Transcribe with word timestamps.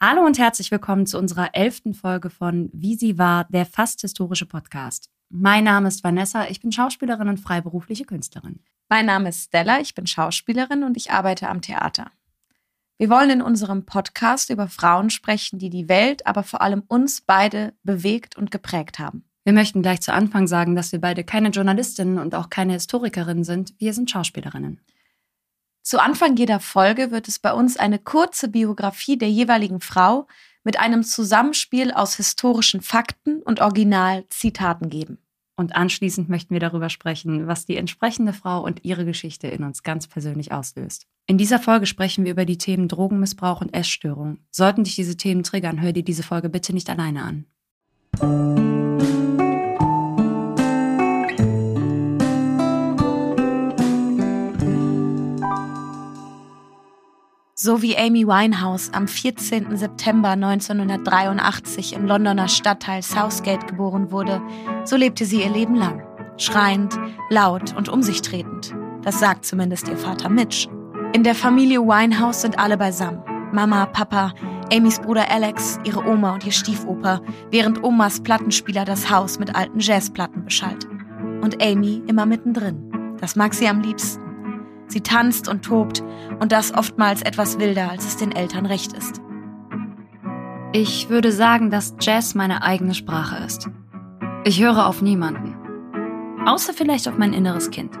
Hallo 0.00 0.24
und 0.24 0.38
herzlich 0.38 0.70
willkommen 0.70 1.06
zu 1.06 1.18
unserer 1.18 1.56
elften 1.56 1.92
Folge 1.92 2.30
von 2.30 2.70
Wie 2.72 2.94
sie 2.94 3.18
war, 3.18 3.48
der 3.50 3.66
fast 3.66 4.00
historische 4.02 4.46
Podcast. 4.46 5.10
Mein 5.28 5.64
Name 5.64 5.88
ist 5.88 6.04
Vanessa, 6.04 6.46
ich 6.48 6.60
bin 6.60 6.70
Schauspielerin 6.70 7.26
und 7.26 7.40
freiberufliche 7.40 8.04
Künstlerin. 8.04 8.60
Mein 8.88 9.06
Name 9.06 9.30
ist 9.30 9.46
Stella, 9.46 9.80
ich 9.80 9.96
bin 9.96 10.06
Schauspielerin 10.06 10.84
und 10.84 10.96
ich 10.96 11.10
arbeite 11.10 11.48
am 11.48 11.62
Theater. 11.62 12.12
Wir 12.96 13.10
wollen 13.10 13.30
in 13.30 13.42
unserem 13.42 13.86
Podcast 13.86 14.50
über 14.50 14.68
Frauen 14.68 15.10
sprechen, 15.10 15.58
die 15.58 15.68
die 15.68 15.88
Welt, 15.88 16.28
aber 16.28 16.44
vor 16.44 16.62
allem 16.62 16.84
uns 16.86 17.20
beide 17.20 17.74
bewegt 17.82 18.36
und 18.36 18.52
geprägt 18.52 19.00
haben. 19.00 19.24
Wir 19.42 19.52
möchten 19.52 19.82
gleich 19.82 20.00
zu 20.00 20.12
Anfang 20.12 20.46
sagen, 20.46 20.76
dass 20.76 20.92
wir 20.92 21.00
beide 21.00 21.24
keine 21.24 21.48
Journalistinnen 21.48 22.18
und 22.18 22.36
auch 22.36 22.50
keine 22.50 22.74
Historikerinnen 22.74 23.42
sind. 23.42 23.74
Wir 23.78 23.92
sind 23.92 24.12
Schauspielerinnen. 24.12 24.80
Zu 25.88 26.02
Anfang 26.02 26.36
jeder 26.36 26.60
Folge 26.60 27.12
wird 27.12 27.28
es 27.28 27.38
bei 27.38 27.50
uns 27.50 27.78
eine 27.78 27.98
kurze 27.98 28.48
Biografie 28.48 29.16
der 29.16 29.30
jeweiligen 29.30 29.80
Frau 29.80 30.26
mit 30.62 30.78
einem 30.78 31.02
Zusammenspiel 31.02 31.92
aus 31.92 32.16
historischen 32.16 32.82
Fakten 32.82 33.40
und 33.40 33.62
Originalzitaten 33.62 34.90
geben. 34.90 35.16
Und 35.56 35.74
anschließend 35.74 36.28
möchten 36.28 36.52
wir 36.52 36.60
darüber 36.60 36.90
sprechen, 36.90 37.46
was 37.46 37.64
die 37.64 37.78
entsprechende 37.78 38.34
Frau 38.34 38.62
und 38.62 38.84
ihre 38.84 39.06
Geschichte 39.06 39.46
in 39.46 39.64
uns 39.64 39.82
ganz 39.82 40.06
persönlich 40.06 40.52
auslöst. 40.52 41.06
In 41.26 41.38
dieser 41.38 41.58
Folge 41.58 41.86
sprechen 41.86 42.26
wir 42.26 42.32
über 42.32 42.44
die 42.44 42.58
Themen 42.58 42.88
Drogenmissbrauch 42.88 43.62
und 43.62 43.72
Essstörung. 43.72 44.40
Sollten 44.50 44.84
dich 44.84 44.94
diese 44.94 45.16
Themen 45.16 45.42
triggern, 45.42 45.80
hör 45.80 45.94
dir 45.94 46.04
diese 46.04 46.22
Folge 46.22 46.50
bitte 46.50 46.74
nicht 46.74 46.90
alleine 46.90 47.22
an. 48.20 49.17
So 57.60 57.82
wie 57.82 57.98
Amy 57.98 58.24
Winehouse 58.24 58.92
am 58.92 59.08
14. 59.08 59.76
September 59.76 60.28
1983 60.28 61.92
im 61.92 62.06
Londoner 62.06 62.46
Stadtteil 62.46 63.02
Southgate 63.02 63.66
geboren 63.66 64.12
wurde, 64.12 64.40
so 64.84 64.94
lebte 64.94 65.24
sie 65.24 65.42
ihr 65.42 65.50
Leben 65.50 65.74
lang. 65.74 66.00
Schreiend, 66.36 66.96
laut 67.30 67.76
und 67.76 67.88
um 67.88 68.00
sich 68.00 68.22
tretend. 68.22 68.72
Das 69.02 69.18
sagt 69.18 69.44
zumindest 69.44 69.88
ihr 69.88 69.96
Vater 69.96 70.28
Mitch. 70.28 70.68
In 71.12 71.24
der 71.24 71.34
Familie 71.34 71.80
Winehouse 71.80 72.42
sind 72.42 72.60
alle 72.60 72.76
beisammen. 72.76 73.24
Mama, 73.52 73.86
Papa, 73.86 74.34
Amys 74.72 75.00
Bruder 75.00 75.28
Alex, 75.28 75.80
ihre 75.82 76.06
Oma 76.06 76.34
und 76.34 76.46
ihr 76.46 76.52
Stiefoper, 76.52 77.20
während 77.50 77.82
Omas 77.82 78.20
Plattenspieler 78.20 78.84
das 78.84 79.10
Haus 79.10 79.40
mit 79.40 79.56
alten 79.56 79.80
Jazzplatten 79.80 80.44
beschallt. 80.44 80.86
Und 81.42 81.60
Amy 81.60 82.04
immer 82.06 82.24
mittendrin. 82.24 83.16
Das 83.20 83.34
mag 83.34 83.52
sie 83.52 83.66
am 83.66 83.80
liebsten. 83.80 84.27
Sie 84.88 85.02
tanzt 85.02 85.48
und 85.48 85.64
tobt 85.64 86.02
und 86.40 86.50
das 86.50 86.74
oftmals 86.74 87.22
etwas 87.22 87.58
wilder, 87.58 87.90
als 87.90 88.06
es 88.06 88.16
den 88.16 88.32
Eltern 88.32 88.66
recht 88.66 88.92
ist. 88.92 89.20
Ich 90.72 91.08
würde 91.08 91.32
sagen, 91.32 91.70
dass 91.70 91.94
Jazz 92.00 92.34
meine 92.34 92.62
eigene 92.62 92.94
Sprache 92.94 93.42
ist. 93.44 93.68
Ich 94.44 94.60
höre 94.60 94.86
auf 94.86 95.02
niemanden. 95.02 95.56
Außer 96.46 96.72
vielleicht 96.72 97.08
auf 97.08 97.18
mein 97.18 97.32
inneres 97.32 97.70
Kind. 97.70 97.98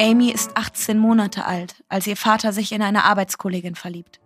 Amy 0.00 0.30
ist 0.30 0.56
18 0.56 0.98
Monate 0.98 1.44
alt, 1.44 1.84
als 1.88 2.06
ihr 2.06 2.16
Vater 2.16 2.52
sich 2.52 2.72
in 2.72 2.82
eine 2.82 3.04
Arbeitskollegin 3.04 3.74
verliebt. 3.74 4.20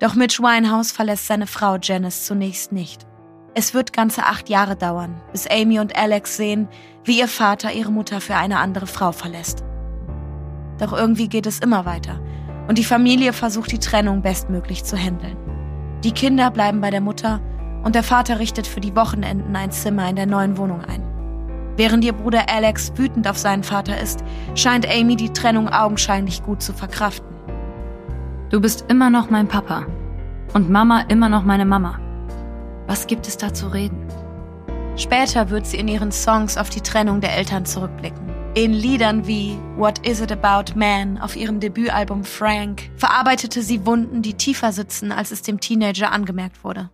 Doch 0.00 0.14
Mitch 0.14 0.42
Winehouse 0.42 0.92
verlässt 0.92 1.26
seine 1.26 1.46
Frau 1.46 1.78
Janice 1.80 2.26
zunächst 2.26 2.72
nicht. 2.72 3.06
Es 3.54 3.74
wird 3.74 3.92
ganze 3.92 4.24
acht 4.24 4.48
Jahre 4.48 4.76
dauern, 4.76 5.20
bis 5.32 5.46
Amy 5.46 5.80
und 5.80 5.96
Alex 5.96 6.36
sehen, 6.36 6.68
wie 7.04 7.18
ihr 7.18 7.28
Vater 7.28 7.72
ihre 7.72 7.90
Mutter 7.90 8.20
für 8.20 8.36
eine 8.36 8.58
andere 8.58 8.86
Frau 8.86 9.12
verlässt. 9.12 9.64
Doch 10.78 10.92
irgendwie 10.92 11.28
geht 11.28 11.46
es 11.46 11.58
immer 11.58 11.84
weiter 11.84 12.20
und 12.68 12.78
die 12.78 12.84
Familie 12.84 13.32
versucht 13.32 13.72
die 13.72 13.78
Trennung 13.78 14.22
bestmöglich 14.22 14.84
zu 14.84 14.96
handeln. 14.96 15.36
Die 16.04 16.12
Kinder 16.12 16.50
bleiben 16.50 16.80
bei 16.80 16.90
der 16.90 17.00
Mutter 17.00 17.40
und 17.82 17.94
der 17.94 18.02
Vater 18.02 18.38
richtet 18.38 18.66
für 18.66 18.80
die 18.80 18.94
Wochenenden 18.94 19.56
ein 19.56 19.72
Zimmer 19.72 20.08
in 20.08 20.16
der 20.16 20.26
neuen 20.26 20.56
Wohnung 20.56 20.84
ein. 20.84 21.02
Während 21.76 22.04
ihr 22.04 22.12
Bruder 22.12 22.50
Alex 22.52 22.92
wütend 22.96 23.26
auf 23.28 23.38
seinen 23.38 23.62
Vater 23.64 24.00
ist, 24.00 24.22
scheint 24.54 24.86
Amy 24.88 25.16
die 25.16 25.32
Trennung 25.32 25.68
augenscheinlich 25.68 26.42
gut 26.42 26.62
zu 26.62 26.72
verkraften. 26.72 27.28
Du 28.50 28.60
bist 28.60 28.84
immer 28.88 29.10
noch 29.10 29.30
mein 29.30 29.48
Papa 29.48 29.86
und 30.54 30.70
Mama 30.70 31.02
immer 31.08 31.28
noch 31.28 31.44
meine 31.44 31.64
Mama. 31.64 31.98
Was 32.88 33.06
gibt 33.06 33.28
es 33.28 33.36
da 33.36 33.52
zu 33.52 33.68
reden? 33.68 34.08
Später 34.96 35.50
wird 35.50 35.66
sie 35.66 35.76
in 35.76 35.88
ihren 35.88 36.10
Songs 36.10 36.56
auf 36.56 36.70
die 36.70 36.80
Trennung 36.80 37.20
der 37.20 37.36
Eltern 37.36 37.66
zurückblicken. 37.66 38.28
In 38.54 38.72
Liedern 38.72 39.26
wie 39.26 39.58
What 39.76 40.04
Is 40.06 40.22
It 40.22 40.32
About 40.32 40.74
Man 40.74 41.18
auf 41.18 41.36
ihrem 41.36 41.60
Debütalbum 41.60 42.24
Frank 42.24 42.90
verarbeitete 42.96 43.62
sie 43.62 43.86
Wunden, 43.86 44.22
die 44.22 44.34
tiefer 44.34 44.72
sitzen, 44.72 45.12
als 45.12 45.30
es 45.30 45.42
dem 45.42 45.60
Teenager 45.60 46.10
angemerkt 46.10 46.64
wurde. 46.64 46.90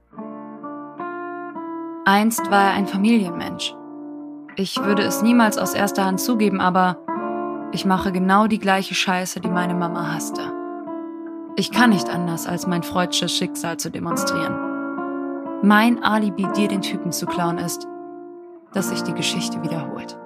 Einst 2.04 2.50
war 2.50 2.64
er 2.64 2.72
ein 2.72 2.88
Familienmensch. 2.88 3.74
Ich 4.56 4.76
würde 4.76 5.02
es 5.02 5.22
niemals 5.22 5.56
aus 5.56 5.74
erster 5.74 6.04
Hand 6.04 6.20
zugeben, 6.20 6.60
aber 6.60 6.98
ich 7.72 7.86
mache 7.86 8.12
genau 8.12 8.48
die 8.48 8.58
gleiche 8.58 8.94
Scheiße, 8.94 9.40
die 9.40 9.48
meine 9.48 9.74
Mama 9.74 10.12
hasste. 10.12 10.52
Ich 11.56 11.70
kann 11.70 11.90
nicht 11.90 12.10
anders, 12.10 12.46
als 12.46 12.66
mein 12.66 12.82
freudsches 12.82 13.32
Schicksal 13.32 13.78
zu 13.78 13.90
demonstrieren. 13.90 14.63
Mein 15.62 16.02
Alibi, 16.02 16.46
dir 16.56 16.68
den 16.68 16.82
Typen 16.82 17.12
zu 17.12 17.26
klauen, 17.26 17.58
ist, 17.58 17.86
dass 18.72 18.90
sich 18.90 19.02
die 19.02 19.14
Geschichte 19.14 19.62
wiederholt. 19.62 20.18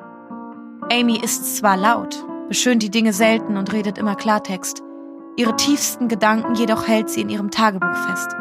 Amy 0.91 1.19
ist 1.23 1.57
zwar 1.57 1.77
laut, 1.77 2.25
beschönt 2.49 2.83
die 2.83 2.91
Dinge 2.91 3.13
selten 3.13 3.57
und 3.57 3.73
redet 3.73 3.99
immer 3.99 4.17
Klartext. 4.17 4.83
Ihre 5.37 5.55
tiefsten 5.55 6.09
Gedanken 6.09 6.55
jedoch 6.55 6.89
hält 6.89 7.11
sie 7.11 7.21
in 7.21 7.29
ihrem 7.29 7.51
Tagebuch 7.51 7.95
fest. 8.09 8.35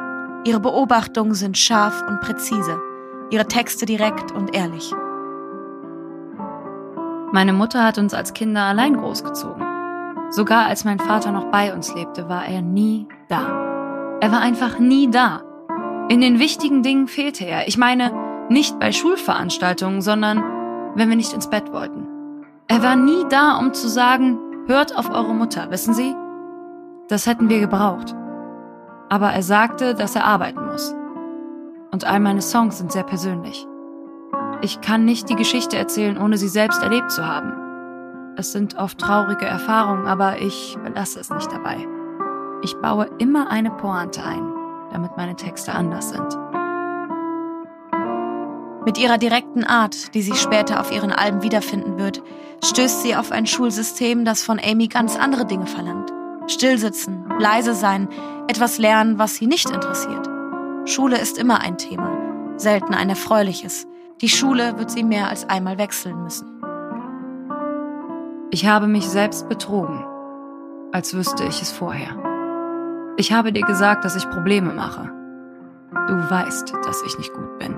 Ihre 0.45 0.59
Beobachtungen 0.59 1.33
sind 1.33 1.57
scharf 1.57 2.03
und 2.07 2.21
präzise, 2.21 2.79
ihre 3.29 3.45
Texte 3.45 3.85
direkt 3.85 4.31
und 4.31 4.55
ehrlich. 4.55 4.93
Meine 7.31 7.53
Mutter 7.53 7.83
hat 7.83 7.97
uns 7.97 8.13
als 8.13 8.33
Kinder 8.33 8.63
allein 8.63 8.95
großgezogen. 8.97 9.61
Sogar 10.29 10.65
als 10.65 10.85
mein 10.85 10.99
Vater 10.99 11.31
noch 11.31 11.51
bei 11.51 11.73
uns 11.73 11.93
lebte, 11.93 12.29
war 12.29 12.45
er 12.45 12.61
nie 12.61 13.07
da. 13.27 14.17
Er 14.21 14.31
war 14.31 14.39
einfach 14.39 14.79
nie 14.79 15.11
da. 15.11 15.41
In 16.09 16.21
den 16.21 16.39
wichtigen 16.39 16.83
Dingen 16.83 17.09
fehlte 17.09 17.45
er. 17.45 17.67
Ich 17.67 17.77
meine, 17.77 18.13
nicht 18.49 18.79
bei 18.79 18.93
Schulveranstaltungen, 18.93 20.01
sondern 20.01 20.41
wenn 20.95 21.09
wir 21.09 21.17
nicht 21.17 21.33
ins 21.33 21.49
Bett 21.49 21.73
wollten. 21.73 22.07
Er 22.69 22.81
war 22.81 22.95
nie 22.95 23.25
da, 23.29 23.57
um 23.57 23.73
zu 23.73 23.89
sagen, 23.89 24.39
hört 24.67 24.97
auf 24.97 25.09
eure 25.09 25.33
Mutter, 25.33 25.69
wissen 25.69 25.93
Sie? 25.93 26.15
Das 27.09 27.27
hätten 27.27 27.49
wir 27.49 27.59
gebraucht. 27.59 28.15
Aber 29.09 29.31
er 29.31 29.43
sagte, 29.43 29.95
dass 29.95 30.15
er 30.15 30.23
arbeiten 30.23 30.65
muss. 30.65 30.95
Und 31.91 32.05
all 32.05 32.21
meine 32.21 32.41
Songs 32.41 32.77
sind 32.77 32.91
sehr 32.93 33.03
persönlich. 33.03 33.65
Ich 34.61 34.79
kann 34.79 35.03
nicht 35.03 35.29
die 35.29 35.35
Geschichte 35.35 35.77
erzählen, 35.77 36.17
ohne 36.17 36.37
sie 36.37 36.49
selbst 36.49 36.81
erlebt 36.81 37.11
zu 37.11 37.25
haben. 37.25 37.53
Es 38.37 38.53
sind 38.53 38.77
oft 38.77 38.97
traurige 38.97 39.45
Erfahrungen, 39.45 40.07
aber 40.07 40.41
ich 40.41 40.77
belasse 40.83 41.19
es 41.19 41.29
nicht 41.29 41.51
dabei. 41.51 41.85
Ich 42.63 42.75
baue 42.77 43.09
immer 43.17 43.49
eine 43.49 43.71
Pointe 43.71 44.23
ein 44.23 44.56
damit 44.91 45.17
meine 45.17 45.35
Texte 45.35 45.73
anders 45.73 46.09
sind. 46.09 46.37
Mit 48.85 48.97
ihrer 48.97 49.17
direkten 49.17 49.65
Art, 49.65 50.13
die 50.13 50.21
sich 50.21 50.39
später 50.39 50.79
auf 50.79 50.93
ihren 50.93 51.11
Alben 51.11 51.41
wiederfinden 51.43 51.97
wird, 51.97 52.23
stößt 52.63 53.01
sie 53.01 53.17
auf 53.17 53.33
ein 53.33 53.45
Schulsystem, 53.45 54.23
das 54.23 54.43
von 54.43 54.61
Amy 54.63 54.87
ganz 54.87 55.17
andere 55.17 55.45
Dinge 55.45 55.67
verlangt. 55.67 56.13
Stillsitzen, 56.47 57.25
leise 57.37 57.73
sein, 57.73 58.07
etwas 58.47 58.77
lernen, 58.77 59.19
was 59.19 59.35
sie 59.35 59.45
nicht 59.45 59.69
interessiert. 59.69 60.29
Schule 60.85 61.17
ist 61.17 61.37
immer 61.37 61.59
ein 61.59 61.77
Thema, 61.77 62.55
selten 62.55 62.93
ein 62.93 63.09
erfreuliches. 63.09 63.87
Die 64.21 64.29
Schule 64.29 64.77
wird 64.77 64.89
sie 64.89 65.03
mehr 65.03 65.27
als 65.27 65.49
einmal 65.49 65.77
wechseln 65.77 66.23
müssen. 66.23 66.47
Ich 68.51 68.65
habe 68.65 68.87
mich 68.87 69.09
selbst 69.09 69.49
betrogen, 69.49 70.05
als 70.93 71.13
wüsste 71.13 71.43
ich 71.43 71.61
es 71.61 71.73
vorher. 71.73 72.36
Ich 73.19 73.31
habe 73.31 73.51
dir 73.51 73.63
gesagt, 73.63 74.05
dass 74.05 74.15
ich 74.15 74.29
Probleme 74.29 74.71
mache. 74.73 75.11
Du 76.07 76.13
weißt, 76.29 76.71
dass 76.85 77.01
ich 77.01 77.17
nicht 77.17 77.33
gut 77.33 77.57
bin. 77.57 77.75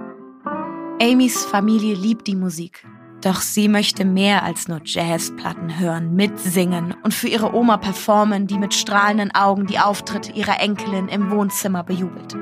Amys 1.01 1.45
Familie 1.45 1.95
liebt 1.95 2.27
die 2.27 2.36
Musik. 2.36 2.86
Doch 3.21 3.39
sie 3.39 3.69
möchte 3.69 4.03
mehr 4.03 4.44
als 4.44 4.68
nur 4.68 4.81
Jazzplatten 4.83 5.80
hören, 5.80 6.13
mitsingen 6.13 6.94
und 7.03 7.13
für 7.13 7.30
ihre 7.30 7.56
Oma 7.56 7.77
performen, 7.77 8.47
die 8.47 8.57
mit 8.57 8.74
strahlenden 8.74 9.33
Augen 9.33 9.65
die 9.65 9.80
Auftritte 9.80 10.33
ihrer 10.33 10.59
Enkelin 10.59 11.07
im 11.07 11.31
Wohnzimmer 11.31 11.83
bejubelt. 11.83 12.35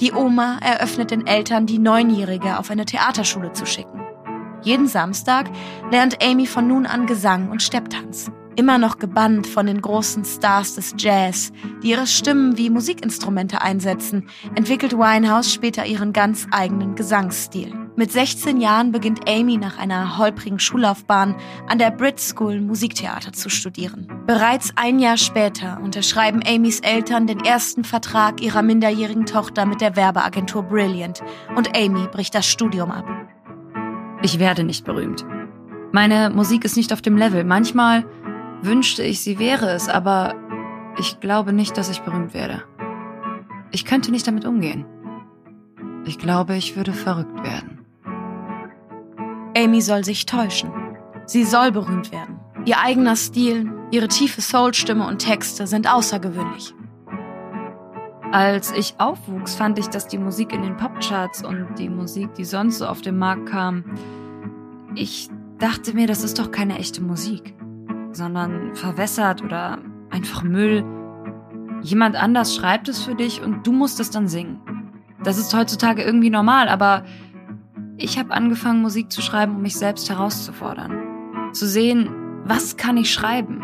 Die 0.00 0.12
Oma 0.12 0.58
eröffnet 0.62 1.10
den 1.10 1.26
Eltern, 1.26 1.66
die 1.66 1.78
Neunjährige 1.78 2.58
auf 2.58 2.70
eine 2.70 2.86
Theaterschule 2.86 3.52
zu 3.52 3.66
schicken. 3.66 4.00
Jeden 4.62 4.88
Samstag 4.88 5.50
lernt 5.90 6.22
Amy 6.22 6.46
von 6.46 6.66
nun 6.66 6.86
an 6.86 7.06
Gesang 7.06 7.50
und 7.50 7.62
Stepptanz 7.62 8.30
immer 8.58 8.76
noch 8.76 8.98
gebannt 8.98 9.46
von 9.46 9.66
den 9.66 9.80
großen 9.80 10.24
Stars 10.24 10.74
des 10.74 10.94
Jazz, 10.98 11.52
die 11.82 11.90
ihre 11.90 12.08
Stimmen 12.08 12.58
wie 12.58 12.70
Musikinstrumente 12.70 13.62
einsetzen, 13.62 14.28
entwickelt 14.56 14.94
Winehouse 14.94 15.52
später 15.54 15.86
ihren 15.86 16.12
ganz 16.12 16.48
eigenen 16.50 16.96
Gesangsstil. 16.96 17.72
Mit 17.94 18.10
16 18.10 18.60
Jahren 18.60 18.90
beginnt 18.90 19.28
Amy 19.28 19.56
nach 19.58 19.78
einer 19.78 20.18
holprigen 20.18 20.58
Schullaufbahn 20.58 21.36
an 21.68 21.78
der 21.78 21.92
Brit 21.92 22.18
School 22.18 22.60
Musiktheater 22.60 23.32
zu 23.32 23.48
studieren. 23.48 24.08
Bereits 24.26 24.72
ein 24.74 24.98
Jahr 24.98 25.18
später 25.18 25.80
unterschreiben 25.82 26.40
Amys 26.44 26.80
Eltern 26.80 27.28
den 27.28 27.40
ersten 27.40 27.84
Vertrag 27.84 28.40
ihrer 28.40 28.62
minderjährigen 28.62 29.26
Tochter 29.26 29.66
mit 29.66 29.80
der 29.80 29.94
Werbeagentur 29.94 30.64
Brilliant 30.64 31.22
und 31.54 31.76
Amy 31.76 32.08
bricht 32.08 32.34
das 32.34 32.46
Studium 32.46 32.90
ab. 32.90 33.06
Ich 34.22 34.40
werde 34.40 34.64
nicht 34.64 34.84
berühmt. 34.84 35.24
Meine 35.90 36.28
Musik 36.30 36.64
ist 36.64 36.76
nicht 36.76 36.92
auf 36.92 37.00
dem 37.00 37.16
Level. 37.16 37.44
Manchmal 37.44 38.04
wünschte 38.62 39.02
ich, 39.02 39.20
sie 39.20 39.38
wäre 39.38 39.70
es, 39.70 39.88
aber 39.88 40.34
ich 40.98 41.20
glaube 41.20 41.52
nicht, 41.52 41.76
dass 41.76 41.88
ich 41.90 42.00
berühmt 42.02 42.34
werde. 42.34 42.62
Ich 43.70 43.84
könnte 43.84 44.10
nicht 44.10 44.26
damit 44.26 44.44
umgehen. 44.44 44.84
Ich 46.04 46.18
glaube, 46.18 46.56
ich 46.56 46.76
würde 46.76 46.92
verrückt 46.92 47.42
werden. 47.44 47.84
Amy 49.56 49.80
soll 49.80 50.04
sich 50.04 50.26
täuschen. 50.26 50.70
Sie 51.26 51.44
soll 51.44 51.72
berühmt 51.72 52.12
werden. 52.12 52.40
Ihr 52.64 52.78
eigener 52.78 53.16
Stil, 53.16 53.70
ihre 53.90 54.08
tiefe 54.08 54.40
Soulstimme 54.40 55.06
und 55.06 55.18
Texte 55.18 55.66
sind 55.66 55.92
außergewöhnlich. 55.92 56.74
Als 58.30 58.72
ich 58.72 58.94
aufwuchs, 58.98 59.54
fand 59.54 59.78
ich, 59.78 59.88
dass 59.88 60.06
die 60.06 60.18
Musik 60.18 60.52
in 60.52 60.62
den 60.62 60.76
Popcharts 60.76 61.42
und 61.42 61.78
die 61.78 61.88
Musik, 61.88 62.34
die 62.34 62.44
sonst 62.44 62.78
so 62.78 62.86
auf 62.86 63.00
den 63.00 63.16
Markt 63.18 63.46
kam, 63.46 63.84
ich 64.94 65.30
dachte 65.58 65.94
mir, 65.94 66.06
das 66.06 66.22
ist 66.22 66.38
doch 66.38 66.50
keine 66.50 66.78
echte 66.78 67.02
Musik, 67.02 67.54
sondern 68.12 68.74
verwässert 68.74 69.42
oder 69.42 69.78
einfach 70.10 70.42
Müll. 70.42 70.84
Jemand 71.82 72.16
anders 72.16 72.54
schreibt 72.54 72.88
es 72.88 73.02
für 73.04 73.14
dich 73.14 73.42
und 73.42 73.66
du 73.66 73.72
musst 73.72 74.00
es 74.00 74.10
dann 74.10 74.28
singen. 74.28 74.60
Das 75.22 75.38
ist 75.38 75.54
heutzutage 75.54 76.02
irgendwie 76.02 76.30
normal, 76.30 76.68
aber 76.68 77.04
ich 77.96 78.18
habe 78.18 78.32
angefangen, 78.32 78.82
Musik 78.82 79.10
zu 79.10 79.20
schreiben, 79.20 79.56
um 79.56 79.62
mich 79.62 79.76
selbst 79.76 80.08
herauszufordern. 80.08 81.50
Zu 81.52 81.66
sehen, 81.66 82.10
was 82.44 82.76
kann 82.76 82.96
ich 82.96 83.12
schreiben? 83.12 83.62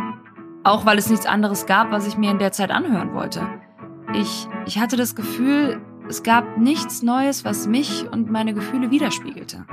Auch 0.64 0.87
weil 0.87 0.99
es 0.99 1.11
nichts 1.11 1.26
anderes 1.26 1.67
gab, 1.67 1.90
was 1.93 2.06
ich 2.06 2.17
mir 2.17 2.31
in 2.31 2.38
der 2.38 2.52
Zeit 2.52 2.70
anhören 2.70 3.14
wollte. 3.14 3.47
Ich, 4.14 4.49
ich 4.67 4.79
hatte 4.79 4.97
das 4.97 5.14
Gefühl, 5.14 5.81
es 6.08 6.23
gab 6.23 6.58
nichts 6.58 7.02
Neues, 7.02 7.44
was 7.44 7.67
mich 7.67 8.06
und 8.11 8.31
meine 8.31 8.55
Gefühle 8.55 8.90
widerspiegelte. 8.90 9.64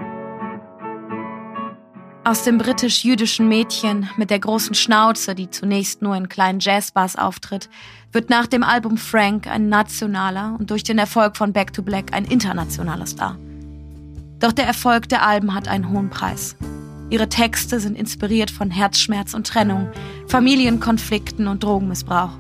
Aus 2.24 2.44
dem 2.44 2.60
britisch-jüdischen 2.60 3.48
Mädchen 3.48 4.08
mit 4.16 4.30
der 4.30 4.38
großen 4.38 4.76
Schnauze, 4.76 5.34
die 5.34 5.50
zunächst 5.50 6.04
nur 6.04 6.16
in 6.16 6.30
kleinen 6.30 6.60
Jazzbars 6.60 7.16
auftritt, 7.16 7.68
wird 8.12 8.30
nach 8.30 8.46
dem 8.46 8.62
Album 8.62 8.98
Frank 8.98 9.48
ein 9.48 9.70
nationaler 9.70 10.56
und 10.60 10.70
durch 10.70 10.84
den 10.84 11.00
Erfolg 11.00 11.36
von 11.36 11.52
Back 11.52 11.74
to 11.74 11.82
Black 11.82 12.14
ein 12.14 12.26
internationaler 12.26 13.08
Star. 13.08 13.38
Doch 14.40 14.52
der 14.52 14.68
Erfolg 14.68 15.10
der 15.10 15.26
Alben 15.26 15.56
hat 15.56 15.68
einen 15.68 15.90
hohen 15.90 16.12
Preis. 16.12 16.56
Ihre 17.10 17.28
Texte 17.28 17.80
sind 17.80 17.98
inspiriert 17.98 18.52
von 18.52 18.70
Herzschmerz 18.70 19.34
und 19.34 19.48
Trennung, 19.48 19.90
Familienkonflikten 20.28 21.48
und 21.48 21.64
Drogenmissbrauch. 21.64 22.38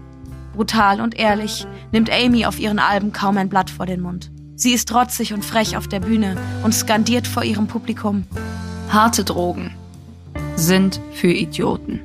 Brutal 0.53 1.01
und 1.01 1.17
ehrlich 1.17 1.65
nimmt 1.91 2.11
Amy 2.11 2.45
auf 2.45 2.59
ihren 2.59 2.77
Alben 2.77 3.13
kaum 3.13 3.35
ein 3.37 3.49
Blatt 3.49 3.71
vor 3.71 3.87
den 3.87 4.01
Mund. 4.01 4.31
Sie 4.55 4.73
ist 4.73 4.89
trotzig 4.89 5.33
und 5.33 5.43
frech 5.43 5.75
auf 5.75 5.87
der 5.87 6.01
Bühne 6.01 6.37
und 6.63 6.75
skandiert 6.75 7.25
vor 7.25 7.43
ihrem 7.43 7.65
Publikum. 7.65 8.25
Harte 8.91 9.23
Drogen 9.23 9.73
sind 10.57 10.99
für 11.13 11.31
Idioten. 11.31 12.01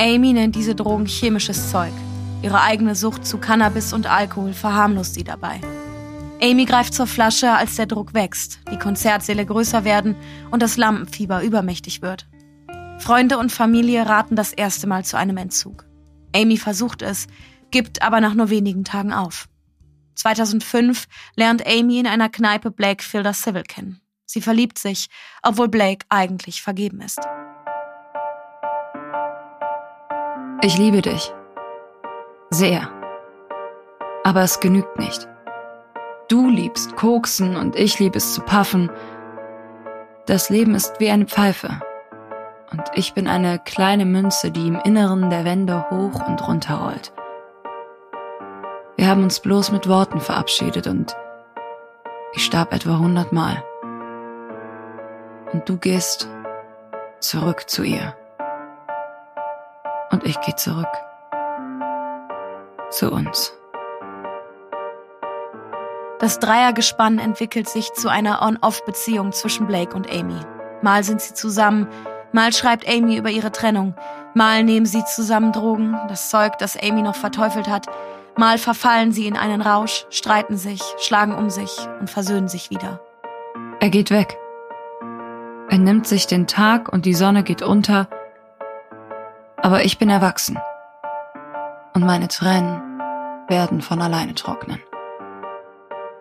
Amy 0.00 0.34
nennt 0.34 0.54
diese 0.54 0.76
Drogen 0.76 1.06
chemisches 1.06 1.72
Zeug. 1.72 1.90
Ihre 2.42 2.60
eigene 2.60 2.94
Sucht 2.94 3.26
zu 3.26 3.38
Cannabis 3.38 3.92
und 3.92 4.06
Alkohol 4.06 4.52
verharmlost 4.52 5.14
sie 5.14 5.24
dabei. 5.24 5.60
Amy 6.40 6.64
greift 6.64 6.94
zur 6.94 7.08
Flasche, 7.08 7.50
als 7.50 7.74
der 7.74 7.86
Druck 7.86 8.14
wächst, 8.14 8.60
die 8.70 8.78
Konzertsäle 8.78 9.44
größer 9.44 9.82
werden 9.82 10.14
und 10.52 10.62
das 10.62 10.76
Lampenfieber 10.76 11.42
übermächtig 11.42 12.02
wird. 12.02 12.28
Freunde 13.00 13.36
und 13.36 13.50
Familie 13.50 14.06
raten 14.06 14.36
das 14.36 14.52
erste 14.52 14.86
Mal 14.86 15.04
zu 15.04 15.16
einem 15.16 15.38
Entzug. 15.38 15.86
Amy 16.32 16.56
versucht 16.56 17.02
es, 17.02 17.26
gibt 17.72 18.02
aber 18.02 18.20
nach 18.20 18.34
nur 18.34 18.48
wenigen 18.48 18.84
Tagen 18.84 19.12
auf. 19.12 19.48
2005 20.14 21.08
lernt 21.34 21.66
Amy 21.66 21.98
in 21.98 22.06
einer 22.06 22.28
Kneipe 22.28 22.70
Blake 22.70 23.02
Filder 23.02 23.34
Civil 23.34 23.64
kennen. 23.64 24.00
Sie 24.26 24.40
verliebt 24.40 24.78
sich, 24.78 25.08
obwohl 25.42 25.68
Blake 25.68 26.04
eigentlich 26.08 26.62
vergeben 26.62 27.00
ist. 27.00 27.20
Ich 30.62 30.76
liebe 30.76 31.00
dich. 31.00 31.32
Sehr. 32.50 32.90
Aber 34.24 34.42
es 34.42 34.58
genügt 34.60 34.98
nicht. 34.98 35.28
Du 36.28 36.48
liebst 36.48 36.96
Koksen 36.96 37.56
und 37.56 37.76
ich 37.76 38.00
liebe 38.00 38.18
es 38.18 38.34
zu 38.34 38.40
puffen. 38.40 38.90
Das 40.26 40.50
Leben 40.50 40.74
ist 40.74 40.98
wie 40.98 41.10
eine 41.10 41.26
Pfeife. 41.26 41.80
Und 42.72 42.82
ich 42.94 43.14
bin 43.14 43.28
eine 43.28 43.60
kleine 43.60 44.04
Münze, 44.04 44.50
die 44.50 44.66
im 44.66 44.80
Inneren 44.80 45.30
der 45.30 45.44
Wände 45.44 45.88
hoch 45.90 46.26
und 46.26 46.46
runter 46.48 46.74
rollt. 46.78 47.12
Wir 48.96 49.06
haben 49.06 49.22
uns 49.22 49.38
bloß 49.38 49.70
mit 49.70 49.88
Worten 49.88 50.20
verabschiedet 50.20 50.88
und 50.88 51.16
ich 52.34 52.44
starb 52.44 52.72
etwa 52.72 52.98
hundertmal. 52.98 53.62
Und 55.52 55.68
du 55.68 55.76
gehst 55.76 56.28
zurück 57.20 57.68
zu 57.68 57.82
ihr. 57.82 58.16
Und 60.10 60.24
ich 60.24 60.40
gehe 60.40 60.56
zurück 60.56 60.86
zu 62.90 63.10
uns. 63.10 63.52
Das 66.18 66.38
Dreiergespann 66.38 67.18
entwickelt 67.18 67.68
sich 67.68 67.92
zu 67.92 68.08
einer 68.08 68.40
On-Off-Beziehung 68.42 69.32
zwischen 69.32 69.66
Blake 69.66 69.94
und 69.94 70.10
Amy. 70.10 70.40
Mal 70.82 71.04
sind 71.04 71.20
sie 71.20 71.34
zusammen, 71.34 71.88
mal 72.32 72.52
schreibt 72.52 72.88
Amy 72.88 73.16
über 73.16 73.30
ihre 73.30 73.52
Trennung, 73.52 73.94
mal 74.34 74.64
nehmen 74.64 74.86
sie 74.86 75.04
zusammen 75.04 75.52
Drogen, 75.52 75.98
das 76.08 76.30
Zeug, 76.30 76.56
das 76.58 76.76
Amy 76.76 77.02
noch 77.02 77.16
verteufelt 77.16 77.68
hat, 77.68 77.86
mal 78.36 78.56
verfallen 78.56 79.12
sie 79.12 79.26
in 79.26 79.36
einen 79.36 79.60
Rausch, 79.60 80.06
streiten 80.10 80.56
sich, 80.56 80.82
schlagen 80.98 81.34
um 81.34 81.50
sich 81.50 81.76
und 82.00 82.08
versöhnen 82.08 82.48
sich 82.48 82.70
wieder. 82.70 83.00
Er 83.80 83.90
geht 83.90 84.10
weg. 84.10 84.38
Er 85.68 85.78
nimmt 85.78 86.06
sich 86.06 86.26
den 86.26 86.46
Tag 86.46 86.92
und 86.92 87.06
die 87.06 87.14
Sonne 87.14 87.42
geht 87.42 87.62
unter, 87.62 88.08
aber 89.56 89.84
ich 89.84 89.98
bin 89.98 90.08
erwachsen 90.08 90.58
und 91.92 92.04
meine 92.04 92.28
Tränen 92.28 92.80
werden 93.48 93.80
von 93.80 94.00
alleine 94.00 94.34
trocknen. 94.34 94.80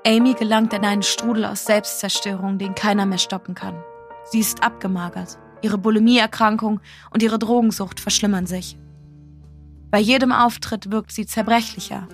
Amy 0.06 0.34
gelangt 0.34 0.74
in 0.74 0.84
einen 0.84 1.04
Strudel 1.04 1.46
aus 1.46 1.66
Selbstzerstörung, 1.66 2.58
den 2.58 2.76
keiner 2.76 3.06
mehr 3.06 3.18
stoppen 3.18 3.56
kann. 3.56 3.76
Sie 4.26 4.40
ist 4.40 4.64
abgemagert. 4.64 5.38
Ihre 5.62 5.78
Bulimieerkrankung 5.78 6.80
und 7.12 7.24
ihre 7.24 7.40
Drogensucht 7.40 8.00
verschlimmern 8.00 8.48
sich. 8.48 8.78
Bei 9.92 10.00
jedem 10.00 10.32
Auftritt 10.32 10.92
wirkt 10.92 11.12
sie 11.12 11.26
zerbrechlicher. 11.26 12.08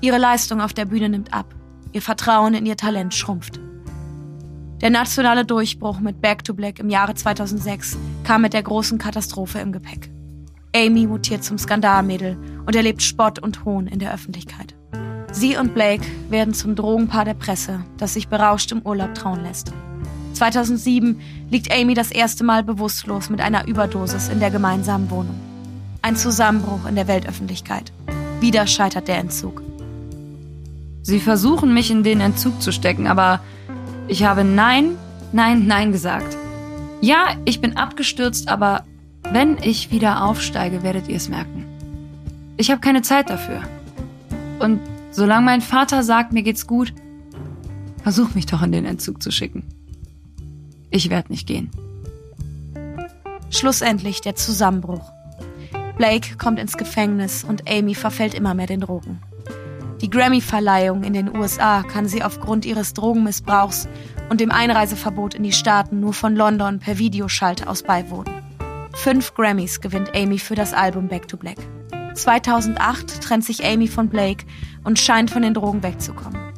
Ihre 0.00 0.18
Leistung 0.18 0.60
auf 0.60 0.72
der 0.72 0.84
Bühne 0.84 1.08
nimmt 1.08 1.32
ab. 1.32 1.54
Ihr 1.92 2.02
Vertrauen 2.02 2.54
in 2.54 2.66
ihr 2.66 2.76
Talent 2.76 3.14
schrumpft. 3.14 3.60
Der 4.82 4.90
nationale 4.90 5.44
Durchbruch 5.44 6.00
mit 6.00 6.20
Back 6.20 6.42
to 6.42 6.54
Black 6.54 6.80
im 6.80 6.90
Jahre 6.90 7.14
2006 7.14 7.96
kam 8.24 8.42
mit 8.42 8.52
der 8.52 8.64
großen 8.64 8.98
Katastrophe 8.98 9.60
im 9.60 9.70
Gepäck. 9.70 10.10
Amy 10.74 11.06
mutiert 11.06 11.44
zum 11.44 11.56
Skandalmädel 11.56 12.36
und 12.66 12.74
erlebt 12.74 13.00
Spott 13.00 13.38
und 13.38 13.64
Hohn 13.64 13.86
in 13.86 14.00
der 14.00 14.12
Öffentlichkeit. 14.12 14.74
Sie 15.30 15.56
und 15.56 15.72
Blake 15.72 16.04
werden 16.30 16.52
zum 16.52 16.74
Drogenpaar 16.74 17.24
der 17.24 17.34
Presse, 17.34 17.84
das 17.96 18.14
sich 18.14 18.26
berauscht 18.26 18.72
im 18.72 18.82
Urlaub 18.82 19.14
trauen 19.14 19.44
lässt. 19.44 19.72
2007 20.32 21.20
liegt 21.48 21.72
Amy 21.72 21.94
das 21.94 22.10
erste 22.10 22.42
Mal 22.42 22.64
bewusstlos 22.64 23.30
mit 23.30 23.40
einer 23.40 23.68
Überdosis 23.68 24.30
in 24.30 24.40
der 24.40 24.50
gemeinsamen 24.50 25.10
Wohnung. 25.12 25.38
Ein 26.02 26.16
Zusammenbruch 26.16 26.86
in 26.88 26.96
der 26.96 27.06
Weltöffentlichkeit. 27.06 27.92
Wieder 28.40 28.66
scheitert 28.66 29.06
der 29.06 29.18
Entzug. 29.18 29.62
Sie 31.02 31.20
versuchen 31.20 31.72
mich 31.72 31.92
in 31.92 32.02
den 32.02 32.20
Entzug 32.20 32.60
zu 32.60 32.72
stecken, 32.72 33.06
aber 33.06 33.40
ich 34.08 34.24
habe 34.24 34.44
Nein, 34.44 34.96
Nein, 35.32 35.66
Nein 35.66 35.92
gesagt. 35.92 36.36
Ja, 37.00 37.36
ich 37.44 37.60
bin 37.60 37.76
abgestürzt, 37.76 38.48
aber 38.48 38.84
wenn 39.30 39.58
ich 39.62 39.90
wieder 39.90 40.24
aufsteige, 40.24 40.82
werdet 40.82 41.08
ihr 41.08 41.16
es 41.16 41.28
merken. 41.28 41.64
Ich 42.56 42.70
habe 42.70 42.80
keine 42.80 43.02
Zeit 43.02 43.30
dafür. 43.30 43.62
Und 44.58 44.80
Solange 45.12 45.44
mein 45.44 45.60
Vater 45.60 46.02
sagt, 46.02 46.32
mir 46.32 46.42
geht's 46.42 46.66
gut, 46.66 46.94
versuch 48.02 48.34
mich 48.34 48.46
doch 48.46 48.62
in 48.62 48.72
den 48.72 48.86
Entzug 48.86 49.22
zu 49.22 49.30
schicken. 49.30 49.62
Ich 50.90 51.10
werde 51.10 51.30
nicht 51.30 51.46
gehen. 51.46 51.70
Schlussendlich 53.50 54.22
der 54.22 54.34
Zusammenbruch. 54.34 55.12
Blake 55.98 56.38
kommt 56.38 56.58
ins 56.58 56.78
Gefängnis 56.78 57.44
und 57.44 57.68
Amy 57.70 57.94
verfällt 57.94 58.32
immer 58.32 58.54
mehr 58.54 58.66
den 58.66 58.80
Drogen. 58.80 59.20
Die 60.02 60.10
Grammy-Verleihung 60.10 61.04
in 61.04 61.12
den 61.12 61.34
USA 61.34 61.84
kann 61.84 62.08
sie 62.08 62.24
aufgrund 62.24 62.64
ihres 62.64 62.92
Drogenmissbrauchs 62.92 63.88
und 64.30 64.40
dem 64.40 64.50
Einreiseverbot 64.50 65.34
in 65.34 65.44
die 65.44 65.52
Staaten 65.52 66.00
nur 66.00 66.12
von 66.12 66.34
London 66.34 66.80
per 66.80 66.98
Videoschalte 66.98 67.68
aus 67.68 67.84
beiwohnen. 67.84 68.34
Fünf 68.94 69.32
Grammys 69.34 69.80
gewinnt 69.80 70.10
Amy 70.12 70.38
für 70.38 70.56
das 70.56 70.74
Album 70.74 71.06
Back 71.06 71.28
to 71.28 71.36
Black. 71.36 71.58
2008 72.14 73.22
trennt 73.22 73.44
sich 73.44 73.64
Amy 73.64 73.86
von 73.86 74.08
Blake 74.08 74.44
und 74.82 74.98
scheint 74.98 75.30
von 75.30 75.42
den 75.42 75.54
Drogen 75.54 75.84
wegzukommen. 75.84 76.52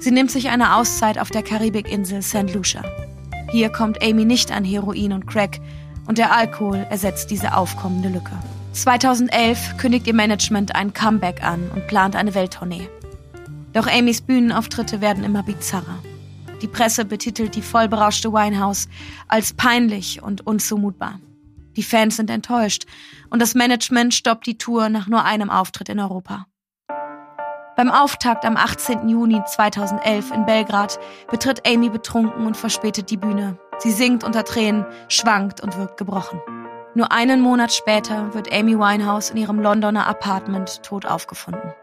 Sie 0.00 0.10
nimmt 0.10 0.32
sich 0.32 0.48
eine 0.48 0.74
Auszeit 0.74 1.20
auf 1.20 1.30
der 1.30 1.44
Karibikinsel 1.44 2.20
St. 2.20 2.52
Lucia. 2.52 2.82
Hier 3.52 3.70
kommt 3.70 4.02
Amy 4.02 4.24
nicht 4.24 4.50
an 4.50 4.64
Heroin 4.64 5.12
und 5.12 5.28
Crack 5.28 5.60
und 6.06 6.18
der 6.18 6.34
Alkohol 6.34 6.84
ersetzt 6.90 7.30
diese 7.30 7.56
aufkommende 7.56 8.08
Lücke. 8.08 8.36
2011 8.76 9.78
kündigt 9.78 10.06
ihr 10.06 10.14
Management 10.14 10.74
ein 10.74 10.92
Comeback 10.92 11.42
an 11.42 11.70
und 11.74 11.86
plant 11.86 12.14
eine 12.14 12.34
Welttournee. 12.34 12.88
Doch 13.72 13.86
Amys 13.86 14.20
Bühnenauftritte 14.20 15.00
werden 15.00 15.24
immer 15.24 15.42
bizarrer. 15.42 15.98
Die 16.60 16.68
Presse 16.68 17.06
betitelt 17.06 17.54
die 17.54 17.62
vollberauschte 17.62 18.32
Winehouse 18.32 18.88
als 19.28 19.54
peinlich 19.54 20.22
und 20.22 20.46
unzumutbar. 20.46 21.20
Die 21.76 21.82
Fans 21.82 22.16
sind 22.16 22.28
enttäuscht 22.28 22.84
und 23.30 23.40
das 23.40 23.54
Management 23.54 24.12
stoppt 24.14 24.46
die 24.46 24.58
Tour 24.58 24.90
nach 24.90 25.06
nur 25.06 25.24
einem 25.24 25.48
Auftritt 25.48 25.88
in 25.88 25.98
Europa. 25.98 26.46
Beim 27.76 27.90
Auftakt 27.90 28.44
am 28.44 28.58
18. 28.58 29.08
Juni 29.08 29.40
2011 29.46 30.32
in 30.32 30.44
Belgrad 30.44 30.98
betritt 31.30 31.66
Amy 31.66 31.88
betrunken 31.88 32.46
und 32.46 32.58
verspätet 32.58 33.10
die 33.10 33.18
Bühne. 33.18 33.58
Sie 33.78 33.90
singt 33.90 34.22
unter 34.22 34.44
Tränen, 34.44 34.84
schwankt 35.08 35.62
und 35.62 35.76
wirkt 35.78 35.96
gebrochen. 35.98 36.40
Nur 36.96 37.12
einen 37.12 37.42
Monat 37.42 37.74
später 37.74 38.32
wird 38.32 38.50
Amy 38.50 38.78
Winehouse 38.78 39.28
in 39.28 39.36
ihrem 39.36 39.60
Londoner 39.60 40.06
Apartment 40.06 40.82
tot 40.82 41.04
aufgefunden. 41.04 41.74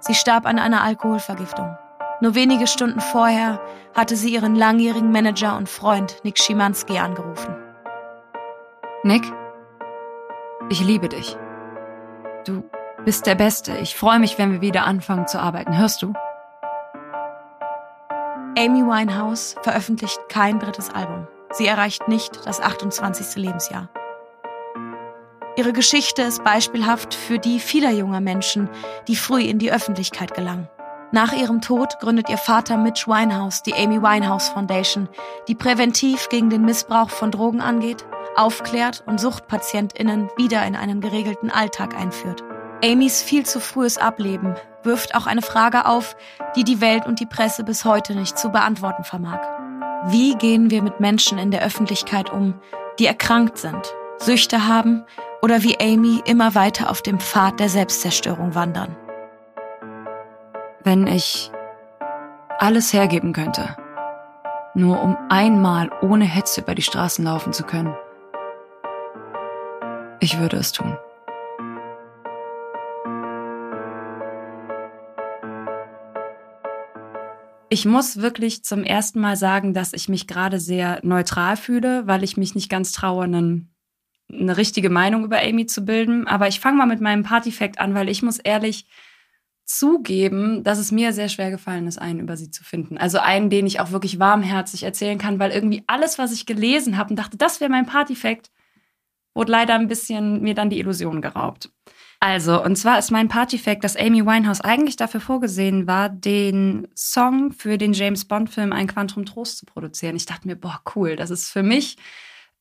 Sie 0.00 0.16
starb 0.16 0.44
an 0.44 0.58
einer 0.58 0.82
Alkoholvergiftung. 0.82 1.78
Nur 2.20 2.34
wenige 2.34 2.66
Stunden 2.66 3.00
vorher 3.00 3.60
hatte 3.94 4.16
sie 4.16 4.34
ihren 4.34 4.56
langjährigen 4.56 5.12
Manager 5.12 5.56
und 5.56 5.68
Freund 5.68 6.16
Nick 6.24 6.40
Schimanski 6.40 6.98
angerufen. 6.98 7.54
Nick, 9.04 9.22
ich 10.68 10.80
liebe 10.84 11.08
dich. 11.08 11.36
Du 12.44 12.64
bist 13.04 13.24
der 13.26 13.36
Beste. 13.36 13.76
Ich 13.76 13.94
freue 13.94 14.18
mich, 14.18 14.36
wenn 14.36 14.50
wir 14.50 14.60
wieder 14.60 14.84
anfangen 14.84 15.28
zu 15.28 15.38
arbeiten. 15.38 15.78
Hörst 15.78 16.02
du? 16.02 16.12
Amy 18.58 18.82
Winehouse 18.82 19.54
veröffentlicht 19.62 20.18
kein 20.28 20.58
drittes 20.58 20.90
Album. 20.92 21.28
Sie 21.52 21.66
erreicht 21.66 22.08
nicht 22.08 22.46
das 22.46 22.60
28. 22.60 23.36
Lebensjahr. 23.36 23.88
Ihre 25.54 25.74
Geschichte 25.74 26.22
ist 26.22 26.42
beispielhaft 26.44 27.12
für 27.12 27.38
die 27.38 27.60
vieler 27.60 27.90
junger 27.90 28.20
Menschen, 28.20 28.70
die 29.06 29.16
früh 29.16 29.42
in 29.42 29.58
die 29.58 29.70
Öffentlichkeit 29.70 30.32
gelangen. 30.32 30.68
Nach 31.14 31.34
ihrem 31.34 31.60
Tod 31.60 31.98
gründet 32.00 32.30
ihr 32.30 32.38
Vater 32.38 32.78
Mitch 32.78 33.06
Winehouse 33.06 33.62
die 33.62 33.74
Amy 33.74 34.00
Winehouse 34.00 34.48
Foundation, 34.48 35.10
die 35.46 35.54
präventiv 35.54 36.30
gegen 36.30 36.48
den 36.48 36.64
Missbrauch 36.64 37.10
von 37.10 37.30
Drogen 37.30 37.60
angeht, 37.60 38.06
aufklärt 38.34 39.04
und 39.06 39.20
Suchtpatientinnen 39.20 40.30
wieder 40.38 40.64
in 40.64 40.74
einen 40.74 41.02
geregelten 41.02 41.50
Alltag 41.50 41.94
einführt. 41.94 42.42
Amys 42.82 43.22
viel 43.22 43.44
zu 43.44 43.60
frühes 43.60 43.98
Ableben 43.98 44.54
wirft 44.84 45.14
auch 45.14 45.26
eine 45.26 45.42
Frage 45.42 45.84
auf, 45.84 46.16
die 46.56 46.64
die 46.64 46.80
Welt 46.80 47.04
und 47.04 47.20
die 47.20 47.26
Presse 47.26 47.62
bis 47.62 47.84
heute 47.84 48.14
nicht 48.14 48.38
zu 48.38 48.48
beantworten 48.48 49.04
vermag. 49.04 49.61
Wie 50.06 50.34
gehen 50.34 50.70
wir 50.70 50.82
mit 50.82 50.98
Menschen 50.98 51.38
in 51.38 51.52
der 51.52 51.62
Öffentlichkeit 51.62 52.32
um, 52.32 52.54
die 52.98 53.06
erkrankt 53.06 53.56
sind, 53.58 53.94
Süchte 54.18 54.66
haben 54.66 55.04
oder 55.42 55.62
wie 55.62 55.78
Amy 55.80 56.20
immer 56.24 56.56
weiter 56.56 56.90
auf 56.90 57.02
dem 57.02 57.20
Pfad 57.20 57.60
der 57.60 57.68
Selbstzerstörung 57.68 58.56
wandern? 58.56 58.96
Wenn 60.82 61.06
ich 61.06 61.52
alles 62.58 62.92
hergeben 62.92 63.32
könnte, 63.32 63.76
nur 64.74 65.00
um 65.00 65.16
einmal 65.28 65.90
ohne 66.00 66.24
Hetze 66.24 66.62
über 66.62 66.74
die 66.74 66.82
Straßen 66.82 67.24
laufen 67.24 67.52
zu 67.52 67.62
können, 67.62 67.94
ich 70.18 70.40
würde 70.40 70.56
es 70.56 70.72
tun. 70.72 70.96
Ich 77.72 77.86
muss 77.86 78.18
wirklich 78.18 78.64
zum 78.64 78.84
ersten 78.84 79.18
Mal 79.18 79.34
sagen, 79.34 79.72
dass 79.72 79.94
ich 79.94 80.06
mich 80.10 80.26
gerade 80.26 80.60
sehr 80.60 81.00
neutral 81.04 81.56
fühle, 81.56 82.06
weil 82.06 82.22
ich 82.22 82.36
mich 82.36 82.54
nicht 82.54 82.68
ganz 82.68 82.92
traue, 82.92 83.24
einen, 83.24 83.74
eine 84.30 84.58
richtige 84.58 84.90
Meinung 84.90 85.24
über 85.24 85.40
Amy 85.40 85.64
zu 85.64 85.82
bilden. 85.82 86.26
Aber 86.26 86.48
ich 86.48 86.60
fange 86.60 86.76
mal 86.76 86.84
mit 86.84 87.00
meinem 87.00 87.22
Partyfact 87.22 87.80
an, 87.80 87.94
weil 87.94 88.10
ich 88.10 88.22
muss 88.22 88.38
ehrlich 88.38 88.88
zugeben, 89.64 90.62
dass 90.64 90.76
es 90.76 90.92
mir 90.92 91.14
sehr 91.14 91.30
schwer 91.30 91.50
gefallen 91.50 91.86
ist, 91.86 91.96
einen 91.96 92.20
über 92.20 92.36
sie 92.36 92.50
zu 92.50 92.62
finden. 92.62 92.98
Also 92.98 93.20
einen, 93.20 93.48
den 93.48 93.66
ich 93.66 93.80
auch 93.80 93.90
wirklich 93.90 94.18
warmherzig 94.18 94.82
erzählen 94.82 95.16
kann, 95.16 95.38
weil 95.38 95.50
irgendwie 95.50 95.82
alles, 95.86 96.18
was 96.18 96.30
ich 96.30 96.44
gelesen 96.44 96.98
habe 96.98 97.08
und 97.08 97.16
dachte, 97.16 97.38
das 97.38 97.62
wäre 97.62 97.70
mein 97.70 97.86
Partyfact, 97.86 98.50
wurde 99.32 99.50
leider 99.50 99.76
ein 99.76 99.88
bisschen 99.88 100.42
mir 100.42 100.52
dann 100.52 100.68
die 100.68 100.78
Illusion 100.78 101.22
geraubt. 101.22 101.72
Also, 102.24 102.62
und 102.62 102.76
zwar 102.76 103.00
ist 103.00 103.10
mein 103.10 103.26
Partyfact, 103.26 103.82
dass 103.82 103.96
Amy 103.96 104.24
Winehouse 104.24 104.60
eigentlich 104.60 104.94
dafür 104.94 105.18
vorgesehen 105.18 105.88
war, 105.88 106.08
den 106.08 106.86
Song 106.94 107.50
für 107.50 107.78
den 107.78 107.94
James 107.94 108.26
Bond-Film 108.26 108.72
Ein 108.72 108.86
Quantum 108.86 109.26
Trost 109.26 109.58
zu 109.58 109.66
produzieren. 109.66 110.14
Ich 110.14 110.26
dachte 110.26 110.46
mir, 110.46 110.54
boah, 110.54 110.80
cool, 110.94 111.16
das 111.16 111.32
ist 111.32 111.50
für 111.50 111.64
mich, 111.64 111.96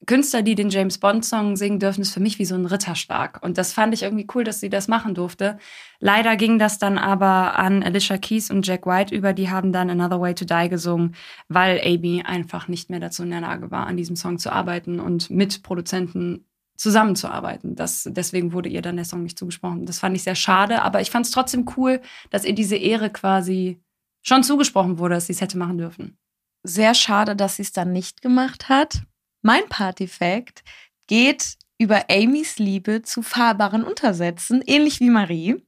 Künstler, 0.07 0.41
die 0.41 0.55
den 0.55 0.71
James 0.71 0.97
Bond-Song 0.97 1.57
singen 1.57 1.77
dürfen, 1.77 2.01
ist 2.01 2.11
für 2.11 2.19
mich 2.19 2.39
wie 2.39 2.45
so 2.45 2.55
ein 2.55 2.65
Ritterschlag. 2.65 3.43
Und 3.43 3.59
das 3.59 3.71
fand 3.71 3.93
ich 3.93 4.01
irgendwie 4.01 4.25
cool, 4.33 4.43
dass 4.43 4.61
sie 4.61 4.69
das 4.71 4.87
machen 4.87 5.13
durfte. 5.13 5.59
Leider 5.99 6.37
ging 6.37 6.57
das 6.57 6.79
dann 6.79 6.97
aber 6.97 7.59
an 7.59 7.83
Alicia 7.83 8.17
Keys 8.17 8.49
und 8.49 8.65
Jack 8.65 8.87
White 8.87 9.13
über, 9.13 9.33
die 9.33 9.51
haben 9.51 9.71
dann 9.71 9.91
Another 9.91 10.19
Way 10.19 10.33
to 10.33 10.45
Die 10.45 10.69
gesungen, 10.69 11.13
weil 11.49 11.79
Amy 11.85 12.23
einfach 12.25 12.67
nicht 12.67 12.89
mehr 12.89 12.99
dazu 12.99 13.21
in 13.21 13.29
der 13.29 13.41
Lage 13.41 13.69
war, 13.69 13.85
an 13.85 13.95
diesem 13.95 14.15
Song 14.15 14.39
zu 14.39 14.51
arbeiten 14.51 14.99
und 14.99 15.29
mit 15.29 15.61
Produzenten 15.61 16.45
zusammenzuarbeiten. 16.81 17.75
Das, 17.75 18.07
deswegen 18.09 18.53
wurde 18.53 18.69
ihr 18.69 18.81
dann 18.81 18.95
der 18.95 19.05
Song 19.05 19.21
nicht 19.21 19.37
zugesprochen. 19.37 19.85
Das 19.85 19.99
fand 19.99 20.15
ich 20.15 20.23
sehr 20.23 20.35
schade, 20.35 20.81
aber 20.81 20.99
ich 20.99 21.11
fand 21.11 21.27
es 21.27 21.31
trotzdem 21.31 21.69
cool, 21.77 22.01
dass 22.31 22.43
ihr 22.43 22.55
diese 22.55 22.75
Ehre 22.75 23.11
quasi 23.11 23.79
schon 24.23 24.43
zugesprochen 24.43 24.97
wurde, 24.97 25.15
dass 25.15 25.27
sie 25.27 25.33
es 25.33 25.41
hätte 25.41 25.59
machen 25.59 25.77
dürfen. 25.77 26.17
Sehr 26.63 26.95
schade, 26.95 27.35
dass 27.35 27.57
sie 27.57 27.61
es 27.61 27.71
dann 27.71 27.93
nicht 27.93 28.21
gemacht 28.21 28.67
hat. 28.67 29.03
Mein 29.43 29.67
Partyfact 29.69 30.63
geht 31.07 31.55
über 31.77 32.05
Amys 32.09 32.57
Liebe 32.57 33.03
zu 33.03 33.21
fahrbaren 33.21 33.83
Untersätzen, 33.83 34.63
ähnlich 34.65 34.99
wie 34.99 35.09
Marie. 35.09 35.63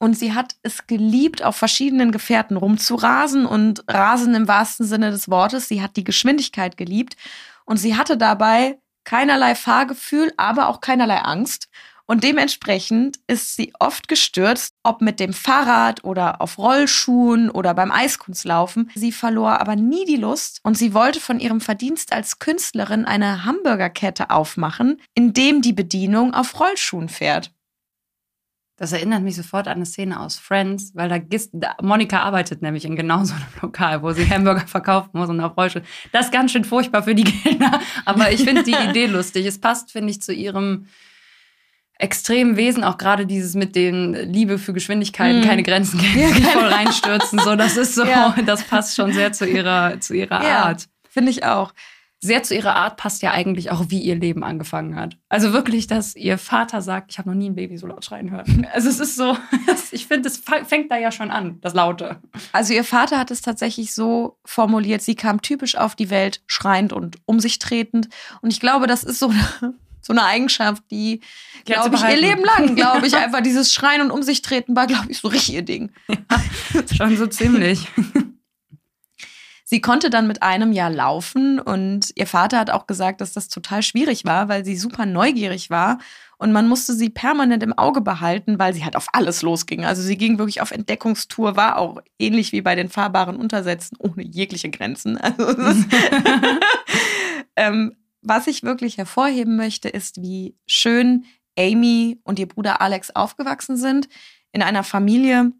Und 0.00 0.16
sie 0.16 0.32
hat 0.32 0.56
es 0.62 0.86
geliebt, 0.86 1.42
auf 1.42 1.56
verschiedenen 1.56 2.12
Gefährten 2.12 2.56
rumzurasen 2.56 3.46
und 3.46 3.82
rasen 3.88 4.34
im 4.34 4.46
wahrsten 4.46 4.86
Sinne 4.86 5.10
des 5.10 5.28
Wortes. 5.28 5.68
Sie 5.68 5.82
hat 5.82 5.96
die 5.96 6.04
Geschwindigkeit 6.04 6.76
geliebt 6.76 7.16
und 7.64 7.78
sie 7.78 7.96
hatte 7.96 8.16
dabei 8.16 8.78
keinerlei 9.08 9.54
Fahrgefühl, 9.54 10.34
aber 10.36 10.68
auch 10.68 10.82
keinerlei 10.82 11.20
Angst. 11.22 11.70
Und 12.04 12.24
dementsprechend 12.24 13.18
ist 13.26 13.56
sie 13.56 13.72
oft 13.78 14.06
gestürzt, 14.06 14.74
ob 14.82 15.00
mit 15.00 15.18
dem 15.18 15.32
Fahrrad 15.32 16.04
oder 16.04 16.42
auf 16.42 16.58
Rollschuhen 16.58 17.50
oder 17.50 17.72
beim 17.72 17.90
Eiskunstlaufen. 17.90 18.90
Sie 18.94 19.12
verlor 19.12 19.60
aber 19.60 19.76
nie 19.76 20.04
die 20.04 20.16
Lust 20.16 20.60
und 20.62 20.76
sie 20.76 20.92
wollte 20.92 21.20
von 21.20 21.40
ihrem 21.40 21.62
Verdienst 21.62 22.12
als 22.12 22.38
Künstlerin 22.38 23.06
eine 23.06 23.46
Hamburgerkette 23.46 24.28
aufmachen, 24.28 25.00
in 25.14 25.32
dem 25.32 25.62
die 25.62 25.72
Bedienung 25.72 26.34
auf 26.34 26.60
Rollschuhen 26.60 27.08
fährt. 27.08 27.50
Das 28.78 28.92
erinnert 28.92 29.24
mich 29.24 29.34
sofort 29.34 29.66
an 29.66 29.74
eine 29.74 29.86
Szene 29.86 30.20
aus 30.20 30.38
Friends, 30.38 30.92
weil 30.94 31.08
da, 31.08 31.18
Gist, 31.18 31.50
da 31.52 31.74
Monika 31.82 32.20
arbeitet 32.20 32.62
nämlich 32.62 32.84
in 32.84 32.94
genau 32.94 33.24
so 33.24 33.34
einem 33.34 33.44
Lokal, 33.60 34.02
wo 34.02 34.12
sie 34.12 34.28
Hamburger 34.30 34.66
verkaufen 34.66 35.10
muss 35.12 35.28
und 35.28 35.40
auf 35.40 35.56
Rollstuhl. 35.56 35.82
Das 36.12 36.26
ist 36.26 36.32
ganz 36.32 36.52
schön 36.52 36.64
furchtbar 36.64 37.02
für 37.02 37.14
die 37.14 37.24
Kinder, 37.42 37.80
aber 38.04 38.30
ich 38.30 38.44
finde 38.44 38.62
die 38.62 38.76
Idee 38.88 39.06
lustig. 39.08 39.44
Es 39.46 39.60
passt, 39.60 39.90
finde 39.90 40.10
ich, 40.10 40.22
zu 40.22 40.32
ihrem 40.32 40.86
extremen 41.98 42.56
Wesen, 42.56 42.84
auch 42.84 42.96
gerade 42.96 43.26
dieses 43.26 43.56
mit 43.56 43.74
den 43.74 44.14
Liebe 44.14 44.58
für 44.58 44.72
Geschwindigkeit, 44.72 45.34
mm. 45.34 45.42
keine 45.42 45.64
Grenzen 45.64 45.98
kennen, 45.98 46.40
ja, 46.40 46.50
voll 46.50 46.68
reinstürzen, 46.68 47.40
so 47.40 47.56
das 47.56 47.76
ist 47.76 47.96
so, 47.96 48.04
ja. 48.04 48.36
das 48.46 48.62
passt 48.62 48.94
schon 48.94 49.12
sehr 49.12 49.32
zu 49.32 49.44
ihrer 49.44 49.98
zu 49.98 50.14
ihrer 50.14 50.40
ja, 50.44 50.62
Art. 50.66 50.88
Finde 51.10 51.32
ich 51.32 51.44
auch 51.44 51.72
sehr 52.20 52.42
zu 52.42 52.54
ihrer 52.54 52.74
Art 52.74 52.96
passt 52.96 53.22
ja 53.22 53.30
eigentlich 53.30 53.70
auch, 53.70 53.86
wie 53.88 54.00
ihr 54.00 54.16
Leben 54.16 54.42
angefangen 54.42 54.96
hat. 54.96 55.16
Also 55.28 55.52
wirklich, 55.52 55.86
dass 55.86 56.16
ihr 56.16 56.36
Vater 56.36 56.82
sagt, 56.82 57.12
ich 57.12 57.18
habe 57.18 57.28
noch 57.28 57.36
nie 57.36 57.48
ein 57.48 57.54
Baby 57.54 57.78
so 57.78 57.86
laut 57.86 58.04
schreien 58.04 58.30
hören. 58.30 58.66
Also 58.78 58.88
es 58.88 59.00
ist 59.00 59.16
so, 59.16 59.36
ich 59.92 60.06
finde, 60.06 60.28
es 60.28 60.42
fängt 60.66 60.90
da 60.90 60.96
ja 60.96 61.10
schon 61.10 61.30
an, 61.30 61.58
das 61.60 61.74
Laute. 61.74 62.20
Also 62.52 62.74
ihr 62.74 62.84
Vater 62.84 63.18
hat 63.18 63.30
es 63.30 63.40
tatsächlich 63.40 63.92
so 63.94 64.36
formuliert, 64.44 65.02
sie 65.02 65.14
kam 65.14 65.42
typisch 65.42 65.76
auf 65.76 65.94
die 65.94 66.10
Welt, 66.10 66.42
schreiend 66.46 66.92
und 66.92 67.16
um 67.24 67.40
sich 67.40 67.58
tretend. 67.58 68.08
Und 68.40 68.52
ich 68.52 68.60
glaube, 68.60 68.86
das 68.86 69.04
ist 69.04 69.18
so 69.18 69.30
eine, 69.30 69.74
so 70.00 70.12
eine 70.12 70.24
Eigenschaft, 70.24 70.82
die, 70.90 71.20
glaube 71.64 71.96
ich, 71.96 72.02
ihr 72.02 72.16
Leben 72.16 72.44
lang, 72.44 72.74
glaube 72.74 73.06
ich, 73.06 73.16
einfach 73.16 73.42
dieses 73.42 73.72
Schreien 73.72 74.02
und 74.02 74.10
um 74.10 74.22
sich 74.22 74.42
treten 74.42 74.76
war, 74.76 74.86
glaube 74.86 75.06
ich, 75.08 75.18
so 75.18 75.28
richtig 75.28 75.54
ihr 75.54 75.62
Ding. 75.62 75.90
Ja, 76.08 76.84
schon 76.94 77.16
so 77.16 77.26
ziemlich. 77.26 77.86
Sie 79.70 79.82
konnte 79.82 80.08
dann 80.08 80.26
mit 80.26 80.42
einem 80.42 80.72
Jahr 80.72 80.88
laufen 80.88 81.60
und 81.60 82.10
ihr 82.14 82.26
Vater 82.26 82.58
hat 82.58 82.70
auch 82.70 82.86
gesagt, 82.86 83.20
dass 83.20 83.34
das 83.34 83.48
total 83.48 83.82
schwierig 83.82 84.24
war, 84.24 84.48
weil 84.48 84.64
sie 84.64 84.78
super 84.78 85.04
neugierig 85.04 85.68
war 85.68 85.98
und 86.38 86.52
man 86.52 86.66
musste 86.66 86.94
sie 86.94 87.10
permanent 87.10 87.62
im 87.62 87.76
Auge 87.76 88.00
behalten, 88.00 88.58
weil 88.58 88.72
sie 88.72 88.82
halt 88.82 88.96
auf 88.96 89.08
alles 89.12 89.42
losging. 89.42 89.84
Also 89.84 90.00
sie 90.00 90.16
ging 90.16 90.38
wirklich 90.38 90.62
auf 90.62 90.70
Entdeckungstour, 90.70 91.56
war 91.56 91.76
auch 91.76 92.00
ähnlich 92.18 92.52
wie 92.52 92.62
bei 92.62 92.76
den 92.76 92.88
fahrbaren 92.88 93.36
Untersätzen, 93.36 93.98
ohne 94.00 94.22
jegliche 94.22 94.70
Grenzen. 94.70 95.18
Also 95.38 95.44
ähm, 97.56 97.94
was 98.22 98.46
ich 98.46 98.62
wirklich 98.62 98.96
hervorheben 98.96 99.56
möchte, 99.56 99.90
ist, 99.90 100.22
wie 100.22 100.56
schön 100.66 101.26
Amy 101.58 102.20
und 102.24 102.38
ihr 102.38 102.48
Bruder 102.48 102.80
Alex 102.80 103.10
aufgewachsen 103.10 103.76
sind 103.76 104.08
in 104.52 104.62
einer 104.62 104.82
Familie, 104.82 105.52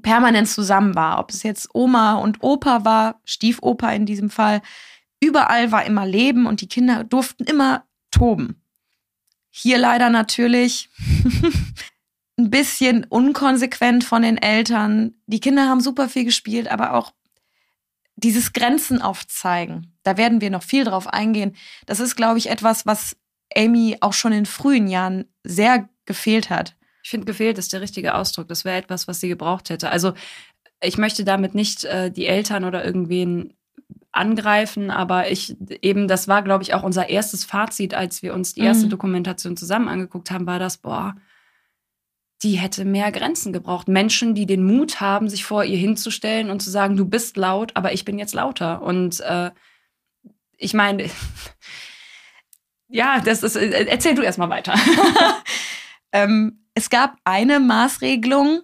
permanent 0.00 0.48
zusammen 0.48 0.94
war. 0.94 1.18
Ob 1.18 1.30
es 1.30 1.42
jetzt 1.42 1.68
Oma 1.74 2.14
und 2.14 2.42
Opa 2.42 2.84
war, 2.84 3.20
Stiefopa 3.24 3.90
in 3.90 4.06
diesem 4.06 4.30
Fall, 4.30 4.62
Überall 5.22 5.70
war 5.70 5.86
immer 5.86 6.04
Leben 6.04 6.46
und 6.46 6.62
die 6.62 6.68
Kinder 6.68 7.04
durften 7.04 7.44
immer 7.44 7.86
toben. 8.10 8.60
Hier 9.50 9.78
leider 9.78 10.10
natürlich 10.10 10.90
ein 12.36 12.50
bisschen 12.50 13.04
unkonsequent 13.04 14.02
von 14.02 14.22
den 14.22 14.36
Eltern. 14.36 15.14
Die 15.28 15.38
Kinder 15.38 15.68
haben 15.68 15.80
super 15.80 16.08
viel 16.08 16.24
gespielt, 16.24 16.66
aber 16.66 16.94
auch 16.94 17.12
dieses 18.16 18.52
Grenzen 18.52 19.00
aufzeigen. 19.00 19.96
Da 20.02 20.16
werden 20.16 20.40
wir 20.40 20.50
noch 20.50 20.64
viel 20.64 20.82
drauf 20.82 21.06
eingehen. 21.06 21.54
Das 21.86 22.00
ist, 22.00 22.16
glaube 22.16 22.38
ich, 22.38 22.50
etwas, 22.50 22.84
was 22.84 23.16
Amy 23.56 23.98
auch 24.00 24.14
schon 24.14 24.32
in 24.32 24.44
frühen 24.44 24.88
Jahren 24.88 25.26
sehr 25.44 25.88
gefehlt 26.04 26.50
hat. 26.50 26.74
Ich 27.02 27.10
finde, 27.10 27.26
gefehlt 27.26 27.58
ist 27.58 27.72
der 27.72 27.80
richtige 27.80 28.14
Ausdruck. 28.14 28.48
Das 28.48 28.64
wäre 28.64 28.78
etwas, 28.78 29.08
was 29.08 29.20
sie 29.20 29.28
gebraucht 29.28 29.70
hätte. 29.70 29.90
Also 29.90 30.14
ich 30.82 30.98
möchte 30.98 31.24
damit 31.24 31.54
nicht 31.54 31.84
äh, 31.84 32.10
die 32.10 32.26
Eltern 32.26 32.64
oder 32.64 32.84
irgendwen 32.84 33.54
angreifen, 34.10 34.90
aber 34.90 35.30
ich 35.30 35.56
eben, 35.80 36.06
das 36.06 36.28
war, 36.28 36.42
glaube 36.42 36.62
ich, 36.62 36.74
auch 36.74 36.82
unser 36.82 37.08
erstes 37.08 37.44
Fazit, 37.44 37.94
als 37.94 38.22
wir 38.22 38.34
uns 38.34 38.52
die 38.54 38.60
erste 38.60 38.86
mhm. 38.86 38.90
Dokumentation 38.90 39.56
zusammen 39.56 39.88
angeguckt 39.88 40.30
haben, 40.30 40.46
war 40.46 40.58
das, 40.58 40.76
boah, 40.76 41.16
die 42.42 42.58
hätte 42.58 42.84
mehr 42.84 43.10
Grenzen 43.12 43.52
gebraucht. 43.52 43.88
Menschen, 43.88 44.34
die 44.34 44.46
den 44.46 44.64
Mut 44.64 45.00
haben, 45.00 45.28
sich 45.28 45.44
vor 45.44 45.64
ihr 45.64 45.78
hinzustellen 45.78 46.50
und 46.50 46.60
zu 46.60 46.70
sagen, 46.70 46.96
du 46.96 47.06
bist 47.06 47.36
laut, 47.36 47.72
aber 47.74 47.92
ich 47.92 48.04
bin 48.04 48.18
jetzt 48.18 48.34
lauter. 48.34 48.82
Und 48.82 49.20
äh, 49.20 49.50
ich 50.58 50.74
meine, 50.74 51.08
ja, 52.88 53.20
das 53.20 53.42
ist, 53.42 53.56
äh, 53.56 53.86
erzähl 53.86 54.14
du 54.14 54.22
erstmal 54.22 54.50
weiter. 54.50 54.74
ähm, 56.12 56.61
es 56.74 56.90
gab 56.90 57.16
eine 57.24 57.60
Maßregelung 57.60 58.62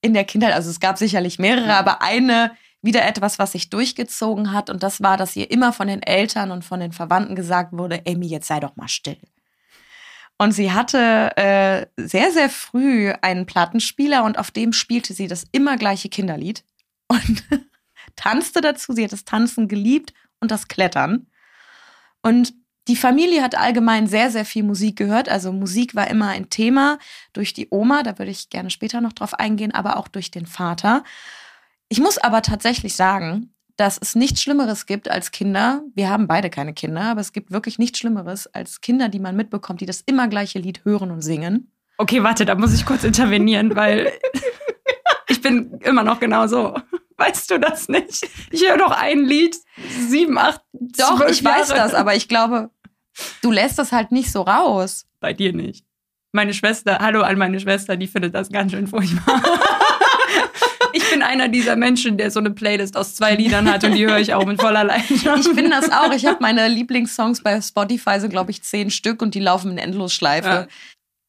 in 0.00 0.14
der 0.14 0.24
Kindheit, 0.24 0.52
also 0.52 0.70
es 0.70 0.80
gab 0.80 0.98
sicherlich 0.98 1.38
mehrere, 1.38 1.74
aber 1.74 2.02
eine, 2.02 2.52
wieder 2.82 3.04
etwas, 3.04 3.38
was 3.38 3.52
sich 3.52 3.70
durchgezogen 3.70 4.52
hat. 4.52 4.70
Und 4.70 4.82
das 4.82 5.02
war, 5.02 5.16
dass 5.16 5.34
ihr 5.34 5.50
immer 5.50 5.72
von 5.72 5.88
den 5.88 6.02
Eltern 6.02 6.50
und 6.50 6.64
von 6.64 6.80
den 6.80 6.92
Verwandten 6.92 7.34
gesagt 7.34 7.72
wurde, 7.72 8.02
Amy, 8.06 8.26
jetzt 8.26 8.46
sei 8.46 8.60
doch 8.60 8.76
mal 8.76 8.88
still. 8.88 9.18
Und 10.40 10.52
sie 10.52 10.72
hatte 10.72 11.36
äh, 11.36 11.86
sehr, 11.96 12.30
sehr 12.30 12.48
früh 12.48 13.12
einen 13.22 13.46
Plattenspieler 13.46 14.22
und 14.22 14.38
auf 14.38 14.52
dem 14.52 14.72
spielte 14.72 15.12
sie 15.12 15.26
das 15.26 15.44
immer 15.50 15.76
gleiche 15.76 16.08
Kinderlied 16.08 16.64
und 17.08 17.42
tanzte 18.16 18.60
dazu. 18.60 18.92
Sie 18.92 19.02
hat 19.02 19.12
das 19.12 19.24
Tanzen 19.24 19.66
geliebt 19.66 20.14
und 20.38 20.52
das 20.52 20.68
Klettern. 20.68 21.26
Und 22.22 22.54
die 22.88 22.96
Familie 22.96 23.42
hat 23.42 23.56
allgemein 23.56 24.06
sehr, 24.06 24.30
sehr 24.30 24.44
viel 24.44 24.62
Musik 24.62 24.96
gehört. 24.96 25.28
Also 25.28 25.52
Musik 25.52 25.94
war 25.94 26.08
immer 26.08 26.28
ein 26.28 26.48
Thema 26.48 26.98
durch 27.34 27.52
die 27.52 27.68
Oma, 27.70 28.02
da 28.02 28.18
würde 28.18 28.30
ich 28.32 28.48
gerne 28.50 28.70
später 28.70 29.00
noch 29.00 29.12
drauf 29.12 29.34
eingehen, 29.34 29.72
aber 29.72 29.98
auch 29.98 30.08
durch 30.08 30.30
den 30.30 30.46
Vater. 30.46 31.04
Ich 31.90 32.00
muss 32.00 32.18
aber 32.18 32.42
tatsächlich 32.42 32.96
sagen, 32.96 33.52
dass 33.76 33.98
es 34.00 34.14
nichts 34.14 34.42
Schlimmeres 34.42 34.86
gibt 34.86 35.08
als 35.10 35.30
Kinder. 35.30 35.82
Wir 35.94 36.08
haben 36.10 36.26
beide 36.26 36.50
keine 36.50 36.74
Kinder, 36.74 37.02
aber 37.02 37.20
es 37.20 37.32
gibt 37.32 37.52
wirklich 37.52 37.78
nichts 37.78 37.98
Schlimmeres 37.98 38.46
als 38.48 38.80
Kinder, 38.80 39.08
die 39.08 39.20
man 39.20 39.36
mitbekommt, 39.36 39.80
die 39.80 39.86
das 39.86 40.00
immer 40.00 40.26
gleiche 40.26 40.58
Lied 40.58 40.84
hören 40.84 41.10
und 41.10 41.22
singen. 41.22 41.70
Okay, 41.98 42.22
warte, 42.22 42.44
da 42.44 42.54
muss 42.54 42.74
ich 42.74 42.86
kurz 42.86 43.04
intervenieren, 43.04 43.76
weil 43.76 44.12
ich 45.28 45.40
bin 45.40 45.78
immer 45.82 46.02
noch 46.02 46.20
genau 46.20 46.46
so. 46.46 46.74
Weißt 47.18 47.50
du 47.50 47.58
das 47.58 47.88
nicht? 47.88 48.28
Ich 48.50 48.68
höre 48.68 48.78
doch 48.78 48.92
ein 48.92 49.24
Lied, 49.24 49.56
sieben, 50.08 50.38
acht, 50.38 50.60
Doch, 50.72 51.20
ich 51.26 51.40
Jahre. 51.40 51.60
weiß 51.60 51.68
das, 51.68 51.94
aber 51.94 52.14
ich 52.14 52.28
glaube, 52.28 52.70
du 53.42 53.50
lässt 53.50 53.78
das 53.78 53.92
halt 53.92 54.12
nicht 54.12 54.30
so 54.30 54.42
raus. 54.42 55.06
Bei 55.20 55.32
dir 55.32 55.52
nicht. 55.52 55.84
Meine 56.32 56.52
Schwester, 56.52 56.98
hallo 57.00 57.22
an 57.22 57.38
meine 57.38 57.58
Schwester, 57.58 57.96
die 57.96 58.06
findet 58.06 58.34
das 58.34 58.50
ganz 58.50 58.72
schön 58.72 58.86
furchtbar. 58.86 59.42
ich 60.92 61.10
bin 61.10 61.22
einer 61.22 61.48
dieser 61.48 61.76
Menschen, 61.76 62.18
der 62.18 62.30
so 62.30 62.38
eine 62.38 62.50
Playlist 62.50 62.96
aus 62.96 63.14
zwei 63.14 63.34
Liedern 63.34 63.70
hat 63.70 63.82
und 63.84 63.92
die 63.92 64.06
höre 64.06 64.18
ich 64.18 64.34
auch 64.34 64.44
mit 64.44 64.60
voller 64.60 64.84
Leidenschaft. 64.84 65.46
Ich 65.46 65.54
bin 65.54 65.70
das 65.70 65.90
auch. 65.90 66.12
Ich 66.12 66.26
habe 66.26 66.38
meine 66.40 66.68
Lieblingssongs 66.68 67.42
bei 67.42 67.60
Spotify, 67.60 68.20
sind 68.20 68.30
glaube 68.30 68.50
ich 68.50 68.62
zehn 68.62 68.90
Stück 68.90 69.22
und 69.22 69.34
die 69.34 69.40
laufen 69.40 69.72
in 69.72 69.78
Endlosschleife. 69.78 70.48
Ja. 70.48 70.66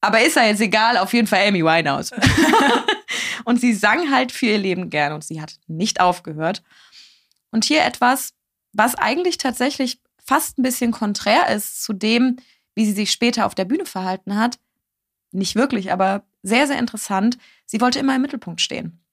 Aber 0.02 0.22
ist 0.22 0.36
ja 0.36 0.46
jetzt 0.46 0.62
egal, 0.62 0.98
auf 0.98 1.14
jeden 1.14 1.28
Fall 1.28 1.48
Amy 1.48 1.64
Winehouse. 1.64 2.12
und 3.46 3.60
sie 3.60 3.74
sang 3.74 4.12
halt 4.12 4.32
für 4.32 4.48
ihr 4.48 4.58
Leben 4.58 4.90
gern 4.90 5.14
und 5.14 5.24
sie 5.24 5.42
hat 5.42 5.56
nicht 5.68 6.00
aufgehört. 6.00 6.62
Und 7.52 7.66
hier 7.66 7.84
etwas, 7.84 8.34
was 8.74 8.96
eigentlich 8.96 9.38
tatsächlich 9.38 10.00
fast 10.30 10.60
ein 10.60 10.64
bisschen 10.64 10.92
konträr 10.92 11.50
ist 11.50 11.82
zu 11.82 11.92
dem, 11.92 12.38
wie 12.76 12.86
sie 12.86 12.92
sich 12.92 13.12
später 13.12 13.48
auf 13.48 13.56
der 13.56 13.66
Bühne 13.66 13.86
verhalten 13.86 14.36
hat. 14.36 14.60
Nicht 15.32 15.56
wirklich, 15.56 15.92
aber 15.92 16.24
sehr, 16.44 16.68
sehr 16.68 16.78
interessant. 16.78 17.40
Sie 17.66 17.82
wollte 17.82 17.98
immer 17.98 18.16
im 18.16 18.22
Mittelpunkt 18.22 18.62
stehen. 18.62 19.04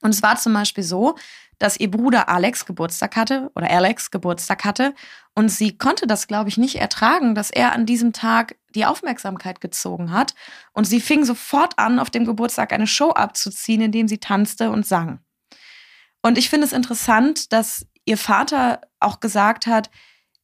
Und 0.00 0.14
es 0.14 0.22
war 0.22 0.36
zum 0.36 0.54
Beispiel 0.54 0.84
so, 0.84 1.16
dass 1.58 1.78
ihr 1.78 1.90
Bruder 1.90 2.30
Alex 2.30 2.64
Geburtstag 2.64 3.14
hatte 3.14 3.50
oder 3.54 3.70
Alex 3.70 4.10
Geburtstag 4.10 4.64
hatte 4.64 4.94
und 5.34 5.50
sie 5.50 5.76
konnte 5.76 6.06
das, 6.06 6.26
glaube 6.26 6.48
ich, 6.48 6.56
nicht 6.56 6.76
ertragen, 6.76 7.34
dass 7.34 7.50
er 7.50 7.72
an 7.72 7.84
diesem 7.84 8.14
Tag 8.14 8.56
die 8.74 8.86
Aufmerksamkeit 8.86 9.60
gezogen 9.60 10.12
hat 10.12 10.34
und 10.72 10.86
sie 10.86 11.00
fing 11.00 11.26
sofort 11.26 11.78
an, 11.78 11.98
auf 11.98 12.08
dem 12.08 12.24
Geburtstag 12.24 12.72
eine 12.72 12.86
Show 12.86 13.10
abzuziehen, 13.10 13.82
indem 13.82 14.08
sie 14.08 14.18
tanzte 14.18 14.70
und 14.70 14.86
sang. 14.86 15.20
Und 16.22 16.38
ich 16.38 16.48
finde 16.48 16.66
es 16.66 16.72
interessant, 16.72 17.52
dass 17.52 17.86
ihr 18.06 18.16
Vater 18.16 18.80
auch 18.98 19.20
gesagt 19.20 19.66
hat, 19.66 19.90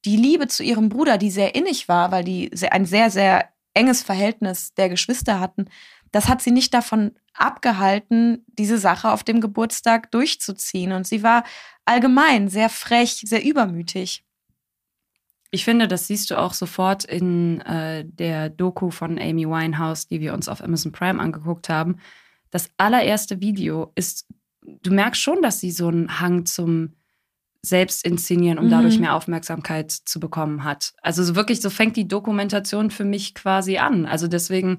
die 0.05 0.17
Liebe 0.17 0.49
zu 0.49 0.63
ihrem 0.63 0.89
Bruder, 0.89 1.19
die 1.19 1.31
sehr 1.31 1.55
innig 1.55 1.89
war, 1.89 2.11
weil 2.13 2.25
die 2.25 2.51
ein 2.71 2.87
sehr, 2.87 3.11
sehr 3.11 3.49
enges 3.75 4.03
Verhältnis 4.03 4.75
der 4.75 4.89
Geschwister 4.89 5.41
hatten, 5.41 5.67
das 6.13 6.29
hat 6.29 6.43
sie 6.43 6.51
nicht 6.51 6.73
davon 6.75 7.13
abgehalten, 7.35 8.45
diese 8.47 8.79
Sache 8.79 9.11
auf 9.11 9.25
dem 9.25 9.41
Geburtstag 9.41 10.11
durchzuziehen. 10.11 10.93
Und 10.93 11.07
sie 11.07 11.23
war 11.23 11.45
allgemein 11.85 12.49
sehr 12.49 12.69
frech, 12.69 13.23
sehr 13.25 13.45
übermütig. 13.45 14.25
Ich 15.51 15.65
finde, 15.65 15.89
das 15.89 16.07
siehst 16.07 16.31
du 16.31 16.39
auch 16.39 16.53
sofort 16.53 17.05
in 17.05 17.61
äh, 17.63 18.05
der 18.05 18.51
Doku 18.51 18.91
von 18.91 19.19
Amy 19.19 19.47
Winehouse, 19.49 20.07
die 20.07 20.21
wir 20.21 20.35
uns 20.35 20.49
auf 20.49 20.63
Amazon 20.63 20.93
Prime 20.93 21.21
angeguckt 21.21 21.69
haben. 21.69 21.99
Das 22.51 22.71
allererste 22.77 23.41
Video 23.41 23.93
ist, 23.95 24.27
du 24.63 24.93
merkst 24.93 25.21
schon, 25.21 25.41
dass 25.41 25.61
sie 25.61 25.71
so 25.71 25.89
einen 25.89 26.21
Hang 26.21 26.45
zum 26.45 26.98
Selbstinszenieren, 27.63 28.59
um 28.59 28.67
mhm. 28.67 28.71
dadurch 28.71 28.99
mehr 28.99 29.15
Aufmerksamkeit 29.15 29.91
zu 29.91 30.21
bekommen 30.21 30.65
hat. 30.65 30.93
Also 31.03 31.23
so 31.25 31.35
wirklich, 31.35 31.61
so 31.61 31.71
fängt 31.71 31.97
die 31.97 32.09
Dokumentation 32.09 32.91
für 32.91 33.05
mich 33.05 33.35
quasi 33.35 33.79
an. 33.79 34.07
Also 34.07 34.29
deswegen 34.29 34.79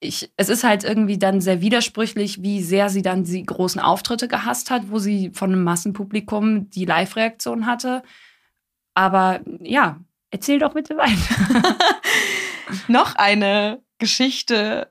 ich, 0.00 0.32
es 0.36 0.48
ist 0.48 0.64
halt 0.64 0.82
irgendwie 0.82 1.18
dann 1.18 1.42
sehr 1.42 1.60
widersprüchlich, 1.60 2.42
wie 2.42 2.62
sehr 2.62 2.88
sie 2.88 3.02
dann 3.02 3.24
die 3.24 3.44
großen 3.44 3.80
Auftritte 3.80 4.28
gehasst 4.28 4.70
hat, 4.70 4.90
wo 4.90 4.98
sie 4.98 5.30
von 5.34 5.52
einem 5.52 5.62
Massenpublikum 5.62 6.70
die 6.70 6.86
Live-Reaktion 6.86 7.66
hatte. 7.66 8.02
Aber 8.94 9.40
ja, 9.60 10.00
erzähl 10.30 10.58
doch 10.58 10.72
bitte 10.72 10.96
weiter. 10.96 11.62
Noch 12.88 13.14
eine 13.16 13.82
Geschichte, 13.98 14.90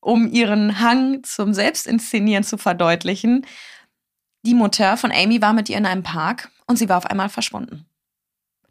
um 0.00 0.26
ihren 0.26 0.80
Hang 0.80 1.22
zum 1.22 1.54
Selbstinszenieren 1.54 2.42
zu 2.42 2.58
verdeutlichen. 2.58 3.46
Die 4.42 4.54
Mutter 4.54 4.96
von 4.96 5.10
Amy 5.12 5.42
war 5.42 5.52
mit 5.52 5.68
ihr 5.68 5.76
in 5.76 5.86
einem 5.86 6.02
Park 6.02 6.50
und 6.66 6.76
sie 6.76 6.88
war 6.88 6.98
auf 6.98 7.06
einmal 7.06 7.28
verschwunden. 7.28 7.86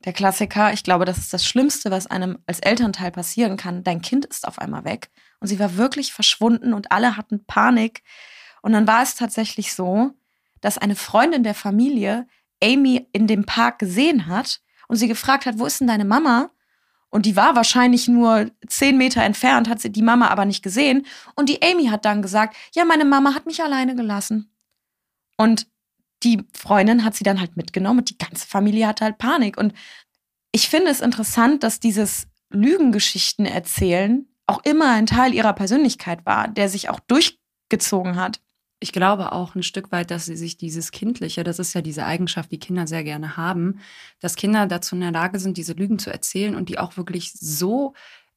Der 0.06 0.14
Klassiker, 0.14 0.72
ich 0.72 0.84
glaube, 0.84 1.06
das 1.06 1.18
ist 1.18 1.34
das 1.34 1.46
Schlimmste, 1.46 1.92
was 1.92 2.08
einem 2.08 2.40
als 2.46 2.60
Elternteil 2.60 3.12
passieren 3.12 3.58
kann. 3.58 3.84
Dein 3.84 4.02
Kind 4.02 4.26
ist 4.26 4.48
auf 4.48 4.60
einmal 4.60 4.86
weg 4.86 5.10
und 5.40 5.48
sie 5.48 5.60
war 5.60 5.76
wirklich 5.76 6.14
verschwunden 6.14 6.74
und 6.74 6.92
alle 6.92 7.18
hatten 7.18 7.46
Panik. 7.46 8.04
Und 8.62 8.74
dann 8.74 8.88
war 8.88 9.04
es 9.04 9.16
tatsächlich 9.16 9.74
so, 9.74 10.12
dass 10.62 10.78
eine 10.78 10.96
Freundin 10.96 11.44
der 11.44 11.56
Familie 11.56 12.28
Amy 12.64 13.08
in 13.12 13.28
dem 13.28 13.46
Park 13.46 13.80
gesehen 13.80 14.28
hat 14.28 14.62
und 14.88 14.96
sie 14.96 15.08
gefragt 15.08 15.46
hat, 15.46 15.60
wo 15.60 15.66
ist 15.66 15.80
denn 15.82 15.88
deine 15.88 16.06
Mama? 16.06 16.52
Und 17.10 17.26
die 17.26 17.36
war 17.36 17.56
wahrscheinlich 17.56 18.08
nur 18.08 18.52
zehn 18.68 18.98
Meter 18.98 19.24
entfernt, 19.24 19.70
hat 19.70 19.80
sie 19.80 19.92
die 19.92 20.02
Mama 20.02 20.28
aber 20.28 20.46
nicht 20.46 20.64
gesehen. 20.64 21.06
Und 21.36 21.50
die 21.50 21.62
Amy 21.62 21.88
hat 21.88 22.06
dann 22.06 22.22
gesagt, 22.22 22.56
ja, 22.74 22.86
meine 22.86 23.06
Mama 23.06 23.34
hat 23.34 23.46
mich 23.46 23.64
alleine 23.64 23.96
gelassen. 23.96 24.52
Und 25.38 25.68
die 26.24 26.44
Freundin 26.54 27.04
hat 27.04 27.16
sie 27.16 27.24
dann 27.24 27.40
halt 27.40 27.58
mitgenommen 27.58 28.00
und 28.00 28.10
die 28.10 28.18
ganze 28.18 28.48
Familie 28.48 28.88
hatte 28.88 29.06
halt 29.06 29.18
Panik. 29.18 29.58
Und 29.58 29.74
ich 30.52 30.70
finde 30.70 30.90
es 30.90 31.02
interessant, 31.02 31.64
dass 31.64 31.80
dieses 31.80 32.28
Lügengeschichten 32.50 33.46
erzählen 33.46 34.28
auch 34.48 34.64
immer 34.64 34.94
ein 34.94 35.06
Teil 35.06 35.34
ihrer 35.34 35.54
Persönlichkeit 35.54 36.26
war, 36.26 36.48
der 36.48 36.70
sich 36.70 36.90
auch 36.90 37.02
durchgezogen 37.02 38.16
hat. 38.16 38.40
Ich 38.80 38.92
glaube 38.92 39.32
auch 39.32 39.56
ein 39.56 39.64
Stück 39.64 39.92
weit, 39.92 40.12
dass 40.12 40.26
sie 40.26 40.38
sich 40.38 40.56
dieses 40.58 40.92
Kindliche, 40.92 41.44
das 41.44 41.60
ist 41.60 41.74
ja 41.74 41.82
diese 41.82 42.06
Eigenschaft, 42.06 42.52
die 42.52 42.60
Kinder 42.60 42.88
sehr 42.88 43.04
gerne 43.04 43.36
haben, 43.36 43.80
dass 44.20 44.36
Kinder 44.36 44.68
dazu 44.68 44.96
in 44.96 45.02
der 45.02 45.12
Lage 45.12 45.40
sind, 45.40 45.58
diese 45.58 45.74
Lügen 45.74 46.00
zu 46.00 46.12
erzählen 46.12 46.56
und 46.56 46.70
die 46.70 46.78
auch 46.78 46.96
wirklich 46.96 47.34
so 47.34 47.94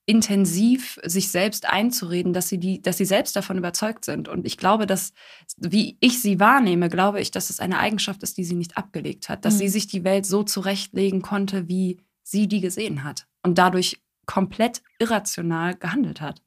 intensiv 0.07 0.99
sich 1.05 1.31
selbst 1.31 1.67
einzureden, 1.67 2.33
dass 2.33 2.49
sie 2.49 2.59
die, 2.59 2.83
dass 2.83 2.97
sie 2.97 3.05
selbst 3.05 3.37
davon 3.37 3.59
überzeugt 3.59 4.05
sind. 4.05 4.29
Und 4.29 4.47
ich 4.47 4.57
glaube, 4.57 4.87
dass, 4.87 5.13
wie 5.57 5.97
ich 6.01 6.21
sie 6.21 6.41
wahrnehme, 6.41 6.89
glaube 6.89 7.21
ich, 7.21 7.31
dass 7.31 7.51
es 7.51 7.61
eine 7.61 7.79
Eigenschaft 7.79 8.23
ist, 8.23 8.37
die 8.37 8.45
sie 8.45 8.57
nicht 8.57 8.77
abgelegt 8.77 9.29
hat, 9.29 9.45
dass 9.45 9.55
mhm. 9.55 9.59
sie 9.59 9.69
sich 9.69 9.87
die 9.87 10.05
Welt 10.05 10.27
so 10.27 10.43
zurechtlegen 10.43 11.23
konnte, 11.23 11.69
wie 11.69 12.01
sie 12.23 12.49
die 12.49 12.61
gesehen 12.61 13.05
hat 13.05 13.27
und 13.43 13.59
dadurch 13.59 14.01
komplett 14.27 14.83
irrational 14.99 15.77
gehandelt 15.77 16.21
hat. 16.21 16.43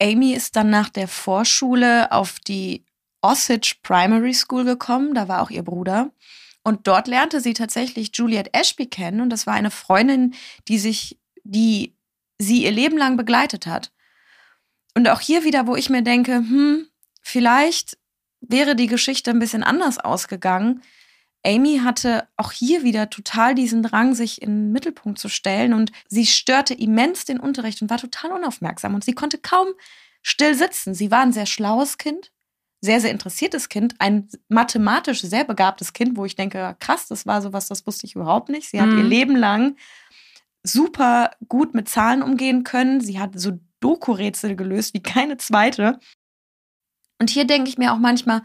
Amy 0.00 0.32
ist 0.32 0.56
dann 0.56 0.70
nach 0.70 0.88
der 0.88 1.08
Vorschule 1.08 2.10
auf 2.12 2.40
die 2.40 2.84
Osage 3.22 3.76
Primary 3.82 4.34
School 4.34 4.64
gekommen, 4.64 5.14
da 5.14 5.28
war 5.28 5.42
auch 5.42 5.50
ihr 5.50 5.62
Bruder. 5.62 6.10
Und 6.62 6.86
dort 6.86 7.08
lernte 7.08 7.40
sie 7.40 7.52
tatsächlich 7.52 8.10
Juliet 8.14 8.50
Ashby 8.52 8.86
kennen 8.86 9.20
und 9.20 9.30
das 9.30 9.46
war 9.46 9.54
eine 9.54 9.70
Freundin, 9.70 10.34
die 10.68 10.78
sich, 10.78 11.18
die 11.42 11.94
sie 12.44 12.64
ihr 12.64 12.70
Leben 12.70 12.96
lang 12.98 13.16
begleitet 13.16 13.66
hat. 13.66 13.92
Und 14.94 15.08
auch 15.08 15.20
hier 15.20 15.44
wieder, 15.44 15.66
wo 15.66 15.74
ich 15.74 15.90
mir 15.90 16.02
denke, 16.02 16.36
hm, 16.36 16.86
vielleicht 17.20 17.98
wäre 18.40 18.76
die 18.76 18.86
Geschichte 18.86 19.30
ein 19.30 19.38
bisschen 19.38 19.64
anders 19.64 19.98
ausgegangen. 19.98 20.82
Amy 21.44 21.80
hatte 21.84 22.26
auch 22.36 22.52
hier 22.52 22.84
wieder 22.84 23.10
total 23.10 23.54
diesen 23.54 23.82
Drang, 23.82 24.14
sich 24.14 24.40
in 24.40 24.50
den 24.50 24.72
Mittelpunkt 24.72 25.18
zu 25.18 25.28
stellen 25.28 25.74
und 25.74 25.92
sie 26.08 26.26
störte 26.26 26.72
immens 26.72 27.24
den 27.24 27.38
Unterricht 27.38 27.82
und 27.82 27.90
war 27.90 27.98
total 27.98 28.32
unaufmerksam 28.32 28.94
und 28.94 29.04
sie 29.04 29.12
konnte 29.12 29.38
kaum 29.38 29.68
still 30.22 30.54
sitzen. 30.54 30.94
Sie 30.94 31.10
war 31.10 31.20
ein 31.20 31.34
sehr 31.34 31.44
schlaues 31.44 31.98
Kind, 31.98 32.32
sehr, 32.80 33.00
sehr 33.00 33.10
interessiertes 33.10 33.68
Kind, 33.68 33.94
ein 33.98 34.28
mathematisch 34.48 35.20
sehr 35.20 35.44
begabtes 35.44 35.92
Kind, 35.92 36.16
wo 36.16 36.24
ich 36.24 36.34
denke, 36.34 36.76
krass, 36.80 37.08
das 37.08 37.26
war 37.26 37.42
sowas, 37.42 37.68
das 37.68 37.86
wusste 37.86 38.06
ich 38.06 38.14
überhaupt 38.14 38.48
nicht. 38.48 38.70
Sie 38.70 38.80
hat 38.80 38.88
mhm. 38.88 38.98
ihr 38.98 39.04
Leben 39.04 39.36
lang 39.36 39.76
super 40.64 41.30
gut 41.48 41.74
mit 41.74 41.88
Zahlen 41.88 42.22
umgehen 42.22 42.64
können. 42.64 43.00
Sie 43.00 43.20
hat 43.20 43.38
so 43.38 43.58
Doku-Rätsel 43.80 44.56
gelöst 44.56 44.94
wie 44.94 45.02
keine 45.02 45.36
zweite. 45.36 46.00
Und 47.20 47.30
hier 47.30 47.46
denke 47.46 47.68
ich 47.68 47.78
mir 47.78 47.92
auch 47.92 47.98
manchmal, 47.98 48.42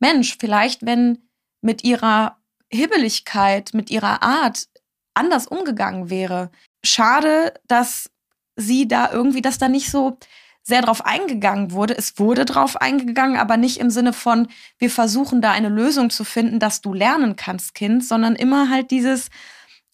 Mensch, 0.00 0.36
vielleicht 0.40 0.84
wenn 0.84 1.28
mit 1.60 1.84
ihrer 1.84 2.38
Hibbeligkeit, 2.72 3.70
mit 3.74 3.90
ihrer 3.90 4.22
Art 4.22 4.66
anders 5.14 5.46
umgegangen 5.46 6.08
wäre. 6.08 6.50
Schade, 6.84 7.54
dass 7.68 8.10
sie 8.56 8.88
da 8.88 9.12
irgendwie, 9.12 9.42
dass 9.42 9.58
da 9.58 9.68
nicht 9.68 9.90
so 9.90 10.18
sehr 10.62 10.82
drauf 10.82 11.04
eingegangen 11.04 11.72
wurde. 11.72 11.96
Es 11.96 12.18
wurde 12.18 12.44
drauf 12.44 12.76
eingegangen, 12.76 13.36
aber 13.36 13.56
nicht 13.56 13.78
im 13.78 13.90
Sinne 13.90 14.12
von, 14.12 14.48
wir 14.78 14.90
versuchen 14.90 15.42
da 15.42 15.50
eine 15.50 15.68
Lösung 15.68 16.10
zu 16.10 16.24
finden, 16.24 16.58
dass 16.58 16.80
du 16.80 16.92
lernen 16.94 17.36
kannst, 17.36 17.74
Kind, 17.74 18.04
sondern 18.04 18.36
immer 18.36 18.70
halt 18.70 18.90
dieses, 18.90 19.30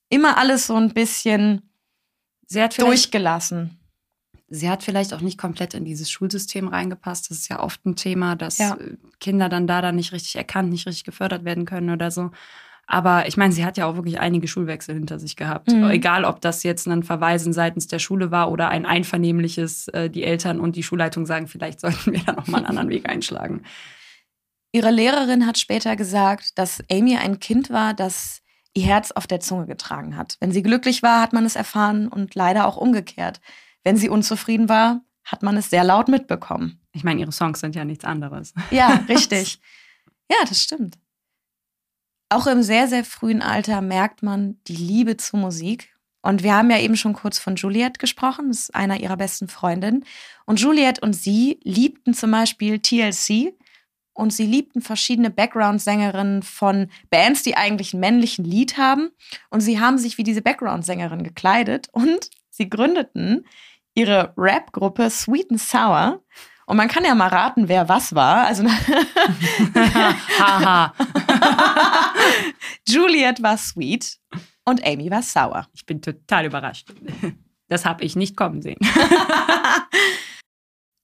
immer 0.08 0.38
alles 0.38 0.66
so 0.66 0.74
ein 0.74 0.92
bisschen 0.94 1.62
durchgelassen. 2.50 3.78
Sie 4.48 4.70
hat 4.70 4.84
vielleicht 4.84 5.12
auch 5.12 5.20
nicht 5.20 5.38
komplett 5.38 5.74
in 5.74 5.84
dieses 5.84 6.08
Schulsystem 6.10 6.68
reingepasst. 6.68 7.30
Das 7.30 7.38
ist 7.38 7.48
ja 7.48 7.60
oft 7.60 7.84
ein 7.84 7.96
Thema, 7.96 8.36
dass 8.36 8.58
ja. 8.58 8.76
Kinder 9.18 9.48
dann 9.48 9.66
da 9.66 9.82
dann 9.82 9.96
nicht 9.96 10.12
richtig 10.12 10.36
erkannt, 10.36 10.70
nicht 10.70 10.86
richtig 10.86 11.04
gefördert 11.04 11.44
werden 11.44 11.64
können 11.64 11.90
oder 11.90 12.12
so. 12.12 12.30
Aber 12.86 13.26
ich 13.26 13.36
meine, 13.36 13.52
sie 13.52 13.64
hat 13.64 13.76
ja 13.76 13.86
auch 13.86 13.96
wirklich 13.96 14.20
einige 14.20 14.46
Schulwechsel 14.46 14.94
hinter 14.94 15.18
sich 15.18 15.34
gehabt. 15.34 15.72
Mhm. 15.72 15.90
Egal, 15.90 16.24
ob 16.24 16.40
das 16.40 16.62
jetzt 16.62 16.86
ein 16.86 17.02
Verweisen 17.02 17.52
seitens 17.52 17.88
der 17.88 17.98
Schule 17.98 18.30
war 18.30 18.52
oder 18.52 18.68
ein 18.68 18.86
einvernehmliches, 18.86 19.88
äh, 19.88 20.08
die 20.08 20.22
Eltern 20.22 20.60
und 20.60 20.76
die 20.76 20.84
Schulleitung 20.84 21.26
sagen, 21.26 21.48
vielleicht 21.48 21.80
sollten 21.80 22.12
wir 22.12 22.22
da 22.24 22.32
nochmal 22.32 22.60
einen 22.60 22.66
anderen 22.66 22.90
Weg 22.90 23.08
einschlagen. 23.08 23.62
Ihre 24.70 24.92
Lehrerin 24.92 25.46
hat 25.46 25.58
später 25.58 25.96
gesagt, 25.96 26.58
dass 26.58 26.84
Amy 26.90 27.16
ein 27.16 27.40
Kind 27.40 27.70
war, 27.70 27.92
das 27.92 28.42
ihr 28.76 28.84
Herz 28.84 29.10
auf 29.10 29.26
der 29.26 29.40
Zunge 29.40 29.66
getragen 29.66 30.16
hat. 30.16 30.36
Wenn 30.40 30.52
sie 30.52 30.62
glücklich 30.62 31.02
war, 31.02 31.20
hat 31.20 31.32
man 31.32 31.44
es 31.44 31.56
erfahren 31.56 32.08
und 32.08 32.34
leider 32.34 32.66
auch 32.66 32.76
umgekehrt. 32.76 33.40
Wenn 33.82 33.96
sie 33.96 34.08
unzufrieden 34.08 34.68
war, 34.68 35.00
hat 35.24 35.42
man 35.42 35.56
es 35.56 35.70
sehr 35.70 35.82
laut 35.82 36.08
mitbekommen. 36.08 36.80
Ich 36.92 37.02
meine, 37.02 37.20
ihre 37.20 37.32
Songs 37.32 37.60
sind 37.60 37.74
ja 37.74 37.84
nichts 37.84 38.04
anderes. 38.04 38.52
Ja, 38.70 39.04
richtig. 39.08 39.60
Ja, 40.30 40.38
das 40.48 40.62
stimmt. 40.62 40.98
Auch 42.28 42.46
im 42.46 42.62
sehr, 42.62 42.88
sehr 42.88 43.04
frühen 43.04 43.42
Alter 43.42 43.80
merkt 43.80 44.22
man 44.22 44.60
die 44.66 44.76
Liebe 44.76 45.16
zur 45.16 45.40
Musik. 45.40 45.94
Und 46.22 46.42
wir 46.42 46.54
haben 46.54 46.70
ja 46.70 46.78
eben 46.78 46.96
schon 46.96 47.12
kurz 47.12 47.38
von 47.38 47.54
Juliette 47.54 47.98
gesprochen, 47.98 48.48
das 48.48 48.62
ist 48.62 48.74
einer 48.74 49.00
ihrer 49.00 49.16
besten 49.16 49.46
Freundinnen. 49.46 50.04
Und 50.44 50.60
Juliette 50.60 51.00
und 51.00 51.12
sie 51.14 51.60
liebten 51.62 52.14
zum 52.14 52.32
Beispiel 52.32 52.80
TLC 52.80 53.54
und 54.16 54.32
sie 54.32 54.46
liebten 54.46 54.80
verschiedene 54.80 55.30
Background-Sängerinnen 55.30 56.42
von 56.42 56.88
Bands, 57.10 57.42
die 57.42 57.56
eigentlich 57.56 57.92
einen 57.92 58.00
männlichen 58.00 58.44
Lied 58.44 58.78
haben. 58.78 59.10
Und 59.50 59.60
sie 59.60 59.78
haben 59.78 59.98
sich 59.98 60.18
wie 60.18 60.24
diese 60.24 60.42
Background-Sängerin 60.42 61.22
gekleidet 61.22 61.88
und 61.92 62.30
sie 62.50 62.68
gründeten 62.68 63.46
ihre 63.94 64.32
Rap-Gruppe 64.36 65.10
Sweet 65.10 65.50
and 65.50 65.60
Sour. 65.60 66.22
Und 66.66 66.76
man 66.76 66.88
kann 66.88 67.04
ja 67.04 67.14
mal 67.14 67.28
raten, 67.28 67.68
wer 67.68 67.88
was 67.88 68.14
war. 68.14 68.46
Also 68.46 68.64
Haha. 70.38 70.92
Juliet 72.88 73.42
war 73.42 73.56
sweet 73.56 74.18
und 74.64 74.84
Amy 74.84 75.10
war 75.10 75.22
sauer. 75.22 75.68
Ich 75.74 75.86
bin 75.86 76.02
total 76.02 76.46
überrascht. 76.46 76.92
Das 77.68 77.84
habe 77.84 78.04
ich 78.04 78.16
nicht 78.16 78.36
kommen 78.36 78.62
sehen. 78.62 78.78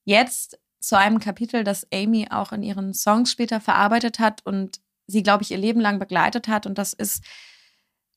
Jetzt 0.04 0.58
zu 0.82 0.98
einem 0.98 1.18
Kapitel, 1.18 1.64
das 1.64 1.86
Amy 1.92 2.28
auch 2.30 2.52
in 2.52 2.62
ihren 2.62 2.92
Songs 2.92 3.30
später 3.32 3.60
verarbeitet 3.60 4.18
hat 4.18 4.44
und 4.44 4.80
sie, 5.06 5.22
glaube 5.22 5.42
ich, 5.42 5.50
ihr 5.50 5.58
Leben 5.58 5.80
lang 5.80 5.98
begleitet 5.98 6.48
hat. 6.48 6.66
Und 6.66 6.78
das 6.78 6.92
ist 6.92 7.24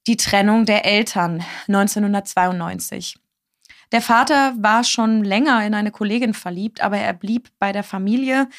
die 0.07 0.17
Trennung 0.17 0.65
der 0.65 0.85
Eltern 0.85 1.43
1992. 1.67 3.17
Der 3.91 4.01
Vater 4.01 4.55
war 4.57 4.83
schon 4.83 5.23
länger 5.23 5.65
in 5.65 5.73
eine 5.73 5.91
Kollegin 5.91 6.33
verliebt, 6.33 6.81
aber 6.81 6.97
er 6.97 7.13
blieb 7.13 7.49
bei 7.59 7.71
der 7.71 7.83
Familie. 7.83 8.49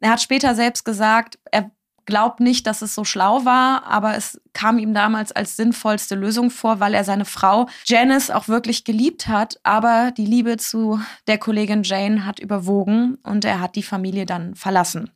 Er 0.00 0.10
hat 0.10 0.20
später 0.20 0.54
selbst 0.54 0.84
gesagt, 0.84 1.38
er 1.50 1.70
glaubt 2.06 2.40
nicht, 2.40 2.66
dass 2.66 2.82
es 2.82 2.94
so 2.94 3.04
schlau 3.04 3.44
war, 3.44 3.84
aber 3.86 4.16
es 4.16 4.40
kam 4.52 4.78
ihm 4.78 4.94
damals 4.94 5.32
als 5.32 5.56
sinnvollste 5.56 6.14
Lösung 6.14 6.50
vor, 6.50 6.80
weil 6.80 6.94
er 6.94 7.04
seine 7.04 7.24
Frau 7.24 7.68
Janice 7.84 8.30
auch 8.30 8.48
wirklich 8.48 8.84
geliebt 8.84 9.28
hat, 9.28 9.60
aber 9.62 10.12
die 10.16 10.26
Liebe 10.26 10.56
zu 10.56 11.00
der 11.26 11.38
Kollegin 11.38 11.82
Jane 11.82 12.26
hat 12.26 12.38
überwogen 12.38 13.16
und 13.22 13.44
er 13.44 13.60
hat 13.60 13.76
die 13.76 13.82
Familie 13.82 14.26
dann 14.26 14.54
verlassen. 14.54 15.10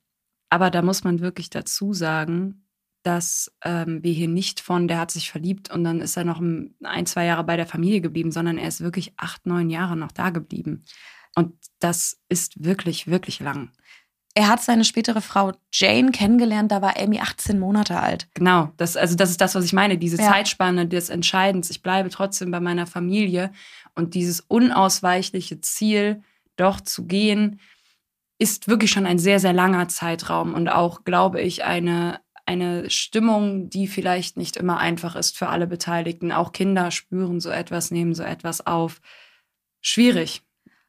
Aber 0.51 0.71
da 0.71 0.83
muss 0.83 1.05
man 1.05 1.21
wirklich 1.21 1.51
dazu 1.51 1.93
sagen, 1.93 2.67
dass 3.03 3.53
ähm, 3.65 4.03
wir 4.03 4.13
hier 4.13 4.29
nicht 4.29 4.61
von, 4.61 4.89
der 4.89 4.99
hat 4.99 5.13
sich 5.13 5.31
verliebt 5.31 5.71
und 5.71 5.85
dann 5.85 6.01
ist 6.01 6.17
er 6.17 6.25
noch 6.25 6.41
ein, 6.41 7.07
zwei 7.07 7.25
Jahre 7.25 7.45
bei 7.45 7.57
der 7.57 7.67
Familie 7.67 8.01
geblieben, 8.01 8.33
sondern 8.33 8.59
er 8.59 8.67
ist 8.67 8.81
wirklich 8.81 9.13
acht, 9.17 9.47
neun 9.47 9.71
Jahre 9.71 9.97
noch 9.97 10.11
da 10.11 10.31
geblieben. 10.31 10.83
Und 11.37 11.55
das 11.79 12.21
ist 12.29 12.65
wirklich, 12.65 13.07
wirklich 13.07 13.39
lang. 13.41 13.71
Er 14.39 14.49
hat 14.49 14.63
seine 14.63 14.85
spätere 14.85 15.23
Frau 15.23 15.53
Jane 15.73 16.11
kennengelernt, 16.11 16.71
da 16.71 16.83
war 16.83 16.99
Amy 16.99 17.21
18 17.21 17.59
Monate 17.59 17.99
alt. 17.99 18.29
Genau, 18.35 18.71
das, 18.77 18.95
also 18.95 19.17
das 19.17 19.31
ist 19.31 19.41
das, 19.41 19.55
was 19.55 19.65
ich 19.65 19.73
meine, 19.73 19.97
diese 19.97 20.19
ja. 20.19 20.31
Zeitspanne 20.31 20.87
des 20.87 21.09
Entscheidens. 21.09 21.71
Ich 21.71 21.81
bleibe 21.81 22.11
trotzdem 22.11 22.51
bei 22.51 22.61
meiner 22.61 22.87
Familie 22.87 23.51
und 23.95 24.13
dieses 24.13 24.41
unausweichliche 24.41 25.63
Ziel, 25.63 26.23
doch 26.57 26.83
zu 26.83 27.07
gehen, 27.07 27.61
ist 28.39 28.69
wirklich 28.69 28.91
schon 28.91 29.07
ein 29.07 29.19
sehr, 29.19 29.41
sehr 29.41 29.55
langer 29.55 29.89
Zeitraum 29.89 30.53
und 30.53 30.69
auch, 30.69 31.05
glaube 31.05 31.41
ich, 31.41 31.65
eine, 31.65 32.21
eine 32.45 32.91
Stimmung, 32.91 33.71
die 33.71 33.87
vielleicht 33.87 34.37
nicht 34.37 34.59
immer 34.59 34.77
einfach 34.77 35.17
ist 35.17 35.39
für 35.39 35.49
alle 35.49 35.67
Beteiligten. 35.67 36.31
Auch 36.31 36.53
Kinder 36.53 36.91
spüren 36.91 37.41
so 37.41 37.49
etwas, 37.49 37.91
nehmen 37.91 38.15
so 38.15 38.23
etwas 38.23 38.67
auf. 38.67 39.01
Schwierig. 39.81 40.43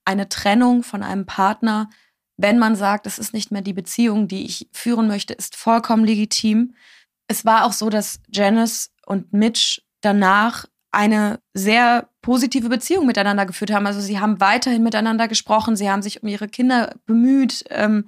Eine 0.03 0.27
Trennung 0.27 0.83
von 0.83 1.01
einem 1.01 1.25
Partner, 1.25 1.89
wenn 2.37 2.59
man 2.59 2.75
sagt, 2.75 3.07
es 3.07 3.19
ist 3.19 3.33
nicht 3.33 3.51
mehr 3.51 3.61
die 3.61 3.73
Beziehung, 3.73 4.27
die 4.27 4.45
ich 4.45 4.69
führen 4.71 5.07
möchte, 5.07 5.33
ist 5.33 5.55
vollkommen 5.55 6.05
legitim. 6.05 6.75
Es 7.27 7.45
war 7.45 7.65
auch 7.65 7.73
so, 7.73 7.89
dass 7.89 8.21
Janice 8.31 8.91
und 9.05 9.33
Mitch 9.33 9.81
danach 10.01 10.65
eine 10.91 11.39
sehr 11.53 12.09
positive 12.21 12.69
Beziehung 12.69 13.05
miteinander 13.05 13.45
geführt 13.45 13.71
haben. 13.71 13.87
Also 13.87 13.99
sie 13.99 14.19
haben 14.19 14.39
weiterhin 14.39 14.83
miteinander 14.83 15.27
gesprochen, 15.27 15.75
sie 15.75 15.89
haben 15.89 16.01
sich 16.01 16.23
um 16.23 16.29
ihre 16.29 16.47
Kinder 16.47 16.95
bemüht. 17.05 17.65
Ähm, 17.69 18.07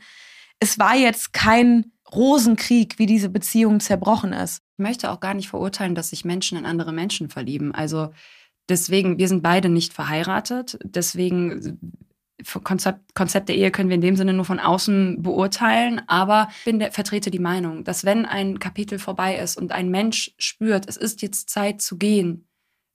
es 0.60 0.80
war 0.80 0.96
jetzt 0.96 1.34
kein 1.34 1.92
Rosenkrieg, 2.13 3.00
wie 3.00 3.06
diese 3.06 3.30
Beziehung 3.30 3.80
zerbrochen 3.80 4.34
ist. 4.34 4.62
Ich 4.78 4.84
möchte 4.84 5.12
auch 5.12 5.20
gar 5.20 5.34
nicht 5.34 5.50
verurteilen, 5.50 5.96
dass 5.96 6.10
sich 6.10 6.26
Menschen 6.26 6.58
in 6.58 6.65
andere 6.65 6.92
Menschen 6.92 7.30
verlieben. 7.30 7.74
Also 7.74 8.12
deswegen, 8.68 9.18
wir 9.18 9.28
sind 9.28 9.44
beide 9.44 9.70
nicht 9.70 9.94
verheiratet. 9.94 10.80
Deswegen 10.84 12.00
Konzept, 12.63 13.13
Konzept 13.15 13.49
der 13.49 13.56
Ehe 13.56 13.71
können 13.71 13.89
wir 13.89 13.95
in 13.95 14.02
dem 14.02 14.15
Sinne 14.15 14.34
nur 14.34 14.45
von 14.45 14.60
außen 14.60 15.21
beurteilen, 15.21 16.02
aber 16.08 16.47
ich 16.60 16.65
bin 16.65 16.80
der, 16.80 16.91
vertrete 16.91 17.32
die 17.32 17.39
Meinung, 17.39 17.84
dass 17.84 18.06
wenn 18.06 18.25
ein 18.25 18.60
Kapitel 18.60 18.99
vorbei 18.99 19.38
ist 19.38 19.58
und 19.58 19.71
ein 19.71 19.89
Mensch 19.89 20.34
spürt, 20.38 20.88
es 20.88 20.97
ist 20.97 21.21
jetzt 21.21 21.49
Zeit 21.49 21.82
zu 21.82 21.97
gehen, 21.97 22.45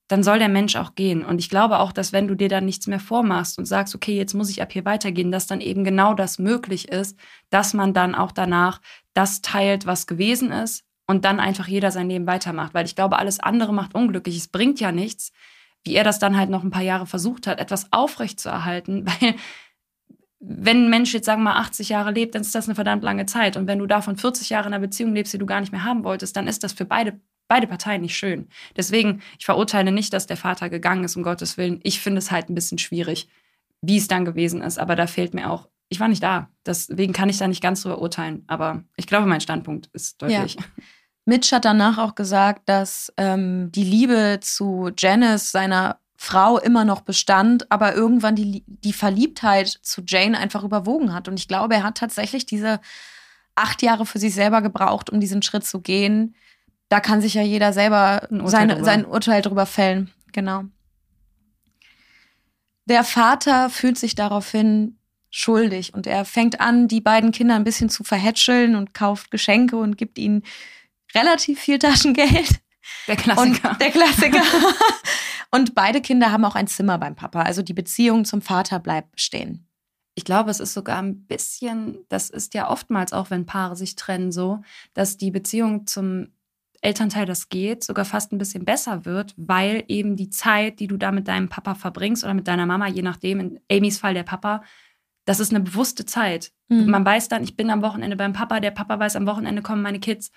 dann 0.09 0.23
soll 0.23 0.39
der 0.39 0.49
Mensch 0.49 0.77
auch 0.77 0.95
gehen. 0.95 1.25
Und 1.25 1.39
ich 1.39 1.49
glaube 1.49 1.79
auch, 1.79 1.93
dass 1.93 2.13
wenn 2.13 2.29
du 2.29 2.35
dir 2.35 2.49
dann 2.49 2.67
nichts 2.67 2.87
mehr 2.87 3.01
vormachst 3.01 3.59
und 3.59 3.65
sagst, 3.65 3.95
okay, 3.95 4.17
jetzt 4.17 4.35
muss 4.35 4.51
ich 4.51 4.61
ab 4.61 4.73
hier 4.73 4.85
weitergehen, 4.85 5.33
dass 5.33 5.47
dann 5.47 5.61
eben 5.61 5.83
genau 5.83 6.15
das 6.15 6.39
möglich 6.39 6.89
ist, 6.89 7.19
dass 7.51 7.73
man 7.73 7.95
dann 7.95 8.15
auch 8.15 8.33
danach 8.33 8.81
das 9.15 9.41
teilt, 9.41 9.87
was 9.87 10.07
gewesen 10.07 10.51
ist 10.51 10.85
und 11.07 11.25
dann 11.25 11.41
einfach 11.41 11.69
jeder 11.69 11.91
sein 11.91 12.09
Leben 12.09 12.27
weitermacht. 12.27 12.75
Weil 12.75 12.85
ich 12.85 12.97
glaube, 12.97 13.19
alles 13.19 13.41
andere 13.41 13.73
macht 13.73 13.95
unglücklich. 13.95 14.37
Es 14.37 14.49
bringt 14.49 14.79
ja 14.79 14.93
nichts, 14.93 15.33
wie 15.85 15.95
er 15.95 16.05
das 16.05 16.19
dann 16.19 16.37
halt 16.37 16.51
noch 16.51 16.65
ein 16.65 16.71
paar 16.71 16.83
Jahre 16.83 17.07
versucht 17.07 17.47
hat, 17.47 17.61
etwas 17.61 17.93
aufrechtzuerhalten, 17.93 19.07
weil 19.21 19.35
wenn 20.47 20.85
ein 20.85 20.91
Mensch 20.91 21.15
jetzt 21.15 21.27
sagen 21.27 21.43
wir 21.43 21.53
mal 21.53 21.61
80 21.61 21.89
Jahre 21.89 22.11
lebt, 22.11 22.35
dann 22.35 22.43
ist 22.43 22.55
das 22.55 22.67
eine 22.67 22.75
verdammt 22.75 23.03
lange 23.03 23.25
Zeit. 23.25 23.57
Und 23.57 23.67
wenn 23.67 23.79
du 23.79 23.87
davon 23.87 24.17
40 24.17 24.51
Jahre 24.51 24.69
in 24.69 24.75
einer 24.75 24.87
Beziehung 24.87 25.15
lebst, 25.15 25.33
die 25.33 25.39
du 25.39 25.47
gar 25.47 25.61
nicht 25.61 25.73
mehr 25.73 25.85
haben 25.85 26.05
wolltest, 26.05 26.37
dann 26.37 26.47
ist 26.47 26.63
das 26.63 26.75
für 26.75 26.85
beide 26.85 27.19
beide 27.49 27.67
Parteien 27.67 28.03
nicht 28.03 28.17
schön. 28.17 28.49
Deswegen, 28.77 29.23
ich 29.39 29.45
verurteile 29.45 29.93
nicht, 29.93 30.13
dass 30.13 30.27
der 30.27 30.37
Vater 30.37 30.71
gegangen 30.71 31.05
ist, 31.05 31.17
um 31.17 31.23
Gottes 31.23 31.57
Willen. 31.57 31.81
Ich 31.83 32.01
finde 32.01 32.19
es 32.19 32.31
halt 32.31 32.49
ein 32.49 32.55
bisschen 32.55 32.79
schwierig, 32.79 33.29
wie 33.81 33.97
es 33.97 34.09
dann 34.09 34.25
gewesen 34.25 34.63
ist. 34.63 34.79
Aber 34.79 34.97
da 34.97 35.07
fehlt 35.07 35.35
mir 35.35 35.51
auch, 35.51 35.69
ich 35.89 36.01
war 36.01 36.09
nicht 36.09 36.23
da. 36.23 36.51
Deswegen 36.67 37.13
kann 37.13 37.29
ich 37.29 37.39
da 37.39 37.47
nicht 37.47 37.63
ganz 37.63 37.83
drüber 37.83 38.01
urteilen. 38.01 38.45
Aber 38.47 38.85
ich 38.97 39.07
glaube, 39.07 39.27
mein 39.27 39.41
Standpunkt 39.41 39.89
ist 39.93 40.21
deutlich. 40.23 40.55
Ja. 40.55 40.65
Mitch 41.25 41.55
hat 41.55 41.65
danach 41.65 41.99
auch 41.99 42.15
gesagt, 42.15 42.69
dass 42.69 43.13
ähm, 43.17 43.73
die 43.73 43.85
Liebe 43.85 44.39
zu 44.41 44.91
Janice, 44.97 45.51
seiner 45.51 45.99
Frau, 46.17 46.59
immer 46.59 46.85
noch 46.85 47.01
bestand, 47.03 47.71
aber 47.71 47.95
irgendwann 47.95 48.37
die, 48.37 48.63
die 48.67 48.93
Verliebtheit 48.93 49.69
zu 49.83 50.03
Jane 50.07 50.39
einfach 50.39 50.65
überwogen 50.65 51.13
hat. 51.13 51.29
Und 51.29 51.39
ich 51.39 51.49
glaube, 51.49 51.75
er 51.75 51.83
hat 51.83 51.99
tatsächlich 51.99 52.47
diese 52.47 52.81
acht 53.55 53.83
Jahre 53.83 54.07
für 54.07 54.19
sich 54.19 54.35
selber 54.35 54.63
gebraucht, 54.63 55.11
um 55.11 55.21
diesen 55.21 55.43
Schritt 55.43 55.65
zu 55.65 55.81
gehen. 55.81 56.35
Da 56.89 57.01
kann 57.01 57.21
sich 57.21 57.35
ja 57.35 57.43
jeder 57.43 57.73
selber 57.73 58.29
sein, 58.45 58.85
sein 58.85 59.05
Urteil 59.05 59.43
drüber 59.43 59.67
fällen. 59.67 60.11
Genau. 60.33 60.65
Der 62.87 63.05
Vater 63.05 63.71
fühlt 63.71 63.99
sich 63.99 64.15
daraufhin 64.15 64.99
schuldig 65.31 65.95
und 65.95 66.07
er 66.07 66.25
fängt 66.25 66.61
an, 66.61 66.87
die 66.87 67.01
beiden 67.01 67.33
Kinder 67.33 67.57
ein 67.57 67.65
bisschen 67.65 67.89
zu 67.89 68.05
verhätscheln 68.05 68.77
und 68.77 68.95
kauft 68.95 69.31
Geschenke 69.31 69.77
und 69.77 69.97
gibt 69.99 70.19
ihnen 70.19 70.43
relativ 71.15 71.61
viel 71.61 71.79
Taschengeld. 71.79 72.61
Der 73.09 73.17
Klassiker. 73.17 73.71
Und 73.71 73.81
der 73.81 73.91
Klassiker. 73.91 74.43
und 75.51 75.75
beide 75.75 76.01
Kinder 76.01 76.31
haben 76.31 76.45
auch 76.45 76.55
ein 76.55 76.67
Zimmer 76.67 76.99
beim 76.99 77.15
Papa. 77.15 77.43
Also 77.43 77.63
die 77.63 77.75
Beziehung 77.75 78.25
zum 78.25 78.43
Vater 78.43 78.79
bleibt 78.79 79.13
bestehen. 79.13 79.67
Ich 80.15 80.25
glaube, 80.25 80.51
es 80.51 80.61
ist 80.61 80.75
sogar 80.75 80.99
ein 80.99 81.27
bisschen, 81.27 81.99
das 82.09 82.31
ist 82.31 82.55
ja 82.55 82.71
oftmals 82.71 83.13
auch, 83.13 83.31
wenn 83.31 83.47
Paare 83.47 83.75
sich 83.75 83.97
trennen, 83.97 84.31
so, 84.31 84.61
dass 84.93 85.17
die 85.17 85.31
Beziehung 85.31 85.87
zum 85.87 86.29
Elternteil 86.83 87.27
das 87.27 87.49
geht, 87.49 87.83
sogar 87.83 88.05
fast 88.05 88.31
ein 88.33 88.39
bisschen 88.39 88.65
besser 88.65 89.05
wird, 89.07 89.35
weil 89.37 89.85
eben 89.89 90.17
die 90.17 90.31
Zeit, 90.31 90.79
die 90.79 90.87
du 90.87 90.97
da 90.97 91.11
mit 91.11 91.27
deinem 91.27 91.49
Papa 91.49 91.75
verbringst 91.75 92.23
oder 92.23 92.35
mit 92.35 92.47
deiner 92.47 92.67
Mama, 92.67 92.87
je 92.87 93.03
nachdem, 93.03 93.41
in 93.41 93.61
Amys 93.73 93.99
Fall 93.99 94.15
der 94.15 94.23
Papa, 94.23 94.63
das 95.25 95.41
ist 95.41 95.51
eine 95.51 95.65
bewusste 95.65 96.05
Zeit. 96.05 96.53
Mhm. 96.69 96.91
Man 96.91 97.05
weiß 97.05 97.29
dann, 97.29 97.43
ich 97.43 97.57
bin 97.57 97.71
am 97.71 97.83
Wochenende 97.83 98.17
beim 98.17 98.35
Papa, 98.35 98.61
der 98.61 98.71
Papa 98.71 98.99
weiß, 98.99 99.17
am 99.17 99.27
Wochenende 99.27 99.63
kommen 99.63 99.83
meine 99.83 99.99
Kids. 99.99 100.31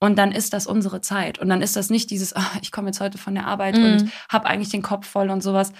Und 0.00 0.16
dann 0.16 0.30
ist 0.30 0.52
das 0.52 0.66
unsere 0.66 1.00
Zeit. 1.00 1.38
Und 1.38 1.48
dann 1.48 1.60
ist 1.60 1.74
das 1.74 1.90
nicht 1.90 2.10
dieses, 2.10 2.34
oh, 2.36 2.58
ich 2.62 2.70
komme 2.70 2.88
jetzt 2.88 3.00
heute 3.00 3.18
von 3.18 3.34
der 3.34 3.46
Arbeit 3.46 3.76
mhm. 3.76 3.84
und 3.84 4.12
habe 4.28 4.46
eigentlich 4.46 4.70
den 4.70 4.82
Kopf 4.82 5.06
voll 5.06 5.30
und 5.30 5.42
sowas 5.42 5.72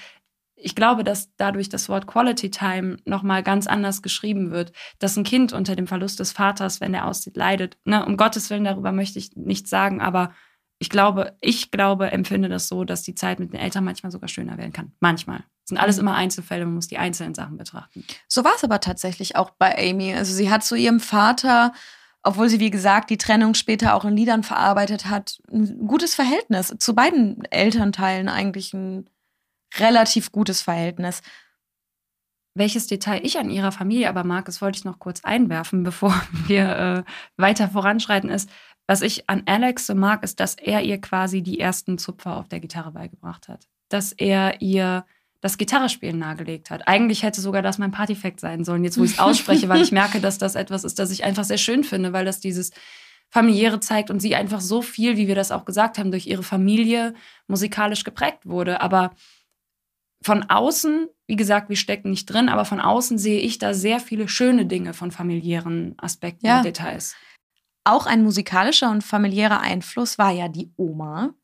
ich 0.61 0.75
glaube, 0.75 1.05
dass 1.05 1.35
dadurch 1.37 1.69
das 1.69 1.89
Wort 1.89 2.07
Quality 2.07 2.51
Time 2.51 2.99
nochmal 3.05 3.43
ganz 3.43 3.67
anders 3.67 4.03
geschrieben 4.03 4.51
wird, 4.51 4.73
dass 4.99 5.17
ein 5.17 5.25
Kind 5.25 5.53
unter 5.53 5.77
dem 5.77 5.87
Verlust 5.87 6.21
des 6.21 6.33
Vaters, 6.33 6.81
wenn 6.81 6.95
er 6.95 7.07
aussieht, 7.07 7.37
leidet. 7.37 7.77
Ne? 7.85 8.05
Um 8.05 8.17
Gottes 8.17 8.51
Willen, 8.51 8.65
darüber 8.65 8.93
möchte 8.93 9.19
ich 9.19 9.37
nichts 9.37 9.71
sagen, 9.71 10.01
aber 10.01 10.33
ich 10.81 10.91
glaube, 10.91 11.37
ich 11.41 11.71
glaube, 11.71 12.13
empfinde 12.13 12.49
das 12.49 12.69
so, 12.69 12.85
dass 12.85 13.03
die 13.03 13.15
Zeit 13.15 13.41
mit 13.41 13.53
den 13.53 13.59
Eltern 13.59 13.85
manchmal 13.85 14.13
sogar 14.13 14.29
schöner 14.29 14.59
werden 14.59 14.73
kann. 14.73 14.93
Manchmal. 15.01 15.39
Das 15.39 15.71
sind 15.71 15.79
alles 15.79 15.97
mhm. 15.97 16.03
immer 16.03 16.15
Einzelfälle, 16.15 16.65
man 16.65 16.75
muss 16.75 16.89
die 16.89 16.99
einzelnen 16.99 17.35
Sachen 17.35 17.57
betrachten. 17.57 18.05
So 18.29 18.45
war 18.45 18.53
es 18.57 18.65
aber 18.65 18.81
tatsächlich 18.81 19.37
auch 19.37 19.51
bei 19.51 19.77
Amy. 19.77 20.15
Also 20.15 20.33
sie 20.33 20.51
hat 20.51 20.65
zu 20.65 20.77
ihrem 20.77 21.01
Vater, 21.01 21.73
obwohl 22.23 22.49
sie, 22.49 22.61
wie 22.61 22.71
gesagt, 22.71 23.11
die 23.11 23.19
Trennung 23.19 23.55
später 23.55 23.95
auch 23.95 24.05
in 24.05 24.17
Liedern 24.17 24.43
verarbeitet 24.43 25.07
hat, 25.07 25.39
ein 25.53 25.87
gutes 25.87 26.15
Verhältnis. 26.15 26.75
Zu 26.79 26.95
beiden 26.95 27.45
Elternteilen 27.47 28.29
eigentlich 28.29 28.75
ein 28.75 29.09
relativ 29.77 30.33
gutes 30.33 30.63
Verhältnis. 30.63 31.23
Welches 32.55 32.87
Detail 32.89 33.25
ich 33.25 33.39
an 33.39 33.51
ihrer 33.51 33.71
Familie 33.71 34.09
aber 34.09 34.25
mag, 34.25 34.47
das 34.47 34.61
wollte 34.61 34.79
ich 34.79 34.85
noch 34.85 34.99
kurz 34.99 35.23
einwerfen, 35.23 35.83
bevor 35.85 36.15
wir 36.47 37.05
äh, 37.07 37.11
weiter 37.37 37.69
voranschreiten, 37.69 38.31
ist, 38.31 38.51
was 38.89 39.03
ich 39.03 39.29
an 39.29 39.43
Alex 39.47 39.87
so 39.87 39.95
mag, 39.95 40.25
ist, 40.25 40.41
dass 40.41 40.55
er 40.55 40.83
ihr 40.83 41.01
quasi 41.01 41.43
die 41.43 41.61
ersten 41.61 41.99
Zupfer 41.99 42.37
auf 42.37 42.49
der 42.49 42.61
Gitarre 42.61 42.93
beigebracht 42.93 43.49
hat. 43.49 43.69
Dass 43.91 44.13
er 44.13 44.61
ihr 44.63 45.05
das 45.41 45.57
Gitarrespielen 45.57 46.19
nahegelegt 46.19 46.71
hat. 46.71 46.89
Eigentlich 46.89 47.23
hätte 47.23 47.41
sogar 47.41 47.63
das 47.63 47.79
mein 47.79 47.93
Partyfact 47.93 48.41
sein 48.41 48.65
sollen, 48.65 48.85
jetzt 48.85 48.99
wo 48.99 49.05
ich 49.05 49.13
es 49.13 49.19
ausspreche, 49.19 49.69
weil 49.69 49.83
ich 49.83 49.93
merke, 49.93 50.21
dass 50.21 50.39
das 50.39 50.55
etwas 50.55 50.85
ist, 50.85 50.99
das 50.99 51.11
ich 51.11 51.25
einfach 51.25 51.45
sehr 51.45 51.59
schön 51.59 51.85
finde, 51.85 52.13
weil 52.13 52.25
das 52.25 52.41
dieses 52.41 52.73
familiäre 53.31 53.79
zeigt 53.79 54.11
und 54.11 54.21
sie 54.21 54.35
einfach 54.35 54.61
so 54.61 54.83
viel, 54.83 55.17
wie 55.17 55.29
wir 55.29 55.35
das 55.35 55.53
auch 55.53 55.65
gesagt 55.65 55.99
haben, 55.99 56.11
durch 56.11 56.27
ihre 56.27 56.43
Familie 56.43 57.15
musikalisch 57.47 58.05
geprägt 58.05 58.47
wurde. 58.47 58.81
Aber 58.81 59.13
von 60.23 60.45
außen, 60.45 61.09
wie 61.27 61.37
gesagt, 61.37 61.69
wir 61.69 61.77
stecken 61.77 62.11
nicht 62.11 62.27
drin, 62.27 62.49
aber 62.49 62.65
von 62.65 62.81
außen 62.81 63.19
sehe 63.19 63.41
ich 63.41 63.59
da 63.59 63.75
sehr 63.75 64.01
viele 64.01 64.29
schöne 64.29 64.67
Dinge 64.67 64.95
von 64.95 65.13
familiären 65.13 65.95
Aspekten 65.99 66.47
ja. 66.47 66.59
und 66.59 66.65
Details. 66.65 67.15
Auch 67.85 68.07
ein 68.07 68.23
musikalischer 68.23 68.91
und 68.91 69.05
familiärer 69.05 69.61
Einfluss 69.61 70.19
war 70.19 70.31
ja 70.31 70.49
die 70.49 70.73
Oma. 70.77 71.35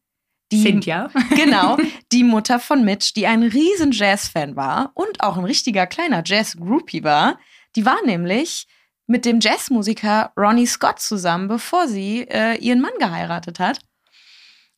Die, 0.55 0.63
Cynthia. 0.63 1.11
genau, 1.31 1.77
die 2.13 2.25
Mutter 2.25 2.59
von 2.59 2.85
Mitch, 2.85 3.13
die 3.15 3.27
ein 3.27 3.43
riesen 3.43 3.93
Jazz-Fan 3.93 4.57
war 4.57 4.93
und 4.95 5.21
auch 5.21 5.37
ein 5.37 5.45
richtiger 5.45 5.87
kleiner 5.87 6.23
Jazz-Groupie 6.25 7.05
war. 7.05 7.39
Die 7.77 7.85
war 7.85 7.99
nämlich 8.05 8.67
mit 9.07 9.25
dem 9.25 9.41
Jazzmusiker 9.41 10.33
Ronnie 10.37 10.67
Scott 10.67 11.01
zusammen, 11.01 11.49
bevor 11.49 11.89
sie 11.89 12.23
äh, 12.23 12.57
ihren 12.57 12.81
Mann 12.81 12.93
geheiratet 12.99 13.59
hat. 13.59 13.81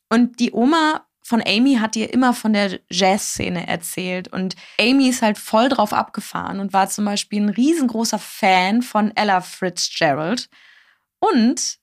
Und 0.09 0.39
die 0.39 0.51
Oma 0.51 1.05
von 1.27 1.43
Amy 1.45 1.75
hat 1.75 1.97
ihr 1.97 2.13
immer 2.13 2.33
von 2.33 2.53
der 2.53 2.79
Jazz-Szene 2.89 3.67
erzählt. 3.67 4.29
Und 4.29 4.55
Amy 4.79 5.09
ist 5.09 5.21
halt 5.21 5.37
voll 5.37 5.67
drauf 5.67 5.91
abgefahren 5.91 6.61
und 6.61 6.71
war 6.71 6.87
zum 6.87 7.03
Beispiel 7.03 7.41
ein 7.41 7.49
riesengroßer 7.49 8.19
Fan 8.19 8.81
von 8.81 9.11
Ella 9.15 9.41
Fitzgerald. 9.41 10.49
Und 11.19 11.79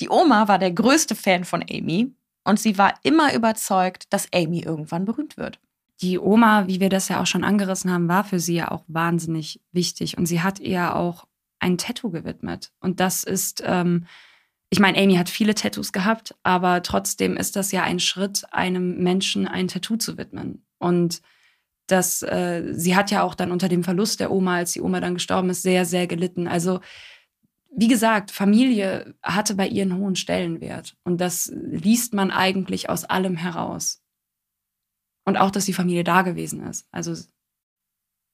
die 0.00 0.08
Oma 0.08 0.48
war 0.48 0.58
der 0.58 0.72
größte 0.72 1.14
Fan 1.14 1.44
von 1.44 1.64
Amy. 1.70 2.12
Und 2.48 2.58
sie 2.58 2.78
war 2.78 2.94
immer 3.02 3.34
überzeugt, 3.34 4.12
dass 4.12 4.28
Amy 4.32 4.60
irgendwann 4.60 5.04
berühmt 5.04 5.36
wird. 5.36 5.60
Die 6.00 6.18
Oma, 6.18 6.66
wie 6.66 6.80
wir 6.80 6.88
das 6.88 7.08
ja 7.08 7.20
auch 7.20 7.26
schon 7.26 7.44
angerissen 7.44 7.90
haben, 7.90 8.08
war 8.08 8.24
für 8.24 8.40
sie 8.40 8.54
ja 8.54 8.70
auch 8.70 8.84
wahnsinnig 8.86 9.60
wichtig. 9.72 10.16
Und 10.16 10.26
sie 10.26 10.42
hat 10.42 10.60
ihr 10.60 10.94
auch 10.94 11.26
ein 11.58 11.76
Tattoo 11.76 12.10
gewidmet. 12.10 12.70
Und 12.80 13.00
das 13.00 13.24
ist 13.24 13.62
ähm, 13.66 14.06
ich 14.70 14.80
meine, 14.80 14.98
Amy 14.98 15.14
hat 15.14 15.30
viele 15.30 15.54
Tattoos 15.54 15.92
gehabt, 15.92 16.34
aber 16.42 16.82
trotzdem 16.82 17.36
ist 17.36 17.56
das 17.56 17.72
ja 17.72 17.82
ein 17.84 18.00
Schritt, 18.00 18.44
einem 18.50 19.02
Menschen 19.02 19.48
ein 19.48 19.68
Tattoo 19.68 19.96
zu 19.96 20.18
widmen. 20.18 20.62
Und 20.78 21.22
das, 21.86 22.22
äh, 22.22 22.74
sie 22.74 22.94
hat 22.94 23.10
ja 23.10 23.22
auch 23.22 23.34
dann 23.34 23.50
unter 23.50 23.68
dem 23.70 23.82
Verlust 23.82 24.20
der 24.20 24.30
Oma, 24.30 24.56
als 24.56 24.72
die 24.72 24.82
Oma 24.82 25.00
dann 25.00 25.14
gestorben 25.14 25.48
ist, 25.48 25.62
sehr, 25.62 25.86
sehr 25.86 26.06
gelitten. 26.06 26.46
Also, 26.46 26.80
wie 27.70 27.88
gesagt, 27.88 28.30
Familie 28.30 29.14
hatte 29.22 29.54
bei 29.54 29.68
ihr 29.68 29.82
einen 29.82 29.98
hohen 29.98 30.16
Stellenwert. 30.16 30.96
Und 31.04 31.20
das 31.20 31.52
liest 31.54 32.14
man 32.14 32.30
eigentlich 32.30 32.88
aus 32.88 33.04
allem 33.04 33.36
heraus. 33.36 34.02
Und 35.24 35.36
auch, 35.36 35.50
dass 35.50 35.66
die 35.66 35.74
Familie 35.74 36.04
da 36.04 36.22
gewesen 36.22 36.62
ist. 36.62 36.86
Also, 36.90 37.14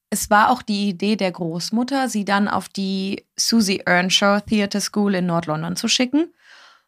es 0.09 0.29
war 0.29 0.49
auch 0.49 0.61
die 0.61 0.89
Idee 0.89 1.15
der 1.15 1.31
Großmutter, 1.31 2.07
sie 2.07 2.23
dann 2.23 2.47
auf 2.47 2.69
die 2.69 3.25
Susie 3.35 3.81
Earnshaw 3.85 4.39
Theatre 4.41 4.79
School 4.79 5.15
in 5.15 5.25
Nord-London 5.25 5.75
zu 5.75 5.87
schicken. 5.87 6.33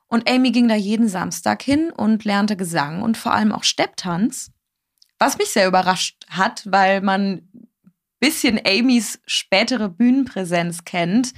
Und 0.07 0.29
Amy 0.29 0.51
ging 0.51 0.69
da 0.69 0.75
jeden 0.75 1.09
Samstag 1.09 1.61
hin 1.61 1.91
und 1.91 2.23
lernte 2.23 2.55
Gesang 2.55 3.01
und 3.01 3.17
vor 3.17 3.33
allem 3.33 3.51
auch 3.51 3.65
Stepptanz. 3.65 4.51
Was 5.19 5.37
mich 5.37 5.49
sehr 5.49 5.67
überrascht 5.67 6.25
hat, 6.29 6.63
weil 6.71 7.01
man 7.01 7.49
bisschen 8.19 8.59
Amys 8.65 9.19
spätere 9.25 9.89
Bühnenpräsenz 9.89 10.83
kennt. 10.85 11.33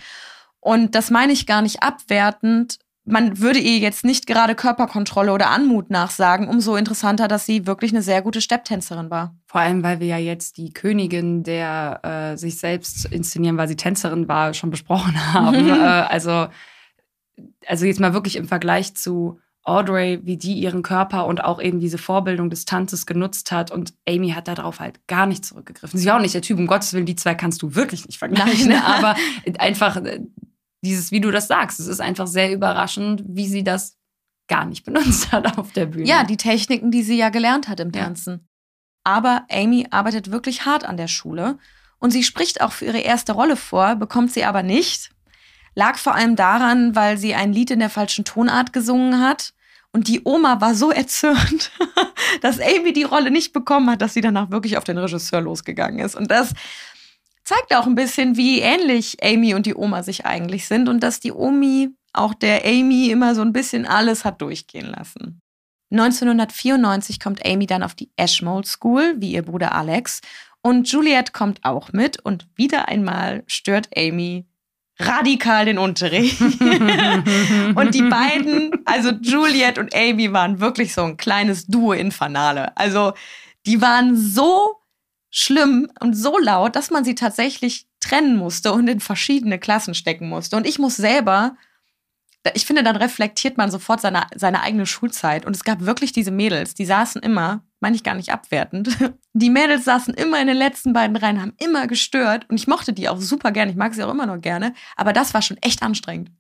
Und 0.70 0.94
das 0.94 1.10
meine 1.10 1.34
ich 1.34 1.48
gar 1.48 1.64
nicht 1.64 1.82
abwertend, 1.82 2.78
man 3.04 3.40
würde 3.40 3.58
ihr 3.58 3.80
jetzt 3.80 4.06
nicht 4.06 4.28
gerade 4.28 4.54
Körperkontrolle 4.54 5.34
oder 5.34 5.50
Anmut 5.50 5.90
nachsagen, 5.90 6.48
umso 6.48 6.76
interessanter, 6.76 7.28
dass 7.28 7.44
sie 7.44 7.66
wirklich 7.66 7.92
eine 7.92 8.04
sehr 8.04 8.22
gute 8.22 8.40
Stepptänzerin 8.40 9.10
war. 9.10 9.36
Vor 9.48 9.62
allem, 9.62 9.82
weil 9.82 10.00
wir 10.00 10.06
ja 10.06 10.20
jetzt 10.20 10.58
die 10.58 10.72
Königin 10.72 11.42
der 11.42 12.02
äh, 12.04 12.38
sich 12.38 12.60
selbst 12.60 13.06
inszenieren, 13.06 13.58
weil 13.58 13.68
sie 13.68 13.78
Tänzerin 13.78 14.28
war, 14.28 14.54
schon 14.54 14.70
besprochen 14.70 15.16
haben. 15.34 15.70
äh, 15.70 15.72
also, 15.72 16.50
also 17.66 17.86
jetzt 17.88 18.00
mal 18.00 18.14
wirklich 18.14 18.36
im 18.36 18.48
Vergleich 18.48 18.94
zu 18.94 19.40
Audrey, 19.64 20.20
wie 20.24 20.38
die 20.38 20.54
ihren 20.54 20.84
Körper 20.84 21.26
und 21.26 21.44
auch 21.44 21.60
eben 21.60 21.80
diese 21.80 21.98
Vorbildung 21.98 22.52
des 22.52 22.66
Tanzes 22.66 23.08
genutzt 23.08 23.52
hat. 23.52 23.72
Und 23.72 23.94
Amy 24.08 24.30
hat 24.30 24.48
darauf 24.48 24.80
halt 24.80 25.06
gar 25.08 25.26
nicht 25.26 25.46
zurückgegriffen. 25.46 26.00
Sie 26.00 26.08
war 26.08 26.18
auch 26.18 26.22
nicht 26.22 26.36
der 26.36 26.44
Typ, 26.44 26.60
um 26.60 26.68
Gottes 26.68 26.94
Willen, 26.94 27.08
die 27.08 27.16
zwei 27.16 27.34
kannst 27.34 27.64
du 27.64 27.74
wirklich 27.74 28.06
nicht 28.06 28.20
vergleichen. 28.20 28.70
Nein. 28.70 28.82
Aber 28.86 29.16
einfach 29.60 29.98
äh, 29.98 30.22
dieses, 30.82 31.12
wie 31.12 31.22
du 31.22 31.32
das 31.32 31.48
sagst, 31.48 31.80
es 31.80 31.88
ist 31.88 32.02
einfach 32.02 32.28
sehr 32.28 32.52
überraschend, 32.52 33.24
wie 33.26 33.48
sie 33.48 33.64
das 33.64 33.98
gar 34.48 34.66
nicht 34.66 34.84
benutzt 34.86 35.32
hat 35.32 35.58
auf 35.58 35.72
der 35.74 35.86
Bühne. 35.86 36.08
Ja, 36.08 36.24
die 36.24 36.38
Techniken, 36.38 36.92
die 36.92 37.04
sie 37.04 37.18
ja 37.18 37.30
gelernt 37.30 37.68
hat 37.68 37.80
im 37.80 37.92
Tanzen. 37.92 38.34
Ja. 38.34 38.40
Aber 39.04 39.46
Amy 39.50 39.88
arbeitet 39.92 40.32
wirklich 40.32 40.66
hart 40.66 40.84
an 40.86 40.98
der 40.98 41.08
Schule 41.08 41.58
und 42.00 42.12
sie 42.12 42.24
spricht 42.24 42.62
auch 42.62 42.72
für 42.72 42.86
ihre 42.86 43.00
erste 43.00 43.34
Rolle 43.34 43.56
vor, 43.56 43.96
bekommt 43.96 44.32
sie 44.32 44.46
aber 44.46 44.64
nicht. 44.64 45.12
Lag 45.76 45.98
vor 45.98 46.16
allem 46.16 46.36
daran, 46.36 46.96
weil 46.96 47.18
sie 47.18 47.36
ein 47.36 47.54
Lied 47.54 47.72
in 47.72 47.80
der 47.80 47.90
falschen 47.90 48.26
Tonart 48.26 48.74
gesungen 48.74 49.22
hat. 49.22 49.54
Und 49.92 50.08
die 50.08 50.22
Oma 50.24 50.62
war 50.62 50.76
so 50.76 50.92
erzürnt, 50.92 51.72
dass 52.42 52.60
Amy 52.60 52.94
die 52.94 53.04
Rolle 53.04 53.32
nicht 53.32 53.54
bekommen 53.54 53.90
hat, 53.90 54.02
dass 54.02 54.14
sie 54.14 54.22
danach 54.22 54.52
wirklich 54.52 54.78
auf 54.78 54.84
den 54.84 54.98
Regisseur 54.98 55.42
losgegangen 55.42 56.00
ist. 56.00 56.16
Und 56.16 56.30
das 56.30 56.54
zeigt 57.44 57.76
auch 57.76 57.86
ein 57.86 57.96
bisschen, 57.96 58.38
wie 58.38 58.60
ähnlich 58.60 59.18
Amy 59.24 59.54
und 59.54 59.66
die 59.66 59.76
Oma 59.76 60.04
sich 60.04 60.26
eigentlich 60.26 60.68
sind 60.68 60.90
und 60.90 61.02
dass 61.02 61.20
die 61.20 61.32
Omi 61.32 61.90
auch 62.14 62.34
der 62.34 62.66
Amy 62.66 63.10
immer 63.10 63.36
so 63.36 63.42
ein 63.42 63.54
bisschen 63.54 63.86
alles 63.86 64.26
hat 64.26 64.42
durchgehen 64.42 64.88
lassen. 64.88 65.42
1994 65.92 67.20
kommt 67.20 67.46
Amy 67.46 67.66
dann 67.66 67.84
auf 67.84 67.96
die 67.96 68.12
Ashmole 68.16 68.66
School, 68.66 69.16
wie 69.18 69.32
ihr 69.32 69.42
Bruder 69.42 69.74
Alex, 69.74 70.22
und 70.62 70.92
Juliet 70.92 71.34
kommt 71.34 71.64
auch 71.64 71.94
mit 71.94 72.20
und 72.20 72.48
wieder 72.56 72.90
einmal 72.90 73.44
stört 73.48 73.90
Amy 73.96 74.46
radikal 75.00 75.66
den 75.66 75.78
Unterricht. 75.78 76.42
und 77.76 77.96
die 77.96 78.02
beiden, 78.02 78.72
also 78.86 79.12
Juliet 79.12 79.78
und 79.78 79.96
Amy, 79.96 80.34
waren 80.34 80.60
wirklich 80.60 80.94
so 80.94 81.04
ein 81.04 81.16
kleines 81.16 81.66
Duo 81.68 81.94
Infernale. 81.94 82.76
Also 82.78 83.14
die 83.66 83.82
waren 83.82 84.18
so 84.18 84.79
schlimm 85.32 85.92
und 86.00 86.16
so 86.16 86.38
laut, 86.38 86.76
dass 86.76 86.90
man 86.90 87.04
sie 87.04 87.16
tatsächlich 87.16 87.88
trennen 88.00 88.38
musste 88.38 88.74
und 88.74 88.88
in 88.88 89.00
verschiedene 89.00 89.60
Klassen 89.60 89.94
stecken 89.94 90.30
musste. 90.30 90.56
Und 90.58 90.66
ich 90.66 90.80
muss 90.80 90.96
selber, 90.96 91.56
ich 92.54 92.66
finde, 92.66 92.84
dann 92.84 92.96
reflektiert 92.96 93.58
man 93.58 93.70
sofort 93.70 94.02
seine, 94.02 94.28
seine 94.36 94.62
eigene 94.62 94.86
Schulzeit. 94.86 95.46
Und 95.46 95.56
es 95.56 95.64
gab 95.64 95.82
wirklich 95.82 96.12
diese 96.12 96.32
Mädels, 96.32 96.74
die 96.74 96.86
saßen 96.86 97.22
immer, 97.22 97.64
meine 97.80 97.96
ich 97.96 98.04
gar 98.04 98.16
nicht 98.16 98.32
abwertend, 98.32 98.98
die 99.34 99.50
Mädels 99.50 99.86
saßen 99.86 100.14
immer 100.14 100.40
in 100.42 100.48
den 100.48 100.58
letzten 100.58 100.94
beiden 100.94 101.16
Reihen, 101.16 101.42
haben 101.42 101.54
immer 101.58 101.88
gestört. 101.88 102.50
Und 102.50 102.56
ich 102.56 102.68
mochte 102.68 102.94
die 102.94 103.10
auch 103.10 103.20
super 103.20 103.52
gerne, 103.52 103.72
ich 103.72 103.78
mag 103.78 103.94
sie 103.94 104.04
auch 104.04 104.12
immer 104.12 104.26
noch 104.26 104.42
gerne. 104.42 104.74
Aber 104.96 105.14
das 105.14 105.34
war 105.34 105.42
schon 105.42 105.58
echt 105.58 105.84
anstrengend. 105.84 106.32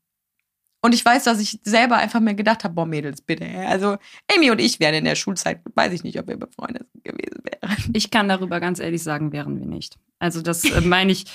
Und 0.81 0.93
ich 0.93 1.03
weiß, 1.03 1.25
dass 1.25 1.41
ich 1.41 1.59
selber 1.63 1.97
einfach 1.97 2.21
mir 2.21 2.35
gedacht 2.35 2.63
habe, 2.63 2.73
boah, 2.73 2.85
Mädels, 2.85 3.21
bitte. 3.21 3.45
Also 3.67 3.97
Amy 4.33 4.49
und 4.51 4.59
ich 4.59 4.79
wären 4.79 4.95
in 4.95 5.05
der 5.05 5.15
Schulzeit, 5.15 5.61
weiß 5.75 5.91
ich 5.93 6.03
nicht, 6.03 6.17
ob 6.19 6.27
wir 6.27 6.37
befreundet 6.37 6.87
gewesen 7.03 7.43
wären. 7.43 7.77
Ich 7.93 8.11
kann 8.11 8.29
darüber 8.29 8.59
ganz 8.59 8.79
ehrlich 8.79 9.03
sagen, 9.03 9.31
wären 9.33 9.59
wir 9.59 9.65
nicht. 9.65 9.97
Also 10.19 10.41
das 10.41 10.63
äh, 10.63 10.81
meine 10.81 11.11
ich, 11.11 11.25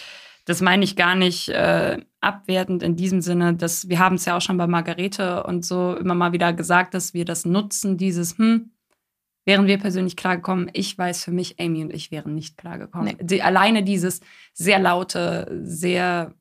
das 0.46 0.62
meine 0.62 0.85
ich 0.85 0.96
gar 0.96 1.14
nicht 1.14 1.50
äh, 1.50 1.98
abwertend 2.20 2.83
in 2.83 2.96
diesem 2.96 3.20
Sinne, 3.20 3.54
dass 3.54 3.88
wir 3.88 3.98
haben 3.98 4.16
es 4.16 4.24
ja 4.24 4.37
auch 4.37 4.40
schon 4.40 4.57
bei 4.57 4.66
Margarete 4.66 5.42
und 5.44 5.64
so 5.64 5.94
immer 5.94 6.14
mal 6.14 6.33
wieder 6.33 6.52
gesagt, 6.52 6.94
dass 6.94 7.12
wir 7.12 7.26
das 7.26 7.44
nutzen, 7.44 7.98
dieses, 7.98 8.38
hm, 8.38 8.70
wären 9.44 9.66
wir 9.66 9.78
persönlich 9.78 10.16
klargekommen. 10.16 10.70
Ich 10.72 10.96
weiß 10.96 11.24
für 11.24 11.33
mich, 11.33 11.61
Amy 11.61 11.83
und 11.83 11.92
ich 11.92 12.11
wären 12.11 12.35
nicht 12.35 12.57
klargekommen. 12.57 13.16
Nee. 13.18 13.24
Die, 13.24 13.42
alleine 13.42 13.83
dieses 13.83 14.20
sehr 14.54 14.78
laute, 14.78 15.61
sehr 15.62 16.35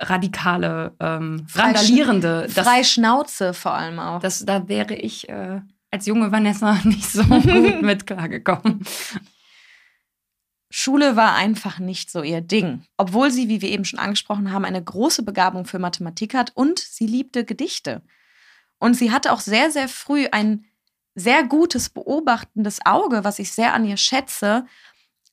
radikale, 0.00 0.94
ähm, 1.00 1.46
randalierende. 1.54 2.48
Frei 2.48 2.84
Schnauze 2.84 3.54
vor 3.54 3.74
allem 3.74 3.98
auch. 3.98 4.20
Das, 4.20 4.44
da 4.44 4.68
wäre 4.68 4.94
ich 4.94 5.28
äh, 5.28 5.60
als 5.90 6.06
junge 6.06 6.32
Vanessa 6.32 6.78
nicht 6.84 7.10
so 7.10 7.22
gut 7.24 7.82
mit 7.82 8.06
klargekommen. 8.06 8.84
Schule 10.68 11.16
war 11.16 11.34
einfach 11.34 11.78
nicht 11.78 12.10
so 12.10 12.22
ihr 12.22 12.40
Ding. 12.40 12.84
Obwohl 12.96 13.30
sie, 13.30 13.48
wie 13.48 13.62
wir 13.62 13.70
eben 13.70 13.84
schon 13.84 13.98
angesprochen 13.98 14.52
haben, 14.52 14.64
eine 14.64 14.82
große 14.82 15.22
Begabung 15.22 15.64
für 15.64 15.78
Mathematik 15.78 16.34
hat 16.34 16.52
und 16.54 16.78
sie 16.78 17.06
liebte 17.06 17.44
Gedichte. 17.44 18.02
Und 18.78 18.94
sie 18.94 19.10
hatte 19.10 19.32
auch 19.32 19.40
sehr, 19.40 19.70
sehr 19.70 19.88
früh 19.88 20.26
ein 20.30 20.66
sehr 21.14 21.44
gutes, 21.44 21.88
beobachtendes 21.88 22.84
Auge, 22.84 23.24
was 23.24 23.38
ich 23.38 23.52
sehr 23.52 23.72
an 23.72 23.86
ihr 23.86 23.96
schätze, 23.96 24.66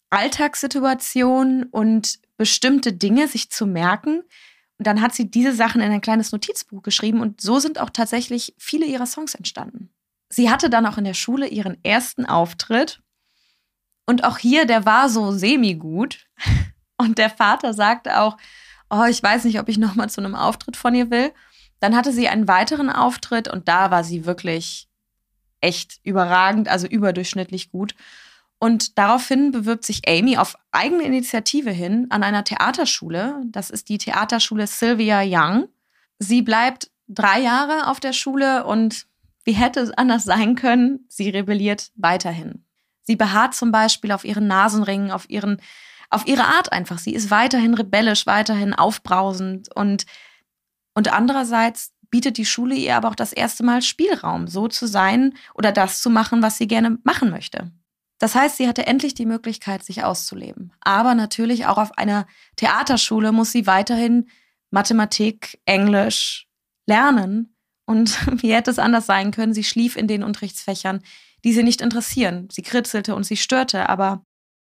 Alltagssituationen 0.09 1.63
und 1.63 2.19
bestimmte 2.37 2.93
Dinge 2.93 3.27
sich 3.27 3.49
zu 3.49 3.65
merken, 3.65 4.23
und 4.77 4.87
dann 4.87 5.01
hat 5.01 5.13
sie 5.13 5.29
diese 5.29 5.53
Sachen 5.53 5.81
in 5.81 5.91
ein 5.91 6.01
kleines 6.01 6.31
Notizbuch 6.31 6.81
geschrieben 6.81 7.21
und 7.21 7.41
so 7.41 7.59
sind 7.59 7.79
auch 7.79 7.89
tatsächlich 7.89 8.55
viele 8.57 8.85
ihrer 8.85 9.05
Songs 9.05 9.35
entstanden. 9.35 9.89
Sie 10.29 10.49
hatte 10.49 10.69
dann 10.69 10.85
auch 10.85 10.97
in 10.97 11.03
der 11.03 11.13
Schule 11.13 11.47
ihren 11.47 11.77
ersten 11.83 12.25
Auftritt 12.25 13.03
und 14.05 14.23
auch 14.23 14.37
hier, 14.37 14.65
der 14.65 14.85
war 14.85 15.09
so 15.09 15.31
semi-gut. 15.31 16.25
Und 16.97 17.17
der 17.17 17.29
Vater 17.29 17.73
sagte 17.73 18.21
auch, 18.21 18.37
oh, 18.89 19.03
ich 19.09 19.21
weiß 19.21 19.45
nicht, 19.45 19.59
ob 19.59 19.67
ich 19.67 19.77
nochmal 19.77 20.09
zu 20.09 20.21
einem 20.21 20.35
Auftritt 20.35 20.77
von 20.77 20.93
ihr 20.93 21.09
will. 21.09 21.33
Dann 21.79 21.95
hatte 21.95 22.13
sie 22.13 22.29
einen 22.29 22.47
weiteren 22.47 22.89
Auftritt 22.89 23.49
und 23.49 23.67
da 23.67 23.91
war 23.91 24.03
sie 24.03 24.25
wirklich 24.25 24.87
echt 25.59 25.99
überragend, 26.03 26.69
also 26.69 26.87
überdurchschnittlich 26.87 27.71
gut. 27.71 27.95
Und 28.63 28.97
daraufhin 28.97 29.51
bewirbt 29.51 29.83
sich 29.83 30.07
Amy 30.07 30.37
auf 30.37 30.55
eigene 30.71 31.03
Initiative 31.03 31.69
hin 31.69 32.07
an 32.11 32.23
einer 32.23 32.45
Theaterschule. 32.45 33.41
Das 33.47 33.69
ist 33.69 33.89
die 33.89 33.97
Theaterschule 33.97 34.67
Sylvia 34.67 35.21
Young. 35.21 35.67
Sie 36.17 36.41
bleibt 36.41 36.89
drei 37.09 37.41
Jahre 37.41 37.87
auf 37.87 37.99
der 37.99 38.13
Schule 38.13 38.63
und 38.63 39.05
wie 39.43 39.51
hätte 39.51 39.81
es 39.81 39.91
anders 39.91 40.23
sein 40.23 40.55
können, 40.55 41.01
sie 41.09 41.29
rebelliert 41.29 41.91
weiterhin. 41.95 42.63
Sie 43.01 43.17
beharrt 43.17 43.53
zum 43.53 43.73
Beispiel 43.73 44.13
auf 44.13 44.23
ihren 44.23 44.47
Nasenringen, 44.47 45.11
auf 45.11 45.29
ihren, 45.29 45.61
auf 46.09 46.25
ihre 46.25 46.45
Art 46.45 46.71
einfach. 46.71 46.99
Sie 46.99 47.13
ist 47.13 47.31
weiterhin 47.31 47.73
rebellisch, 47.73 48.25
weiterhin 48.27 48.73
aufbrausend 48.73 49.75
und, 49.75 50.05
und 50.93 51.11
andererseits 51.11 51.91
bietet 52.09 52.37
die 52.37 52.45
Schule 52.45 52.75
ihr 52.75 52.95
aber 52.95 53.09
auch 53.09 53.15
das 53.15 53.33
erste 53.33 53.65
Mal 53.65 53.81
Spielraum, 53.81 54.47
so 54.47 54.69
zu 54.69 54.87
sein 54.87 55.33
oder 55.53 55.73
das 55.73 56.01
zu 56.01 56.09
machen, 56.09 56.41
was 56.41 56.57
sie 56.57 56.67
gerne 56.69 56.97
machen 57.03 57.29
möchte. 57.29 57.69
Das 58.19 58.35
heißt, 58.35 58.57
sie 58.57 58.67
hatte 58.67 58.87
endlich 58.87 59.13
die 59.13 59.25
Möglichkeit, 59.25 59.83
sich 59.83 60.03
auszuleben. 60.03 60.71
Aber 60.81 61.15
natürlich 61.15 61.65
auch 61.65 61.77
auf 61.77 61.97
einer 61.97 62.25
Theaterschule 62.55 63.31
muss 63.31 63.51
sie 63.51 63.67
weiterhin 63.67 64.29
Mathematik, 64.71 65.59
Englisch 65.65 66.47
lernen. 66.87 67.55
Und 67.85 68.17
wie 68.41 68.53
hätte 68.53 68.71
es 68.71 68.79
anders 68.79 69.05
sein 69.05 69.31
können? 69.31 69.53
Sie 69.53 69.63
schlief 69.63 69.95
in 69.95 70.07
den 70.07 70.23
Unterrichtsfächern, 70.23 71.01
die 71.43 71.53
sie 71.53 71.63
nicht 71.63 71.81
interessieren. 71.81 72.47
Sie 72.51 72.61
kritzelte 72.61 73.15
und 73.15 73.23
sie 73.23 73.37
störte, 73.37 73.89
aber 73.89 74.23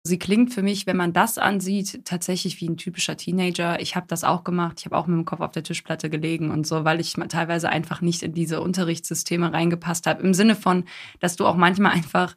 Sie 0.06 0.18
klingt 0.18 0.54
für 0.54 0.62
mich, 0.62 0.87
wenn 0.87 0.96
man 0.96 1.12
das 1.12 1.37
ansieht, 1.37 2.04
tatsächlich 2.04 2.61
wie 2.61 2.68
ein 2.68 2.76
typischer 2.76 3.16
Teenager. 3.16 3.80
Ich 3.80 3.96
habe 3.96 4.06
das 4.06 4.24
auch 4.24 4.44
gemacht. 4.44 4.76
Ich 4.78 4.87
habe 4.87 4.96
auch 4.96 5.06
mit 5.06 5.16
dem 5.16 5.24
Kopf 5.24 5.40
auf 5.40 5.50
der 5.50 5.64
Tischplatte 5.64 6.09
gelegen 6.09 6.50
und 6.50 6.66
so, 6.66 6.85
weil 6.85 7.00
ich 7.00 7.14
teilweise 7.28 7.68
einfach 7.68 8.00
nicht 8.00 8.22
in 8.22 8.32
diese 8.32 8.61
Unterrichtssysteme 8.61 9.52
reingepasst 9.52 10.06
habe. 10.06 10.22
Im 10.22 10.32
Sinne 10.32 10.54
von, 10.54 10.85
dass 11.18 11.37
du 11.37 11.44
auch 11.44 11.56
manchmal 11.56 11.92
einfach 11.92 12.37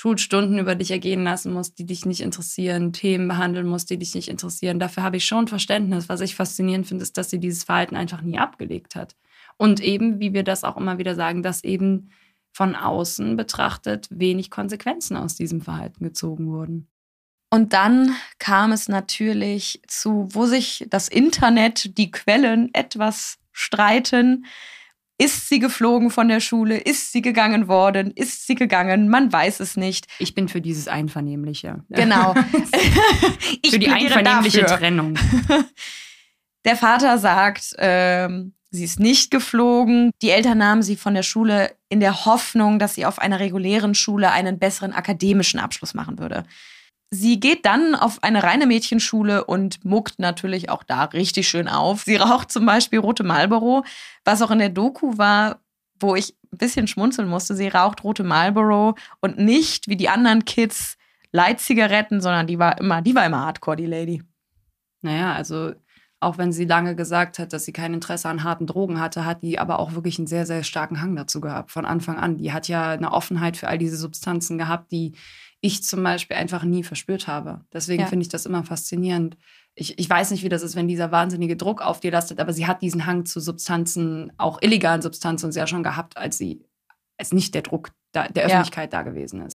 Schulstunden 0.00 0.58
über 0.58 0.76
dich 0.76 0.90
ergehen 0.92 1.24
lassen 1.24 1.52
musst, 1.52 1.78
die 1.78 1.84
dich 1.84 2.06
nicht 2.06 2.22
interessieren, 2.22 2.94
Themen 2.94 3.28
behandeln 3.28 3.66
musst, 3.66 3.90
die 3.90 3.98
dich 3.98 4.14
nicht 4.14 4.28
interessieren. 4.28 4.80
Dafür 4.80 5.02
habe 5.02 5.18
ich 5.18 5.26
schon 5.26 5.46
Verständnis. 5.46 6.08
Was 6.08 6.22
ich 6.22 6.34
faszinierend 6.34 6.86
finde, 6.86 7.02
ist, 7.02 7.18
dass 7.18 7.28
sie 7.28 7.38
dieses 7.38 7.64
Verhalten 7.64 7.96
einfach 7.96 8.22
nie 8.22 8.38
abgelegt 8.38 8.94
hat. 8.94 9.14
Und 9.58 9.80
eben, 9.80 10.18
wie 10.18 10.32
wir 10.32 10.42
das 10.42 10.64
auch 10.64 10.78
immer 10.78 10.96
wieder 10.96 11.14
sagen, 11.14 11.42
dass 11.42 11.64
eben 11.64 12.12
von 12.50 12.74
außen 12.76 13.36
betrachtet 13.36 14.08
wenig 14.10 14.48
Konsequenzen 14.48 15.18
aus 15.18 15.34
diesem 15.34 15.60
Verhalten 15.60 16.02
gezogen 16.02 16.46
wurden. 16.46 16.88
Und 17.50 17.74
dann 17.74 18.16
kam 18.38 18.72
es 18.72 18.88
natürlich 18.88 19.82
zu, 19.86 20.28
wo 20.30 20.46
sich 20.46 20.86
das 20.88 21.08
Internet, 21.08 21.98
die 21.98 22.10
Quellen 22.10 22.72
etwas 22.72 23.36
streiten. 23.52 24.46
Ist 25.20 25.50
sie 25.50 25.58
geflogen 25.58 26.08
von 26.08 26.28
der 26.28 26.40
Schule? 26.40 26.78
Ist 26.78 27.12
sie 27.12 27.20
gegangen 27.20 27.68
worden? 27.68 28.10
Ist 28.12 28.46
sie 28.46 28.54
gegangen? 28.54 29.10
Man 29.10 29.30
weiß 29.30 29.60
es 29.60 29.76
nicht. 29.76 30.06
Ich 30.18 30.34
bin 30.34 30.48
für 30.48 30.62
dieses 30.62 30.88
Einvernehmliche. 30.88 31.84
Genau. 31.90 32.32
für 33.70 33.78
die 33.78 33.90
einvernehmliche 33.90 34.64
Trennung. 34.64 35.18
Der 36.64 36.74
Vater 36.74 37.18
sagt, 37.18 37.74
ähm, 37.76 38.54
sie 38.70 38.84
ist 38.84 38.98
nicht 38.98 39.30
geflogen. 39.30 40.10
Die 40.22 40.30
Eltern 40.30 40.56
nahmen 40.56 40.82
sie 40.82 40.96
von 40.96 41.12
der 41.12 41.22
Schule 41.22 41.74
in 41.90 42.00
der 42.00 42.24
Hoffnung, 42.24 42.78
dass 42.78 42.94
sie 42.94 43.04
auf 43.04 43.18
einer 43.18 43.40
regulären 43.40 43.94
Schule 43.94 44.30
einen 44.30 44.58
besseren 44.58 44.94
akademischen 44.94 45.60
Abschluss 45.60 45.92
machen 45.92 46.18
würde. 46.18 46.44
Sie 47.12 47.40
geht 47.40 47.66
dann 47.66 47.96
auf 47.96 48.22
eine 48.22 48.44
reine 48.44 48.66
Mädchenschule 48.66 49.44
und 49.44 49.84
muckt 49.84 50.20
natürlich 50.20 50.70
auch 50.70 50.84
da 50.84 51.04
richtig 51.04 51.48
schön 51.48 51.66
auf. 51.66 52.04
Sie 52.04 52.16
raucht 52.16 52.52
zum 52.52 52.64
Beispiel 52.66 53.00
rote 53.00 53.24
Marlboro, 53.24 53.84
was 54.24 54.42
auch 54.42 54.52
in 54.52 54.60
der 54.60 54.68
Doku 54.68 55.18
war, 55.18 55.60
wo 55.98 56.14
ich 56.14 56.36
ein 56.52 56.58
bisschen 56.58 56.86
schmunzeln 56.86 57.28
musste. 57.28 57.56
Sie 57.56 57.66
raucht 57.66 58.04
rote 58.04 58.22
Marlboro 58.22 58.94
und 59.20 59.38
nicht 59.38 59.88
wie 59.88 59.96
die 59.96 60.08
anderen 60.08 60.44
Kids 60.44 60.96
Light-Zigaretten, 61.32 62.20
sondern 62.20 62.46
die 62.46 62.58
war 62.58 62.78
immer, 62.78 63.02
die 63.02 63.14
war 63.14 63.26
immer 63.26 63.44
Hardcore, 63.44 63.76
die 63.76 63.86
Lady. 63.86 64.22
Naja, 65.02 65.32
also 65.32 65.72
auch 66.20 66.38
wenn 66.38 66.52
sie 66.52 66.66
lange 66.66 66.94
gesagt 66.94 67.38
hat, 67.38 67.52
dass 67.52 67.64
sie 67.64 67.72
kein 67.72 67.94
Interesse 67.94 68.28
an 68.28 68.44
harten 68.44 68.66
Drogen 68.66 69.00
hatte, 69.00 69.24
hat 69.24 69.42
die 69.42 69.58
aber 69.58 69.78
auch 69.78 69.94
wirklich 69.94 70.18
einen 70.18 70.26
sehr, 70.26 70.44
sehr 70.44 70.62
starken 70.62 71.00
Hang 71.00 71.16
dazu 71.16 71.40
gehabt, 71.40 71.70
von 71.70 71.86
Anfang 71.86 72.18
an. 72.18 72.36
Die 72.36 72.52
hat 72.52 72.68
ja 72.68 72.90
eine 72.90 73.12
Offenheit 73.12 73.56
für 73.56 73.68
all 73.68 73.78
diese 73.78 73.96
Substanzen 73.96 74.58
gehabt, 74.58 74.92
die 74.92 75.14
ich 75.60 75.82
zum 75.82 76.02
Beispiel 76.02 76.36
einfach 76.36 76.64
nie 76.64 76.82
verspürt 76.82 77.26
habe. 77.26 77.64
Deswegen 77.72 78.02
ja. 78.02 78.08
finde 78.08 78.22
ich 78.22 78.28
das 78.28 78.46
immer 78.46 78.64
faszinierend. 78.64 79.36
Ich, 79.74 79.98
ich 79.98 80.08
weiß 80.08 80.30
nicht, 80.30 80.42
wie 80.42 80.48
das 80.48 80.62
ist, 80.62 80.74
wenn 80.74 80.88
dieser 80.88 81.12
wahnsinnige 81.12 81.56
Druck 81.56 81.82
auf 81.82 82.00
dir 82.00 82.10
lastet, 82.10 82.40
aber 82.40 82.52
sie 82.52 82.66
hat 82.66 82.82
diesen 82.82 83.06
Hang 83.06 83.26
zu 83.26 83.40
Substanzen, 83.40 84.32
auch 84.38 84.60
illegalen 84.62 85.02
Substanzen, 85.02 85.52
sehr 85.52 85.66
schon 85.66 85.82
gehabt, 85.82 86.16
als 86.16 86.38
sie, 86.38 86.64
als 87.18 87.32
nicht 87.32 87.54
der 87.54 87.62
Druck 87.62 87.90
da, 88.12 88.28
der 88.28 88.46
Öffentlichkeit 88.46 88.92
ja. 88.92 88.98
da 88.98 89.02
gewesen 89.02 89.42
ist. 89.42 89.54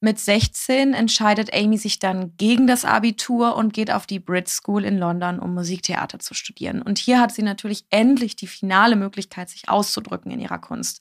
Mit 0.00 0.18
16 0.18 0.92
entscheidet 0.92 1.54
Amy 1.54 1.78
sich 1.78 1.98
dann 1.98 2.36
gegen 2.36 2.66
das 2.66 2.84
Abitur 2.84 3.56
und 3.56 3.72
geht 3.72 3.90
auf 3.90 4.06
die 4.06 4.18
Brit 4.18 4.48
School 4.48 4.84
in 4.84 4.98
London, 4.98 5.38
um 5.38 5.54
Musiktheater 5.54 6.18
zu 6.18 6.34
studieren. 6.34 6.82
Und 6.82 6.98
hier 6.98 7.20
hat 7.20 7.32
sie 7.32 7.42
natürlich 7.42 7.86
endlich 7.88 8.36
die 8.36 8.46
finale 8.46 8.96
Möglichkeit, 8.96 9.48
sich 9.48 9.70
auszudrücken 9.70 10.30
in 10.30 10.40
ihrer 10.40 10.58
Kunst. 10.58 11.00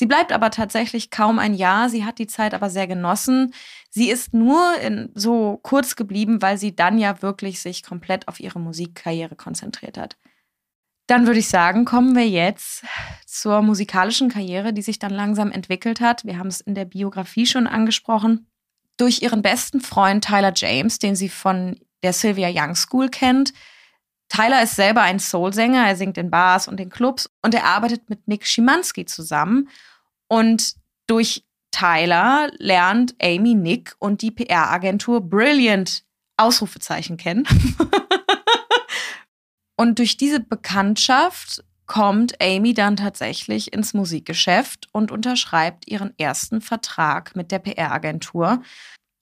Sie 0.00 0.06
bleibt 0.06 0.32
aber 0.32 0.50
tatsächlich 0.50 1.10
kaum 1.10 1.38
ein 1.38 1.52
Jahr. 1.52 1.90
Sie 1.90 2.06
hat 2.06 2.18
die 2.18 2.26
Zeit 2.26 2.54
aber 2.54 2.70
sehr 2.70 2.86
genossen. 2.86 3.52
Sie 3.90 4.08
ist 4.08 4.32
nur 4.32 4.58
so 5.14 5.60
kurz 5.62 5.94
geblieben, 5.94 6.40
weil 6.40 6.56
sie 6.56 6.74
dann 6.74 6.96
ja 6.96 7.20
wirklich 7.20 7.60
sich 7.60 7.82
komplett 7.82 8.26
auf 8.26 8.40
ihre 8.40 8.58
Musikkarriere 8.60 9.36
konzentriert 9.36 9.98
hat. 9.98 10.16
Dann 11.06 11.26
würde 11.26 11.40
ich 11.40 11.50
sagen, 11.50 11.84
kommen 11.84 12.16
wir 12.16 12.26
jetzt 12.26 12.82
zur 13.26 13.60
musikalischen 13.60 14.30
Karriere, 14.30 14.72
die 14.72 14.80
sich 14.80 14.98
dann 14.98 15.12
langsam 15.12 15.52
entwickelt 15.52 16.00
hat. 16.00 16.24
Wir 16.24 16.38
haben 16.38 16.48
es 16.48 16.62
in 16.62 16.74
der 16.74 16.86
Biografie 16.86 17.44
schon 17.44 17.66
angesprochen. 17.66 18.50
Durch 18.96 19.20
ihren 19.20 19.42
besten 19.42 19.82
Freund 19.82 20.24
Tyler 20.24 20.54
James, 20.56 20.98
den 20.98 21.14
sie 21.14 21.28
von 21.28 21.78
der 22.02 22.14
Sylvia 22.14 22.48
Young 22.50 22.74
School 22.74 23.10
kennt, 23.10 23.52
Tyler 24.30 24.62
ist 24.62 24.76
selber 24.76 25.02
ein 25.02 25.18
Soul-Sänger, 25.18 25.88
er 25.88 25.96
singt 25.96 26.16
in 26.16 26.30
Bars 26.30 26.68
und 26.68 26.80
in 26.80 26.88
Clubs 26.88 27.28
und 27.42 27.52
er 27.52 27.64
arbeitet 27.64 28.08
mit 28.08 28.28
Nick 28.28 28.46
Schimanski 28.46 29.04
zusammen. 29.04 29.68
Und 30.30 30.74
durch 31.06 31.44
Tyler 31.72 32.50
lernt 32.58 33.14
Amy 33.20 33.54
Nick 33.54 33.94
und 33.98 34.22
die 34.22 34.30
PR-Agentur 34.30 35.20
Brilliant 35.20 36.04
Ausrufezeichen 36.36 37.16
kennen. 37.16 37.46
und 39.76 39.98
durch 39.98 40.16
diese 40.16 40.40
Bekanntschaft 40.40 41.64
kommt 41.86 42.40
Amy 42.40 42.74
dann 42.74 42.96
tatsächlich 42.96 43.72
ins 43.72 43.94
Musikgeschäft 43.94 44.88
und 44.92 45.10
unterschreibt 45.10 45.88
ihren 45.88 46.16
ersten 46.18 46.60
Vertrag 46.60 47.34
mit 47.34 47.50
der 47.50 47.58
PR-Agentur. 47.58 48.62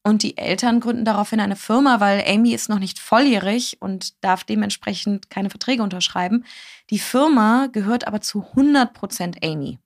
Und 0.07 0.23
die 0.23 0.37
Eltern 0.37 0.81
gründen 0.81 1.05
daraufhin 1.05 1.41
eine 1.41 1.57
Firma, 1.57 2.01
weil 2.01 2.23
Amy 2.27 2.53
ist 2.53 2.69
noch 2.69 2.79
nicht 2.79 2.99
volljährig 2.99 3.79
und 3.81 4.23
darf 4.23 4.45
dementsprechend 4.45 5.31
keine 5.31 5.51
Verträge 5.51 5.83
unterschreiben. 5.83 6.45
Die 6.91 6.99
Firma 6.99 7.69
gehört 7.73 8.07
aber 8.07 8.21
zu 8.21 8.43
100 8.43 8.93
Prozent 8.93 9.39
Amy. 9.43 9.79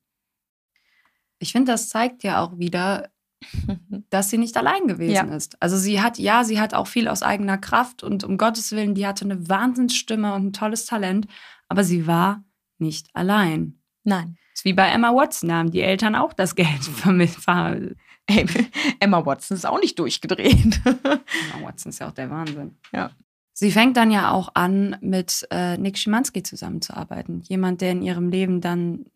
Ich 1.43 1.51
finde, 1.51 1.73
das 1.73 1.89
zeigt 1.89 2.23
ja 2.23 2.41
auch 2.41 2.57
wieder, 2.59 3.11
dass 4.11 4.31
sie 4.31 4.39
nicht 4.39 4.57
allein 4.57 4.87
gewesen 4.87 5.29
ja. 5.29 5.35
ist. 5.35 5.61
Also 5.61 5.77
sie 5.77 6.01
hat, 6.01 6.19
ja, 6.19 6.45
sie 6.45 6.61
hat 6.61 6.73
auch 6.73 6.87
viel 6.87 7.09
aus 7.09 7.23
eigener 7.23 7.59
Kraft 7.59 8.05
und 8.05 8.23
um 8.23 8.39
Gottes 8.39 8.71
Willen, 8.71 8.95
die 8.95 9.07
hatte 9.07 9.25
eine 9.25 9.49
Wahnsinnsstimme 9.49 10.35
und 10.35 10.47
ein 10.47 10.53
tolles 10.53 10.87
Talent, 10.87 11.27
aber 11.69 11.83
sie 11.83 12.07
war 12.07 12.45
nicht 12.79 13.09
allein. 13.13 13.81
Nein. 14.05 14.37
Das 14.53 14.61
ist 14.61 14.65
wie 14.65 14.73
bei 14.73 14.89
Emma 14.89 15.13
Watson, 15.15 15.49
da 15.49 15.57
haben 15.57 15.73
die 15.73 15.81
Eltern 15.81 16.15
auch 16.15 16.33
das 16.33 16.55
Geld 16.55 16.85
vermittelt. 16.97 17.97
Emma 19.01 19.27
Watson 19.27 19.57
ist 19.57 19.67
auch 19.67 19.81
nicht 19.81 19.99
durchgedreht. 19.99 20.81
Emma 20.85 21.67
Watson 21.67 21.91
ist 21.91 21.99
ja 21.99 22.09
auch 22.09 22.13
der 22.13 22.31
Wahnsinn. 22.31 22.77
Ja. 22.93 23.11
Sie 23.53 23.73
fängt 23.73 23.97
dann 23.97 24.13
ja 24.13 24.31
auch 24.31 24.51
an, 24.55 24.97
mit 25.01 25.47
äh, 25.51 25.77
Nick 25.77 25.99
Schimanski 25.99 26.43
zusammenzuarbeiten. 26.43 27.43
Jemand, 27.43 27.81
der 27.81 27.91
in 27.91 28.03
ihrem 28.03 28.29
Leben 28.31 28.61
dann 28.61 29.07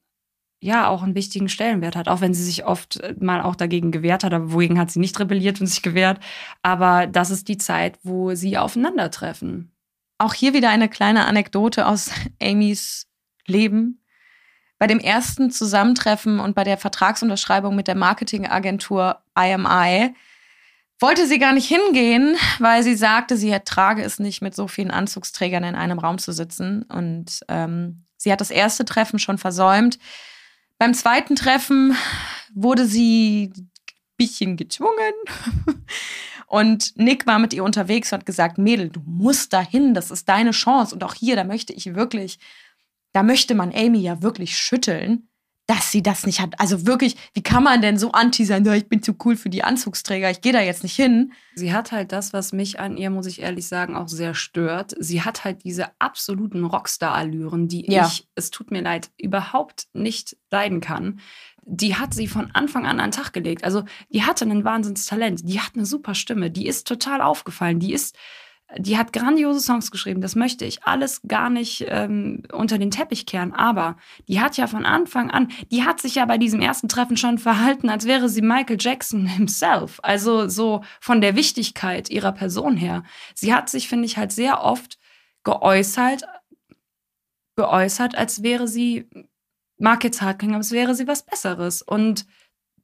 ja 0.67 0.89
auch 0.89 1.03
einen 1.03 1.15
wichtigen 1.15 1.49
Stellenwert 1.49 1.97
hat, 1.97 2.09
auch 2.09 2.21
wenn 2.21 2.35
sie 2.35 2.45
sich 2.45 2.67
oft 2.67 3.01
äh, 3.01 3.15
mal 3.19 3.41
auch 3.41 3.57
dagegen 3.57 3.91
gewehrt 3.91 4.25
hat, 4.25 4.35
aber 4.35 4.53
wogegen 4.53 4.79
hat 4.79 4.91
sie 4.91 5.01
nicht 5.01 5.19
rebelliert 5.19 5.61
und 5.61 5.67
sich 5.67 5.83
gewehrt. 5.83 6.21
Aber 6.63 7.07
das 7.07 7.31
ist 7.31 7.49
die 7.49 7.57
Zeit, 7.57 7.99
wo 8.03 8.35
sie 8.35 8.59
aufeinandertreffen. 8.59 9.73
Auch 10.19 10.35
hier 10.35 10.53
wieder 10.53 10.71
eine 10.71 10.89
kleine 10.89 11.27
Anekdote 11.27 11.87
aus 11.87 12.11
Amys 12.43 13.07
Leben. 13.47 14.03
Bei 14.79 14.87
dem 14.87 14.99
ersten 14.99 15.51
Zusammentreffen 15.51 16.39
und 16.39 16.55
bei 16.55 16.65
der 16.65 16.77
Vertragsunterschreibung 16.77 17.75
mit 17.75 17.89
der 17.89 17.95
Marketingagentur 17.95 19.23
IMI 19.35 20.15
wollte 21.01 21.27
sie 21.27 21.39
gar 21.39 21.53
nicht 21.53 21.69
hingehen, 21.69 22.37
weil 22.59 22.83
sie 22.83 22.95
sagte, 22.95 23.37
sie 23.37 23.51
ertrage 23.51 24.03
es 24.03 24.19
nicht, 24.19 24.43
mit 24.43 24.55
so 24.55 24.69
vielen 24.69 24.91
Anzugsträgern 24.91 25.65
in 25.65 25.75
einem 25.75 25.99
Raum 25.99 26.19
zu 26.19 26.33
sitzen. 26.33 26.83
Und 26.85 27.41
ähm, 27.49 28.05
sie 28.17 28.33
hat 28.33 28.41
das 28.41 28.51
erste 28.51 28.85
Treffen 28.85 29.19
schon 29.19 29.39
versäumt. 29.39 29.99
Beim 30.79 30.95
zweiten 30.95 31.37
Treffen 31.37 31.97
wurde 32.55 32.87
sie 32.87 33.53
ein 33.57 33.71
bisschen 34.17 34.57
gezwungen. 34.57 35.15
Und 36.47 36.97
Nick 36.97 37.27
war 37.27 37.39
mit 37.41 37.55
ihr 37.55 37.65
unterwegs 37.65 38.13
und 38.13 38.21
hat 38.21 38.27
gesagt, 38.27 38.57
Mädel, 38.57 38.89
du 38.89 39.01
musst 39.05 39.53
dahin, 39.53 39.95
das 39.95 40.11
ist 40.11 40.29
deine 40.29 40.53
Chance. 40.53 40.95
Und 40.95 41.03
auch 41.03 41.15
hier, 41.15 41.35
da 41.35 41.43
möchte 41.43 41.73
ich 41.73 41.95
wirklich 41.95 42.39
da 43.17 43.23
möchte 43.23 43.55
man 43.55 43.73
Amy 43.75 44.01
ja 44.01 44.21
wirklich 44.21 44.59
schütteln, 44.59 45.31
dass 45.67 45.91
sie 45.91 46.03
das 46.03 46.27
nicht 46.27 46.41
hat. 46.41 46.59
Also 46.61 46.87
wirklich, 46.87 47.17
wie 47.35 47.43
kann 47.43 47.65
man 47.65 47.83
denn 47.83 47.99
so 47.99 48.13
anti 48.13 48.45
sein? 48.45 48.65
Ja, 48.65 48.75
ich 48.75 48.89
bin 48.89 49.03
zu 49.03 49.17
cool 49.25 49.37
für 49.37 49.51
die 49.51 49.65
Anzugsträger, 49.65 50.31
ich 50.31 50.41
gehe 50.41 50.53
da 50.53 50.61
jetzt 50.61 50.85
nicht 50.85 50.95
hin. 50.95 51.33
Sie 51.57 51.73
hat 51.73 51.91
halt 51.91 52.13
das, 52.13 52.33
was 52.33 52.53
mich 52.53 52.79
an 52.79 52.97
ihr, 52.97 53.11
muss 53.11 53.27
ich 53.27 53.43
ehrlich 53.43 53.67
sagen, 53.67 53.97
auch 53.97 54.09
sehr 54.09 54.35
stört. 54.35 54.95
Sie 54.99 55.23
hat 55.23 55.45
halt 55.45 55.65
diese 55.65 55.89
absoluten 55.99 56.65
Rockstar-Allüren, 56.65 57.67
die 57.67 57.91
ja. 57.91 58.07
ich, 58.07 58.29
es 58.37 58.51
tut 58.51 58.71
mir 58.71 58.83
leid, 58.83 59.11
überhaupt 59.19 59.89
nicht 59.93 60.37
leiden 60.51 60.81
kann. 60.81 61.21
Die 61.69 61.97
hat 61.97 62.15
sie 62.15 62.29
von 62.29 62.53
Anfang 62.53 62.87
an 62.87 63.01
an 63.01 63.11
den 63.11 63.17
Tag 63.17 63.33
gelegt. 63.33 63.65
Also, 63.65 63.83
die 64.11 64.23
hatte 64.23 64.45
ein 64.45 64.65
Wahnsinnstalent. 64.65 65.49
Die 65.49 65.61
hat 65.61 65.73
eine 65.75 65.85
super 65.85 66.15
Stimme. 66.15 66.49
Die 66.49 66.69
ist 66.69 66.87
total 66.87 67.21
aufgefallen. 67.21 67.81
Die 67.81 67.93
ist, 67.93 68.17
die 68.79 68.99
hat 68.99 69.13
grandiose 69.13 69.61
Songs 69.61 69.91
geschrieben, 69.91 70.21
das 70.21 70.35
möchte 70.35 70.65
ich 70.65 70.83
alles 70.83 71.21
gar 71.27 71.51
nicht 71.51 71.85
ähm, 71.89 72.43
unter 72.53 72.79
den 72.79 72.91
Teppich 72.91 73.25
kehren. 73.25 73.53
Aber 73.53 73.97
die 74.29 74.41
hat 74.41 74.57
ja 74.57 74.67
von 74.67 74.85
Anfang 74.85 75.31
an, 75.31 75.49
die 75.71 75.85
hat 75.85 76.01
sich 76.01 76.17
ja 76.17 76.25
bei 76.25 76.37
diesem 76.37 76.61
ersten 76.61 76.89
Treffen 76.89 77.17
schon 77.17 77.39
verhalten, 77.39 77.89
als 77.89 78.07
wäre 78.07 78.29
sie 78.29 78.43
Michael 78.43 78.79
Jackson 78.81 79.27
himself. 79.27 80.01
Also 80.03 80.49
so 80.49 80.83
von 81.01 81.21
der 81.21 81.37
Wichtigkeit 81.37 82.11
ihrer 82.11 82.33
Person 82.33 82.77
her. 82.77 83.05
Sie 83.35 83.55
hat 83.55 83.71
sich, 83.71 83.89
finde 83.89 84.07
ich, 84.07 84.17
halt 84.17 84.33
sehr 84.33 84.63
oft 84.63 84.99
geäußert, 85.45 86.25
geäußert, 87.55 88.17
als 88.19 88.43
wäre 88.43 88.67
sie, 88.67 89.09
mag 89.79 90.03
jetzt 90.03 90.23
hart 90.23 90.41
klingen, 90.41 90.55
aber 90.55 90.61
als 90.61 90.73
wäre 90.73 90.95
sie 90.95 91.07
was 91.07 91.25
Besseres. 91.25 91.83
Und 91.83 92.27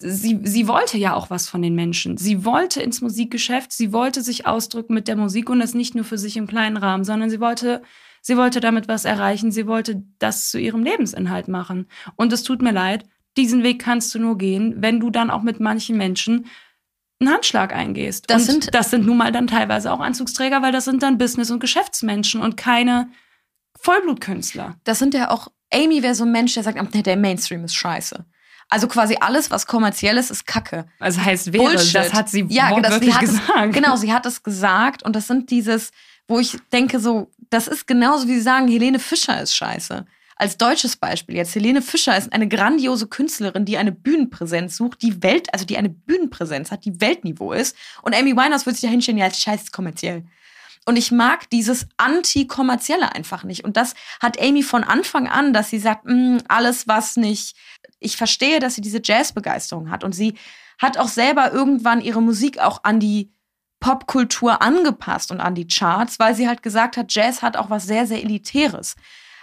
sie, 0.03 0.41
sie 0.43 0.69
wollte 0.69 0.99
ja 0.99 1.15
auch 1.15 1.31
was 1.31 1.49
von 1.49 1.63
den 1.63 1.75
Menschen. 1.75 2.17
Sie 2.17 2.45
wollte 2.45 2.83
ins 2.83 3.01
Musikgeschäft, 3.01 3.73
sie 3.73 3.93
wollte 3.93 4.23
sich 4.23 4.47
ausdrücken 4.47 4.95
mit 4.95 5.09
der 5.09 5.17
Musik 5.17 5.49
und 5.49 5.61
das 5.61 5.75
nicht 5.75 5.95
nur 5.95 6.05
für 6.05 6.19
sich 6.19 6.37
im 6.37 6.47
kleinen 6.47 6.77
Rahmen, 6.77 7.05
sondern 7.05 7.31
sie 7.31 7.41
wollte, 7.41 7.83
sie 8.21 8.37
wollte 8.37 8.61
damit 8.61 8.89
was 8.89 9.05
erreichen, 9.05 9.53
sie 9.53 9.67
wollte 9.67 10.03
das 10.19 10.51
zu 10.51 10.59
ihrem 10.59 10.83
Lebensinhalt 10.83 11.49
machen. 11.49 11.87
Und 12.17 12.33
es 12.33 12.43
tut 12.43 12.63
mir 12.63 12.73
leid, 12.73 13.05
diesen 13.37 13.63
Weg 13.63 13.81
kannst 13.81 14.15
du 14.15 14.19
nur 14.19 14.37
gehen, 14.37 14.75
wenn 14.79 15.01
du 15.01 15.11
dann 15.11 15.31
auch 15.31 15.43
mit 15.43 15.61
manchen 15.61 15.97
Menschen 15.97 16.47
einen 17.21 17.33
Handschlag 17.33 17.75
eingehst. 17.75 18.29
Das 18.29 18.49
und 18.49 18.65
sind, 18.65 18.75
das 18.75 18.91
sind 18.91 19.07
nun 19.07 19.17
mal 19.17 19.33
dann 19.33 19.47
teilweise 19.47 19.93
auch 19.93 20.01
Anzugsträger, 20.01 20.61
weil 20.61 20.73
das 20.73 20.85
sind 20.85 21.03
dann 21.03 21.19
Business- 21.19 21.51
und 21.51 21.61
Geschäftsmenschen 21.61 22.41
und 22.41 22.57
keine 22.57 23.09
Vollblutkünstler. 23.79 24.77
Das 24.85 24.99
sind 24.99 25.15
ja 25.15 25.31
auch, 25.31 25.49
Amy 25.73 26.03
wäre 26.03 26.15
so 26.15 26.25
ein 26.25 26.33
Mensch, 26.33 26.55
der 26.55 26.65
sagt, 26.65 27.07
der 27.07 27.17
Mainstream 27.17 27.65
ist 27.65 27.75
scheiße. 27.75 28.27
Also 28.69 28.89
quasi 28.89 29.17
alles, 29.21 29.51
was 29.51 29.67
kommerziell 29.67 30.17
ist, 30.17 30.31
ist 30.31 30.47
Kacke. 30.47 30.87
Also 30.99 31.23
heißt 31.23 31.53
wäre, 31.53 31.65
Bullshit. 31.65 31.95
das 31.95 32.13
hat 32.13 32.29
sie 32.29 32.47
ja, 32.49 32.71
wortwörtlich 32.71 33.11
das, 33.11 33.21
sie 33.21 33.27
gesagt. 33.27 33.69
Es, 33.69 33.75
genau, 33.75 33.97
sie 33.97 34.13
hat 34.13 34.27
es 34.27 34.43
gesagt 34.43 35.03
und 35.03 35.15
das 35.15 35.27
sind 35.27 35.51
dieses, 35.51 35.91
wo 36.27 36.39
ich 36.39 36.57
denke 36.73 36.99
so, 36.99 37.31
das 37.51 37.69
ist 37.69 37.87
genauso 37.87 38.29
wie 38.29 38.35
sie 38.35 38.41
sagen, 38.41 38.69
Helene 38.69 38.99
Fischer 38.99 39.41
ist 39.41 39.55
scheiße. 39.55 40.07
Als 40.37 40.57
deutsches 40.57 40.97
Beispiel 40.97 41.37
jetzt, 41.37 41.55
Helene 41.55 41.83
Fischer 41.83 42.17
ist 42.17 42.33
eine 42.33 42.49
grandiose 42.49 43.07
Künstlerin, 43.07 43.65
die 43.65 43.77
eine 43.77 43.93
Bühnenpräsenz 43.93 44.77
sucht, 44.77 45.03
die 45.03 45.23
Welt, 45.23 45.53
also 45.53 45.65
die 45.65 45.77
eine 45.77 45.91
Bühnenpräsenz 45.91 46.71
hat, 46.71 46.85
die 46.85 47.01
Weltniveau 47.01 47.53
ist. 47.53 47.77
Und 48.03 48.17
Amy 48.17 48.33
Winehouse 48.33 48.67
würde 48.67 48.77
sich 48.77 48.89
da 48.89 48.89
hinstellen, 48.89 49.19
ja, 49.19 49.27
als 49.27 49.41
scheiß 49.41 49.71
kommerziell. 49.71 50.25
Und 50.85 50.97
ich 50.97 51.12
mag 51.12 51.49
dieses 51.51 51.87
Anti-Kommerzielle 51.97 53.14
einfach 53.14 53.45
nicht. 53.45 53.64
Und 53.64 53.76
das 53.76 53.95
hat 54.20 54.41
Amy 54.41 54.62
von 54.62 54.83
Anfang 54.83 55.28
an, 55.28 55.53
dass 55.53 55.70
sie 55.70 55.78
sagt, 55.78 56.07
mm, 56.07 56.39
alles, 56.49 56.89
was 56.89 57.16
nicht. 57.16 57.57
Ich 58.01 58.16
verstehe, 58.16 58.59
dass 58.59 58.74
sie 58.74 58.80
diese 58.80 59.01
Jazzbegeisterung 59.03 59.91
hat. 59.91 60.03
Und 60.03 60.12
sie 60.12 60.35
hat 60.78 60.99
auch 60.99 61.09
selber 61.09 61.53
irgendwann 61.53 62.01
ihre 62.01 62.20
Musik 62.20 62.59
auch 62.59 62.83
an 62.83 62.99
die 62.99 63.33
Popkultur 63.83 64.62
angepasst 64.62 65.30
und 65.30 65.41
an 65.41 65.55
die 65.55 65.66
Charts, 65.66 66.18
weil 66.18 66.35
sie 66.35 66.49
halt 66.49 66.62
gesagt 66.62 66.97
hat, 66.97 67.12
Jazz 67.12 67.43
hat 67.43 67.57
auch 67.57 67.68
was 67.68 67.85
sehr, 67.85 68.07
sehr 68.07 68.22
Elitäres. 68.22 68.95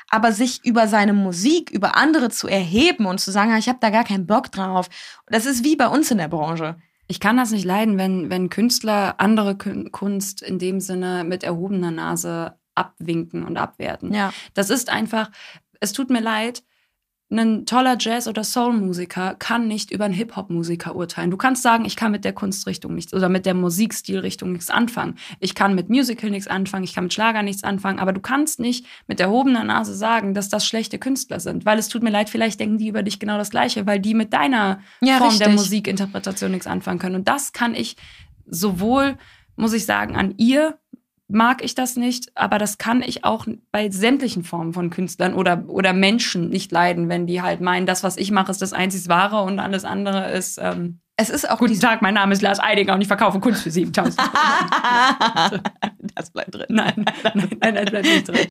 Aber 0.09 0.31
sich 0.31 0.65
über 0.65 0.87
seine 0.87 1.13
Musik, 1.13 1.69
über 1.69 1.95
andere 1.95 2.29
zu 2.29 2.47
erheben 2.47 3.05
und 3.05 3.19
zu 3.19 3.31
sagen, 3.31 3.55
ich 3.57 3.69
habe 3.69 3.79
da 3.81 3.91
gar 3.91 4.05
keinen 4.05 4.25
Bock 4.25 4.51
drauf, 4.51 4.89
das 5.27 5.45
ist 5.45 5.63
wie 5.63 5.75
bei 5.75 5.87
uns 5.87 6.09
in 6.09 6.17
der 6.17 6.29
Branche. 6.29 6.77
Ich 7.11 7.19
kann 7.19 7.37
das 7.37 7.49
nicht 7.49 7.65
leiden, 7.65 7.97
wenn, 7.97 8.29
wenn 8.29 8.51
Künstler 8.51 9.15
andere 9.17 9.57
Kunst 9.57 10.43
in 10.43 10.59
dem 10.59 10.79
Sinne 10.79 11.23
mit 11.23 11.43
erhobener 11.43 11.89
Nase 11.89 12.53
abwinken 12.75 13.43
und 13.43 13.57
abwerten. 13.57 14.13
Ja. 14.13 14.31
Das 14.53 14.69
ist 14.69 14.89
einfach, 14.91 15.31
es 15.79 15.91
tut 15.91 16.11
mir 16.11 16.21
leid, 16.21 16.63
ein 17.31 17.65
toller 17.65 17.95
Jazz- 17.99 18.27
oder 18.27 18.43
Soul-Musiker 18.43 19.35
kann 19.37 19.67
nicht 19.67 19.91
über 19.91 20.05
einen 20.05 20.15
Hip-Hop-Musiker 20.15 20.95
urteilen. 20.95 21.29
Du 21.29 21.37
kannst 21.37 21.61
sagen, 21.61 21.85
ich 21.85 21.95
kann 21.95 22.11
mit 22.11 22.25
der 22.25 22.33
Kunstrichtung 22.33 22.95
nichts 22.95 23.13
oder 23.13 23.29
mit 23.29 23.45
der 23.45 23.53
Musikstilrichtung 23.53 24.51
nichts 24.51 24.71
anfangen. 24.71 25.15
Ich 25.39 25.53
kann 25.53 25.75
mit 25.75 25.89
Musical 25.89 26.31
nichts 26.31 26.47
anfangen, 26.47 26.83
ich 26.83 26.95
kann 26.95 27.03
mit 27.03 27.13
Schlager 27.13 27.43
nichts 27.43 27.63
anfangen, 27.63 27.99
aber 27.99 28.13
du 28.13 28.19
kannst 28.19 28.59
nicht 28.59 28.85
mit 29.07 29.19
erhobener 29.19 29.63
Nase 29.63 29.93
sagen, 29.93 30.33
dass 30.33 30.49
das 30.49 30.65
schlechte 30.65 30.97
Künstler 30.97 31.39
sind, 31.39 31.65
weil 31.65 31.77
es 31.77 31.87
tut 31.87 32.01
mir 32.01 32.09
leid, 32.09 32.29
vielleicht 32.31 32.59
denken 32.59 32.79
die 32.79 32.87
über 32.87 33.03
dich 33.03 33.19
genau 33.19 33.37
das 33.37 33.51
Gleiche, 33.51 33.85
weil 33.85 33.99
die 33.99 34.15
mit 34.15 34.33
deiner 34.33 34.79
ja, 35.01 35.17
Form 35.17 35.29
richtig. 35.29 35.45
der 35.45 35.55
Musikinterpretation 35.55 36.49
nichts 36.49 36.65
anfangen 36.65 36.97
können. 36.97 37.15
Und 37.15 37.27
das 37.27 37.53
kann 37.53 37.75
ich 37.75 37.95
sowohl, 38.47 39.17
muss 39.55 39.73
ich 39.73 39.85
sagen, 39.85 40.15
an 40.15 40.33
ihr 40.37 40.79
mag 41.29 41.63
ich 41.63 41.75
das 41.75 41.95
nicht, 41.95 42.35
aber 42.35 42.57
das 42.57 42.77
kann 42.77 43.01
ich 43.01 43.23
auch 43.23 43.45
bei 43.71 43.89
sämtlichen 43.89 44.43
Formen 44.43 44.73
von 44.73 44.89
Künstlern 44.89 45.33
oder, 45.33 45.63
oder 45.67 45.93
Menschen 45.93 46.49
nicht 46.49 46.71
leiden, 46.71 47.07
wenn 47.07 47.27
die 47.27 47.41
halt 47.41 47.61
meinen, 47.61 47.85
das, 47.85 48.03
was 48.03 48.17
ich 48.17 48.31
mache, 48.31 48.51
ist 48.51 48.61
das 48.61 48.73
einzig 48.73 49.07
Wahre 49.07 49.43
und 49.43 49.59
alles 49.59 49.85
andere 49.85 50.31
ist. 50.31 50.57
Ähm, 50.61 50.99
es 51.15 51.29
ist 51.29 51.49
auch. 51.49 51.59
Guten 51.59 51.79
Tag, 51.79 52.01
mein 52.01 52.13
Name 52.13 52.33
ist 52.33 52.41
Lars 52.41 52.59
Eidinger 52.59 52.93
und 52.93 53.01
ich 53.01 53.07
verkaufe 53.07 53.39
Kunst 53.39 53.63
für 53.63 53.71
7000. 53.71 54.17
das 56.15 56.31
bleibt 56.31 56.55
drin. 56.55 56.65
Nein, 56.69 57.05
nein, 57.23 57.49
nein, 57.61 57.75
das 57.75 57.85
bleibt 57.85 58.05
nicht 58.05 58.27
drin. 58.27 58.47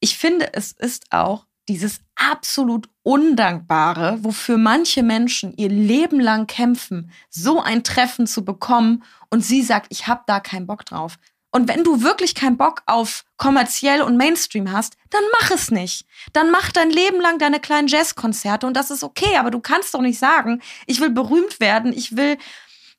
Ich 0.00 0.18
finde, 0.18 0.52
es 0.52 0.72
ist 0.72 1.06
auch 1.10 1.46
dieses 1.68 2.00
absolut 2.16 2.88
Undankbare, 3.02 4.18
wofür 4.22 4.58
manche 4.58 5.02
Menschen 5.02 5.54
ihr 5.56 5.68
Leben 5.68 6.20
lang 6.20 6.46
kämpfen, 6.46 7.10
so 7.30 7.60
ein 7.60 7.84
Treffen 7.84 8.26
zu 8.26 8.44
bekommen 8.44 9.04
und 9.30 9.44
sie 9.44 9.62
sagt, 9.62 9.86
ich 9.90 10.06
habe 10.06 10.22
da 10.26 10.40
keinen 10.40 10.66
Bock 10.66 10.84
drauf. 10.84 11.18
Und 11.54 11.68
wenn 11.68 11.84
du 11.84 12.02
wirklich 12.02 12.34
keinen 12.34 12.56
Bock 12.56 12.82
auf 12.86 13.24
kommerziell 13.36 14.00
und 14.00 14.16
Mainstream 14.16 14.72
hast, 14.72 14.96
dann 15.10 15.22
mach 15.38 15.50
es 15.50 15.70
nicht. 15.70 16.06
Dann 16.32 16.50
mach 16.50 16.72
dein 16.72 16.90
Leben 16.90 17.20
lang 17.20 17.38
deine 17.38 17.60
kleinen 17.60 17.88
Jazzkonzerte 17.88 18.66
und 18.66 18.74
das 18.74 18.90
ist 18.90 19.04
okay, 19.04 19.36
aber 19.36 19.50
du 19.50 19.60
kannst 19.60 19.94
doch 19.94 20.00
nicht 20.00 20.18
sagen, 20.18 20.62
ich 20.86 21.00
will 21.00 21.10
berühmt 21.10 21.60
werden, 21.60 21.92
ich 21.92 22.16
will 22.16 22.38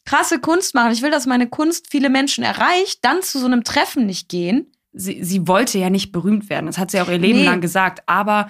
krasse 0.06 0.40
Kunst 0.40 0.76
machen, 0.76 0.92
ich 0.92 1.02
will, 1.02 1.10
dass 1.10 1.26
meine 1.26 1.50
Kunst 1.50 1.88
viele 1.90 2.10
Menschen 2.10 2.44
erreicht, 2.44 3.00
dann 3.02 3.24
zu 3.24 3.40
so 3.40 3.48
einem 3.48 3.64
Treffen 3.64 4.06
nicht 4.06 4.30
gehen. 4.30 4.72
Sie, 4.92 5.24
sie 5.24 5.48
wollte 5.48 5.80
ja 5.80 5.90
nicht 5.90 6.12
berühmt 6.12 6.50
werden, 6.50 6.68
das 6.68 6.78
hat 6.78 6.92
sie 6.92 7.02
auch 7.02 7.10
ihr 7.10 7.18
Leben 7.18 7.40
nee. 7.40 7.46
lang 7.46 7.62
gesagt, 7.62 8.04
aber 8.06 8.50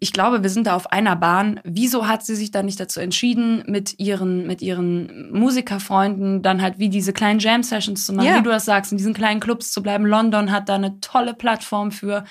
ich 0.00 0.12
glaube, 0.12 0.42
wir 0.42 0.50
sind 0.50 0.66
da 0.66 0.74
auf 0.74 0.92
einer 0.92 1.16
Bahn. 1.16 1.60
Wieso 1.64 2.06
hat 2.08 2.24
sie 2.24 2.36
sich 2.36 2.50
dann 2.50 2.66
nicht 2.66 2.80
dazu 2.80 3.00
entschieden, 3.00 3.64
mit 3.66 3.98
ihren, 3.98 4.46
mit 4.46 4.62
ihren 4.62 5.30
Musikerfreunden 5.32 6.42
dann 6.42 6.62
halt 6.62 6.78
wie 6.78 6.88
diese 6.88 7.12
kleinen 7.12 7.40
Jam-Sessions 7.40 8.06
zu 8.06 8.12
machen, 8.12 8.26
ja. 8.26 8.38
wie 8.38 8.42
du 8.42 8.50
das 8.50 8.64
sagst, 8.64 8.92
in 8.92 8.98
diesen 8.98 9.14
kleinen 9.14 9.40
Clubs 9.40 9.72
zu 9.72 9.82
bleiben? 9.82 10.06
London 10.06 10.50
hat 10.50 10.68
da 10.68 10.74
eine 10.74 11.00
tolle 11.00 11.34
Plattform 11.34 11.90
für. 11.90 12.24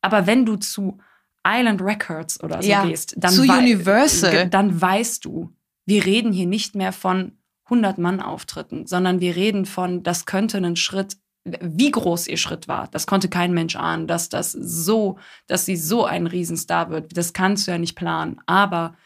Aber 0.00 0.26
wenn 0.26 0.44
du 0.44 0.56
zu 0.56 0.98
Island 1.46 1.82
Records 1.82 2.42
oder 2.42 2.62
so 2.62 2.68
ja, 2.68 2.84
gehst, 2.84 3.14
dann, 3.16 3.32
zu 3.32 3.42
Universal. 3.42 4.48
dann 4.48 4.80
weißt 4.80 5.24
du, 5.24 5.54
wir 5.86 6.04
reden 6.04 6.32
hier 6.32 6.46
nicht 6.46 6.74
mehr 6.74 6.92
von 6.92 7.32
100 7.64 7.98
Mann 7.98 8.20
Auftritten, 8.20 8.86
sondern 8.86 9.20
wir 9.20 9.36
reden 9.36 9.66
von, 9.66 10.02
das 10.02 10.26
könnte 10.26 10.58
ein 10.58 10.76
Schritt 10.76 11.16
wie 11.44 11.90
groß 11.90 12.28
ihr 12.28 12.38
Schritt 12.38 12.68
war. 12.68 12.88
Das 12.90 13.06
konnte 13.06 13.28
kein 13.28 13.52
Mensch 13.52 13.76
ahnen, 13.76 14.06
dass 14.06 14.28
das 14.28 14.52
so, 14.52 15.18
dass 15.46 15.66
sie 15.66 15.76
so 15.76 16.04
ein 16.04 16.26
Riesenstar 16.26 16.90
wird. 16.90 17.16
Das 17.16 17.32
kannst 17.32 17.66
du 17.66 17.72
ja 17.72 17.78
nicht 17.78 17.96
planen. 17.96 18.40
Aber 18.46 18.96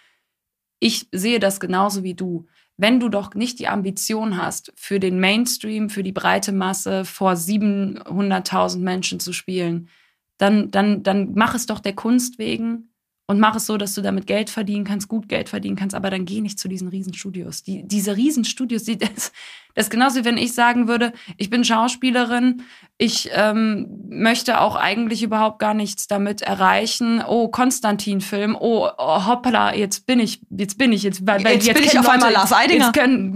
ich 0.79 1.09
sehe 1.11 1.41
das 1.41 1.59
genauso 1.59 2.05
wie 2.05 2.15
du. 2.15 2.47
Wenn 2.77 3.01
du 3.01 3.09
doch 3.09 3.35
nicht 3.35 3.59
die 3.59 3.67
Ambition 3.67 4.41
hast, 4.41 4.73
für 4.77 5.01
den 5.01 5.19
Mainstream, 5.19 5.91
für 5.91 6.05
die 6.05 6.13
breite 6.13 6.53
Masse 6.53 7.05
vor 7.05 7.33
700.000 7.33 8.79
Menschen 8.79 9.19
zu 9.19 9.33
spielen, 9.33 9.89
dann, 10.37 10.71
dann, 10.71 11.03
dann 11.03 11.33
mach 11.35 11.57
es 11.57 11.67
doch 11.67 11.81
der 11.81 11.97
Kunst 11.97 12.39
wegen 12.39 12.91
und 13.31 13.41
mach 13.41 13.55
es 13.55 13.67
so, 13.67 13.77
dass 13.77 13.93
du 13.93 14.01
damit 14.01 14.27
Geld 14.27 14.49
verdienen 14.49 14.85
kannst, 14.85 15.07
gut 15.07 15.29
Geld 15.29 15.51
verdienen 15.51 15.77
kannst, 15.77 15.95
aber 15.95 16.09
dann 16.09 16.25
geh 16.25 16.41
nicht 16.41 16.59
zu 16.59 16.67
diesen 16.67 16.89
Riesenstudios. 16.89 17.63
Die, 17.63 17.87
diese 17.87 18.17
Riesenstudios, 18.17 18.85
die, 18.85 18.97
das, 18.99 19.33
das 19.75 19.87
ist 19.87 19.91
genauso, 19.91 20.21
wie 20.21 20.25
wenn 20.25 20.39
ich 20.39 20.55
sagen 20.55 20.89
würde, 20.89 21.13
ich 21.37 21.51
bin 21.51 21.63
Schauspielerin, 21.63 22.63
ich 22.97 23.29
ähm, 23.35 23.87
möchte 24.09 24.63
auch 24.63 24.77
eigentlich 24.77 25.23
überhaupt 25.23 25.59
gar 25.59 25.75
nichts 25.75 26.07
damit 26.07 26.41
erreichen. 26.41 27.23
Oh, 27.23 27.49
Konstantin-Film, 27.49 28.57
oh, 28.59 28.89
oh, 28.97 29.27
hoppala, 29.27 29.75
jetzt 29.75 30.07
bin 30.07 30.21
ich, 30.21 30.41
jetzt 30.49 30.79
bin 30.79 30.91
ich, 30.93 31.03
jetzt, 31.03 31.27
weil, 31.27 31.43
jetzt, 31.43 31.67
jetzt 31.67 31.77
bin 31.77 31.85
ich 31.85 31.99
auf 31.99 32.07
Leute, 32.07 32.15
einmal 32.15 32.33
Lars 32.33 32.55
Eidinger. 32.55 32.87
Jetzt 32.87 32.95
können, 32.95 33.35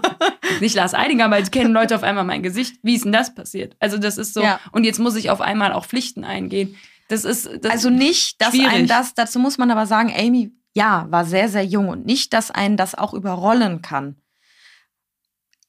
nicht 0.60 0.76
Lars 0.76 0.94
Eidinger, 0.94 1.24
aber 1.24 1.38
jetzt 1.38 1.50
kennen 1.50 1.74
Leute 1.74 1.96
auf 1.96 2.04
einmal 2.04 2.24
mein 2.24 2.44
Gesicht. 2.44 2.76
Wie 2.84 2.94
ist 2.94 3.04
denn 3.04 3.12
das 3.12 3.34
passiert? 3.34 3.74
Also 3.80 3.98
das 3.98 4.16
ist 4.16 4.32
so, 4.32 4.42
ja. 4.42 4.60
und 4.70 4.84
jetzt 4.84 5.00
muss 5.00 5.16
ich 5.16 5.28
auf 5.28 5.40
einmal 5.40 5.72
auch 5.72 5.86
Pflichten 5.86 6.22
eingehen 6.22 6.76
das 7.08 7.24
ist 7.24 7.48
das 7.60 7.70
also 7.70 7.90
nicht, 7.90 8.40
dass 8.40 8.50
schwierig. 8.50 8.72
ein 8.72 8.86
das. 8.86 9.14
Dazu 9.14 9.38
muss 9.38 9.58
man 9.58 9.70
aber 9.70 9.86
sagen, 9.86 10.12
Amy, 10.16 10.52
ja, 10.74 11.06
war 11.10 11.24
sehr 11.24 11.48
sehr 11.48 11.64
jung 11.64 11.88
und 11.88 12.06
nicht, 12.06 12.32
dass 12.32 12.50
einen 12.50 12.76
das 12.76 12.94
auch 12.94 13.14
überrollen 13.14 13.82
kann. 13.82 14.16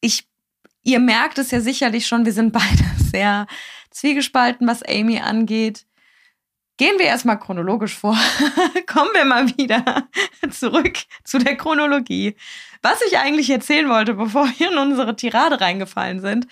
Ich, 0.01 0.27
ihr 0.83 0.99
merkt 0.99 1.37
es 1.37 1.51
ja 1.51 1.61
sicherlich 1.61 2.07
schon. 2.07 2.25
Wir 2.25 2.33
sind 2.33 2.51
beide 2.53 2.83
sehr 3.11 3.47
zwiegespalten, 3.91 4.67
was 4.67 4.83
Amy 4.83 5.19
angeht. 5.19 5.85
Gehen 6.77 6.99
wir 6.99 7.05
erstmal 7.05 7.39
chronologisch 7.39 7.95
vor. 7.95 8.17
Kommen 8.87 9.11
wir 9.13 9.23
mal 9.23 9.47
wieder 9.57 10.09
zurück 10.51 10.97
zu 11.23 11.37
der 11.37 11.55
Chronologie. 11.55 12.35
Was 12.81 13.01
ich 13.07 13.17
eigentlich 13.17 13.49
erzählen 13.49 13.87
wollte, 13.87 14.13
bevor 14.13 14.47
wir 14.57 14.71
in 14.71 14.77
unsere 14.77 15.15
Tirade 15.15 15.61
reingefallen 15.61 16.19
sind. 16.19 16.47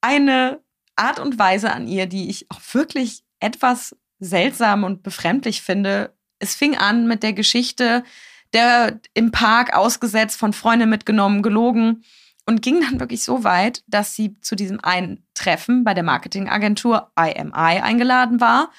Eine 0.00 0.60
Art 0.94 1.18
und 1.18 1.38
Weise 1.38 1.72
an 1.72 1.88
ihr, 1.88 2.06
die 2.06 2.30
ich 2.30 2.48
auch 2.50 2.60
wirklich 2.72 3.21
etwas 3.42 3.96
seltsam 4.18 4.84
und 4.84 5.02
befremdlich 5.02 5.62
finde. 5.62 6.14
Es 6.38 6.54
fing 6.54 6.76
an 6.76 7.06
mit 7.06 7.22
der 7.22 7.32
Geschichte, 7.32 8.04
der 8.52 9.00
im 9.14 9.30
Park 9.32 9.74
ausgesetzt, 9.74 10.38
von 10.38 10.52
Freunden 10.52 10.88
mitgenommen, 10.88 11.42
gelogen 11.42 12.04
und 12.46 12.62
ging 12.62 12.80
dann 12.80 13.00
wirklich 13.00 13.22
so 13.22 13.44
weit, 13.44 13.82
dass 13.86 14.14
sie 14.14 14.38
zu 14.40 14.54
diesem 14.54 14.80
einen 14.80 15.26
Treffen 15.34 15.84
bei 15.84 15.94
der 15.94 16.02
Marketingagentur 16.02 17.12
IMI 17.16 17.52
eingeladen 17.80 18.40
war 18.40 18.70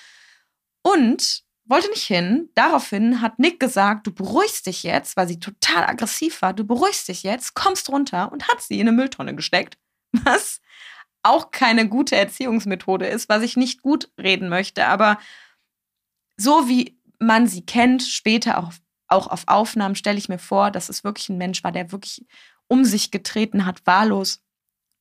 und 0.81 1.43
wollte 1.65 1.89
nicht 1.89 2.03
hin. 2.03 2.49
Daraufhin 2.55 3.21
hat 3.21 3.39
Nick 3.39 3.59
gesagt, 3.59 4.05
du 4.07 4.13
beruhigst 4.13 4.67
dich 4.67 4.83
jetzt, 4.83 5.15
weil 5.15 5.27
sie 5.27 5.39
total 5.39 5.85
aggressiv 5.85 6.41
war, 6.41 6.53
du 6.53 6.65
beruhigst 6.65 7.07
dich 7.07 7.23
jetzt, 7.23 7.53
kommst 7.53 7.89
runter 7.89 8.31
und 8.31 8.47
hat 8.47 8.61
sie 8.61 8.79
in 8.79 8.87
eine 8.87 8.95
Mülltonne 8.95 9.35
gesteckt. 9.35 9.77
Was 10.23 10.59
auch 11.23 11.51
keine 11.51 11.87
gute 11.87 12.15
Erziehungsmethode 12.15 13.07
ist, 13.07 13.29
was 13.29 13.41
ich 13.41 13.57
nicht 13.57 13.81
gut 13.81 14.09
reden 14.21 14.49
möchte. 14.49 14.87
Aber 14.87 15.17
so 16.37 16.67
wie 16.67 16.99
man 17.19 17.47
sie 17.47 17.65
kennt, 17.65 18.03
später 18.03 18.59
auch, 18.59 18.73
auch 19.07 19.27
auf 19.27 19.43
Aufnahmen, 19.47 19.95
stelle 19.95 20.17
ich 20.17 20.29
mir 20.29 20.39
vor, 20.39 20.71
dass 20.71 20.89
es 20.89 21.03
wirklich 21.03 21.29
ein 21.29 21.37
Mensch 21.37 21.63
war, 21.63 21.71
der 21.71 21.91
wirklich 21.91 22.25
um 22.67 22.85
sich 22.85 23.11
getreten 23.11 23.65
hat, 23.65 23.85
wahllos. 23.85 24.41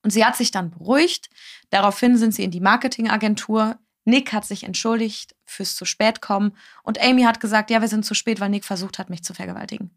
Und 0.03 0.11
sie 0.11 0.25
hat 0.25 0.37
sich 0.37 0.51
dann 0.51 0.71
beruhigt. 0.71 1.31
Daraufhin 1.71 2.17
sind 2.17 2.35
sie 2.35 2.45
in 2.45 2.51
die 2.51 2.61
Marketingagentur. 2.61 3.79
Nick 4.05 4.33
hat 4.33 4.45
sich 4.45 4.65
entschuldigt 4.65 5.35
fürs 5.45 5.77
zu 5.77 5.85
spät 5.85 6.21
kommen. 6.21 6.57
Und 6.83 7.01
Amy 7.01 7.23
hat 7.23 7.41
gesagt, 7.41 7.71
ja, 7.71 7.81
wir 7.81 7.89
sind 7.89 8.05
zu 8.05 8.15
spät, 8.15 8.41
weil 8.41 8.51
Nick 8.51 8.65
versucht 8.65 8.99
hat, 8.99 9.11
mich 9.11 9.23
zu 9.23 9.33
vergewaltigen. 9.33 9.91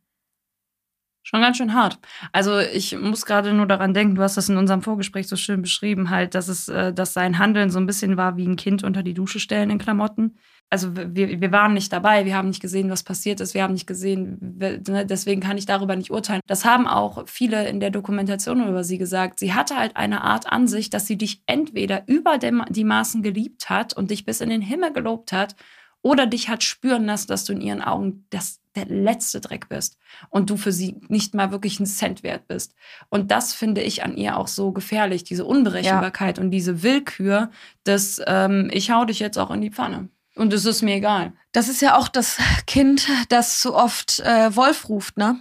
Schon 1.27 1.41
ganz 1.41 1.57
schön 1.57 1.73
hart. 1.73 1.97
Also 2.33 2.59
ich 2.59 2.95
muss 2.95 3.25
gerade 3.25 3.51
nur 3.51 3.65
daran 3.65 3.95
denken, 3.95 4.13
du 4.13 4.21
hast 4.21 4.37
das 4.37 4.47
in 4.47 4.57
unserem 4.57 4.83
Vorgespräch 4.83 5.27
so 5.27 5.35
schön 5.35 5.63
beschrieben, 5.63 6.11
halt, 6.11 6.35
dass 6.35 6.47
es, 6.47 6.67
äh, 6.67 6.93
dass 6.93 7.13
sein 7.13 7.39
Handeln 7.39 7.71
so 7.71 7.79
ein 7.79 7.87
bisschen 7.87 8.15
war 8.15 8.37
wie 8.37 8.45
ein 8.45 8.57
Kind 8.57 8.83
unter 8.83 9.01
die 9.01 9.15
Dusche 9.15 9.39
stellen 9.39 9.71
in 9.71 9.79
Klamotten. 9.79 10.37
Also 10.69 10.95
wir, 10.95 11.41
wir 11.41 11.51
waren 11.51 11.73
nicht 11.73 11.91
dabei, 11.91 12.25
wir 12.25 12.35
haben 12.35 12.49
nicht 12.49 12.61
gesehen, 12.61 12.91
was 12.91 13.01
passiert 13.01 13.39
ist, 13.39 13.55
wir 13.55 13.63
haben 13.63 13.73
nicht 13.73 13.87
gesehen, 13.87 14.37
ne, 14.59 15.05
deswegen 15.05 15.41
kann 15.41 15.57
ich 15.57 15.65
darüber 15.65 15.95
nicht 15.95 16.11
urteilen. 16.11 16.41
Das 16.45 16.63
haben 16.63 16.87
auch 16.87 17.27
viele 17.27 17.67
in 17.69 17.79
der 17.79 17.89
Dokumentation 17.89 18.67
über 18.67 18.83
sie 18.83 18.99
gesagt. 18.99 19.39
Sie 19.39 19.53
hatte 19.53 19.77
halt 19.77 19.95
eine 19.95 20.21
Art 20.21 20.51
an 20.51 20.67
sich, 20.67 20.91
dass 20.91 21.07
sie 21.07 21.17
dich 21.17 21.41
entweder 21.47 22.03
über 22.07 22.37
die 22.37 22.83
Maßen 22.83 23.23
geliebt 23.23 23.69
hat 23.69 23.93
und 23.93 24.11
dich 24.11 24.25
bis 24.25 24.41
in 24.41 24.49
den 24.49 24.61
Himmel 24.61 24.93
gelobt 24.93 25.33
hat 25.33 25.55
oder 26.03 26.27
dich 26.27 26.49
hat 26.49 26.63
spüren 26.63 27.05
lassen, 27.05 27.29
dass 27.29 27.45
du 27.45 27.53
in 27.53 27.61
ihren 27.61 27.81
Augen 27.81 28.27
das, 28.29 28.59
der 28.75 28.85
letzte 28.85 29.41
Dreck 29.41 29.69
bist 29.69 29.97
und 30.29 30.49
du 30.49 30.57
für 30.57 30.71
sie 30.71 30.99
nicht 31.07 31.33
mal 31.33 31.51
wirklich 31.51 31.79
ein 31.79 31.85
Cent 31.85 32.23
wert 32.23 32.47
bist. 32.47 32.75
Und 33.09 33.31
das 33.31 33.53
finde 33.53 33.81
ich 33.81 34.03
an 34.03 34.17
ihr 34.17 34.37
auch 34.37 34.47
so 34.47 34.71
gefährlich, 34.71 35.23
diese 35.23 35.45
Unberechenbarkeit 35.45 36.37
ja. 36.37 36.43
und 36.43 36.51
diese 36.51 36.83
Willkür, 36.83 37.49
dass 37.83 38.21
ähm, 38.27 38.69
ich 38.71 38.91
hau 38.91 39.05
dich 39.05 39.19
jetzt 39.19 39.37
auch 39.37 39.51
in 39.51 39.61
die 39.61 39.71
Pfanne. 39.71 40.09
Und 40.35 40.51
es 40.51 40.65
ist 40.65 40.81
mir 40.81 40.95
egal. 40.95 41.33
Das 41.53 41.69
ist 41.69 41.81
ja 41.81 41.97
auch 41.97 42.09
das 42.09 42.37
Kind, 42.67 43.07
das 43.29 43.61
so 43.61 43.75
oft 43.75 44.19
äh, 44.19 44.55
Wolf 44.55 44.89
ruft, 44.89 45.17
ne? 45.17 45.39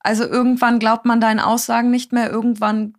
Also 0.00 0.24
irgendwann 0.24 0.78
glaubt 0.78 1.06
man 1.06 1.20
deinen 1.20 1.40
Aussagen 1.40 1.90
nicht 1.90 2.12
mehr, 2.12 2.30
irgendwann, 2.30 2.94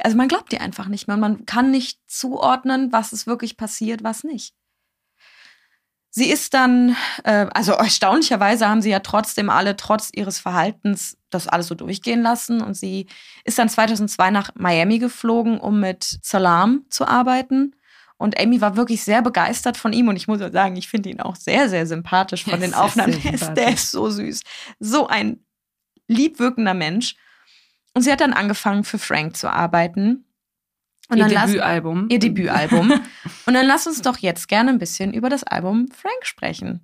also 0.00 0.16
man 0.16 0.26
glaubt 0.26 0.50
dir 0.50 0.60
einfach 0.60 0.88
nicht 0.88 1.06
mehr. 1.06 1.16
Man 1.16 1.46
kann 1.46 1.70
nicht 1.70 2.00
zuordnen, 2.08 2.92
was 2.92 3.12
ist 3.12 3.28
wirklich 3.28 3.56
passiert, 3.56 4.02
was 4.02 4.24
nicht. 4.24 4.54
Sie 6.18 6.30
ist 6.30 6.52
dann, 6.52 6.96
äh, 7.22 7.46
also 7.54 7.74
erstaunlicherweise 7.74 8.68
haben 8.68 8.82
sie 8.82 8.90
ja 8.90 8.98
trotzdem 8.98 9.48
alle, 9.50 9.76
trotz 9.76 10.10
ihres 10.12 10.40
Verhaltens, 10.40 11.16
das 11.30 11.46
alles 11.46 11.68
so 11.68 11.76
durchgehen 11.76 12.22
lassen. 12.22 12.60
Und 12.60 12.74
sie 12.74 13.06
ist 13.44 13.56
dann 13.56 13.68
2002 13.68 14.32
nach 14.32 14.50
Miami 14.56 14.98
geflogen, 14.98 15.60
um 15.60 15.78
mit 15.78 16.18
Salam 16.20 16.84
zu 16.90 17.06
arbeiten. 17.06 17.76
Und 18.16 18.36
Amy 18.40 18.60
war 18.60 18.74
wirklich 18.74 19.04
sehr 19.04 19.22
begeistert 19.22 19.76
von 19.76 19.92
ihm. 19.92 20.08
Und 20.08 20.16
ich 20.16 20.26
muss 20.26 20.40
sagen, 20.40 20.74
ich 20.74 20.88
finde 20.88 21.10
ihn 21.10 21.20
auch 21.20 21.36
sehr, 21.36 21.68
sehr 21.68 21.86
sympathisch 21.86 22.42
von 22.42 22.58
den 22.60 22.74
Aufnahmen. 22.74 23.12
Der 23.22 23.34
ist, 23.34 23.54
der 23.54 23.74
ist 23.74 23.92
so 23.92 24.10
süß. 24.10 24.40
So 24.80 25.06
ein 25.06 25.38
liebwirkender 26.08 26.74
Mensch. 26.74 27.14
Und 27.94 28.02
sie 28.02 28.10
hat 28.10 28.20
dann 28.20 28.32
angefangen, 28.32 28.82
für 28.82 28.98
Frank 28.98 29.36
zu 29.36 29.48
arbeiten. 29.48 30.24
Und 31.08 31.18
ihr 31.18 31.26
Debütalbum. 31.26 32.06
Ihr 32.10 32.18
Debütalbum. 32.18 32.92
und 33.46 33.54
dann 33.54 33.66
lass 33.66 33.86
uns 33.86 34.02
doch 34.02 34.18
jetzt 34.18 34.48
gerne 34.48 34.70
ein 34.70 34.78
bisschen 34.78 35.12
über 35.12 35.28
das 35.28 35.44
Album 35.44 35.88
Frank 35.88 36.24
sprechen. 36.24 36.80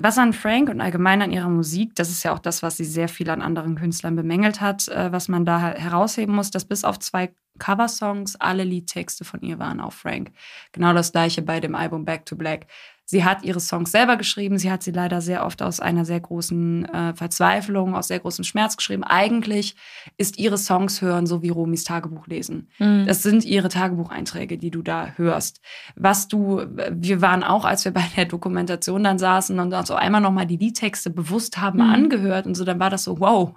Was 0.00 0.16
an 0.16 0.32
Frank 0.32 0.68
und 0.68 0.80
allgemein 0.80 1.22
an 1.22 1.32
ihrer 1.32 1.48
Musik, 1.48 1.96
das 1.96 2.08
ist 2.08 2.22
ja 2.22 2.32
auch 2.32 2.38
das, 2.38 2.62
was 2.62 2.76
sie 2.76 2.84
sehr 2.84 3.08
viel 3.08 3.30
an 3.30 3.42
anderen 3.42 3.74
Künstlern 3.74 4.14
bemängelt 4.14 4.60
hat, 4.60 4.86
äh, 4.86 5.10
was 5.10 5.26
man 5.26 5.44
da 5.44 5.74
herausheben 5.74 6.36
muss, 6.36 6.52
dass 6.52 6.64
bis 6.64 6.84
auf 6.84 7.00
zwei 7.00 7.32
Coversongs 7.58 8.36
alle 8.36 8.62
Liedtexte 8.62 9.24
von 9.24 9.40
ihr 9.42 9.58
waren 9.58 9.80
auf 9.80 9.94
Frank. 9.94 10.30
Genau 10.70 10.92
das 10.92 11.10
gleiche 11.10 11.42
bei 11.42 11.58
dem 11.58 11.74
Album 11.74 12.04
Back 12.04 12.26
to 12.26 12.36
Black. 12.36 12.66
Sie 13.10 13.24
hat 13.24 13.42
ihre 13.42 13.58
Songs 13.58 13.90
selber 13.90 14.18
geschrieben. 14.18 14.58
Sie 14.58 14.70
hat 14.70 14.82
sie 14.82 14.90
leider 14.90 15.22
sehr 15.22 15.46
oft 15.46 15.62
aus 15.62 15.80
einer 15.80 16.04
sehr 16.04 16.20
großen 16.20 16.84
äh, 16.84 17.14
Verzweiflung, 17.14 17.94
aus 17.94 18.08
sehr 18.08 18.18
großem 18.18 18.44
Schmerz 18.44 18.76
geschrieben. 18.76 19.02
Eigentlich 19.02 19.76
ist 20.18 20.38
ihre 20.38 20.58
Songs 20.58 21.00
hören 21.00 21.26
so 21.26 21.40
wie 21.40 21.48
Romis 21.48 21.84
Tagebuch 21.84 22.26
lesen. 22.26 22.68
Mhm. 22.78 23.06
Das 23.06 23.22
sind 23.22 23.46
ihre 23.46 23.70
Tagebucheinträge, 23.70 24.58
die 24.58 24.70
du 24.70 24.82
da 24.82 25.14
hörst. 25.16 25.62
Was 25.96 26.28
du, 26.28 26.66
wir 26.90 27.22
waren 27.22 27.44
auch, 27.44 27.64
als 27.64 27.86
wir 27.86 27.92
bei 27.94 28.04
der 28.14 28.26
Dokumentation 28.26 29.04
dann 29.04 29.18
saßen 29.18 29.58
und 29.58 29.72
uns 29.72 29.88
so 29.88 29.94
einmal 29.94 30.20
nochmal 30.20 30.46
die 30.46 30.58
Liedtexte 30.58 31.08
bewusst 31.08 31.56
haben 31.56 31.78
mhm. 31.78 31.90
angehört 31.94 32.46
und 32.46 32.56
so, 32.56 32.66
dann 32.66 32.78
war 32.78 32.90
das 32.90 33.04
so, 33.04 33.20
wow, 33.20 33.54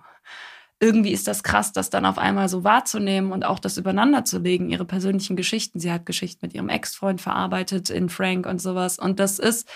irgendwie 0.81 1.11
ist 1.11 1.27
das 1.27 1.43
krass, 1.43 1.71
das 1.71 1.91
dann 1.91 2.05
auf 2.05 2.17
einmal 2.17 2.49
so 2.49 2.63
wahrzunehmen 2.63 3.31
und 3.31 3.45
auch 3.45 3.59
das 3.59 3.77
übereinander 3.77 4.25
zu 4.25 4.39
legen, 4.39 4.71
ihre 4.71 4.83
persönlichen 4.83 5.35
Geschichten. 5.35 5.79
Sie 5.79 5.91
hat 5.91 6.07
Geschichten 6.07 6.43
mit 6.43 6.55
ihrem 6.55 6.69
Ex-Freund 6.69 7.21
verarbeitet 7.21 7.91
in 7.91 8.09
Frank 8.09 8.47
und 8.47 8.59
sowas. 8.59 8.97
Und 8.97 9.19
das 9.19 9.37
ist, 9.37 9.69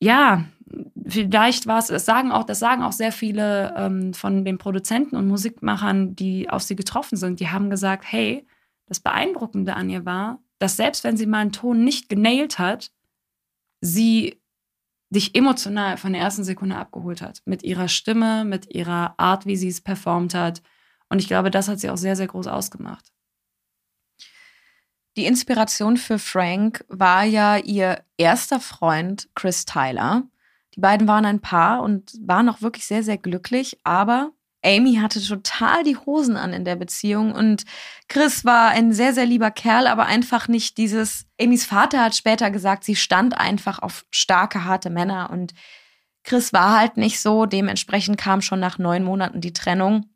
ja, 0.00 0.44
vielleicht 1.06 1.68
war 1.68 1.78
es, 1.78 1.86
das 1.86 2.04
sagen 2.04 2.32
auch, 2.32 2.42
das 2.42 2.58
sagen 2.58 2.82
auch 2.82 2.92
sehr 2.92 3.12
viele 3.12 3.74
ähm, 3.76 4.12
von 4.12 4.44
den 4.44 4.58
Produzenten 4.58 5.14
und 5.14 5.28
Musikmachern, 5.28 6.16
die 6.16 6.50
auf 6.50 6.62
sie 6.62 6.74
getroffen 6.76 7.16
sind, 7.16 7.38
die 7.38 7.48
haben 7.48 7.70
gesagt, 7.70 8.04
hey, 8.08 8.44
das 8.86 8.98
Beeindruckende 8.98 9.74
an 9.74 9.88
ihr 9.88 10.04
war, 10.04 10.40
dass 10.58 10.76
selbst 10.76 11.04
wenn 11.04 11.16
sie 11.16 11.26
mal 11.26 11.38
einen 11.38 11.52
Ton 11.52 11.84
nicht 11.84 12.08
genailt 12.08 12.58
hat, 12.58 12.90
sie 13.80 14.40
dich 15.10 15.34
emotional 15.34 15.96
von 15.96 16.12
der 16.12 16.22
ersten 16.22 16.44
Sekunde 16.44 16.76
abgeholt 16.76 17.22
hat. 17.22 17.42
Mit 17.44 17.62
ihrer 17.62 17.88
Stimme, 17.88 18.44
mit 18.44 18.74
ihrer 18.74 19.14
Art, 19.18 19.46
wie 19.46 19.56
sie 19.56 19.68
es 19.68 19.80
performt 19.80 20.34
hat. 20.34 20.62
Und 21.08 21.20
ich 21.20 21.28
glaube, 21.28 21.50
das 21.50 21.68
hat 21.68 21.80
sie 21.80 21.90
auch 21.90 21.96
sehr, 21.96 22.16
sehr 22.16 22.26
groß 22.26 22.46
ausgemacht. 22.46 23.12
Die 25.16 25.26
Inspiration 25.26 25.96
für 25.96 26.18
Frank 26.18 26.84
war 26.88 27.24
ja 27.24 27.56
ihr 27.56 28.04
erster 28.18 28.60
Freund 28.60 29.28
Chris 29.34 29.64
Tyler. 29.64 30.22
Die 30.74 30.80
beiden 30.80 31.08
waren 31.08 31.24
ein 31.24 31.40
Paar 31.40 31.82
und 31.82 32.12
waren 32.20 32.48
auch 32.48 32.62
wirklich 32.62 32.86
sehr, 32.86 33.02
sehr 33.02 33.18
glücklich, 33.18 33.80
aber 33.82 34.30
Amy 34.64 34.96
hatte 34.96 35.22
total 35.22 35.84
die 35.84 35.96
Hosen 35.96 36.36
an 36.36 36.52
in 36.52 36.64
der 36.64 36.76
Beziehung 36.76 37.32
und 37.32 37.64
Chris 38.08 38.44
war 38.44 38.70
ein 38.70 38.92
sehr, 38.92 39.14
sehr 39.14 39.26
lieber 39.26 39.50
Kerl, 39.50 39.86
aber 39.86 40.06
einfach 40.06 40.48
nicht 40.48 40.78
dieses. 40.78 41.26
Amys 41.40 41.64
Vater 41.64 42.02
hat 42.02 42.16
später 42.16 42.50
gesagt, 42.50 42.84
sie 42.84 42.96
stand 42.96 43.38
einfach 43.38 43.78
auf 43.78 44.04
starke, 44.10 44.64
harte 44.64 44.90
Männer 44.90 45.30
und 45.30 45.54
Chris 46.24 46.52
war 46.52 46.78
halt 46.78 46.96
nicht 46.96 47.20
so. 47.20 47.46
Dementsprechend 47.46 48.18
kam 48.18 48.42
schon 48.42 48.60
nach 48.60 48.78
neun 48.78 49.04
Monaten 49.04 49.40
die 49.40 49.52
Trennung. 49.52 50.06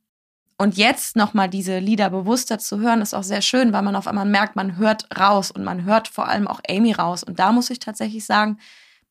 Und 0.59 0.77
jetzt 0.77 1.17
nochmal 1.17 1.49
diese 1.49 1.79
Lieder 1.79 2.11
bewusster 2.11 2.59
zu 2.59 2.79
hören, 2.79 3.01
ist 3.01 3.15
auch 3.15 3.23
sehr 3.23 3.43
schön, 3.43 3.73
weil 3.73 3.83
man 3.83 3.97
auf 3.97 4.07
einmal 4.07 4.27
merkt, 4.27 4.55
man 4.55 4.77
hört 4.77 5.09
raus 5.19 5.51
und 5.51 5.65
man 5.65 5.85
hört 5.85 6.09
vor 6.09 6.29
allem 6.29 6.47
auch 6.47 6.61
Amy 6.69 6.93
raus. 6.93 7.25
Und 7.25 7.39
da 7.39 7.51
muss 7.51 7.71
ich 7.71 7.79
tatsächlich 7.79 8.25
sagen, 8.25 8.59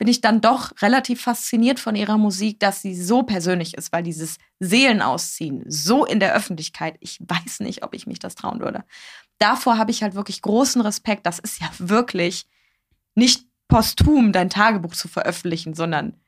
bin 0.01 0.07
ich 0.07 0.19
dann 0.19 0.41
doch 0.41 0.71
relativ 0.81 1.21
fasziniert 1.21 1.79
von 1.79 1.95
ihrer 1.95 2.17
Musik, 2.17 2.59
dass 2.59 2.81
sie 2.81 2.99
so 2.99 3.21
persönlich 3.21 3.75
ist, 3.75 3.91
weil 3.91 4.01
dieses 4.01 4.37
Seelenausziehen 4.59 5.63
so 5.67 6.05
in 6.05 6.19
der 6.19 6.33
Öffentlichkeit, 6.33 6.95
ich 7.01 7.19
weiß 7.19 7.59
nicht, 7.59 7.83
ob 7.83 7.93
ich 7.93 8.07
mich 8.07 8.17
das 8.17 8.33
trauen 8.33 8.61
würde. 8.61 8.83
Davor 9.37 9.77
habe 9.77 9.91
ich 9.91 10.01
halt 10.01 10.15
wirklich 10.15 10.41
großen 10.41 10.81
Respekt. 10.81 11.27
Das 11.27 11.37
ist 11.37 11.61
ja 11.61 11.69
wirklich 11.77 12.47
nicht 13.13 13.45
posthum 13.67 14.31
dein 14.31 14.49
Tagebuch 14.49 14.95
zu 14.95 15.07
veröffentlichen, 15.07 15.75
sondern 15.75 16.19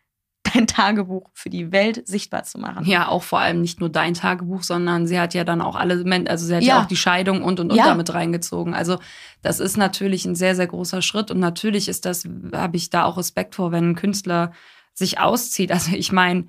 dein 0.54 0.68
Tagebuch 0.68 1.30
für 1.34 1.50
die 1.50 1.72
Welt 1.72 2.08
sichtbar 2.08 2.44
zu 2.44 2.60
machen. 2.60 2.86
Ja, 2.86 3.08
auch 3.08 3.24
vor 3.24 3.40
allem 3.40 3.62
nicht 3.62 3.80
nur 3.80 3.90
dein 3.90 4.14
Tagebuch, 4.14 4.64
sondern 4.64 5.08
sie 5.08 5.20
hat 5.20 5.34
ja 5.34 5.44
dann 5.44 5.62
auch 5.62 5.76
alle, 5.76 6.04
also 6.28 6.46
sie 6.46 6.56
hat 6.56 6.64
ja, 6.64 6.76
ja 6.76 6.82
auch 6.82 6.88
die 6.88 6.96
Scheidung 6.96 7.44
und 7.44 7.60
und 7.60 7.72
und 7.72 7.78
ja. 7.78 7.86
damit 7.86 8.14
reingezogen. 8.14 8.74
Also 8.74 9.00
das 9.42 9.60
ist 9.60 9.78
natürlich 9.78 10.26
ein 10.26 10.36
sehr, 10.36 10.56
sehr 10.56 10.68
großer 10.68 11.02
Schritt 11.02 11.32
und 11.32 11.40
natürlich 11.40 11.88
ist 11.88 12.06
das, 12.06 12.28
habe 12.54 12.78
ich 12.78 12.90
da 12.90 13.06
auch 13.06 13.18
Respekt 13.18 13.56
vor, 13.56 13.72
wenn 13.72 13.92
ein 13.92 13.96
Künstler 13.96 14.52
sich 14.94 15.20
auszieht. 15.20 15.72
Also 15.72 15.96
ich 15.96 16.12
meine, 16.12 16.48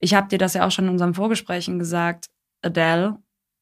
ich 0.00 0.14
habe 0.14 0.28
dir 0.28 0.38
das 0.38 0.54
ja 0.54 0.66
auch 0.66 0.70
schon 0.70 0.86
in 0.86 0.92
unseren 0.92 1.14
Vorgesprächen 1.14 1.78
gesagt, 1.78 2.26
Adele 2.62 3.18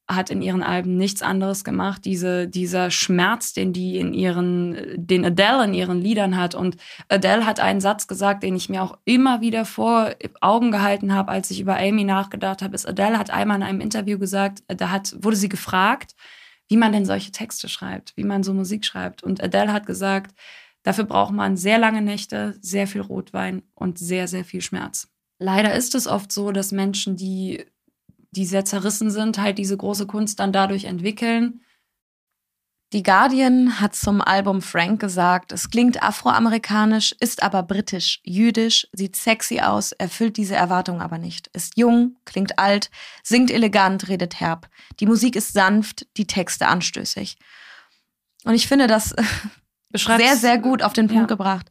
hat 0.07 0.31
in 0.31 0.43
ihren 0.43 0.63
Alben 0.63 0.97
nichts 0.97 1.23
anderes 1.23 1.65
gemacht. 1.65 2.05
Diese, 2.05 2.47
dieser 2.47 2.91
Schmerz, 2.91 3.55
den 3.55 3.73
die 3.73 3.99
in 3.99 4.13
ihren, 4.13 4.77
den 4.97 5.25
Adele 5.25 5.65
in 5.65 5.75
ihren 5.75 6.01
Liedern 6.01 6.37
hat. 6.37 6.55
Und 6.55 6.77
Adele 7.09 7.47
hat 7.47 7.59
einen 7.59 7.81
Satz 7.81 8.07
gesagt, 8.07 8.43
den 8.43 8.55
ich 8.55 8.69
mir 8.69 8.83
auch 8.83 8.99
immer 9.05 9.41
wieder 9.41 9.65
vor 9.65 10.11
Augen 10.41 10.71
gehalten 10.71 11.15
habe, 11.15 11.31
als 11.31 11.51
ich 11.51 11.61
über 11.61 11.79
Amy 11.79 12.05
nachgedacht 12.05 12.61
habe. 12.61 12.75
Ist 12.75 12.87
Adele 12.87 13.19
hat 13.19 13.31
einmal 13.31 13.57
in 13.57 13.63
einem 13.63 13.81
Interview 13.81 14.19
gesagt, 14.19 14.63
da 14.69 14.91
hat, 14.91 15.17
wurde 15.21 15.37
sie 15.37 15.49
gefragt, 15.49 16.15
wie 16.69 16.77
man 16.77 16.93
denn 16.93 17.07
solche 17.07 17.33
Texte 17.33 17.69
schreibt, 17.69 18.17
wie 18.17 18.25
man 18.25 18.43
so 18.43 18.53
Musik 18.53 18.85
schreibt. 18.85 19.23
Und 19.23 19.43
Adele 19.43 19.73
hat 19.73 19.87
gesagt, 19.87 20.35
dafür 20.83 21.05
braucht 21.05 21.33
man 21.33 21.57
sehr 21.57 21.79
lange 21.79 22.03
Nächte, 22.03 22.57
sehr 22.61 22.87
viel 22.87 23.01
Rotwein 23.01 23.63
und 23.75 23.99
sehr, 23.99 24.29
sehr 24.29 24.45
viel 24.45 24.61
Schmerz. 24.61 25.09
Leider 25.39 25.75
ist 25.75 25.95
es 25.95 26.07
oft 26.07 26.31
so, 26.31 26.53
dass 26.53 26.73
Menschen, 26.73 27.17
die 27.17 27.65
die 28.35 28.47
sehr 28.47 28.65
zerrissen 28.65 29.11
sind, 29.11 29.39
halt 29.39 29.59
diese 29.59 29.77
große 29.77 30.07
Kunst 30.07 30.41
dann 30.41 30.53
dadurch 30.53 30.85
entwickeln. 30.85 31.61
Die 32.93 33.03
Guardian 33.03 33.81
hat 33.81 33.97
zum 33.97 34.21
Album 34.21 34.63
Frank 34.63 35.01
gesagt, 35.01 35.51
es 35.51 35.69
klingt 35.69 36.03
afroamerikanisch, 36.03 37.13
ist 37.19 37.43
aber 37.43 37.65
britisch, 37.65 38.21
jüdisch, 38.23 38.87
sieht 38.93 39.17
sexy 39.17 39.59
aus, 39.61 39.91
erfüllt 39.91 40.37
diese 40.37 40.55
Erwartung 40.55 41.01
aber 41.01 41.19
nicht. 41.19 41.49
Ist 41.49 41.77
jung, 41.77 42.17
klingt 42.25 42.59
alt, 42.59 42.91
singt 43.25 43.51
elegant, 43.51 44.09
redet 44.09 44.39
herb. 44.39 44.69
Die 45.01 45.07
Musik 45.07 45.35
ist 45.35 45.55
sanft, 45.55 46.07
die 46.17 46.29
Texte 46.29 46.69
anstößig. 46.69 47.37
Und 48.45 48.55
ich 48.55 48.69
finde 48.69 48.87
das 48.87 49.13
sehr, 49.93 50.37
sehr 50.37 50.59
gut 50.59 50.83
auf 50.83 50.93
den 50.93 51.09
Punkt 51.09 51.23
ja. 51.31 51.35
gebracht. 51.35 51.71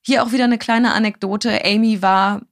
Hier 0.00 0.22
auch 0.22 0.30
wieder 0.30 0.44
eine 0.44 0.58
kleine 0.58 0.92
Anekdote. 0.92 1.64
Amy 1.64 2.02
war 2.02 2.42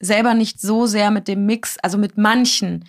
selber 0.00 0.34
nicht 0.34 0.60
so 0.60 0.86
sehr 0.86 1.10
mit 1.10 1.28
dem 1.28 1.46
Mix, 1.46 1.76
also 1.78 1.98
mit 1.98 2.18
manchen 2.18 2.84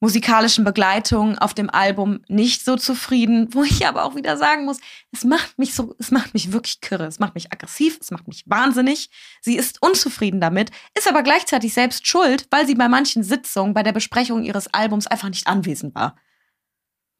musikalischen 0.00 0.64
Begleitungen 0.64 1.38
auf 1.38 1.54
dem 1.54 1.70
Album 1.70 2.20
nicht 2.28 2.64
so 2.64 2.76
zufrieden, 2.76 3.48
wo 3.52 3.64
ich 3.64 3.86
aber 3.86 4.04
auch 4.04 4.14
wieder 4.14 4.36
sagen 4.36 4.64
muss, 4.64 4.78
es 5.10 5.24
macht 5.24 5.58
mich 5.58 5.74
so, 5.74 5.96
es 5.98 6.12
macht 6.12 6.34
mich 6.34 6.52
wirklich 6.52 6.80
kirre, 6.80 7.06
es 7.06 7.18
macht 7.18 7.34
mich 7.34 7.52
aggressiv, 7.52 7.98
es 8.00 8.12
macht 8.12 8.28
mich 8.28 8.44
wahnsinnig. 8.46 9.10
Sie 9.40 9.56
ist 9.56 9.82
unzufrieden 9.82 10.40
damit, 10.40 10.70
ist 10.96 11.08
aber 11.08 11.24
gleichzeitig 11.24 11.74
selbst 11.74 12.06
schuld, 12.06 12.46
weil 12.50 12.66
sie 12.66 12.76
bei 12.76 12.88
manchen 12.88 13.24
Sitzungen 13.24 13.74
bei 13.74 13.82
der 13.82 13.92
Besprechung 13.92 14.44
ihres 14.44 14.72
Albums 14.72 15.08
einfach 15.08 15.30
nicht 15.30 15.48
anwesend 15.48 15.94
war. 15.96 16.14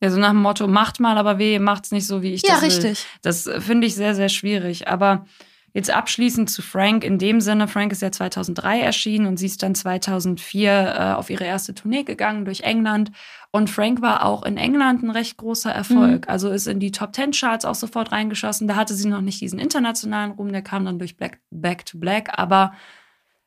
Ja, 0.01 0.11
so 0.11 0.19
nach 0.19 0.31
dem 0.31 0.43
Motto, 0.43 0.69
macht 0.69 1.01
mal, 1.01 1.19
aber 1.19 1.39
weh, 1.39 1.59
macht's 1.59 1.91
nicht 1.91 2.07
so, 2.07 2.23
wie 2.23 2.33
ich 2.33 2.43
ja, 2.43 2.61
das 2.61 2.63
will. 2.63 2.69
Ja, 2.69 2.77
richtig. 2.77 3.07
Das 3.23 3.47
äh, 3.49 3.61
finde 3.61 3.89
ich 3.89 3.97
sehr, 3.97 4.15
sehr 4.15 4.29
schwierig. 4.29 4.87
Aber 4.87 5.27
Jetzt 5.75 5.91
abschließend 5.91 6.51
zu 6.51 6.63
Frank 6.63 7.05
in 7.05 7.19
dem 7.19 7.41
Sinne, 7.41 7.69
Frank 7.69 7.93
ist 7.93 8.03
ja 8.03 8.11
2003 8.11 8.81
erschienen 8.81 9.27
und 9.27 9.37
sie 9.37 9.47
ist 9.47 9.63
dann 9.63 9.75
2004 9.75 10.71
äh, 10.71 11.13
auf 11.15 11.29
ihre 11.31 11.45
erste 11.45 11.75
Tournee 11.75 12.05
gegangen 12.05 12.45
durch 12.45 12.63
England. 12.63 13.13
Und 13.51 13.69
Frank 13.69 14.01
war 14.01 14.25
auch 14.25 14.45
in 14.45 14.57
England 14.57 15.03
ein 15.03 15.11
recht 15.11 15.37
großer 15.37 15.71
Erfolg. 15.71 16.27
Mhm. 16.27 16.31
Also 16.31 16.51
ist 16.51 16.67
in 16.67 16.81
die 16.81 16.91
Top 16.91 17.13
Ten 17.13 17.33
Charts 17.33 17.65
auch 17.65 17.75
sofort 17.75 18.13
reingeschossen. 18.13 18.67
Da 18.67 18.77
hatte 18.77 18.95
sie 18.95 19.09
noch 19.09 19.21
nicht 19.21 19.41
diesen 19.41 19.59
internationalen 19.59 20.33
Ruhm, 20.33 20.53
der 20.53 20.63
kam 20.63 20.85
dann 20.85 20.99
durch 20.99 21.17
Black, 21.17 21.39
Back 21.51 21.85
to 21.85 21.99
Black. 21.99 22.39
Aber 22.39 22.73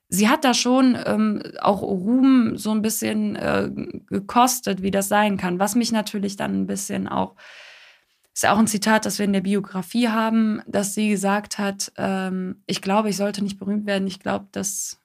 sie 0.07 0.29
hat 0.29 0.43
da 0.43 0.53
schon 0.53 0.97
ähm, 1.05 1.41
auch 1.59 1.81
Ruhm 1.81 2.57
so 2.57 2.71
ein 2.71 2.81
bisschen 2.81 3.35
äh, 3.35 3.69
gekostet, 4.07 4.83
wie 4.83 4.91
das 4.91 5.07
sein 5.07 5.37
kann. 5.37 5.59
Was 5.59 5.75
mich 5.75 5.91
natürlich 5.91 6.35
dann 6.35 6.61
ein 6.61 6.67
bisschen 6.67 7.07
auch 7.07 7.35
ist 8.33 8.45
auch 8.47 8.57
ein 8.57 8.67
Zitat, 8.67 9.05
das 9.05 9.19
wir 9.19 9.25
in 9.25 9.33
der 9.33 9.41
Biografie 9.41 10.07
haben, 10.07 10.61
dass 10.65 10.93
sie 10.93 11.09
gesagt 11.09 11.57
hat, 11.57 11.91
ähm, 11.97 12.63
ich 12.65 12.81
glaube, 12.81 13.09
ich 13.09 13.17
sollte 13.17 13.43
nicht 13.43 13.59
berühmt 13.59 13.85
werden. 13.85 14.07
Ich 14.07 14.19
glaube, 14.19 14.47
das, 14.51 14.99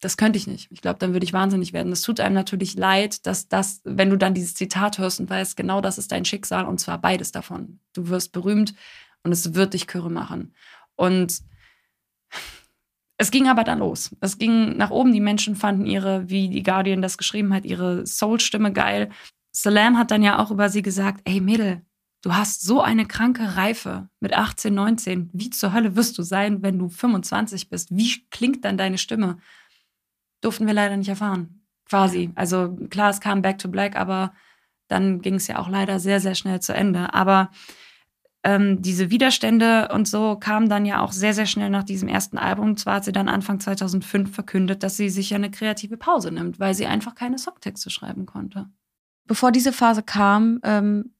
das 0.00 0.16
könnte 0.16 0.38
ich 0.38 0.46
nicht. 0.46 0.68
Ich 0.70 0.80
glaube, 0.80 0.98
dann 0.98 1.12
würde 1.12 1.24
ich 1.24 1.32
wahnsinnig 1.32 1.72
werden. 1.72 1.90
Das 1.90 2.02
tut 2.02 2.20
einem 2.20 2.34
natürlich 2.34 2.74
leid, 2.74 3.26
dass 3.26 3.48
das, 3.48 3.80
wenn 3.84 4.10
du 4.10 4.16
dann 4.16 4.34
dieses 4.34 4.54
Zitat 4.54 4.98
hörst 4.98 5.18
und 5.20 5.28
weißt, 5.28 5.56
genau 5.56 5.80
das 5.80 5.98
ist 5.98 6.12
dein 6.12 6.24
Schicksal 6.24 6.66
und 6.66 6.78
zwar 6.78 6.98
beides 6.98 7.32
davon. 7.32 7.80
Du 7.94 8.08
wirst 8.08 8.32
berühmt 8.32 8.74
und 9.24 9.32
es 9.32 9.54
wird 9.54 9.74
dich 9.74 9.86
Kürre 9.86 10.10
machen. 10.10 10.54
Und 10.94 11.42
es 13.18 13.30
ging 13.30 13.48
aber 13.48 13.64
dann 13.64 13.78
los. 13.78 14.16
Es 14.20 14.38
ging 14.38 14.76
nach 14.76 14.90
oben. 14.90 15.12
Die 15.12 15.20
Menschen 15.20 15.56
fanden 15.56 15.86
ihre, 15.86 16.28
wie 16.28 16.48
die 16.48 16.62
Guardian 16.62 17.02
das 17.02 17.18
geschrieben 17.18 17.54
hat, 17.54 17.64
ihre 17.64 18.06
Soul-Stimme 18.06 18.72
geil. 18.72 19.10
Salam 19.52 19.98
hat 19.98 20.10
dann 20.10 20.22
ja 20.22 20.38
auch 20.38 20.50
über 20.50 20.68
sie 20.68 20.82
gesagt, 20.82 21.20
ey 21.24 21.40
Mädel, 21.40 21.82
Du 22.22 22.34
hast 22.34 22.62
so 22.62 22.80
eine 22.80 23.04
kranke 23.04 23.56
Reife 23.56 24.08
mit 24.20 24.32
18, 24.32 24.72
19. 24.72 25.30
Wie 25.32 25.50
zur 25.50 25.72
Hölle 25.72 25.96
wirst 25.96 26.16
du 26.18 26.22
sein, 26.22 26.62
wenn 26.62 26.78
du 26.78 26.88
25 26.88 27.68
bist? 27.68 27.94
Wie 27.94 28.24
klingt 28.30 28.64
dann 28.64 28.78
deine 28.78 28.96
Stimme? 28.96 29.38
Durften 30.40 30.68
wir 30.68 30.74
leider 30.74 30.96
nicht 30.96 31.08
erfahren. 31.08 31.64
Quasi. 31.88 32.30
Also 32.36 32.76
klar, 32.90 33.10
es 33.10 33.20
kam 33.20 33.42
Back 33.42 33.58
to 33.58 33.68
Black, 33.68 33.96
aber 33.96 34.32
dann 34.86 35.20
ging 35.20 35.34
es 35.34 35.48
ja 35.48 35.58
auch 35.58 35.68
leider 35.68 35.98
sehr, 35.98 36.20
sehr 36.20 36.36
schnell 36.36 36.60
zu 36.60 36.72
Ende. 36.72 37.12
Aber 37.12 37.50
ähm, 38.44 38.80
diese 38.82 39.10
Widerstände 39.10 39.88
und 39.92 40.06
so 40.06 40.36
kamen 40.36 40.68
dann 40.68 40.86
ja 40.86 41.00
auch 41.00 41.12
sehr, 41.12 41.34
sehr 41.34 41.46
schnell 41.46 41.70
nach 41.70 41.84
diesem 41.84 42.08
ersten 42.08 42.38
Album. 42.38 42.76
Zwar 42.76 42.96
hat 42.96 43.04
sie 43.04 43.12
dann 43.12 43.28
Anfang 43.28 43.58
2005 43.58 44.32
verkündet, 44.32 44.84
dass 44.84 44.96
sie 44.96 45.10
sich 45.10 45.30
ja 45.30 45.36
eine 45.36 45.50
kreative 45.50 45.96
Pause 45.96 46.30
nimmt, 46.30 46.60
weil 46.60 46.74
sie 46.74 46.86
einfach 46.86 47.16
keine 47.16 47.38
Songtexte 47.38 47.90
schreiben 47.90 48.26
konnte. 48.26 48.68
Bevor 49.26 49.50
diese 49.50 49.72
Phase 49.72 50.02
kam, 50.02 50.60
ähm, 50.62 51.14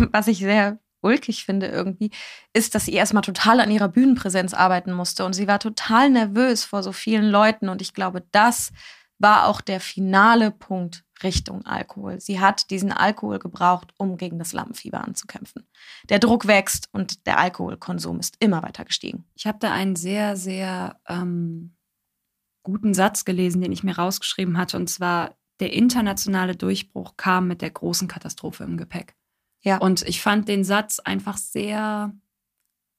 was 0.12 0.28
ich 0.28 0.38
sehr 0.38 0.78
ulkig 1.00 1.44
finde 1.44 1.68
irgendwie, 1.68 2.10
ist, 2.52 2.74
dass 2.74 2.86
sie 2.86 2.94
erstmal 2.94 3.22
total 3.22 3.60
an 3.60 3.70
ihrer 3.70 3.88
Bühnenpräsenz 3.88 4.52
arbeiten 4.52 4.92
musste 4.92 5.24
und 5.24 5.32
sie 5.32 5.46
war 5.46 5.60
total 5.60 6.10
nervös 6.10 6.64
vor 6.64 6.82
so 6.82 6.92
vielen 6.92 7.30
Leuten 7.30 7.68
und 7.68 7.82
ich 7.82 7.94
glaube, 7.94 8.24
das 8.32 8.72
war 9.18 9.46
auch 9.46 9.60
der 9.60 9.80
finale 9.80 10.50
Punkt 10.50 11.04
Richtung 11.22 11.66
Alkohol. 11.66 12.20
Sie 12.20 12.38
hat 12.38 12.70
diesen 12.70 12.92
Alkohol 12.92 13.40
gebraucht, 13.40 13.92
um 13.98 14.16
gegen 14.16 14.38
das 14.38 14.52
Lampenfieber 14.52 15.02
anzukämpfen. 15.02 15.66
Der 16.08 16.20
Druck 16.20 16.46
wächst 16.46 16.88
und 16.92 17.26
der 17.26 17.38
Alkoholkonsum 17.38 18.20
ist 18.20 18.36
immer 18.38 18.62
weiter 18.62 18.84
gestiegen. 18.84 19.24
Ich 19.34 19.46
habe 19.46 19.58
da 19.58 19.72
einen 19.72 19.96
sehr, 19.96 20.36
sehr 20.36 21.00
ähm, 21.08 21.76
guten 22.62 22.94
Satz 22.94 23.24
gelesen, 23.24 23.60
den 23.60 23.72
ich 23.72 23.82
mir 23.82 23.96
rausgeschrieben 23.96 24.56
hatte, 24.58 24.76
und 24.76 24.88
zwar 24.88 25.34
der 25.60 25.72
internationale 25.72 26.54
Durchbruch 26.54 27.16
kam 27.16 27.48
mit 27.48 27.62
der 27.62 27.70
großen 27.70 28.06
Katastrophe 28.06 28.62
im 28.62 28.76
Gepäck. 28.76 29.17
Ja. 29.68 29.78
Und 29.78 30.02
ich 30.02 30.22
fand 30.22 30.48
den 30.48 30.64
Satz 30.64 30.98
einfach 30.98 31.36
sehr 31.36 32.12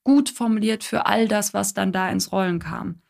gut 0.03 0.29
formuliert 0.29 0.83
für 0.83 1.05
all 1.05 1.27
das, 1.27 1.53
was 1.53 1.73
dann 1.73 1.91
da 1.91 2.09
ins 2.09 2.31
Rollen 2.31 2.59
kam. 2.59 3.01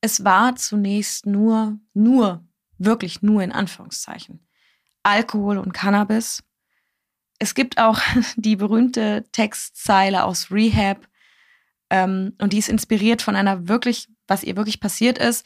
Es 0.00 0.24
war 0.24 0.56
zunächst 0.56 1.26
nur, 1.26 1.78
nur, 1.94 2.44
wirklich 2.78 3.22
nur 3.22 3.42
in 3.42 3.52
Anführungszeichen, 3.52 4.46
Alkohol 5.02 5.58
und 5.58 5.72
Cannabis. 5.72 6.42
Es 7.38 7.54
gibt 7.54 7.78
auch 7.78 8.00
die 8.36 8.56
berühmte 8.56 9.24
Textzeile 9.32 10.24
aus 10.24 10.50
Rehab, 10.50 11.06
ähm, 11.90 12.34
und 12.40 12.52
die 12.52 12.58
ist 12.58 12.68
inspiriert 12.68 13.20
von 13.20 13.36
einer 13.36 13.68
wirklich, 13.68 14.08
was 14.26 14.44
ihr 14.44 14.56
wirklich 14.56 14.80
passiert 14.80 15.18
ist. 15.18 15.44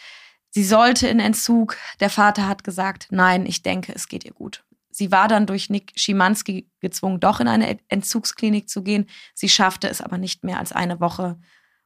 Sie 0.50 0.64
sollte 0.64 1.08
in 1.08 1.18
Entzug. 1.18 1.76
Der 2.00 2.10
Vater 2.10 2.46
hat 2.46 2.62
gesagt, 2.62 3.08
nein, 3.10 3.46
ich 3.46 3.62
denke, 3.62 3.92
es 3.94 4.08
geht 4.08 4.24
ihr 4.24 4.32
gut. 4.32 4.63
Sie 4.94 5.10
war 5.10 5.26
dann 5.26 5.46
durch 5.46 5.70
Nick 5.70 5.92
Schimanski 5.96 6.70
gezwungen, 6.78 7.18
doch 7.18 7.40
in 7.40 7.48
eine 7.48 7.78
Entzugsklinik 7.88 8.68
zu 8.68 8.84
gehen. 8.84 9.06
Sie 9.34 9.48
schaffte 9.48 9.88
es 9.88 10.00
aber 10.00 10.18
nicht 10.18 10.44
mehr 10.44 10.60
als 10.60 10.70
eine 10.70 11.00
Woche. 11.00 11.36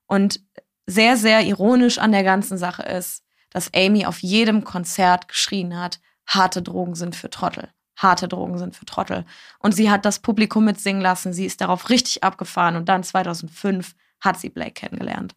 Und 0.06 0.42
sehr, 0.84 1.16
sehr 1.16 1.40
ironisch 1.42 1.96
an 1.96 2.12
der 2.12 2.22
ganzen 2.22 2.59
Sache 2.59 2.82
ist, 2.82 3.24
dass 3.48 3.72
Amy 3.74 4.04
auf 4.04 4.18
jedem 4.18 4.62
Konzert 4.62 5.26
geschrien 5.26 5.80
hat, 5.80 6.00
harte 6.26 6.61
Drogen 6.61 6.94
sind 6.94 7.16
für 7.16 7.30
Trottel. 7.30 7.70
Harte 7.96 8.28
Drogen 8.28 8.59
sind 8.59 8.76
für 8.76 8.84
Trottel. 8.84 9.24
Und 9.59 9.72
sie 9.72 9.90
hat 9.90 10.04
das 10.04 10.18
Publikum 10.18 10.66
mitsingen 10.66 11.00
lassen. 11.00 11.32
Sie 11.32 11.46
ist 11.46 11.62
darauf 11.62 11.88
richtig 11.88 12.22
abgefahren. 12.22 12.76
Und 12.76 12.90
dann 12.90 13.04
2005 13.04 13.94
hat 14.20 14.38
sie 14.38 14.50
Blake 14.50 14.72
kennengelernt. 14.72 15.34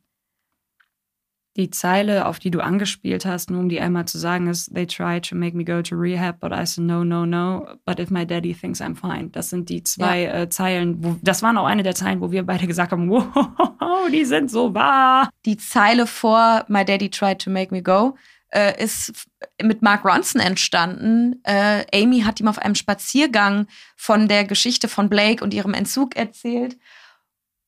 Die 1.57 1.69
Zeile, 1.69 2.27
auf 2.27 2.39
die 2.39 2.49
du 2.49 2.61
angespielt 2.61 3.25
hast, 3.25 3.51
nur 3.51 3.59
um 3.59 3.67
die 3.67 3.81
einmal 3.81 4.05
zu 4.05 4.17
sagen, 4.17 4.47
ist, 4.47 4.73
they 4.73 4.87
tried 4.87 5.27
to 5.27 5.35
make 5.35 5.55
me 5.55 5.65
go 5.65 5.81
to 5.81 5.95
rehab, 5.95 6.39
but 6.39 6.51
I 6.51 6.65
said 6.65 6.85
no, 6.85 7.03
no, 7.03 7.25
no, 7.25 7.67
but 7.85 7.99
if 7.99 8.09
my 8.09 8.25
daddy 8.25 8.53
thinks 8.53 8.81
I'm 8.81 8.95
fine. 8.95 9.29
Das 9.31 9.49
sind 9.49 9.67
die 9.67 9.83
zwei 9.83 10.21
ja. 10.21 10.41
äh, 10.41 10.49
Zeilen, 10.49 11.03
wo, 11.03 11.17
das 11.21 11.43
waren 11.43 11.57
auch 11.57 11.65
eine 11.65 11.83
der 11.83 11.95
Zeilen, 11.95 12.21
wo 12.21 12.31
wir 12.31 12.43
beide 12.43 12.67
gesagt 12.67 12.93
haben, 12.93 13.09
wow, 13.09 14.09
die 14.11 14.25
sind 14.25 14.49
so 14.49 14.73
wahr. 14.73 15.29
Die 15.45 15.57
Zeile 15.57 16.07
vor 16.07 16.63
My 16.69 16.85
daddy 16.85 17.09
tried 17.09 17.39
to 17.39 17.49
make 17.49 17.73
me 17.73 17.83
go 17.83 18.15
äh, 18.51 18.81
ist 18.83 19.27
mit 19.61 19.81
Mark 19.81 20.05
Ronson 20.05 20.41
entstanden. 20.41 21.41
Äh, 21.43 21.85
Amy 21.93 22.21
hat 22.21 22.39
ihm 22.39 22.47
auf 22.47 22.59
einem 22.59 22.75
Spaziergang 22.75 23.67
von 23.95 24.27
der 24.27 24.45
Geschichte 24.45 24.87
von 24.87 25.09
Blake 25.09 25.43
und 25.43 25.53
ihrem 25.53 25.73
Entzug 25.73 26.15
erzählt. 26.15 26.77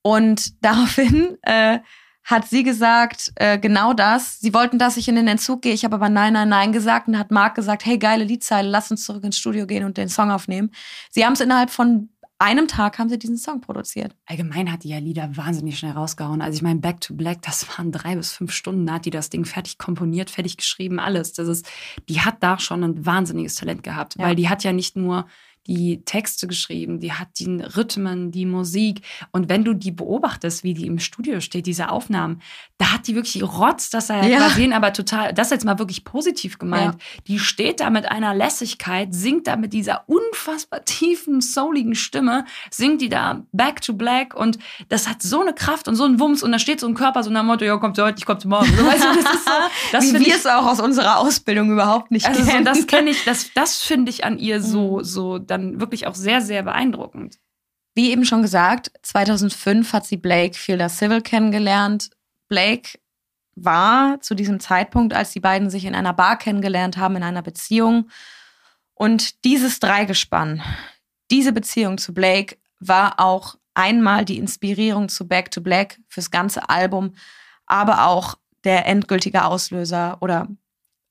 Und 0.02 0.54
daraufhin 0.64 1.38
äh, 1.44 1.80
hat 2.24 2.48
sie 2.48 2.64
gesagt, 2.64 3.32
äh, 3.36 3.60
genau 3.60 3.94
das. 3.94 4.40
Sie 4.40 4.54
wollten, 4.54 4.80
dass 4.80 4.98
ich 4.98 5.08
in 5.08 5.16
den 5.16 5.28
Entzug 5.28 5.62
gehe. 5.62 5.74
Ich 5.74 5.84
habe 5.84 5.96
aber 5.96 6.10
nein, 6.10 6.34
nein, 6.34 6.50
nein 6.50 6.72
gesagt 6.72 7.08
und 7.08 7.18
hat 7.18 7.32
Mark 7.32 7.56
gesagt, 7.56 7.86
hey, 7.86 7.98
geile 7.98 8.24
Liedzeile, 8.24 8.70
lass 8.70 8.92
uns 8.92 9.04
zurück 9.04 9.24
ins 9.24 9.38
Studio 9.38 9.68
gehen 9.68 9.84
und 9.84 9.98
den 9.98 10.10
Song 10.10 10.32
aufnehmen. 10.32 10.72
Sie 11.10 11.26
haben 11.26 11.34
es 11.34 11.42
innerhalb 11.42 11.70
von 11.70 12.10
einem 12.40 12.68
Tag 12.68 13.00
haben 13.00 13.10
sie 13.10 13.18
diesen 13.18 13.38
Song 13.38 13.62
produziert. 13.62 14.16
Allgemein 14.26 14.72
hat 14.72 14.84
die 14.84 14.90
ja 14.90 14.98
Lieder 14.98 15.36
wahnsinnig 15.38 15.80
schnell 15.80 15.94
rausgehauen. 15.94 16.42
Also 16.42 16.58
ich 16.58 16.62
meine, 16.62 16.80
Back 16.80 17.00
to 17.00 17.14
Black, 17.14 17.42
das 17.42 17.66
waren 17.78 17.92
drei 17.92 18.16
bis 18.16 18.34
fünf 18.34 18.52
Stunden, 18.52 18.86
da 18.86 18.94
hat 18.96 19.06
die 19.06 19.12
das 19.12 19.30
Ding 19.30 19.46
fertig 19.46 19.78
komponiert, 19.78 20.30
fertig 20.30 20.58
geschrieben, 20.58 21.00
alles. 21.00 21.34
Das 21.34 21.48
ist, 21.48 21.70
die 22.10 22.22
hat 22.22 22.38
da 22.42 22.60
schon 22.60 22.84
ein 22.84 23.06
wahnsinniges 23.06 23.56
Talent 23.56 23.84
gehabt, 23.84 24.16
ja. 24.18 24.26
weil 24.26 24.36
die 24.36 24.50
hat 24.50 24.64
ja 24.64 24.74
nicht 24.74 24.98
nur 24.98 25.26
die 25.68 26.04
Texte 26.04 26.48
geschrieben, 26.48 27.00
die 27.00 27.14
hat 27.14 27.28
die 27.40 27.62
Rhythmen, 27.62 28.32
die 28.32 28.46
Musik. 28.46 29.02
Und 29.32 29.50
wenn 29.50 29.64
du 29.64 29.74
die 29.74 29.92
beobachtest, 29.92 30.64
wie 30.64 30.74
die 30.74 30.88
im 30.88 31.00
Studio 31.00 31.40
steht, 31.40 31.66
diese 31.66 31.90
Aufnahmen, 31.90 32.42
da 32.78 32.94
hat 32.94 33.08
die 33.08 33.16
wirklich 33.16 33.42
Rotz, 33.44 33.90
dass 33.90 34.10
er 34.10 34.28
ja. 34.28 34.38
quasi, 34.40 34.72
aber 34.74 34.92
total, 34.92 35.34
das 35.34 35.52
jetzt 35.52 35.66
mal 35.66 35.80
wirklich 35.80 36.04
positiv 36.04 36.58
gemeint. 36.58 36.96
Ja. 36.96 37.22
Die 37.28 37.40
steht 37.40 37.80
da 37.80 37.90
mit 37.90 38.10
einer 38.12 38.34
Lässigkeit, 38.34 39.14
singt 39.14 39.48
da 39.48 39.56
mit 39.56 39.74
dieser 39.74 40.04
unfassbar 40.08 40.84
tiefen, 40.84 41.40
souligen 41.42 41.96
Stimme, 41.96 42.46
singt 42.70 43.02
die 43.02 43.10
da 43.10 43.44
Back 43.52 43.82
to 43.82 43.94
Black 43.94 44.36
und 44.36 44.60
das 44.90 45.08
hat 45.08 45.22
so 45.22 45.42
eine 45.42 45.54
Kraft 45.54 45.88
und 45.88 45.96
so 45.96 46.04
einen 46.04 46.20
Wumms 46.20 46.44
und 46.44 46.52
da 46.52 46.60
steht 46.60 46.80
so 46.80 46.88
ein 46.88 46.94
Körper 46.94 47.24
so 47.24 47.30
nach 47.30 47.42
dem 47.42 47.48
Motto, 47.48 47.64
ja, 47.66 47.78
kommt 47.78 47.98
heute, 48.00 48.18
ich 48.18 48.26
komm 48.26 48.38
morgen. 48.46 48.76
So, 48.76 48.86
weißt 48.86 49.04
du, 49.04 49.22
das 49.22 49.34
ist 49.34 49.46
so, 49.46 49.52
das 49.92 50.14
wie 50.14 50.26
wir 50.26 50.36
es 50.36 50.46
auch 50.46 50.66
aus 50.66 50.80
unserer 50.82 51.20
Ausbildung 51.20 51.72
überhaupt 51.72 52.12
nicht 52.12 52.26
also 52.26 52.44
kennen. 52.44 52.66
So, 52.66 52.74
das 52.74 52.88
kenne 52.88 53.12
ich, 53.12 53.24
das, 53.24 53.52
das 53.54 53.82
finde 53.82 54.10
ich 54.10 54.26
an 54.26 54.40
ihr 54.40 54.62
so, 54.62 54.98
mhm. 54.98 55.04
so, 55.04 55.38
dann 55.54 55.80
wirklich 55.80 56.08
auch 56.08 56.16
sehr, 56.16 56.42
sehr 56.42 56.64
beeindruckend. 56.64 57.40
Wie 57.96 58.12
eben 58.12 58.26
schon 58.26 58.42
gesagt, 58.42 58.92
2005 59.04 59.94
hat 59.94 60.06
sie 60.06 60.18
Blake 60.18 60.58
Fielder 60.58 60.90
Civil 60.90 61.22
kennengelernt. 61.22 62.10
Blake 62.48 63.00
war 63.56 64.20
zu 64.22 64.34
diesem 64.34 64.60
Zeitpunkt, 64.60 65.14
als 65.14 65.32
die 65.32 65.40
beiden 65.40 65.70
sich 65.70 65.86
in 65.86 65.96
einer 65.96 66.14
Bar 66.14 66.38
kennengelernt 66.38 66.98
haben, 66.98 67.16
in 67.16 67.24
einer 67.24 67.44
Beziehung. 67.44 68.10
Und 68.96 69.44
dieses 69.44 69.80
Dreigespann, 69.80 70.64
diese 71.30 71.54
Beziehung 71.54 71.98
zu 71.98 72.14
Blake 72.14 72.58
war 72.80 73.20
auch 73.20 73.56
einmal 73.74 74.26
die 74.26 74.38
Inspirierung 74.38 75.10
zu 75.10 75.28
Back 75.28 75.52
to 75.52 75.62
Black 75.62 76.00
fürs 76.08 76.32
ganze 76.32 76.70
Album, 76.70 77.14
aber 77.66 78.08
auch 78.08 78.36
der 78.64 78.86
endgültige 78.88 79.46
Auslöser 79.46 80.18
oder 80.22 80.48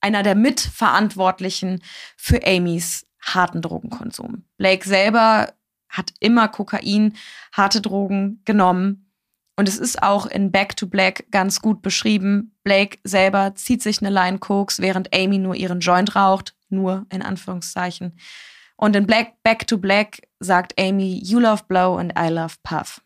einer 0.00 0.22
der 0.22 0.34
Mitverantwortlichen 0.34 1.82
für 2.16 2.44
Amys 2.46 3.06
harten 3.22 3.62
Drogenkonsum. 3.62 4.44
Blake 4.58 4.86
selber 4.86 5.52
hat 5.88 6.12
immer 6.20 6.48
Kokain, 6.48 7.14
harte 7.52 7.80
Drogen 7.80 8.40
genommen. 8.44 9.10
Und 9.56 9.68
es 9.68 9.78
ist 9.78 10.02
auch 10.02 10.26
in 10.26 10.50
Back 10.50 10.76
to 10.76 10.86
Black 10.86 11.26
ganz 11.30 11.60
gut 11.60 11.82
beschrieben. 11.82 12.56
Blake 12.64 12.98
selber 13.04 13.54
zieht 13.54 13.82
sich 13.82 14.00
eine 14.00 14.10
Line 14.10 14.38
Koks, 14.38 14.80
während 14.80 15.14
Amy 15.14 15.38
nur 15.38 15.54
ihren 15.54 15.80
Joint 15.80 16.16
raucht. 16.16 16.54
Nur 16.70 17.06
in 17.10 17.20
Anführungszeichen. 17.20 18.18
Und 18.76 18.96
in 18.96 19.06
Black, 19.06 19.42
Back 19.42 19.66
to 19.66 19.76
Black 19.76 20.22
sagt 20.40 20.80
Amy, 20.80 21.20
You 21.22 21.38
love 21.38 21.64
Blow 21.68 21.96
and 21.96 22.14
I 22.18 22.28
love 22.28 22.56
Puff. 22.62 23.02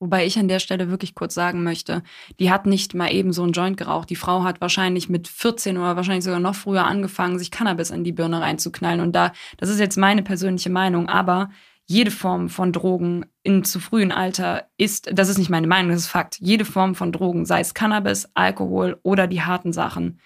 Wobei 0.00 0.24
ich 0.24 0.38
an 0.38 0.48
der 0.48 0.60
Stelle 0.60 0.88
wirklich 0.90 1.14
kurz 1.14 1.34
sagen 1.34 1.62
möchte, 1.62 2.02
die 2.38 2.50
hat 2.50 2.64
nicht 2.64 2.94
mal 2.94 3.12
eben 3.12 3.34
so 3.34 3.42
einen 3.42 3.52
Joint 3.52 3.76
geraucht. 3.76 4.08
Die 4.08 4.16
Frau 4.16 4.44
hat 4.44 4.62
wahrscheinlich 4.62 5.10
mit 5.10 5.28
14 5.28 5.76
oder 5.76 5.94
wahrscheinlich 5.94 6.24
sogar 6.24 6.40
noch 6.40 6.54
früher 6.54 6.86
angefangen, 6.86 7.38
sich 7.38 7.50
Cannabis 7.50 7.90
in 7.90 8.02
die 8.02 8.12
Birne 8.12 8.40
reinzuknallen. 8.40 9.00
Und 9.00 9.12
da, 9.14 9.32
das 9.58 9.68
ist 9.68 9.78
jetzt 9.78 9.98
meine 9.98 10.22
persönliche 10.22 10.70
Meinung, 10.70 11.10
aber 11.10 11.50
jede 11.84 12.10
Form 12.10 12.48
von 12.48 12.72
Drogen 12.72 13.26
in 13.42 13.62
zu 13.62 13.78
frühen 13.78 14.10
Alter 14.10 14.68
ist, 14.78 15.10
das 15.12 15.28
ist 15.28 15.36
nicht 15.36 15.50
meine 15.50 15.66
Meinung, 15.66 15.90
das 15.90 16.02
ist 16.02 16.08
Fakt, 16.08 16.38
jede 16.40 16.64
Form 16.64 16.94
von 16.94 17.12
Drogen, 17.12 17.44
sei 17.44 17.60
es 17.60 17.74
Cannabis, 17.74 18.30
Alkohol 18.32 18.98
oder 19.02 19.26
die 19.26 19.42
harten 19.42 19.74
Sachen, 19.74 20.18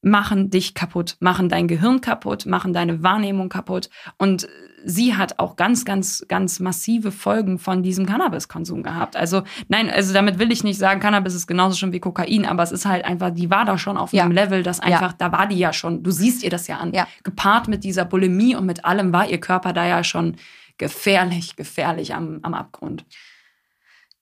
machen 0.00 0.50
dich 0.50 0.74
kaputt, 0.74 1.16
machen 1.20 1.48
dein 1.48 1.68
Gehirn 1.68 2.00
kaputt, 2.00 2.46
machen 2.46 2.72
deine 2.72 3.02
Wahrnehmung 3.02 3.48
kaputt. 3.48 3.90
Und 4.18 4.48
sie 4.84 5.16
hat 5.16 5.38
auch 5.38 5.56
ganz, 5.56 5.84
ganz, 5.84 6.24
ganz 6.28 6.60
massive 6.60 7.12
Folgen 7.12 7.58
von 7.58 7.82
diesem 7.82 8.06
Cannabiskonsum 8.06 8.82
gehabt. 8.82 9.16
Also 9.16 9.42
nein, 9.68 9.90
also 9.90 10.12
damit 10.12 10.38
will 10.38 10.52
ich 10.52 10.64
nicht 10.64 10.78
sagen, 10.78 11.00
Cannabis 11.00 11.34
ist 11.34 11.46
genauso 11.46 11.76
schlimm 11.76 11.92
wie 11.92 12.00
Kokain, 12.00 12.46
aber 12.46 12.62
es 12.62 12.72
ist 12.72 12.84
halt 12.84 13.04
einfach, 13.04 13.30
die 13.30 13.50
war 13.50 13.64
da 13.64 13.78
schon 13.78 13.96
auf 13.96 14.12
ja. 14.12 14.24
einem 14.24 14.32
Level, 14.32 14.62
das 14.62 14.80
einfach, 14.80 15.12
ja. 15.12 15.16
da 15.18 15.32
war 15.32 15.46
die 15.46 15.58
ja 15.58 15.72
schon, 15.72 16.02
du 16.02 16.10
siehst 16.10 16.42
ihr 16.42 16.50
das 16.50 16.66
ja 16.66 16.78
an. 16.78 16.92
Ja. 16.92 17.06
Gepaart 17.22 17.68
mit 17.68 17.84
dieser 17.84 18.04
Bulimie 18.04 18.54
und 18.54 18.66
mit 18.66 18.84
allem 18.84 19.12
war 19.12 19.28
ihr 19.28 19.40
Körper 19.40 19.72
da 19.72 19.86
ja 19.86 20.04
schon 20.04 20.36
gefährlich, 20.78 21.56
gefährlich 21.56 22.14
am, 22.14 22.40
am 22.42 22.54
Abgrund. 22.54 23.04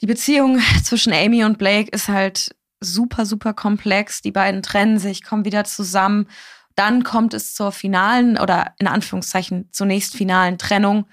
Die 0.00 0.06
Beziehung 0.06 0.58
zwischen 0.84 1.12
Amy 1.12 1.44
und 1.44 1.58
Blake 1.58 1.90
ist 1.90 2.08
halt 2.08 2.54
super, 2.80 3.26
super 3.26 3.52
komplex. 3.52 4.22
Die 4.22 4.32
beiden 4.32 4.62
trennen 4.62 4.98
sich, 4.98 5.22
kommen 5.22 5.44
wieder 5.44 5.64
zusammen. 5.64 6.26
Dann 6.80 7.04
kommt 7.04 7.34
es 7.34 7.54
zur 7.54 7.72
finalen 7.72 8.38
oder 8.38 8.72
in 8.78 8.86
Anführungszeichen 8.86 9.68
zunächst 9.70 10.16
finalen 10.16 10.56
Trennung. 10.56 11.04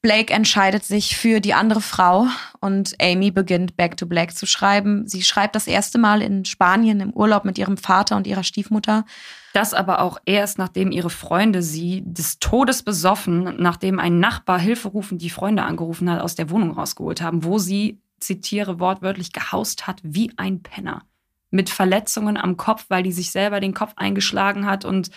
Blake 0.00 0.32
entscheidet 0.32 0.82
sich 0.82 1.14
für 1.14 1.40
die 1.40 1.52
andere 1.52 1.82
Frau 1.82 2.26
und 2.62 2.94
Amy 2.98 3.30
beginnt 3.30 3.76
Back 3.76 3.98
to 3.98 4.06
Black 4.06 4.34
zu 4.34 4.46
schreiben. 4.46 5.06
Sie 5.06 5.22
schreibt 5.22 5.56
das 5.56 5.66
erste 5.66 5.98
Mal 5.98 6.22
in 6.22 6.46
Spanien 6.46 7.00
im 7.00 7.12
Urlaub 7.12 7.44
mit 7.44 7.58
ihrem 7.58 7.76
Vater 7.76 8.16
und 8.16 8.26
ihrer 8.26 8.44
Stiefmutter. 8.44 9.04
Das 9.52 9.74
aber 9.74 10.00
auch 10.00 10.16
erst, 10.24 10.56
nachdem 10.56 10.90
ihre 10.90 11.10
Freunde 11.10 11.62
sie 11.62 12.02
des 12.06 12.38
Todes 12.38 12.82
besoffen, 12.82 13.56
nachdem 13.58 13.98
ein 13.98 14.20
Nachbar 14.20 14.58
Hilfe 14.58 14.88
rufen, 14.88 15.18
die 15.18 15.28
Freunde 15.28 15.64
angerufen 15.64 16.08
hat, 16.08 16.22
aus 16.22 16.34
der 16.34 16.48
Wohnung 16.48 16.70
rausgeholt 16.70 17.20
haben, 17.20 17.44
wo 17.44 17.58
sie 17.58 18.00
zitiere 18.20 18.80
wortwörtlich, 18.80 19.34
gehaust 19.34 19.86
hat 19.86 20.00
wie 20.02 20.32
ein 20.38 20.62
Penner. 20.62 21.02
Mit 21.50 21.70
Verletzungen 21.70 22.36
am 22.36 22.56
Kopf, 22.56 22.86
weil 22.88 23.02
die 23.02 23.12
sich 23.12 23.30
selber 23.30 23.60
den 23.60 23.74
Kopf 23.74 23.92
eingeschlagen 23.96 24.66
hat 24.66 24.84
und 24.84 25.10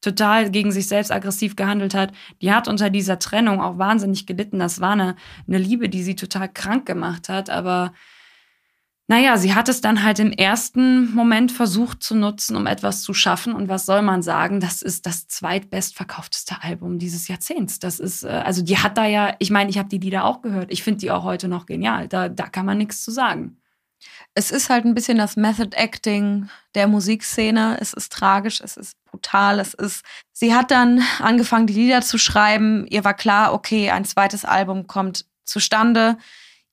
total 0.00 0.50
gegen 0.50 0.72
sich 0.72 0.88
selbst 0.88 1.12
aggressiv 1.12 1.56
gehandelt 1.56 1.94
hat. 1.94 2.12
Die 2.40 2.52
hat 2.52 2.68
unter 2.68 2.90
dieser 2.90 3.18
Trennung 3.18 3.60
auch 3.60 3.78
wahnsinnig 3.78 4.26
gelitten. 4.26 4.58
Das 4.58 4.80
war 4.80 4.92
eine, 4.92 5.16
eine 5.46 5.58
Liebe, 5.58 5.88
die 5.88 6.02
sie 6.02 6.16
total 6.16 6.48
krank 6.48 6.86
gemacht 6.86 7.28
hat, 7.28 7.50
aber 7.50 7.92
naja, 9.10 9.36
sie 9.38 9.56
hat 9.56 9.68
es 9.68 9.80
dann 9.80 10.04
halt 10.04 10.20
im 10.20 10.30
ersten 10.30 11.12
Moment 11.12 11.50
versucht 11.50 12.00
zu 12.00 12.14
nutzen, 12.14 12.54
um 12.54 12.68
etwas 12.68 13.02
zu 13.02 13.12
schaffen. 13.12 13.54
Und 13.54 13.68
was 13.68 13.84
soll 13.84 14.02
man 14.02 14.22
sagen? 14.22 14.60
Das 14.60 14.82
ist 14.82 15.04
das 15.04 15.26
zweitbestverkaufteste 15.26 16.62
Album 16.62 17.00
dieses 17.00 17.26
Jahrzehnts. 17.26 17.80
Das 17.80 17.98
ist, 17.98 18.22
äh, 18.22 18.28
also 18.28 18.62
die 18.62 18.78
hat 18.78 18.96
da 18.96 19.06
ja, 19.06 19.34
ich 19.40 19.50
meine, 19.50 19.68
ich 19.68 19.78
habe 19.78 19.88
die 19.88 19.98
Lieder 19.98 20.24
auch 20.24 20.42
gehört. 20.42 20.70
Ich 20.70 20.84
finde 20.84 21.00
die 21.00 21.10
auch 21.10 21.24
heute 21.24 21.48
noch 21.48 21.66
genial. 21.66 22.06
Da, 22.06 22.28
da 22.28 22.46
kann 22.46 22.64
man 22.64 22.78
nichts 22.78 23.02
zu 23.02 23.10
sagen. 23.10 23.59
Es 24.34 24.50
ist 24.50 24.70
halt 24.70 24.84
ein 24.84 24.94
bisschen 24.94 25.18
das 25.18 25.36
Method 25.36 25.76
Acting 25.76 26.48
der 26.74 26.86
Musikszene. 26.86 27.78
Es 27.80 27.92
ist 27.92 28.12
tragisch, 28.12 28.60
es 28.60 28.76
ist 28.76 28.96
brutal, 29.04 29.60
es 29.60 29.74
ist. 29.74 30.04
Sie 30.32 30.54
hat 30.54 30.70
dann 30.70 31.02
angefangen, 31.18 31.66
die 31.66 31.74
Lieder 31.74 32.00
zu 32.02 32.18
schreiben. 32.18 32.86
Ihr 32.88 33.04
war 33.04 33.14
klar, 33.14 33.52
okay, 33.52 33.90
ein 33.90 34.04
zweites 34.04 34.44
Album 34.44 34.86
kommt 34.86 35.26
zustande. 35.44 36.16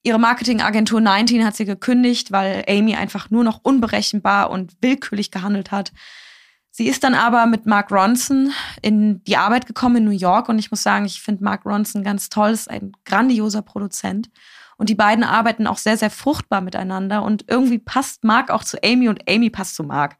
Ihre 0.03 0.19
Marketingagentur 0.19 1.01
19 1.01 1.45
hat 1.45 1.55
sie 1.55 1.65
gekündigt, 1.65 2.31
weil 2.31 2.63
Amy 2.67 2.95
einfach 2.95 3.29
nur 3.29 3.43
noch 3.43 3.59
unberechenbar 3.63 4.49
und 4.49 4.77
willkürlich 4.81 5.31
gehandelt 5.31 5.71
hat. 5.71 5.91
Sie 6.71 6.87
ist 6.87 7.03
dann 7.03 7.15
aber 7.15 7.47
mit 7.47 7.65
Mark 7.65 7.91
Ronson 7.91 8.53
in 8.83 9.23
die 9.23 9.35
Arbeit 9.35 9.65
gekommen 9.65 9.95
in 9.95 10.05
New 10.05 10.11
York 10.11 10.47
und 10.47 10.59
ich 10.59 10.69
muss 10.69 10.83
sagen, 10.83 11.05
ich 11.05 11.21
finde 11.21 11.43
Mark 11.43 11.65
Ronson 11.65 12.03
ganz 12.03 12.29
toll, 12.29 12.51
ist 12.51 12.69
ein 12.69 12.91
grandioser 13.03 13.63
Produzent. 13.63 14.29
Und 14.77 14.89
die 14.89 14.95
beiden 14.95 15.23
arbeiten 15.23 15.67
auch 15.67 15.77
sehr, 15.77 15.97
sehr 15.97 16.11
fruchtbar 16.11 16.61
miteinander. 16.61 17.23
Und 17.23 17.45
irgendwie 17.47 17.79
passt 17.79 18.23
Mark 18.23 18.51
auch 18.51 18.63
zu 18.63 18.77
Amy 18.83 19.09
und 19.09 19.29
Amy 19.29 19.49
passt 19.49 19.75
zu 19.75 19.83
Mark. 19.83 20.17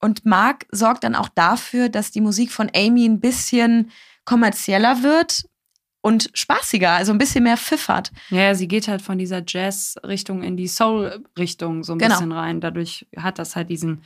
Und 0.00 0.24
Mark 0.26 0.66
sorgt 0.70 1.04
dann 1.04 1.14
auch 1.14 1.28
dafür, 1.28 1.88
dass 1.88 2.10
die 2.10 2.20
Musik 2.20 2.50
von 2.50 2.70
Amy 2.74 3.04
ein 3.06 3.20
bisschen 3.20 3.90
kommerzieller 4.24 5.02
wird 5.02 5.44
und 6.02 6.30
spaßiger, 6.34 6.92
also 6.92 7.12
ein 7.12 7.18
bisschen 7.18 7.44
mehr 7.44 7.56
pfiffert. 7.56 8.10
Ja, 8.30 8.54
sie 8.54 8.68
geht 8.68 8.88
halt 8.88 9.02
von 9.02 9.18
dieser 9.18 9.42
Jazz-Richtung 9.46 10.42
in 10.42 10.56
die 10.56 10.68
Soul-Richtung 10.68 11.84
so 11.84 11.92
ein 11.92 11.98
genau. 11.98 12.14
bisschen 12.14 12.32
rein. 12.32 12.60
Dadurch 12.60 13.06
hat 13.16 13.38
das 13.38 13.54
halt 13.54 13.68
diesen 13.68 14.02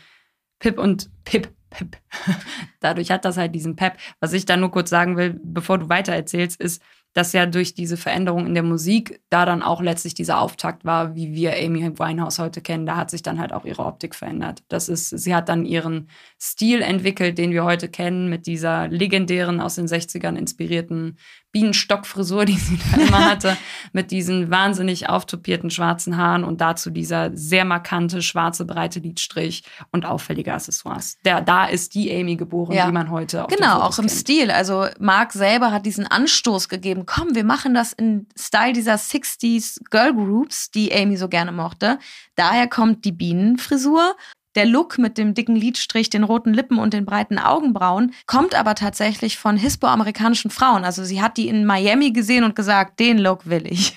Pip 0.58 0.78
und 0.78 1.10
Pip, 1.24 1.52
Pip. 1.70 1.96
Dadurch 2.80 3.10
hat 3.10 3.24
das 3.24 3.36
halt 3.36 3.54
diesen 3.54 3.76
Pep. 3.76 3.96
Was 4.18 4.32
ich 4.32 4.44
da 4.44 4.56
nur 4.56 4.70
kurz 4.70 4.90
sagen 4.90 5.16
will, 5.16 5.38
bevor 5.42 5.78
du 5.78 5.88
weiter 5.88 6.12
erzählst, 6.12 6.60
ist, 6.60 6.82
dass 7.14 7.32
ja 7.32 7.46
durch 7.46 7.74
diese 7.74 7.96
Veränderung 7.96 8.46
in 8.46 8.54
der 8.54 8.64
Musik 8.64 9.22
da 9.30 9.46
dann 9.46 9.62
auch 9.62 9.80
letztlich 9.80 10.14
dieser 10.14 10.40
Auftakt 10.40 10.84
war, 10.84 11.14
wie 11.14 11.32
wir 11.32 11.54
Amy 11.56 11.82
Winehouse 11.98 12.40
heute 12.40 12.60
kennen. 12.60 12.86
Da 12.86 12.96
hat 12.96 13.10
sich 13.10 13.22
dann 13.22 13.38
halt 13.38 13.52
auch 13.52 13.64
ihre 13.64 13.84
Optik 13.84 14.14
verändert. 14.14 14.62
Das 14.68 14.88
ist, 14.88 15.10
sie 15.10 15.34
hat 15.34 15.48
dann 15.48 15.64
ihren 15.64 16.08
Stil 16.40 16.82
entwickelt, 16.82 17.38
den 17.38 17.52
wir 17.52 17.64
heute 17.64 17.88
kennen, 17.88 18.28
mit 18.28 18.46
dieser 18.46 18.88
legendären, 18.88 19.60
aus 19.60 19.76
den 19.76 19.86
60ern 19.86 20.36
inspirierten 20.36 21.16
Bienenstockfrisur, 21.54 22.44
die 22.44 22.58
sie 22.58 22.78
da 22.78 23.00
immer 23.00 23.24
hatte, 23.30 23.56
mit 23.92 24.10
diesen 24.10 24.50
wahnsinnig 24.50 25.08
auftopierten 25.08 25.70
schwarzen 25.70 26.16
Haaren 26.16 26.42
und 26.42 26.60
dazu 26.60 26.90
dieser 26.90 27.30
sehr 27.34 27.64
markante 27.64 28.22
schwarze 28.22 28.64
breite 28.64 28.98
Lidstrich 28.98 29.62
und 29.92 30.04
auffällige 30.04 30.52
Accessoires. 30.52 31.16
Der, 31.24 31.40
da 31.40 31.66
ist 31.66 31.94
die 31.94 32.12
Amy 32.12 32.34
geboren, 32.34 32.74
ja. 32.74 32.86
die 32.86 32.92
man 32.92 33.10
heute 33.10 33.44
auf 33.44 33.54
Genau, 33.54 33.80
auch 33.80 33.98
im 33.98 34.06
kennt. 34.06 34.18
Stil. 34.18 34.50
Also 34.50 34.88
Mark 34.98 35.32
selber 35.32 35.70
hat 35.70 35.86
diesen 35.86 36.06
Anstoß 36.06 36.68
gegeben. 36.68 37.06
Komm, 37.06 37.34
wir 37.36 37.44
machen 37.44 37.72
das 37.72 37.92
in 37.92 38.26
Style 38.36 38.72
dieser 38.72 38.96
60s 38.96 39.78
Girl 39.90 40.12
Groups, 40.12 40.72
die 40.72 40.92
Amy 40.92 41.16
so 41.16 41.28
gerne 41.28 41.52
mochte. 41.52 42.00
Daher 42.34 42.66
kommt 42.66 43.04
die 43.04 43.12
Bienenfrisur 43.12 44.16
der 44.54 44.66
Look 44.66 44.98
mit 44.98 45.18
dem 45.18 45.34
dicken 45.34 45.56
Lidstrich, 45.56 46.10
den 46.10 46.24
roten 46.24 46.54
Lippen 46.54 46.78
und 46.78 46.94
den 46.94 47.04
breiten 47.04 47.38
Augenbrauen 47.38 48.14
kommt 48.26 48.54
aber 48.54 48.74
tatsächlich 48.74 49.38
von 49.38 49.56
hispoamerikanischen 49.56 50.50
Frauen. 50.50 50.84
Also 50.84 51.04
sie 51.04 51.20
hat 51.20 51.36
die 51.36 51.48
in 51.48 51.64
Miami 51.66 52.12
gesehen 52.12 52.44
und 52.44 52.56
gesagt, 52.56 53.00
den 53.00 53.18
Look 53.18 53.46
will 53.46 53.66
ich. 53.66 53.96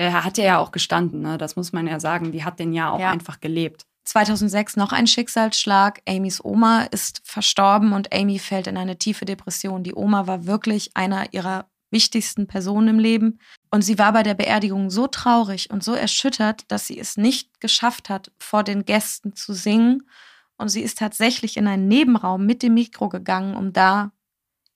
Er 0.00 0.24
hat 0.24 0.38
ja 0.38 0.58
auch 0.58 0.70
gestanden, 0.70 1.22
ne? 1.22 1.38
das 1.38 1.56
muss 1.56 1.72
man 1.72 1.88
ja 1.88 1.98
sagen. 1.98 2.30
Die 2.30 2.44
hat 2.44 2.60
den 2.60 2.72
ja 2.72 2.90
auch 2.90 3.00
ja. 3.00 3.10
einfach 3.10 3.40
gelebt. 3.40 3.84
2006 4.04 4.76
noch 4.76 4.92
ein 4.92 5.06
Schicksalsschlag. 5.06 6.00
Amys 6.08 6.42
Oma 6.42 6.84
ist 6.84 7.20
verstorben 7.24 7.92
und 7.92 8.14
Amy 8.14 8.38
fällt 8.38 8.68
in 8.68 8.76
eine 8.76 8.96
tiefe 8.96 9.24
Depression. 9.24 9.82
Die 9.82 9.94
Oma 9.94 10.26
war 10.26 10.46
wirklich 10.46 10.92
einer 10.94 11.32
ihrer 11.34 11.66
wichtigsten 11.90 12.46
Personen 12.46 12.88
im 12.88 12.98
Leben. 12.98 13.38
Und 13.70 13.82
sie 13.82 13.98
war 13.98 14.12
bei 14.12 14.22
der 14.22 14.34
Beerdigung 14.34 14.90
so 14.90 15.06
traurig 15.06 15.70
und 15.70 15.82
so 15.82 15.94
erschüttert, 15.94 16.70
dass 16.70 16.86
sie 16.86 16.98
es 16.98 17.16
nicht 17.16 17.60
geschafft 17.60 18.08
hat, 18.08 18.30
vor 18.38 18.64
den 18.64 18.84
Gästen 18.84 19.34
zu 19.34 19.52
singen. 19.52 20.08
Und 20.56 20.68
sie 20.68 20.82
ist 20.82 20.98
tatsächlich 20.98 21.56
in 21.56 21.66
einen 21.66 21.88
Nebenraum 21.88 22.44
mit 22.44 22.62
dem 22.62 22.74
Mikro 22.74 23.08
gegangen, 23.08 23.54
um 23.54 23.72
da 23.72 24.12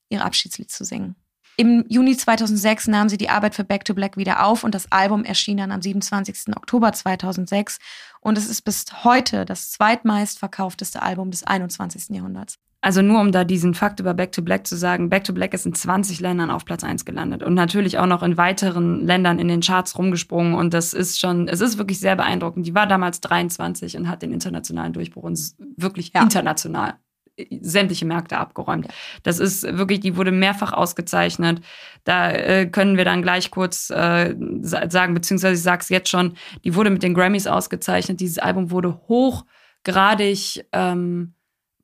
ihr 0.08 0.24
Abschiedslied 0.24 0.70
zu 0.70 0.84
singen. 0.84 1.16
Im 1.56 1.84
Juni 1.88 2.16
2006 2.16 2.88
nahm 2.88 3.08
sie 3.08 3.18
die 3.18 3.28
Arbeit 3.28 3.54
für 3.54 3.64
Back 3.64 3.84
to 3.84 3.94
Black 3.94 4.16
wieder 4.16 4.46
auf 4.46 4.64
und 4.64 4.74
das 4.74 4.90
Album 4.90 5.22
erschien 5.24 5.58
dann 5.58 5.70
am 5.70 5.82
27. 5.82 6.56
Oktober 6.56 6.92
2006 6.92 7.78
und 8.20 8.38
es 8.38 8.48
ist 8.48 8.62
bis 8.62 8.86
heute 9.04 9.44
das 9.44 9.70
zweitmeistverkaufteste 9.70 11.02
Album 11.02 11.30
des 11.30 11.44
21. 11.44 12.16
Jahrhunderts. 12.16 12.58
Also 12.84 13.00
nur 13.00 13.20
um 13.20 13.30
da 13.30 13.44
diesen 13.44 13.74
Fakt 13.74 14.00
über 14.00 14.12
Back 14.12 14.32
to 14.32 14.42
Black 14.42 14.66
zu 14.66 14.76
sagen, 14.76 15.08
Back 15.08 15.22
to 15.22 15.32
Black 15.32 15.54
ist 15.54 15.66
in 15.66 15.72
20 15.72 16.18
Ländern 16.18 16.50
auf 16.50 16.64
Platz 16.64 16.82
1 16.82 17.04
gelandet 17.04 17.44
und 17.44 17.54
natürlich 17.54 17.98
auch 17.98 18.06
noch 18.06 18.24
in 18.24 18.36
weiteren 18.36 19.06
Ländern 19.06 19.38
in 19.38 19.46
den 19.46 19.60
Charts 19.60 19.96
rumgesprungen 19.96 20.54
und 20.54 20.74
das 20.74 20.92
ist 20.92 21.20
schon, 21.20 21.46
es 21.46 21.60
ist 21.60 21.78
wirklich 21.78 22.00
sehr 22.00 22.16
beeindruckend. 22.16 22.66
Die 22.66 22.74
war 22.74 22.88
damals 22.88 23.20
23 23.20 23.96
und 23.96 24.08
hat 24.08 24.22
den 24.22 24.32
internationalen 24.32 24.92
Durchbruch 24.92 25.22
und 25.22 25.38
wirklich 25.76 26.10
ja. 26.12 26.22
international 26.24 26.94
äh, 27.36 27.46
sämtliche 27.60 28.04
Märkte 28.04 28.36
abgeräumt. 28.36 28.88
Das 29.22 29.38
ist 29.38 29.62
wirklich, 29.62 30.00
die 30.00 30.16
wurde 30.16 30.32
mehrfach 30.32 30.72
ausgezeichnet. 30.72 31.60
Da 32.02 32.32
äh, 32.32 32.66
können 32.66 32.96
wir 32.96 33.04
dann 33.04 33.22
gleich 33.22 33.52
kurz 33.52 33.90
äh, 33.90 34.34
sagen, 34.60 35.14
beziehungsweise 35.14 35.54
ich 35.54 35.62
sage 35.62 35.82
es 35.82 35.88
jetzt 35.88 36.08
schon, 36.08 36.34
die 36.64 36.74
wurde 36.74 36.90
mit 36.90 37.04
den 37.04 37.14
Grammys 37.14 37.46
ausgezeichnet. 37.46 38.18
Dieses 38.18 38.40
Album 38.40 38.72
wurde 38.72 39.00
hochgradig 39.06 40.66
ähm, 40.72 41.34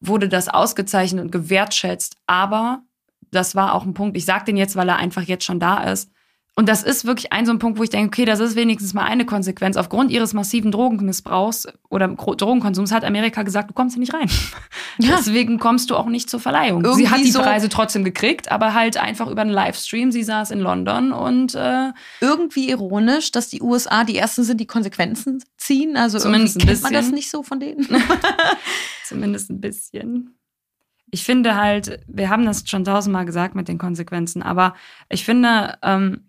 wurde 0.01 0.29
das 0.29 0.49
ausgezeichnet 0.49 1.25
und 1.25 1.33
gewertschätzt. 1.33 2.17
Aber 2.27 2.83
das 3.31 3.55
war 3.55 3.75
auch 3.75 3.85
ein 3.85 3.95
Punkt, 3.95 4.17
ich 4.17 4.25
sage 4.25 4.47
den 4.47 4.57
jetzt, 4.57 4.77
weil 4.77 4.89
er 4.89 4.97
einfach 4.97 5.23
jetzt 5.23 5.45
schon 5.45 5.61
da 5.61 5.83
ist. 5.85 6.11
Und 6.59 6.69
das 6.69 6.83
ist 6.83 7.05
wirklich 7.05 7.33
ein 7.33 7.47
so 7.47 7.53
ein 7.53 7.61
Punkt, 7.61 7.79
wo 7.79 7.85
ich 7.85 7.91
denke, 7.91 8.09
okay, 8.09 8.25
das 8.25 8.41
ist 8.41 8.57
wenigstens 8.57 8.93
mal 8.93 9.05
eine 9.05 9.25
Konsequenz. 9.25 9.77
Aufgrund 9.77 10.11
ihres 10.11 10.35
massiven 10.35 10.73
Drogenmissbrauchs 10.73 11.69
oder 11.89 12.09
Drogenkonsums 12.09 12.91
hat 12.91 13.05
Amerika 13.05 13.45
gesagt, 13.45 13.71
du 13.71 13.75
kommst 13.75 13.95
hier 13.95 14.01
nicht 14.01 14.13
rein. 14.13 14.29
Ja. 15.01 15.15
Deswegen 15.17 15.61
kommst 15.61 15.91
du 15.91 15.97
auch 15.97 16.07
nicht 16.07 16.29
zur 16.29 16.41
Verleihung. 16.41 16.83
Irgendwie 16.83 17.05
sie 17.05 17.09
hat 17.09 17.21
die 17.21 17.31
so 17.31 17.39
Preise 17.39 17.69
trotzdem 17.69 18.03
gekriegt, 18.03 18.51
aber 18.51 18.75
halt 18.75 18.97
einfach 18.97 19.29
über 19.29 19.43
einen 19.43 19.53
Livestream. 19.53 20.11
Sie 20.11 20.25
saß 20.25 20.51
in 20.51 20.59
London 20.59 21.13
und 21.13 21.55
äh, 21.55 21.93
irgendwie 22.21 22.69
ironisch, 22.69 23.31
dass 23.31 23.49
die 23.49 23.63
USA 23.63 24.03
die 24.03 24.17
ersten 24.17 24.43
sind, 24.43 24.61
die 24.61 24.67
Konsequenzen 24.67 25.45
ziehen. 25.57 25.97
Also 25.97 26.19
zumindest 26.19 26.57
irgendwie 26.57 26.73
kennt 26.73 26.83
man 26.83 26.93
das 26.95 27.13
nicht 27.13 27.31
so 27.31 27.45
von 27.45 27.61
denen. 27.61 27.87
zumindest 29.05 29.51
ein 29.51 29.61
bisschen 29.61 30.35
ich 31.11 31.25
finde 31.25 31.57
halt, 31.57 32.01
wir 32.07 32.29
haben 32.29 32.45
das 32.45 32.69
schon 32.69 32.85
tausendmal 32.85 33.25
gesagt 33.25 33.55
mit 33.55 33.69
den 33.69 33.79
Konsequenzen, 33.79 34.43
aber 34.43 34.75
ich 35.09 35.25
finde, 35.25 35.79
ähm, 35.83 36.25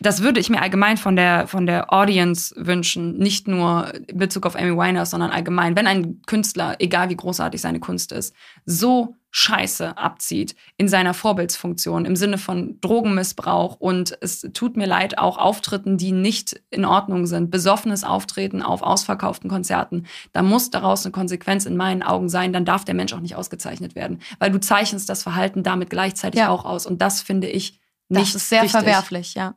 das 0.00 0.22
würde 0.22 0.40
ich 0.40 0.48
mir 0.48 0.62
allgemein 0.62 0.96
von 0.96 1.14
der, 1.14 1.46
von 1.46 1.66
der 1.66 1.92
Audience 1.92 2.54
wünschen, 2.56 3.18
nicht 3.18 3.48
nur 3.48 3.92
in 3.94 4.18
Bezug 4.18 4.46
auf 4.46 4.56
Amy 4.56 4.76
Winehouse, 4.76 5.10
sondern 5.10 5.30
allgemein. 5.30 5.76
Wenn 5.76 5.86
ein 5.86 6.22
Künstler, 6.26 6.76
egal 6.78 7.10
wie 7.10 7.16
großartig 7.16 7.60
seine 7.60 7.80
Kunst 7.80 8.12
ist, 8.12 8.34
so 8.64 9.16
Scheiße 9.32 9.96
abzieht 9.96 10.56
in 10.76 10.88
seiner 10.88 11.14
Vorbildsfunktion 11.14 12.04
im 12.04 12.16
Sinne 12.16 12.36
von 12.36 12.80
Drogenmissbrauch 12.80 13.76
und 13.76 14.18
es 14.20 14.40
tut 14.54 14.76
mir 14.76 14.86
leid, 14.86 15.18
auch 15.18 15.38
Auftritten, 15.38 15.98
die 15.98 16.10
nicht 16.10 16.60
in 16.70 16.84
Ordnung 16.84 17.26
sind, 17.26 17.50
besoffenes 17.50 18.02
Auftreten 18.02 18.60
auf 18.60 18.82
ausverkauften 18.82 19.48
Konzerten, 19.48 20.06
da 20.32 20.42
muss 20.42 20.70
daraus 20.70 21.04
eine 21.04 21.12
Konsequenz 21.12 21.64
in 21.64 21.76
meinen 21.76 22.02
Augen 22.02 22.28
sein, 22.28 22.52
dann 22.52 22.64
darf 22.64 22.84
der 22.84 22.94
Mensch 22.94 23.12
auch 23.12 23.20
nicht 23.20 23.36
ausgezeichnet 23.36 23.94
werden, 23.94 24.20
weil 24.40 24.50
du 24.50 24.58
zeichnest 24.58 25.08
das 25.08 25.22
Verhalten 25.22 25.62
damit 25.62 25.90
gleichzeitig 25.90 26.40
ja. 26.40 26.48
auch 26.48 26.64
aus 26.64 26.84
und 26.86 27.00
das 27.00 27.20
finde 27.20 27.48
ich 27.48 27.79
nicht 28.10 28.34
das 28.34 28.42
ist 28.42 28.48
sehr 28.48 28.62
richtig. 28.62 28.80
verwerflich, 28.80 29.34
ja. 29.34 29.54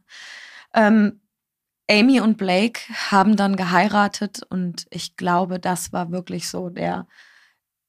Ähm, 0.74 1.22
Amy 1.90 2.22
und 2.22 2.38
Blake 2.38 2.82
haben 3.12 3.36
dann 3.36 3.56
geheiratet 3.56 4.42
und 4.50 4.86
ich 4.90 5.18
glaube, 5.18 5.60
das 5.60 5.92
war 5.92 6.12
wirklich 6.12 6.48
so 6.48 6.70
der 6.70 7.08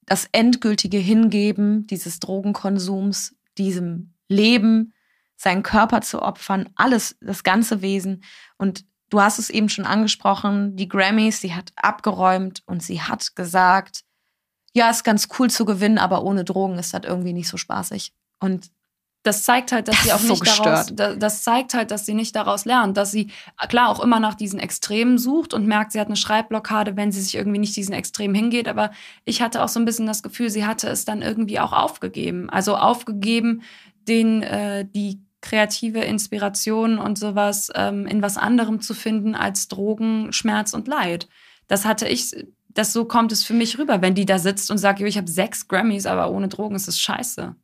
das 0.06 0.28
endgültige 0.32 0.98
Hingeben 0.98 1.86
dieses 1.86 2.20
Drogenkonsums, 2.20 3.36
diesem 3.56 4.14
Leben, 4.28 4.92
seinen 5.36 5.62
Körper 5.62 6.00
zu 6.00 6.22
opfern, 6.22 6.68
alles, 6.76 7.16
das 7.20 7.42
ganze 7.42 7.82
Wesen. 7.82 8.22
Und 8.58 8.84
du 9.10 9.20
hast 9.20 9.38
es 9.38 9.50
eben 9.50 9.68
schon 9.68 9.86
angesprochen, 9.86 10.76
die 10.76 10.88
Grammys, 10.88 11.40
sie 11.40 11.54
hat 11.54 11.72
abgeräumt 11.76 12.62
und 12.66 12.82
sie 12.82 13.00
hat 13.00 13.34
gesagt, 13.34 14.04
ja, 14.74 14.90
ist 14.90 15.04
ganz 15.04 15.28
cool 15.38 15.50
zu 15.50 15.64
gewinnen, 15.64 15.98
aber 15.98 16.22
ohne 16.24 16.44
Drogen 16.44 16.78
ist 16.78 16.94
das 16.94 17.02
irgendwie 17.04 17.32
nicht 17.32 17.48
so 17.48 17.56
spaßig. 17.56 18.12
Und 18.40 18.70
das 19.24 19.42
zeigt 19.42 19.72
halt, 19.72 19.88
dass 19.88 19.96
das 19.96 20.04
sie 20.04 20.12
auch 20.12 20.20
nicht 20.20 20.46
so 20.46 20.62
daraus, 20.62 20.92
das 20.94 21.42
zeigt 21.42 21.72
halt, 21.72 21.90
dass 21.90 22.04
sie 22.04 22.12
nicht 22.12 22.36
daraus 22.36 22.66
lernt, 22.66 22.98
dass 22.98 23.10
sie 23.10 23.30
klar 23.68 23.88
auch 23.88 24.00
immer 24.00 24.20
nach 24.20 24.34
diesen 24.34 24.60
Extremen 24.60 25.16
sucht 25.16 25.54
und 25.54 25.66
merkt, 25.66 25.92
sie 25.92 26.00
hat 26.00 26.08
eine 26.08 26.16
Schreibblockade, 26.16 26.96
wenn 26.96 27.10
sie 27.10 27.22
sich 27.22 27.34
irgendwie 27.34 27.58
nicht 27.58 27.74
diesen 27.74 27.94
Extremen 27.94 28.34
hingeht. 28.34 28.68
Aber 28.68 28.90
ich 29.24 29.40
hatte 29.40 29.64
auch 29.64 29.68
so 29.68 29.80
ein 29.80 29.86
bisschen 29.86 30.06
das 30.06 30.22
Gefühl, 30.22 30.50
sie 30.50 30.66
hatte 30.66 30.88
es 30.88 31.06
dann 31.06 31.22
irgendwie 31.22 31.58
auch 31.58 31.72
aufgegeben. 31.72 32.50
Also 32.50 32.76
aufgegeben, 32.76 33.62
den 34.06 34.42
äh, 34.42 34.84
die 34.84 35.22
kreative 35.40 36.00
Inspiration 36.00 36.98
und 36.98 37.18
sowas 37.18 37.70
ähm, 37.74 38.06
in 38.06 38.20
was 38.20 38.36
anderem 38.36 38.82
zu 38.82 38.92
finden 38.92 39.34
als 39.34 39.68
Drogen, 39.68 40.34
Schmerz 40.34 40.74
und 40.74 40.86
Leid. 40.86 41.28
Das 41.66 41.86
hatte 41.86 42.06
ich, 42.08 42.32
das 42.68 42.92
so 42.92 43.06
kommt 43.06 43.32
es 43.32 43.42
für 43.42 43.54
mich 43.54 43.78
rüber, 43.78 44.02
wenn 44.02 44.14
die 44.14 44.26
da 44.26 44.38
sitzt 44.38 44.70
und 44.70 44.76
sagt, 44.76 45.00
ich 45.00 45.16
habe 45.16 45.30
sechs 45.30 45.66
Grammys, 45.66 46.04
aber 46.04 46.30
ohne 46.30 46.48
Drogen 46.48 46.76
ist 46.76 46.88
es 46.88 47.00
scheiße 47.00 47.56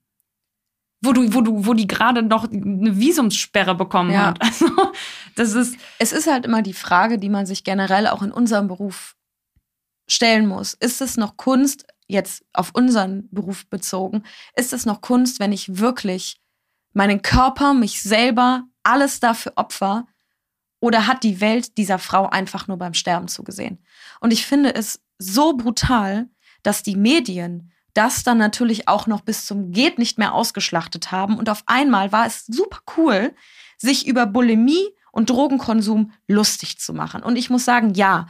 wo 1.02 1.12
du, 1.12 1.32
wo 1.32 1.40
du, 1.40 1.66
wo 1.66 1.74
die 1.74 1.86
gerade 1.86 2.22
noch 2.22 2.50
eine 2.50 2.98
Visumssperre 2.98 3.74
bekommen 3.74 4.12
ja. 4.12 4.26
hat. 4.26 4.38
Also 4.44 4.92
das 5.36 5.54
ist. 5.54 5.76
Es 5.98 6.12
ist 6.12 6.26
halt 6.26 6.44
immer 6.44 6.62
die 6.62 6.74
Frage, 6.74 7.18
die 7.18 7.28
man 7.28 7.46
sich 7.46 7.64
generell 7.64 8.06
auch 8.06 8.22
in 8.22 8.32
unserem 8.32 8.68
Beruf 8.68 9.16
stellen 10.08 10.46
muss, 10.46 10.74
ist 10.74 11.00
es 11.00 11.16
noch 11.16 11.36
Kunst, 11.36 11.86
jetzt 12.08 12.44
auf 12.52 12.70
unseren 12.74 13.28
Beruf 13.30 13.66
bezogen, 13.68 14.24
ist 14.56 14.72
es 14.72 14.84
noch 14.84 15.00
Kunst, 15.00 15.38
wenn 15.38 15.52
ich 15.52 15.78
wirklich 15.78 16.40
meinen 16.92 17.22
Körper, 17.22 17.74
mich 17.74 18.02
selber, 18.02 18.64
alles 18.82 19.20
dafür 19.20 19.52
opfer? 19.56 20.06
Oder 20.80 21.06
hat 21.06 21.22
die 21.22 21.40
Welt 21.40 21.76
dieser 21.76 21.98
Frau 21.98 22.28
einfach 22.28 22.66
nur 22.66 22.78
beim 22.78 22.94
Sterben 22.94 23.28
zugesehen? 23.28 23.84
Und 24.20 24.32
ich 24.32 24.46
finde 24.46 24.74
es 24.74 25.00
so 25.18 25.56
brutal, 25.56 26.28
dass 26.62 26.82
die 26.82 26.96
Medien 26.96 27.70
das 27.94 28.22
dann 28.22 28.38
natürlich 28.38 28.88
auch 28.88 29.06
noch 29.06 29.20
bis 29.20 29.46
zum 29.46 29.72
Geht 29.72 29.98
nicht 29.98 30.18
mehr 30.18 30.34
ausgeschlachtet 30.34 31.10
haben. 31.10 31.38
Und 31.38 31.48
auf 31.48 31.62
einmal 31.66 32.12
war 32.12 32.26
es 32.26 32.46
super 32.46 32.80
cool, 32.96 33.34
sich 33.76 34.06
über 34.06 34.26
Bulimie 34.26 34.94
und 35.12 35.30
Drogenkonsum 35.30 36.12
lustig 36.28 36.78
zu 36.78 36.92
machen. 36.92 37.22
Und 37.22 37.36
ich 37.36 37.50
muss 37.50 37.64
sagen, 37.64 37.94
ja, 37.94 38.26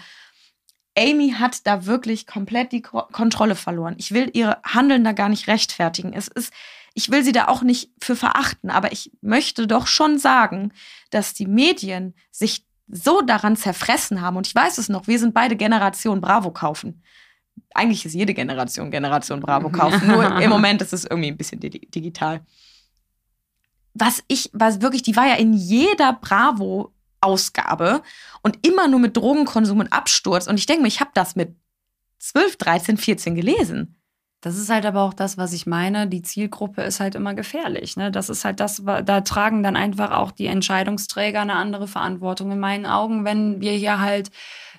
Amy 0.99 1.35
hat 1.39 1.67
da 1.67 1.87
wirklich 1.87 2.27
komplett 2.27 2.73
die 2.73 2.83
Kontrolle 2.83 3.55
verloren. 3.55 3.95
Ich 3.99 4.13
will 4.13 4.31
ihr 4.33 4.59
Handeln 4.65 5.05
da 5.05 5.13
gar 5.13 5.29
nicht 5.29 5.47
rechtfertigen. 5.47 6.13
Es 6.13 6.29
ist, 6.29 6.53
ich 6.95 7.11
will 7.11 7.23
sie 7.23 7.33
da 7.33 7.49
auch 7.49 7.63
nicht 7.63 7.91
für 8.01 8.17
verachten, 8.17 8.71
aber 8.71 8.93
ich 8.93 9.13
möchte 9.21 9.67
doch 9.67 9.87
schon 9.87 10.19
sagen, 10.19 10.73
dass 11.11 11.35
die 11.35 11.47
Medien 11.47 12.15
sich 12.31 12.67
so 12.89 13.23
daran 13.23 13.57
zerfressen 13.57 14.21
haben. 14.21 14.37
Und 14.37 14.47
ich 14.47 14.55
weiß 14.55 14.79
es 14.79 14.89
noch, 14.89 15.07
wir 15.07 15.19
sind 15.19 15.33
beide 15.33 15.57
Generation 15.57 16.21
Bravo 16.21 16.51
kaufen. 16.51 17.03
Eigentlich 17.75 18.05
ist 18.05 18.15
jede 18.15 18.35
Generation 18.35 18.91
Generation 18.91 19.41
Bravo 19.41 19.71
kaufen. 19.71 20.07
Nur 20.07 20.41
im 20.41 20.51
Moment 20.51 20.83
ist 20.83 20.93
es 20.93 21.05
irgendwie 21.05 21.29
ein 21.29 21.37
bisschen 21.37 21.61
digital. 21.61 22.41
Was 23.95 24.23
ich, 24.29 24.51
was 24.53 24.81
wirklich, 24.81 25.03
die 25.03 25.17
war 25.17 25.27
ja 25.27 25.35
in 25.35 25.53
jeder 25.53 26.13
Bravo 26.13 26.93
Ausgabe 27.21 28.03
und 28.43 28.67
immer 28.67 28.89
nur 28.89 29.01
mit 29.01 29.17
Drogenkonsum 29.17 29.81
und 29.81 29.93
Absturz. 29.93 30.47
Und 30.47 30.59
ich 30.59 30.67
denke 30.67 30.83
mir, 30.83 30.89
ich 30.89 31.01
habe 31.01 31.11
das 31.15 31.37
mit 31.37 31.55
12, 32.19 32.57
13, 32.57 32.97
14 32.97 33.35
gelesen. 33.35 33.97
Das 34.43 34.57
ist 34.57 34.71
halt 34.71 34.87
aber 34.87 35.03
auch 35.03 35.13
das, 35.13 35.37
was 35.37 35.53
ich 35.53 35.67
meine. 35.67 36.07
Die 36.07 36.23
Zielgruppe 36.23 36.83
ist 36.83 36.99
halt 36.99 37.15
immer 37.15 37.35
gefährlich. 37.35 37.97
Ne? 37.99 38.11
Das 38.11 38.31
ist 38.31 38.47
halt 38.47 38.59
das, 38.59 38.83
da 38.85 39.21
tragen 39.21 39.63
dann 39.63 39.77
einfach 39.77 40.13
auch 40.13 40.31
die 40.31 40.47
Entscheidungsträger 40.47 41.43
eine 41.43 41.57
andere 41.57 41.87
Verantwortung 41.87 42.51
in 42.53 42.59
meinen 42.59 42.87
Augen, 42.87 43.27
wenn 43.27 43.61
wir 43.61 43.73
hier 43.73 44.01
halt 44.01 44.31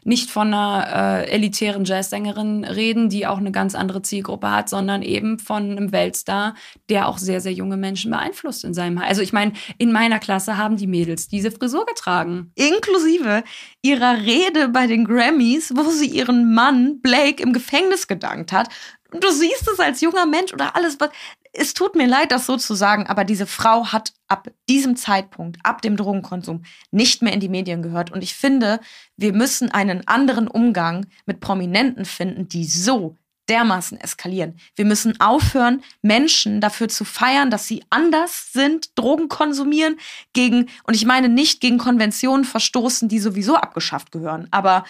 nicht 0.04 0.30
von 0.30 0.48
einer 0.54 1.24
äh, 1.26 1.32
elitären 1.32 1.86
Jazzsängerin 1.86 2.64
reden, 2.64 3.10
die 3.10 3.28
auch 3.28 3.38
eine 3.38 3.52
ganz 3.52 3.76
andere 3.76 4.02
Zielgruppe 4.02 4.50
hat, 4.50 4.70
sondern 4.70 5.02
eben 5.02 5.40
von 5.40 5.72
einem 5.72 5.92
Weltstar, 5.92 6.56
der 6.90 7.08
auch 7.08 7.18
sehr, 7.18 7.42
sehr 7.42 7.54
junge 7.54 7.78
Menschen 7.78 8.12
beeinflusst 8.12 8.64
in 8.64 8.74
seinem. 8.74 8.98
Also 8.98 9.22
ich 9.22 9.34
meine, 9.34 9.54
in 9.78 9.92
meiner 9.92 10.20
Klasse 10.20 10.58
haben 10.58 10.78
die 10.78 10.88
Mädels 10.88 11.28
diese 11.28 11.52
Frisur 11.52 11.86
getragen. 11.86 12.52
Inklusive 12.56 13.44
ihrer 13.82 14.18
Rede 14.18 14.70
bei 14.70 14.88
den 14.88 15.06
Grammys, 15.06 15.74
wo 15.76 15.90
sie 15.90 16.08
ihren 16.08 16.54
Mann 16.54 17.02
Blake 17.02 17.42
im 17.42 17.54
Gefängnis 17.54 18.08
gedankt 18.08 18.52
hat 18.52 18.70
du 19.12 19.32
siehst 19.32 19.68
es 19.68 19.80
als 19.80 20.02
junger 20.02 20.26
Mensch 20.26 20.54
oder 20.54 20.76
alles, 20.76 21.00
was. 21.00 21.10
Es 21.54 21.74
tut 21.74 21.96
mir 21.96 22.08
leid, 22.08 22.32
das 22.32 22.46
so 22.46 22.56
zu 22.56 22.76
sagen, 22.76 23.08
aber 23.08 23.26
diese 23.26 23.46
Frau 23.46 23.88
hat 23.88 24.14
ab 24.30 24.50
diesem 24.70 24.96
Zeitpunkt, 24.96 25.58
ab 25.64 25.82
dem 25.82 25.98
Drogenkonsum, 25.98 26.64
nicht 26.92 27.22
mehr 27.22 27.34
in 27.34 27.42
die 27.42 27.50
Medien 27.50 27.82
gehört. 27.82 28.10
Und 28.12 28.24
ich 28.24 28.36
finde, 28.36 28.80
wir 29.18 29.34
müssen 29.34 29.70
einen 29.70 30.08
anderen 30.08 30.48
Umgang 30.48 31.08
mit 31.26 31.42
Prominenten 31.42 32.06
finden, 32.06 32.48
die 32.48 32.64
so 32.64 33.18
dermaßen 33.50 34.00
eskalieren. 34.00 34.58
Wir 34.76 34.86
müssen 34.86 35.20
aufhören, 35.20 35.84
Menschen 36.02 36.62
dafür 36.62 36.88
zu 36.88 37.04
feiern, 37.04 37.52
dass 37.52 37.68
sie 37.68 37.84
anders 37.90 38.54
sind, 38.54 38.98
Drogen 38.98 39.28
konsumieren, 39.28 40.00
gegen, 40.32 40.70
und 40.86 40.94
ich 40.94 41.06
meine 41.06 41.28
nicht 41.28 41.60
gegen 41.60 41.78
Konventionen 41.78 42.46
verstoßen, 42.46 43.10
die 43.10 43.20
sowieso 43.20 43.58
abgeschafft 43.58 44.14
gehören. 44.14 44.48
Aber 44.52 44.86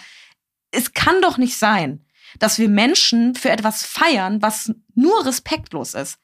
es 0.70 0.94
kann 0.94 1.20
doch 1.22 1.38
nicht 1.38 1.58
sein, 1.58 2.04
dass 2.38 2.58
wir 2.58 2.68
Menschen 2.68 3.34
für 3.34 3.50
etwas 3.50 3.84
feiern, 3.84 4.42
was 4.42 4.74
nur 4.94 5.24
respektlos 5.24 5.94
ist. 5.94 6.18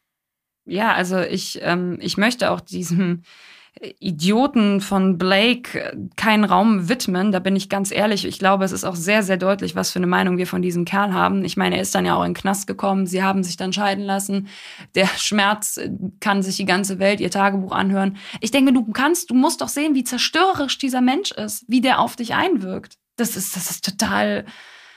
Ja, 0.64 0.92
also 0.92 1.18
ich, 1.18 1.60
ähm, 1.62 1.98
ich 2.00 2.16
möchte 2.16 2.50
auch 2.50 2.60
diesem 2.60 3.22
Idioten 4.00 4.80
von 4.80 5.18
Blake 5.18 5.80
äh, 5.80 5.96
keinen 6.16 6.44
Raum 6.44 6.88
widmen. 6.88 7.32
Da 7.32 7.38
bin 7.38 7.54
ich 7.54 7.68
ganz 7.68 7.90
ehrlich. 7.90 8.24
Ich 8.24 8.38
glaube, 8.38 8.64
es 8.64 8.72
ist 8.72 8.84
auch 8.84 8.96
sehr, 8.96 9.22
sehr 9.22 9.36
deutlich, 9.36 9.76
was 9.76 9.90
für 9.90 9.98
eine 9.98 10.06
Meinung 10.06 10.36
wir 10.36 10.46
von 10.46 10.62
diesem 10.62 10.84
Kerl 10.84 11.12
haben. 11.12 11.44
Ich 11.44 11.56
meine, 11.56 11.76
er 11.76 11.82
ist 11.82 11.94
dann 11.94 12.04
ja 12.04 12.16
auch 12.16 12.24
in 12.24 12.30
den 12.32 12.40
Knast 12.40 12.66
gekommen. 12.66 13.06
Sie 13.06 13.22
haben 13.22 13.44
sich 13.44 13.56
dann 13.56 13.72
scheiden 13.72 14.04
lassen. 14.04 14.48
Der 14.94 15.06
Schmerz 15.16 15.76
äh, 15.76 15.90
kann 16.20 16.42
sich 16.42 16.56
die 16.56 16.64
ganze 16.64 16.98
Welt 16.98 17.20
ihr 17.20 17.30
Tagebuch 17.30 17.72
anhören. 17.72 18.16
Ich 18.40 18.50
denke, 18.50 18.72
du 18.72 18.84
kannst, 18.92 19.30
du 19.30 19.34
musst 19.34 19.60
doch 19.60 19.68
sehen, 19.68 19.94
wie 19.94 20.04
zerstörerisch 20.04 20.78
dieser 20.78 21.00
Mensch 21.00 21.30
ist, 21.32 21.64
wie 21.68 21.80
der 21.80 22.00
auf 22.00 22.16
dich 22.16 22.34
einwirkt. 22.34 22.96
Das 23.16 23.36
ist, 23.36 23.56
das 23.56 23.70
ist 23.70 23.84
total, 23.84 24.44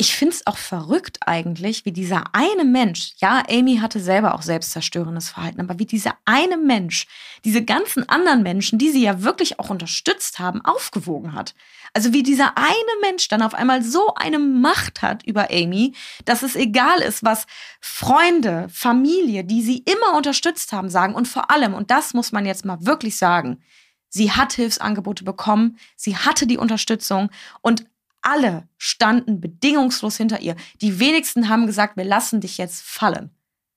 ich 0.02 0.16
finde 0.16 0.34
es 0.34 0.48
auch 0.48 0.58
verrückt 0.58 1.20
eigentlich, 1.28 1.86
wie 1.86 1.92
dieser 1.92 2.24
eine 2.34 2.66
Mensch, 2.66 3.14
ja, 3.18 3.44
Amy 3.48 3.78
hatte 3.78 4.00
selber 4.00 4.34
auch 4.34 4.42
selbstzerstörendes 4.42 5.30
Verhalten, 5.30 5.62
aber 5.62 5.78
wie 5.78 5.86
dieser 5.86 6.16
eine 6.26 6.58
Mensch 6.58 7.06
diese 7.46 7.64
ganzen 7.64 8.10
anderen 8.10 8.42
Menschen, 8.42 8.80
die 8.80 8.90
sie 8.90 9.04
ja 9.04 9.22
wirklich 9.22 9.60
auch 9.60 9.70
unterstützt 9.70 10.40
haben, 10.40 10.66
aufgewogen 10.66 11.36
hat. 11.36 11.54
Also 11.94 12.14
wie 12.14 12.24
dieser 12.24 12.58
eine 12.58 12.94
Mensch 13.04 13.28
dann 13.28 13.44
auf 13.44 13.54
einmal 13.54 13.84
so 13.84 14.16
eine 14.16 14.40
Macht 14.40 15.04
hat 15.04 15.24
über 15.24 15.52
Amy, 15.52 15.94
dass 16.26 16.42
es 16.42 16.56
egal 16.56 17.02
ist, 17.02 17.24
was 17.24 17.46
Freunde, 17.80 18.70
Familie, 18.74 19.44
die 19.44 19.62
sie 19.62 19.86
immer 19.86 20.18
unterstützt 20.18 20.72
haben, 20.72 20.90
sagen. 20.90 21.14
Und 21.14 21.28
vor 21.28 21.52
allem, 21.52 21.76
und 21.76 21.92
das 21.92 22.16
muss 22.16 22.32
man 22.32 22.48
jetzt 22.48 22.66
mal 22.66 22.84
wirklich 22.84 23.18
sagen, 23.18 23.62
sie 24.10 24.32
hat 24.32 24.54
Hilfsangebote 24.54 25.24
bekommen, 25.24 25.78
sie 25.96 26.18
hatte 26.18 26.48
die 26.48 26.58
Unterstützung 26.58 27.30
und 27.62 27.86
alle 28.22 28.68
standen 28.78 29.42
bedingungslos 29.42 30.18
hinter 30.18 30.42
ihr. 30.42 30.56
Die 30.82 31.00
wenigsten 31.00 31.50
haben 31.50 31.68
gesagt, 31.68 31.98
wir 31.98 32.04
lassen 32.04 32.42
dich 32.42 32.58
jetzt 32.58 32.82
fallen. 32.84 33.32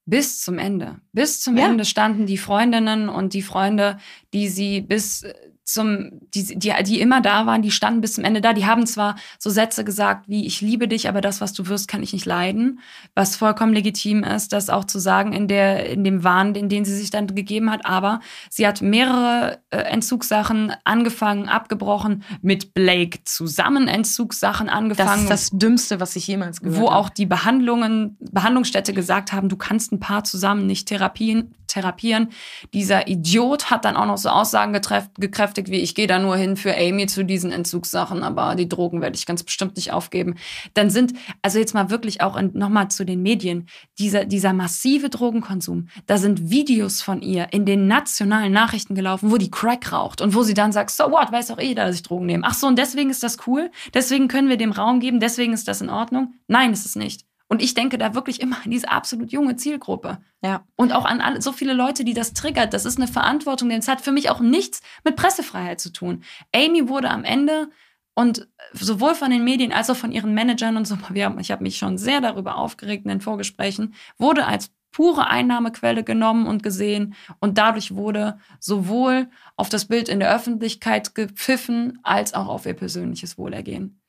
Bis 0.07 0.43
zum 0.43 0.59
Ende. 0.59 1.01
Bis 1.15 1.41
zum 1.41 1.57
ja. 1.57 1.67
Ende 1.67 1.85
standen 1.85 2.27
die 2.27 2.39
Freundinnen 2.39 3.09
und 3.09 3.33
die 3.33 3.43
Freunde, 3.43 3.99
die 4.33 4.49
sie 4.49 4.81
bis 4.81 5.25
zum, 5.65 6.11
die, 6.35 6.59
die, 6.59 6.73
die 6.85 7.01
immer 7.01 7.21
da 7.23 7.47
waren, 7.47 7.63
die 7.63 7.71
standen 7.71 8.03
bis 8.03 8.15
zum 8.15 8.25
Ende 8.25 8.41
da. 8.41 8.53
Die 8.53 8.67
haben 8.67 8.87
zwar 8.87 9.17
so 9.39 9.49
Sätze 9.49 9.85
gesagt 9.85 10.29
wie 10.29 10.47
ich 10.47 10.61
liebe 10.61 10.89
dich, 10.89 11.09
aber 11.09 11.21
das, 11.21 11.41
was 11.41 11.53
du 11.53 11.67
wirst, 11.69 11.89
kann 11.89 12.03
ich 12.03 12.13
nicht 12.13 12.27
leiden. 12.27 12.81
Was 13.15 13.37
vollkommen 13.37 13.73
legitim 13.73 14.25
ist, 14.25 14.53
das 14.53 14.69
auch 14.69 14.85
zu 14.85 14.99
sagen 14.99 15.33
in 15.33 15.49
der, 15.49 15.89
in 15.89 16.05
dem 16.05 16.23
Wahn, 16.23 16.53
den, 16.53 16.69
den 16.69 16.85
sie 16.85 16.95
sich 16.95 17.11
dann 17.11 17.27
gegeben 17.27 17.71
hat. 17.71 17.87
Aber 17.87 18.21
sie 18.51 18.67
hat 18.67 18.83
mehrere 18.83 19.59
äh, 19.71 19.79
Entzugssachen 19.79 20.73
angefangen, 20.85 21.49
abgebrochen, 21.49 22.25
mit 22.43 22.75
Blake 22.75 23.21
zusammen 23.25 23.89
Entzugssachen 23.89 24.69
angefangen. 24.69 25.27
Das 25.29 25.43
ist 25.43 25.53
das 25.53 25.59
Dümmste, 25.59 25.99
was 25.99 26.15
ich 26.17 26.27
jemals 26.27 26.61
gehört 26.61 26.77
habe. 26.77 26.87
Wo 26.87 26.91
auch 26.91 27.09
die 27.09 27.27
Behandlungen, 27.27 28.19
Behandlungsstätte 28.21 28.93
gesagt 28.93 29.33
haben, 29.33 29.49
du 29.49 29.57
kannst 29.57 29.93
ein 29.93 30.01
Paar 30.01 30.25
zusammen 30.25 30.67
nicht 30.67 30.89
therapien, 31.05 31.55
therapieren. 31.67 32.29
Dieser 32.73 33.09
Idiot 33.09 33.71
hat 33.71 33.85
dann 33.85 33.97
auch 33.97 34.07
noch 34.07 34.17
so 34.17 34.29
Aussagen 34.29 34.73
gekräftigt, 34.73 35.69
wie 35.71 35.81
ich 35.81 35.95
gehe 35.95 36.07
da 36.07 36.19
nur 36.19 36.37
hin 36.37 36.57
für 36.57 36.77
Amy 36.77 37.07
zu 37.07 37.25
diesen 37.25 37.53
Entzugssachen, 37.53 38.23
aber 38.23 38.55
die 38.55 38.69
Drogen 38.69 39.01
werde 39.01 39.17
ich 39.17 39.27
ganz 39.27 39.43
bestimmt 39.43 39.77
nicht 39.77 39.93
aufgeben. 39.93 40.37
Dann 40.75 40.91
sind, 40.91 41.15
also 41.43 41.59
jetzt 41.59 41.75
mal 41.75 41.91
wirklich 41.91 42.21
auch 42.21 42.41
nochmal 42.41 42.91
zu 42.91 43.05
den 43.05 43.23
Medien, 43.23 43.67
dieser, 43.99 44.25
dieser 44.25 44.53
massive 44.53 45.11
Drogenkonsum, 45.11 45.89
da 46.07 46.17
sind 46.17 46.51
Videos 46.51 47.03
von 47.03 47.21
ihr 47.23 47.49
in 47.53 47.67
den 47.67 47.87
nationalen 47.87 48.53
Nachrichten 48.53 48.95
gelaufen, 48.95 49.31
wo 49.31 49.37
die 49.37 49.51
Crack 49.51 49.93
raucht 49.93 50.21
und 50.21 50.35
wo 50.35 50.43
sie 50.43 50.55
dann 50.55 50.73
sagt, 50.73 50.91
so 50.91 51.05
what, 51.11 51.33
weiß 51.33 51.51
auch 51.51 51.61
jeder, 51.61 51.87
dass 51.87 51.97
ich 51.97 52.03
Drogen 52.03 52.27
nehme. 52.27 52.45
Ach 52.47 52.55
so, 52.55 52.67
und 52.67 52.79
deswegen 52.79 53.11
ist 53.11 53.23
das 53.23 53.39
cool, 53.47 53.71
deswegen 53.93 54.29
können 54.29 54.49
wir 54.49 54.57
dem 54.57 54.73
Raum 54.73 55.01
geben, 55.01 55.21
deswegen 55.21 55.53
ist 55.53 55.67
das 55.67 55.81
in 55.81 55.91
Ordnung. 55.91 56.35
Nein, 56.47 56.73
ist 56.73 56.87
es 56.87 56.95
nicht. 56.95 57.25
Und 57.55 57.63
ich 57.63 57.75
denke 57.75 57.99
da 57.99 58.17
wirklich 58.17 58.41
immer 58.41 58.57
an 58.65 58.73
diese 58.73 58.91
absolut 58.91 59.31
junge 59.31 59.55
Zielgruppe. 59.55 60.19
Ja. 60.43 60.67
Und 60.75 60.93
auch 60.93 61.05
an 61.05 61.21
alle, 61.21 61.41
so 61.41 61.53
viele 61.53 61.73
Leute, 61.73 62.03
die 62.03 62.13
das 62.13 62.33
triggert. 62.33 62.75
Das 62.75 62.85
ist 62.85 62.99
eine 62.99 63.07
Verantwortung, 63.07 63.69
denn 63.69 63.79
es 63.79 63.87
hat 63.87 64.01
für 64.01 64.11
mich 64.11 64.29
auch 64.29 64.41
nichts 64.41 64.83
mit 65.05 65.15
Pressefreiheit 65.15 65.81
zu 65.81 65.93
tun. 65.93 66.25
Amy 66.53 66.89
wurde 66.89 67.11
am 67.11 67.23
Ende 67.23 67.69
und 68.15 68.49
sowohl 68.73 69.15
von 69.15 69.31
den 69.31 69.45
Medien 69.45 69.71
als 69.71 69.89
auch 69.89 69.95
von 69.95 70.11
ihren 70.11 70.35
Managern 70.35 70.77
und 70.77 70.85
so, 70.85 70.99
ich 71.39 71.53
habe 71.53 71.63
mich 71.63 71.79
schon 71.79 71.97
sehr 71.97 72.21
darüber 72.21 72.57
aufgeregt 72.57 73.05
in 73.05 73.11
den 73.11 73.21
Vorgesprächen, 73.21 73.95
wurde 74.19 74.47
als 74.47 74.73
pure 74.91 75.29
Einnahmequelle 75.29 76.03
genommen 76.03 76.49
und 76.49 76.65
gesehen 76.65 77.15
und 77.39 77.57
dadurch 77.57 77.95
wurde 77.95 78.41
sowohl 78.59 79.29
auf 79.55 79.69
das 79.69 79.85
Bild 79.85 80.09
in 80.09 80.19
der 80.19 80.35
Öffentlichkeit 80.35 81.15
gepfiffen 81.15 82.01
als 82.03 82.35
auch 82.35 82.49
auf 82.49 82.67
ihr 82.67 82.75
persönliches 82.75 83.39
Wohlergehen. 83.39 84.01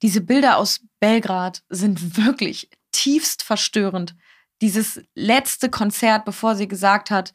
Diese 0.00 0.20
Bilder 0.20 0.58
aus 0.58 0.80
Belgrad 1.00 1.64
sind 1.68 2.16
wirklich 2.16 2.70
tiefst 2.92 3.42
verstörend. 3.42 4.14
Dieses 4.60 5.02
letzte 5.14 5.70
Konzert, 5.70 6.24
bevor 6.24 6.56
sie 6.56 6.68
gesagt 6.68 7.10
hat, 7.10 7.32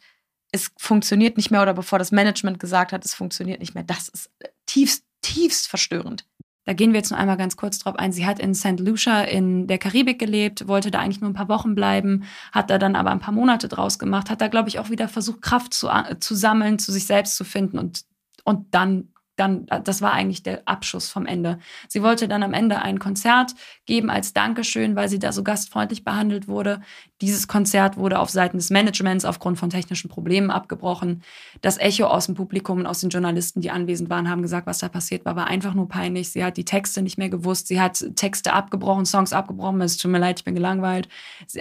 es 0.51 0.72
funktioniert 0.78 1.38
nicht 1.38 1.51
mehr 1.51 1.62
oder 1.62 1.74
bevor 1.74 1.99
das 1.99 2.12
Management 2.12 2.60
gesagt 2.60 2.93
hat, 2.93 3.06
es 3.06 3.14
funktioniert 3.14 3.60
nicht 3.60 3.74
mehr, 3.74 3.84
das 3.84 4.10
ist 4.10 4.30
tiefst, 4.66 5.06
tiefst 5.22 5.68
verstörend. 5.68 6.26
Da 6.66 6.74
gehen 6.74 6.93
wir 6.93 6.99
jetzt 6.99 7.12
noch 7.12 7.18
einmal 7.18 7.38
ganz 7.38 7.58
kurz 7.58 7.80
drauf 7.80 7.97
ein. 7.97 8.14
Sie 8.14 8.26
hat 8.26 8.39
in 8.39 8.56
St. 8.56 8.80
Lucia 8.80 9.22
in 9.24 9.68
der 9.68 9.80
Karibik 9.80 10.20
gelebt, 10.20 10.68
wollte 10.68 10.91
da 10.91 10.99
eigentlich 10.99 11.20
nur 11.20 11.30
ein 11.30 11.36
paar 11.36 11.49
Wochen 11.49 11.76
bleiben, 11.76 12.24
hat 12.54 12.70
da 12.70 12.78
dann 12.78 12.95
aber 12.95 13.12
ein 13.12 13.20
paar 13.20 13.34
Monate 13.34 13.68
draus 13.68 13.99
gemacht, 13.99 14.30
hat 14.30 14.39
da, 14.39 14.47
glaube 14.47 14.70
ich, 14.70 14.80
auch 14.80 14.89
wieder 14.89 15.10
versucht, 15.10 15.41
Kraft 15.41 15.74
zu, 15.74 15.89
zu 16.20 16.36
sammeln, 16.36 16.80
zu 16.80 16.91
sich 16.91 17.06
selbst 17.06 17.36
zu 17.36 17.43
finden 17.43 17.80
und, 17.80 18.06
und 18.45 18.74
dann 18.74 19.12
dann, 19.36 19.65
das 19.84 20.01
war 20.01 20.13
eigentlich 20.13 20.43
der 20.43 20.61
Abschuss 20.65 21.09
vom 21.09 21.25
Ende. 21.25 21.59
Sie 21.88 22.03
wollte 22.03 22.27
dann 22.27 22.43
am 22.43 22.53
Ende 22.53 22.81
ein 22.81 22.99
Konzert 22.99 23.55
geben 23.86 24.09
als 24.09 24.34
Dankeschön, 24.34 24.95
weil 24.95 25.09
sie 25.09 25.19
da 25.19 25.31
so 25.31 25.43
gastfreundlich 25.43 26.03
behandelt 26.03 26.47
wurde. 26.47 26.81
Dieses 27.21 27.47
Konzert 27.47 27.97
wurde 27.97 28.19
auf 28.19 28.29
Seiten 28.29 28.57
des 28.57 28.69
Managements 28.69 29.25
aufgrund 29.25 29.57
von 29.57 29.69
technischen 29.69 30.09
Problemen 30.09 30.51
abgebrochen. 30.51 31.23
Das 31.61 31.77
Echo 31.77 32.05
aus 32.05 32.27
dem 32.27 32.36
Publikum 32.36 32.79
und 32.79 32.86
aus 32.86 32.99
den 32.99 33.09
Journalisten, 33.09 33.61
die 33.61 33.71
anwesend 33.71 34.09
waren, 34.09 34.29
haben 34.29 34.41
gesagt, 34.41 34.67
was 34.67 34.79
da 34.79 34.89
passiert 34.89 35.25
war, 35.25 35.36
war 35.36 35.47
einfach 35.47 35.73
nur 35.73 35.88
peinlich. 35.88 36.31
Sie 36.31 36.43
hat 36.43 36.57
die 36.57 36.65
Texte 36.65 37.01
nicht 37.01 37.17
mehr 37.17 37.29
gewusst. 37.29 37.67
Sie 37.67 37.81
hat 37.81 38.03
Texte 38.15 38.53
abgebrochen, 38.53 39.05
Songs 39.05 39.34
abgebrochen. 39.34 39.81
Es 39.81 39.97
tut 39.97 40.11
mir 40.11 40.19
leid, 40.19 40.39
ich 40.39 40.45
bin 40.45 40.55
gelangweilt. 40.55 41.07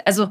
Also, 0.04 0.30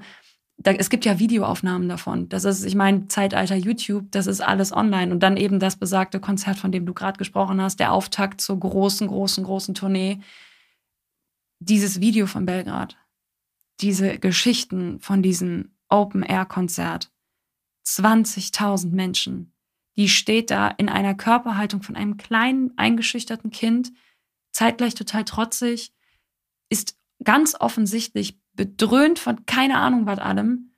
da, 0.63 0.71
es 0.71 0.89
gibt 0.89 1.05
ja 1.05 1.19
Videoaufnahmen 1.19 1.89
davon. 1.89 2.29
Das 2.29 2.43
ist, 2.43 2.63
ich 2.63 2.75
meine, 2.75 3.07
Zeitalter 3.07 3.55
YouTube, 3.55 4.11
das 4.11 4.27
ist 4.27 4.41
alles 4.41 4.71
online. 4.71 5.11
Und 5.11 5.21
dann 5.21 5.37
eben 5.37 5.59
das 5.59 5.75
besagte 5.75 6.19
Konzert, 6.19 6.57
von 6.57 6.71
dem 6.71 6.85
du 6.85 6.93
gerade 6.93 7.17
gesprochen 7.17 7.61
hast, 7.61 7.79
der 7.79 7.91
Auftakt 7.91 8.41
zur 8.41 8.59
großen, 8.59 9.07
großen, 9.07 9.43
großen 9.43 9.73
Tournee. 9.73 10.19
Dieses 11.59 12.01
Video 12.01 12.27
von 12.27 12.45
Belgrad, 12.45 12.97
diese 13.81 14.19
Geschichten 14.19 14.99
von 14.99 15.21
diesem 15.21 15.71
Open-Air-Konzert. 15.89 17.11
20.000 17.85 18.91
Menschen. 18.91 19.53
Die 19.97 20.09
steht 20.09 20.51
da 20.51 20.67
in 20.67 20.89
einer 20.89 21.15
Körperhaltung 21.15 21.81
von 21.81 21.95
einem 21.95 22.17
kleinen, 22.17 22.77
eingeschüchterten 22.77 23.51
Kind, 23.51 23.91
zeitgleich 24.51 24.95
total 24.95 25.25
trotzig, 25.25 25.93
ist 26.69 26.97
ganz 27.23 27.55
offensichtlich 27.59 28.40
bedröhnt 28.53 29.19
von 29.19 29.45
keine 29.45 29.77
Ahnung 29.77 30.05
was 30.05 30.19
allem, 30.19 30.71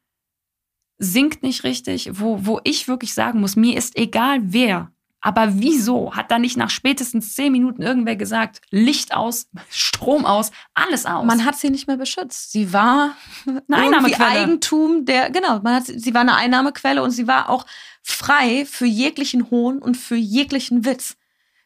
singt 0.97 1.43
nicht 1.43 1.63
richtig, 1.63 2.09
wo, 2.13 2.45
wo 2.45 2.59
ich 2.63 2.87
wirklich 2.87 3.13
sagen 3.13 3.39
muss, 3.39 3.55
mir 3.55 3.77
ist 3.77 3.97
egal 3.97 4.39
wer, 4.43 4.91
aber 5.25 5.53
wieso 5.53 6.13
hat 6.13 6.31
da 6.31 6.37
nicht 6.37 6.57
nach 6.57 6.69
spätestens 6.69 7.33
zehn 7.33 7.53
Minuten 7.53 7.81
irgendwer 7.81 8.17
gesagt, 8.17 8.59
Licht 8.71 9.13
aus, 9.13 9.47
Strom 9.69 10.25
aus, 10.25 10.51
alles 10.73 11.05
aus? 11.05 11.25
Man 11.25 11.45
hat 11.45 11.55
sie 11.55 11.69
nicht 11.69 11.87
mehr 11.87 11.95
beschützt. 11.95 12.51
Sie 12.51 12.73
war 12.73 13.15
eine 13.45 13.63
Einnahmequelle. 13.71 14.41
Eigentum 14.41 15.05
der, 15.05 15.31
genau, 15.31 15.59
man 15.61 15.75
hat, 15.75 15.85
sie 15.85 16.13
war 16.13 16.21
eine 16.21 16.35
Einnahmequelle 16.35 17.01
und 17.01 17.11
sie 17.11 17.25
war 17.25 17.49
auch 17.49 17.65
frei 18.01 18.65
für 18.65 18.85
jeglichen 18.85 19.49
Hohn 19.49 19.79
und 19.79 19.95
für 19.95 20.17
jeglichen 20.17 20.83
Witz. 20.83 21.15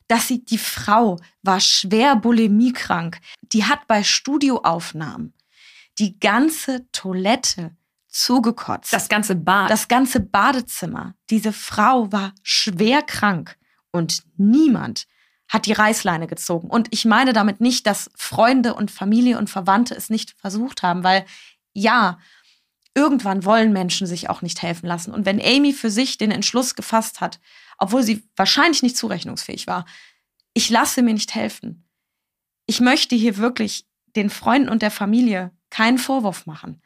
Dass 0.08 0.28
sie, 0.28 0.45
die 0.45 0.60
Frau 0.60 1.18
war 1.41 1.60
schwer 1.60 2.16
bulimiekrank. 2.16 3.20
Die 3.51 3.66
hat 3.66 3.88
bei 3.88 4.03
Studioaufnahmen 4.03 5.34
die 5.99 6.19
ganze 6.19 6.89
Toilette 6.91 7.75
zugekotzt. 8.07 8.93
Das 8.93 9.09
ganze 9.09 9.35
Bad. 9.35 9.69
Das 9.69 9.87
ganze 9.87 10.19
Badezimmer. 10.19 11.15
Diese 11.29 11.53
Frau 11.53 12.11
war 12.11 12.33
schwer 12.41 13.01
krank 13.01 13.57
und 13.91 14.23
niemand 14.37 15.07
hat 15.47 15.65
die 15.65 15.73
Reißleine 15.73 16.27
gezogen. 16.27 16.69
Und 16.69 16.87
ich 16.91 17.05
meine 17.05 17.31
damit 17.33 17.61
nicht, 17.61 17.87
dass 17.87 18.11
Freunde 18.15 18.73
und 18.73 18.91
Familie 18.91 19.37
und 19.37 19.49
Verwandte 19.49 19.95
es 19.95 20.09
nicht 20.09 20.35
versucht 20.37 20.83
haben, 20.83 21.03
weil 21.03 21.25
ja, 21.73 22.19
irgendwann 22.95 23.45
wollen 23.45 23.71
Menschen 23.71 24.07
sich 24.07 24.29
auch 24.29 24.41
nicht 24.41 24.61
helfen 24.61 24.87
lassen. 24.87 25.13
Und 25.13 25.25
wenn 25.25 25.39
Amy 25.39 25.71
für 25.71 25.91
sich 25.91 26.17
den 26.17 26.31
Entschluss 26.31 26.75
gefasst 26.75 27.21
hat, 27.21 27.39
obwohl 27.77 28.03
sie 28.03 28.27
wahrscheinlich 28.35 28.83
nicht 28.83 28.97
zurechnungsfähig 28.97 29.67
war, 29.67 29.85
ich 30.53 30.69
lasse 30.69 31.03
mir 31.03 31.13
nicht 31.13 31.35
helfen. 31.35 31.87
Ich 32.65 32.81
möchte 32.81 33.15
hier 33.15 33.37
wirklich 33.37 33.85
den 34.15 34.31
Freunden 34.31 34.69
und 34.69 34.81
der 34.81 34.91
Familie 34.91 35.51
keinen 35.70 35.97
Vorwurf 35.97 36.45
machen, 36.45 36.82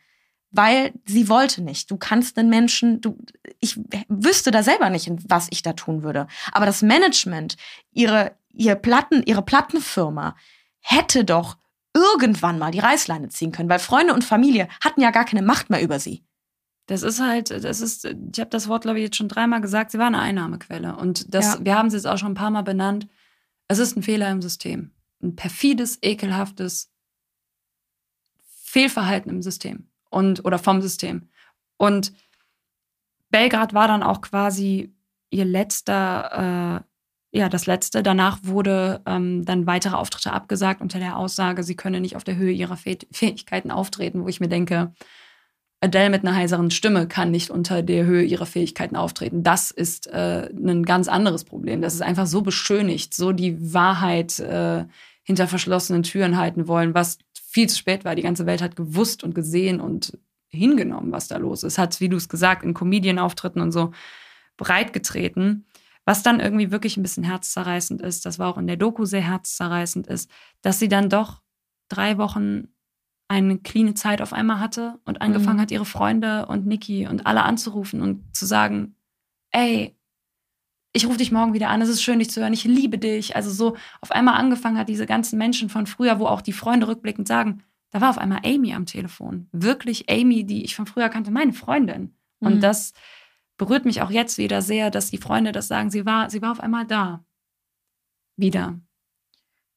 weil 0.52 0.94
sie 1.06 1.30
wollte 1.30 1.62
nicht. 1.62 1.90
Du 1.92 1.98
kannst 1.98 2.38
den 2.38 2.50
Menschen, 2.50 3.02
du, 3.02 3.18
ich 3.60 3.80
wüsste 4.08 4.52
da 4.52 4.64
selber 4.64 4.90
nicht, 4.90 5.10
was 5.28 5.48
ich 5.52 5.62
da 5.62 5.74
tun 5.74 6.04
würde. 6.04 6.28
Aber 6.52 6.66
das 6.66 6.82
Management, 6.82 7.58
ihre, 7.92 8.36
ihr 8.54 8.76
Platten, 8.76 9.24
ihre 9.24 9.42
Plattenfirma 9.42 10.36
hätte 10.80 11.24
doch 11.24 11.58
irgendwann 11.94 12.60
mal 12.60 12.72
die 12.72 12.80
Reißleine 12.80 13.30
ziehen 13.30 13.52
können, 13.52 13.70
weil 13.70 13.80
Freunde 13.80 14.14
und 14.14 14.24
Familie 14.24 14.68
hatten 14.84 15.02
ja 15.02 15.12
gar 15.12 15.26
keine 15.26 15.42
Macht 15.42 15.70
mehr 15.70 15.82
über 15.82 16.00
sie. 16.00 16.24
Das 16.88 17.04
ist 17.04 17.22
halt, 17.22 17.52
das 17.52 17.80
ist, 17.80 18.06
ich 18.06 18.40
habe 18.40 18.50
das 18.50 18.68
Wort, 18.68 18.84
glaube 18.84 19.00
ich, 19.00 19.06
jetzt 19.06 19.16
schon 19.16 19.30
dreimal 19.30 19.62
gesagt, 19.62 19.92
sie 19.92 20.00
war 20.00 20.08
eine 20.08 20.20
Einnahmequelle. 20.20 20.96
Und 20.96 21.34
das, 21.34 21.54
ja. 21.54 21.60
wir 21.66 21.78
haben 21.78 21.90
sie 21.90 21.98
jetzt 21.98 22.08
auch 22.08 22.18
schon 22.18 22.32
ein 22.32 22.36
paar 22.36 22.52
Mal 22.52 22.64
benannt. 22.64 23.08
Es 23.68 23.80
ist 23.80 23.96
ein 23.96 24.04
Fehler 24.04 24.30
im 24.30 24.42
System. 24.42 24.92
Ein 25.22 25.36
perfides, 25.36 26.00
ekelhaftes 26.02 26.92
Fehlverhalten 28.72 29.30
im 29.30 29.42
System 29.42 29.90
und 30.10 30.46
oder 30.46 30.58
vom 30.58 30.82
System. 30.82 31.28
Und 31.76 32.14
Belgrad 33.30 33.74
war 33.74 33.90
dann 33.90 34.02
auch 34.02 34.22
quasi 34.22 34.94
ihr 35.30 35.44
letzter, 35.44 36.84
äh, 37.34 37.38
ja, 37.38 37.50
das 37.50 37.66
letzte. 37.66 38.02
Danach 38.02 38.40
wurde 38.44 39.02
ähm, 39.06 39.44
dann 39.44 39.68
weitere 39.68 39.96
Auftritte 39.96 40.32
abgesagt 40.32 40.82
unter 40.82 41.00
der 41.00 41.18
Aussage, 41.18 41.64
sie 41.64 41.76
könne 41.76 42.00
nicht 42.00 42.16
auf 42.16 42.24
der 42.24 42.38
Höhe 42.38 42.54
ihrer 42.54 42.78
Fäh 42.78 42.98
Fähigkeiten 43.12 43.72
auftreten, 43.72 44.24
wo 44.24 44.30
ich 44.30 44.40
mir 44.40 44.48
denke, 44.48 44.94
Adele 45.82 46.10
mit 46.10 46.24
einer 46.24 46.36
heiseren 46.36 46.72
Stimme 46.72 47.08
kann 47.08 47.30
nicht 47.32 47.50
unter 47.50 47.82
der 47.82 48.06
Höhe 48.06 48.24
ihrer 48.24 48.46
Fähigkeiten 48.46 48.96
auftreten. 48.96 49.44
Das 49.44 49.72
ist 49.72 50.08
äh, 50.08 50.50
ein 50.54 50.84
ganz 50.84 51.10
anderes 51.10 51.44
Problem. 51.44 51.82
Das 51.82 51.94
ist 51.94 52.02
einfach 52.02 52.28
so 52.28 52.42
beschönigt, 52.42 53.14
so 53.14 53.34
die 53.34 53.74
Wahrheit 53.74 54.40
äh, 54.40 54.86
hinter 55.24 55.48
verschlossenen 55.48 56.04
Türen 56.04 56.38
halten 56.38 56.68
wollen, 56.68 56.94
was 56.94 57.18
viel 57.52 57.68
zu 57.68 57.78
spät 57.78 58.06
war. 58.06 58.16
Die 58.16 58.22
ganze 58.22 58.46
Welt 58.46 58.62
hat 58.62 58.76
gewusst 58.76 59.24
und 59.24 59.36
gesehen 59.36 59.82
und 59.82 60.18
hingenommen, 60.48 61.12
was 61.12 61.28
da 61.28 61.38
los 61.38 61.64
ist. 61.64 61.78
Hat, 61.78 62.00
wie 62.00 62.10
du 62.10 62.16
es 62.16 62.30
gesagt, 62.30 62.64
in 62.64 62.74
Comedian-Auftritten 62.74 63.62
und 63.62 63.72
so 63.72 63.92
breitgetreten. 64.58 65.66
Was 66.06 66.24
dann 66.24 66.40
irgendwie 66.40 66.72
wirklich 66.72 66.98
ein 66.98 67.04
bisschen 67.04 67.24
herzzerreißend 67.24 68.02
ist, 68.02 68.26
das 68.26 68.40
war 68.40 68.50
auch 68.50 68.58
in 68.58 68.68
der 68.68 68.78
Doku 68.78 69.06
sehr 69.06 69.22
herzzerreißend 69.22 70.08
ist, 70.08 70.32
dass 70.62 70.80
sie 70.80 70.88
dann 70.88 71.10
doch 71.10 71.42
drei 71.90 72.18
Wochen 72.18 72.70
eine 73.28 73.60
cleane 73.60 73.94
Zeit 73.94 74.22
auf 74.22 74.34
einmal 74.34 74.60
hatte 74.60 75.00
und 75.06 75.22
angefangen 75.22 75.58
mhm. 75.58 75.62
hat, 75.62 75.72
ihre 75.72 75.86
Freunde 75.86 76.48
und 76.48 76.66
Niki 76.66 77.08
und 77.08 77.28
alle 77.28 77.44
anzurufen 77.44 78.02
und 78.02 78.36
zu 78.36 78.46
sagen, 78.46 78.96
ey, 79.52 79.96
ich 80.94 81.08
rufe 81.08 81.18
dich 81.18 81.32
morgen 81.32 81.54
wieder 81.54 81.70
an, 81.70 81.82
es 81.82 81.90
ist 81.90 82.04
schön, 82.04 82.20
dich 82.20 82.30
zu 82.30 82.42
hören, 82.42 82.54
ich 82.54 82.66
liebe 82.66 82.98
dich. 82.98 83.36
Also 83.36 83.50
so 83.50 83.78
auf 84.02 84.12
einmal 84.12 84.36
angefangen 84.36 84.78
hat, 84.78 84.90
diese 84.90 85.06
ganzen 85.06 85.38
Menschen 85.38 85.70
von 85.70 85.88
früher, 85.88 86.20
wo 86.20 86.26
auch 86.26 86.42
die 86.42 86.54
Freunde 86.54 86.88
rückblickend 86.88 87.28
sagen, 87.28 87.64
da 87.92 88.02
war 88.02 88.10
auf 88.10 88.18
einmal 88.18 88.42
Amy 88.46 88.74
am 88.74 88.86
Telefon. 88.86 89.48
Wirklich 89.52 90.10
Amy, 90.10 90.46
die 90.46 90.64
ich 90.64 90.76
von 90.76 90.86
früher 90.86 91.10
kannte, 91.10 91.32
meine 91.32 91.54
Freundin. 91.54 92.16
Und 92.40 92.56
mhm. 92.56 92.62
das 92.62 92.94
berührt 93.58 93.86
mich 93.86 94.02
auch 94.02 94.12
jetzt 94.12 94.38
wieder 94.38 94.62
sehr, 94.62 94.92
dass 94.92 95.12
die 95.12 95.18
Freunde 95.18 95.52
das 95.52 95.68
sagen, 95.68 95.92
sie 95.92 96.06
war, 96.06 96.30
sie 96.30 96.42
war 96.42 96.52
auf 96.52 96.60
einmal 96.60 96.86
da. 96.86 97.24
Wieder. 98.36 98.80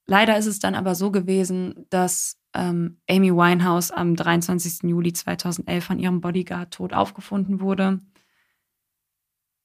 Leider 0.06 0.36
ist 0.36 0.46
es 0.46 0.58
dann 0.58 0.74
aber 0.74 0.94
so 0.94 1.10
gewesen, 1.10 1.86
dass 1.90 2.38
ähm, 2.54 2.98
Amy 3.08 3.32
Winehouse 3.32 3.90
am 3.90 4.16
23. 4.16 4.88
Juli 4.90 5.12
2011 5.12 5.84
von 5.84 5.98
ihrem 5.98 6.20
Bodyguard 6.20 6.72
tot 6.72 6.92
aufgefunden 6.92 7.60
wurde 7.60 8.00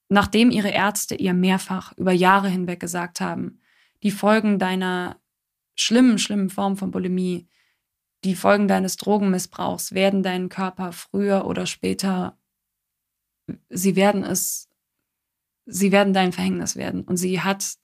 nachdem 0.10 0.50
ihre 0.52 0.70
Ärzte 0.70 1.16
ihr 1.16 1.34
mehrfach 1.34 1.94
über 1.98 2.12
Jahre 2.12 2.50
hinweg 2.50 2.80
gesagt 2.80 3.22
haben, 3.22 3.62
die 4.04 4.12
Folgen 4.12 4.60
deiner 4.60 5.22
schlimmen, 5.76 6.18
schlimmen 6.18 6.50
Form 6.50 6.76
von 6.76 6.92
Bulimie, 6.92 7.48
die 8.26 8.36
Folgen 8.36 8.68
deines 8.68 8.98
Drogenmissbrauchs 8.98 9.94
werden 9.94 10.24
deinen 10.24 10.50
Körper 10.50 10.92
früher 10.92 11.46
oder 11.46 11.66
später, 11.66 12.38
sie 13.70 13.96
werden 13.96 14.24
es, 14.24 14.68
sie 15.66 15.92
werden 15.92 16.14
dein 16.14 16.34
Verhängnis 16.34 16.76
werden. 16.76 17.04
Und 17.04 17.18
sie 17.18 17.40
hat, 17.40 17.76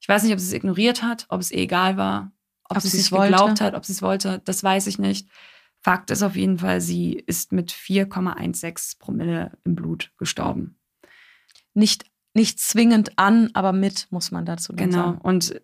ich 0.00 0.08
weiß 0.08 0.24
nicht, 0.24 0.32
ob 0.32 0.40
sie 0.40 0.46
es 0.46 0.52
ignoriert 0.52 1.02
hat, 1.02 1.26
ob 1.28 1.40
es 1.40 1.52
ihr 1.52 1.58
egal 1.58 1.96
war, 1.96 2.32
ob, 2.64 2.78
ob 2.78 2.82
sie 2.82 2.88
es 2.88 2.94
nicht 2.94 3.12
wollte. 3.12 3.32
geglaubt 3.32 3.60
hat, 3.60 3.74
ob 3.74 3.84
sie 3.84 3.92
es 3.92 4.02
wollte, 4.02 4.40
das 4.44 4.64
weiß 4.64 4.86
ich 4.88 4.98
nicht. 4.98 5.28
Fakt 5.82 6.10
ist 6.10 6.22
auf 6.22 6.34
jeden 6.34 6.58
Fall, 6.58 6.80
sie 6.80 7.12
ist 7.12 7.52
mit 7.52 7.70
4,16 7.70 8.98
Promille 8.98 9.56
im 9.62 9.76
Blut 9.76 10.12
gestorben 10.16 10.76
nicht, 11.76 12.04
nicht 12.34 12.60
zwingend 12.60 13.18
an, 13.18 13.50
aber 13.54 13.72
mit, 13.72 14.08
muss 14.10 14.30
man 14.30 14.44
dazu 14.44 14.72
genau. 14.74 14.92
sagen. 14.92 15.10
Genau. 15.12 15.28
Und 15.28 15.60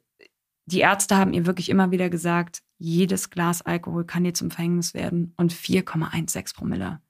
die 0.66 0.80
Ärzte 0.80 1.16
haben 1.16 1.32
ihr 1.32 1.46
wirklich 1.46 1.68
immer 1.68 1.90
wieder 1.90 2.08
gesagt, 2.10 2.62
jedes 2.78 3.30
Glas 3.30 3.62
Alkohol 3.62 4.04
kann 4.04 4.24
dir 4.24 4.34
zum 4.34 4.50
Verhängnis 4.50 4.94
werden. 4.94 5.34
Und 5.36 5.52
4,16 5.52 6.54
Promille. 6.54 7.00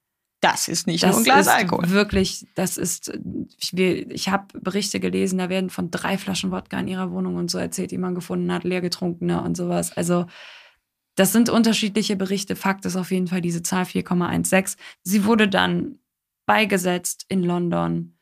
Das 0.41 0.67
ist 0.67 0.89
nicht 0.89 1.05
das 1.05 1.11
nur 1.11 1.21
ein 1.21 1.25
Glas 1.25 1.49
Alkohol. 1.49 1.91
Wirklich, 1.91 2.47
das 2.57 2.77
ist, 2.77 3.17
ich, 3.59 3.73
ich 3.79 4.29
habe 4.29 4.59
Berichte 4.61 4.99
gelesen, 4.99 5.39
da 5.39 5.49
werden 5.49 5.71
von 5.71 5.91
drei 5.91 6.19
Flaschen 6.19 6.51
Wodka 6.51 6.81
in 6.81 6.89
ihrer 6.89 7.13
Wohnung 7.13 7.37
und 7.37 7.51
so 7.51 7.59
erzählt, 7.59 7.93
die 7.93 7.99
man 7.99 8.17
gefunden 8.17 8.53
hat, 8.53 8.65
leer 8.65 8.81
getrunkener 8.81 9.45
und 9.45 9.57
sowas. 9.57 9.97
Also, 9.97 10.27
das 11.15 11.33
sind 11.33 11.49
unterschiedliche 11.49 12.17
Berichte. 12.17 12.57
Fakt 12.57 12.85
ist 12.87 12.97
auf 12.97 13.13
jeden 13.13 13.29
Fall 13.29 13.41
diese 13.41 13.63
Zahl 13.63 13.85
4,16. 13.85 14.77
Sie 15.05 15.25
wurde 15.25 15.49
dann 15.49 15.99
beigesetzt 16.47 17.25
in 17.29 17.45
London 17.45 18.17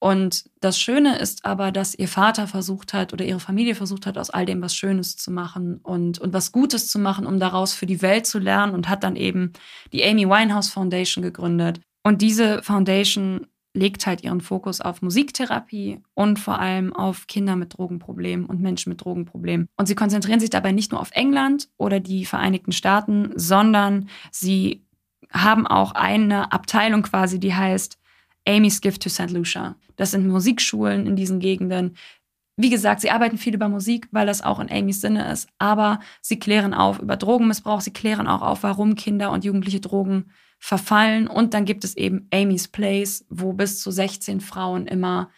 und 0.00 0.44
das 0.60 0.78
Schöne 0.78 1.18
ist 1.18 1.44
aber, 1.44 1.72
dass 1.72 1.94
ihr 1.94 2.08
Vater 2.08 2.46
versucht 2.46 2.92
hat 2.92 3.12
oder 3.12 3.24
ihre 3.24 3.40
Familie 3.40 3.74
versucht 3.74 4.06
hat, 4.06 4.16
aus 4.16 4.30
all 4.30 4.46
dem 4.46 4.62
was 4.62 4.76
Schönes 4.76 5.16
zu 5.16 5.32
machen 5.32 5.78
und, 5.82 6.18
und 6.20 6.32
was 6.32 6.52
Gutes 6.52 6.88
zu 6.88 6.98
machen, 6.98 7.26
um 7.26 7.40
daraus 7.40 7.74
für 7.74 7.86
die 7.86 8.00
Welt 8.00 8.26
zu 8.26 8.38
lernen 8.38 8.74
und 8.74 8.88
hat 8.88 9.02
dann 9.02 9.16
eben 9.16 9.52
die 9.92 10.04
Amy 10.04 10.28
Winehouse 10.28 10.70
Foundation 10.70 11.22
gegründet. 11.22 11.80
Und 12.04 12.22
diese 12.22 12.62
Foundation 12.62 13.48
legt 13.74 14.06
halt 14.06 14.22
ihren 14.22 14.40
Fokus 14.40 14.80
auf 14.80 15.02
Musiktherapie 15.02 16.00
und 16.14 16.38
vor 16.38 16.60
allem 16.60 16.92
auf 16.92 17.26
Kinder 17.26 17.56
mit 17.56 17.76
Drogenproblemen 17.76 18.46
und 18.46 18.60
Menschen 18.60 18.90
mit 18.90 19.04
Drogenproblemen. 19.04 19.68
Und 19.76 19.86
sie 19.86 19.94
konzentrieren 19.94 20.40
sich 20.40 20.50
dabei 20.50 20.72
nicht 20.72 20.92
nur 20.92 21.00
auf 21.00 21.10
England 21.12 21.68
oder 21.76 21.98
die 21.98 22.24
Vereinigten 22.24 22.72
Staaten, 22.72 23.32
sondern 23.34 24.08
sie 24.30 24.84
haben 25.30 25.66
auch 25.66 25.92
eine 25.92 26.52
Abteilung 26.52 27.02
quasi, 27.02 27.38
die 27.38 27.54
heißt 27.54 27.98
Amy's 28.48 28.80
Gift 28.80 29.02
to 29.02 29.10
St. 29.10 29.30
Lucia. 29.30 29.76
Das 29.96 30.12
sind 30.12 30.26
Musikschulen 30.26 31.06
in 31.06 31.16
diesen 31.16 31.38
Gegenden. 31.38 31.96
Wie 32.56 32.70
gesagt, 32.70 33.02
sie 33.02 33.10
arbeiten 33.10 33.38
viel 33.38 33.54
über 33.54 33.68
Musik, 33.68 34.08
weil 34.10 34.26
das 34.26 34.42
auch 34.42 34.58
in 34.58 34.70
Amy's 34.70 35.00
Sinne 35.00 35.30
ist, 35.30 35.48
aber 35.58 36.00
sie 36.20 36.38
klären 36.38 36.74
auf 36.74 36.98
über 36.98 37.16
Drogenmissbrauch, 37.16 37.80
sie 37.80 37.92
klären 37.92 38.26
auch 38.26 38.42
auf, 38.42 38.62
warum 38.64 38.96
Kinder 38.96 39.30
und 39.30 39.44
Jugendliche 39.44 39.80
Drogen 39.80 40.32
verfallen. 40.58 41.28
Und 41.28 41.54
dann 41.54 41.64
gibt 41.64 41.84
es 41.84 41.96
eben 41.96 42.26
Amy's 42.32 42.66
Place, 42.66 43.24
wo 43.28 43.52
bis 43.52 43.80
zu 43.80 43.90
16 43.92 44.40
Frauen 44.40 44.86
immer 44.86 45.30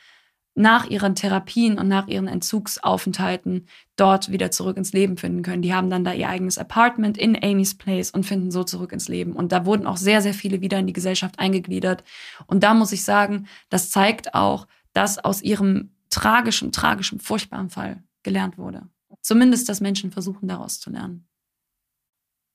nach 0.54 0.86
ihren 0.86 1.14
Therapien 1.14 1.78
und 1.78 1.88
nach 1.88 2.08
ihren 2.08 2.26
Entzugsaufenthalten 2.26 3.66
dort 3.96 4.30
wieder 4.30 4.50
zurück 4.50 4.76
ins 4.76 4.92
Leben 4.92 5.16
finden 5.16 5.42
können. 5.42 5.62
Die 5.62 5.74
haben 5.74 5.90
dann 5.90 6.04
da 6.04 6.12
ihr 6.12 6.28
eigenes 6.28 6.58
Apartment 6.58 7.16
in 7.16 7.36
Amy's 7.36 7.76
Place 7.76 8.10
und 8.10 8.24
finden 8.24 8.50
so 8.50 8.64
zurück 8.64 8.92
ins 8.92 9.08
Leben. 9.08 9.32
Und 9.32 9.52
da 9.52 9.64
wurden 9.64 9.86
auch 9.86 9.96
sehr, 9.96 10.22
sehr 10.22 10.34
viele 10.34 10.60
wieder 10.60 10.78
in 10.78 10.86
die 10.86 10.92
Gesellschaft 10.92 11.38
eingegliedert. 11.38 12.04
Und 12.46 12.62
da 12.62 12.74
muss 12.74 12.92
ich 12.92 13.04
sagen, 13.04 13.46
das 13.68 13.90
zeigt 13.90 14.34
auch, 14.34 14.66
dass 14.92 15.18
aus 15.18 15.40
ihrem 15.40 15.92
tragischen, 16.10 16.72
tragischen, 16.72 17.20
furchtbaren 17.20 17.70
Fall 17.70 18.02
gelernt 18.22 18.58
wurde. 18.58 18.88
Zumindest, 19.22 19.68
dass 19.68 19.80
Menschen 19.80 20.10
versuchen, 20.10 20.48
daraus 20.48 20.80
zu 20.80 20.90
lernen. 20.90 21.26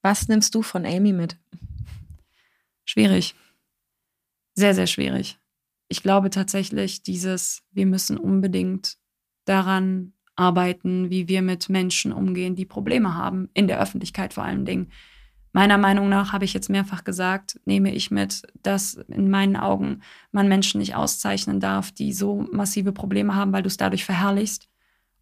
Was 0.01 0.27
nimmst 0.27 0.53
du 0.53 0.61
von 0.61 0.85
Amy 0.85 1.13
mit? 1.13 1.37
Schwierig. 2.83 3.35
Sehr, 4.53 4.75
sehr 4.75 4.87
schwierig 4.87 5.39
ich 5.87 6.01
glaube 6.01 6.29
tatsächlich, 6.29 7.03
dieses, 7.03 7.63
wir 7.71 7.85
müssen 7.85 8.17
unbedingt 8.17 8.97
daran 9.45 10.13
arbeiten, 10.35 11.09
wie 11.09 11.27
wir 11.27 11.41
mit 11.41 11.69
Menschen 11.69 12.11
umgehen, 12.11 12.55
die 12.55 12.65
Probleme 12.65 13.15
haben, 13.15 13.49
in 13.53 13.67
der 13.67 13.79
Öffentlichkeit 13.79 14.33
vor 14.33 14.43
allen 14.43 14.65
Dingen. 14.65 14.91
Meiner 15.53 15.77
Meinung 15.77 16.09
nach, 16.09 16.33
habe 16.33 16.43
ich 16.43 16.53
jetzt 16.53 16.69
mehrfach 16.69 17.05
gesagt, 17.05 17.61
nehme 17.63 17.93
ich 17.93 18.11
mit, 18.11 18.41
dass 18.61 18.95
in 18.95 19.29
meinen 19.29 19.55
Augen 19.55 20.01
man 20.31 20.49
Menschen 20.49 20.79
nicht 20.79 20.95
auszeichnen 20.95 21.61
darf, 21.61 21.93
die 21.93 22.11
so 22.11 22.45
massive 22.51 22.91
Probleme 22.91 23.35
haben, 23.35 23.53
weil 23.53 23.63
du 23.63 23.67
es 23.67 23.77
dadurch 23.77 24.03
verherrlichst. 24.03 24.67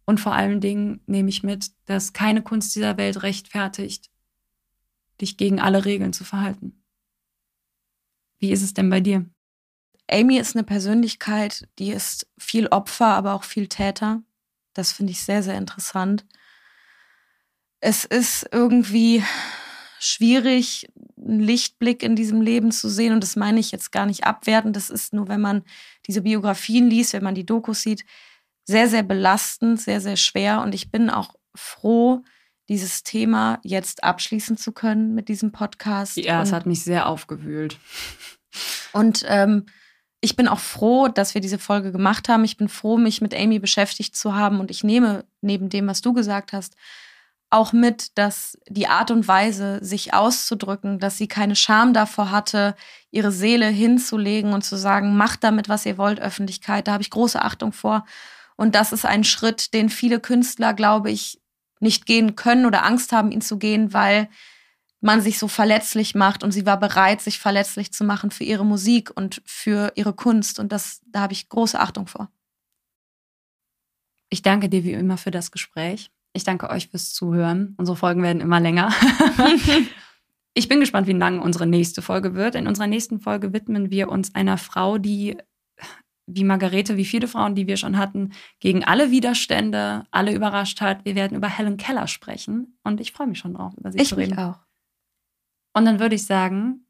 Und 0.06 0.18
vor 0.18 0.34
allen 0.34 0.60
Dingen 0.60 1.00
nehme 1.06 1.28
ich 1.28 1.44
mit, 1.44 1.70
dass 1.84 2.12
keine 2.12 2.42
Kunst 2.42 2.74
dieser 2.74 2.96
Welt 2.96 3.22
rechtfertigt, 3.22 4.10
dich 5.20 5.36
gegen 5.36 5.60
alle 5.60 5.84
Regeln 5.84 6.12
zu 6.12 6.24
verhalten. 6.24 6.82
Wie 8.40 8.50
ist 8.50 8.62
es 8.62 8.74
denn 8.74 8.90
bei 8.90 9.00
dir? 9.00 9.24
Amy 10.10 10.38
ist 10.38 10.54
eine 10.54 10.64
Persönlichkeit, 10.64 11.66
die 11.78 11.90
ist 11.90 12.26
viel 12.38 12.66
Opfer, 12.68 13.06
aber 13.06 13.34
auch 13.34 13.44
viel 13.44 13.68
Täter. 13.68 14.22
Das 14.74 14.92
finde 14.92 15.12
ich 15.12 15.22
sehr, 15.22 15.42
sehr 15.42 15.56
interessant. 15.56 16.26
Es 17.80 18.04
ist 18.04 18.46
irgendwie 18.52 19.22
schwierig, 19.98 20.88
einen 21.16 21.40
Lichtblick 21.40 22.02
in 22.02 22.16
diesem 22.16 22.42
Leben 22.42 22.70
zu 22.70 22.88
sehen. 22.88 23.12
Und 23.12 23.22
das 23.22 23.36
meine 23.36 23.60
ich 23.60 23.72
jetzt 23.72 23.92
gar 23.92 24.06
nicht 24.06 24.24
abwertend. 24.24 24.76
Das 24.76 24.90
ist 24.90 25.14
nur, 25.14 25.28
wenn 25.28 25.40
man 25.40 25.62
diese 26.06 26.22
Biografien 26.22 26.88
liest, 26.88 27.14
wenn 27.14 27.24
man 27.24 27.34
die 27.34 27.46
Dokus 27.46 27.82
sieht, 27.82 28.04
sehr, 28.64 28.88
sehr 28.88 29.02
belastend, 29.02 29.80
sehr, 29.80 30.00
sehr 30.00 30.16
schwer. 30.16 30.60
Und 30.62 30.74
ich 30.74 30.90
bin 30.90 31.08
auch 31.10 31.34
froh, 31.54 32.22
dieses 32.68 33.02
Thema 33.02 33.60
jetzt 33.62 34.04
abschließen 34.04 34.56
zu 34.56 34.72
können 34.72 35.14
mit 35.14 35.28
diesem 35.28 35.52
Podcast. 35.52 36.16
Ja, 36.16 36.42
es 36.42 36.52
hat 36.52 36.66
mich 36.66 36.82
sehr 36.82 37.06
aufgewühlt. 37.06 37.78
Und 38.92 39.24
ähm, 39.28 39.66
ich 40.24 40.36
bin 40.36 40.48
auch 40.48 40.58
froh, 40.58 41.08
dass 41.08 41.34
wir 41.34 41.42
diese 41.42 41.58
Folge 41.58 41.92
gemacht 41.92 42.30
haben. 42.30 42.44
Ich 42.44 42.56
bin 42.56 42.70
froh, 42.70 42.96
mich 42.96 43.20
mit 43.20 43.34
Amy 43.34 43.58
beschäftigt 43.58 44.16
zu 44.16 44.34
haben. 44.34 44.58
Und 44.58 44.70
ich 44.70 44.82
nehme 44.82 45.26
neben 45.42 45.68
dem, 45.68 45.86
was 45.86 46.00
du 46.00 46.14
gesagt 46.14 46.54
hast, 46.54 46.76
auch 47.50 47.74
mit, 47.74 48.16
dass 48.16 48.58
die 48.66 48.88
Art 48.88 49.10
und 49.10 49.28
Weise, 49.28 49.84
sich 49.84 50.14
auszudrücken, 50.14 50.98
dass 50.98 51.18
sie 51.18 51.28
keine 51.28 51.54
Scham 51.54 51.92
davor 51.92 52.30
hatte, 52.30 52.74
ihre 53.10 53.30
Seele 53.30 53.66
hinzulegen 53.66 54.54
und 54.54 54.64
zu 54.64 54.76
sagen, 54.76 55.14
macht 55.14 55.44
damit, 55.44 55.68
was 55.68 55.84
ihr 55.84 55.98
wollt, 55.98 56.20
Öffentlichkeit. 56.20 56.88
Da 56.88 56.92
habe 56.94 57.02
ich 57.02 57.10
große 57.10 57.42
Achtung 57.42 57.72
vor. 57.72 58.06
Und 58.56 58.74
das 58.74 58.92
ist 58.92 59.04
ein 59.04 59.24
Schritt, 59.24 59.74
den 59.74 59.90
viele 59.90 60.20
Künstler, 60.20 60.72
glaube 60.72 61.10
ich, 61.10 61.38
nicht 61.80 62.06
gehen 62.06 62.34
können 62.34 62.64
oder 62.64 62.84
Angst 62.86 63.12
haben, 63.12 63.30
ihn 63.30 63.42
zu 63.42 63.58
gehen, 63.58 63.92
weil 63.92 64.30
man 65.04 65.20
sich 65.20 65.38
so 65.38 65.48
verletzlich 65.48 66.14
macht 66.14 66.42
und 66.42 66.50
sie 66.50 66.64
war 66.64 66.80
bereit, 66.80 67.20
sich 67.20 67.38
verletzlich 67.38 67.92
zu 67.92 68.04
machen 68.04 68.30
für 68.30 68.44
ihre 68.44 68.64
Musik 68.64 69.12
und 69.14 69.42
für 69.44 69.92
ihre 69.96 70.14
Kunst 70.14 70.58
und 70.58 70.72
das, 70.72 71.02
da 71.06 71.20
habe 71.20 71.34
ich 71.34 71.48
große 71.48 71.78
Achtung 71.78 72.06
vor. 72.06 72.30
Ich 74.30 74.40
danke 74.42 74.68
dir 74.68 74.82
wie 74.82 74.92
immer 74.92 75.18
für 75.18 75.30
das 75.30 75.50
Gespräch. 75.50 76.10
Ich 76.32 76.42
danke 76.42 76.70
euch 76.70 76.88
fürs 76.88 77.12
Zuhören. 77.12 77.74
Unsere 77.76 77.96
Folgen 77.96 78.22
werden 78.22 78.40
immer 78.40 78.58
länger. 78.58 78.92
ich 80.54 80.68
bin 80.68 80.80
gespannt, 80.80 81.06
wie 81.06 81.12
lang 81.12 81.38
unsere 81.38 81.66
nächste 81.66 82.00
Folge 82.02 82.34
wird. 82.34 82.54
In 82.54 82.66
unserer 82.66 82.86
nächsten 82.86 83.20
Folge 83.20 83.52
widmen 83.52 83.90
wir 83.90 84.08
uns 84.08 84.34
einer 84.34 84.56
Frau, 84.56 84.98
die 84.98 85.36
wie 86.26 86.44
Margarete, 86.44 86.96
wie 86.96 87.04
viele 87.04 87.28
Frauen, 87.28 87.54
die 87.54 87.66
wir 87.66 87.76
schon 87.76 87.98
hatten, 87.98 88.32
gegen 88.58 88.82
alle 88.84 89.10
Widerstände, 89.10 90.06
alle 90.10 90.34
überrascht 90.34 90.80
hat. 90.80 91.04
Wir 91.04 91.14
werden 91.14 91.36
über 91.36 91.48
Helen 91.48 91.76
Keller 91.76 92.08
sprechen 92.08 92.78
und 92.82 93.02
ich 93.02 93.12
freue 93.12 93.26
mich 93.26 93.38
schon 93.38 93.52
drauf, 93.52 93.74
über 93.76 93.92
sie 93.92 93.98
ich 93.98 94.08
zu 94.08 94.16
reden. 94.16 94.32
Ich 94.32 94.38
auch. 94.38 94.64
Und 95.74 95.84
dann 95.84 96.00
würde 96.00 96.14
ich 96.14 96.24
sagen, 96.24 96.84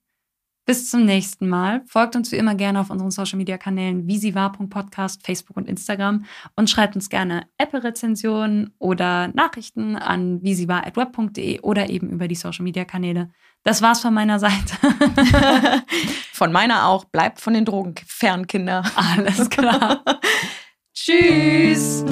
bis 0.67 0.91
zum 0.91 1.05
nächsten 1.05 1.49
Mal. 1.49 1.83
Folgt 1.87 2.17
uns 2.17 2.33
wie 2.33 2.37
immer 2.37 2.55
gerne 2.55 2.81
auf 2.81 2.91
unseren 2.91 3.11
Social 3.11 3.37
Media 3.37 3.59
Kanälen 3.59 4.07
visivar.podcast, 4.07 5.25
Facebook 5.25 5.57
und 5.57 5.69
Instagram 5.69 6.25
und 6.57 6.71
schreibt 6.71 6.95
uns 6.95 7.11
gerne 7.11 7.47
Apple-Rezensionen 7.59 8.75
oder 8.79 9.29
Nachrichten 9.29 9.97
an 9.97 10.43
visivar.web.de 10.43 11.61
oder 11.61 11.91
eben 11.91 12.09
über 12.11 12.29
die 12.29 12.35
Social 12.35 12.65
Media 12.65 12.85
Kanäle. 12.85 13.31
Das 13.63 13.83
war's 13.83 14.01
von 14.01 14.15
meiner 14.15 14.39
Seite. 14.39 14.77
von 16.33 16.53
meiner 16.53 16.87
auch. 16.87 17.05
Bleibt 17.05 17.41
von 17.41 17.55
den 17.55 17.65
Drogen 17.65 17.95
fern, 18.07 18.47
Kinder. 18.47 18.85
Alles 18.95 19.49
klar. 19.51 20.03
Tschüss. 20.95 22.05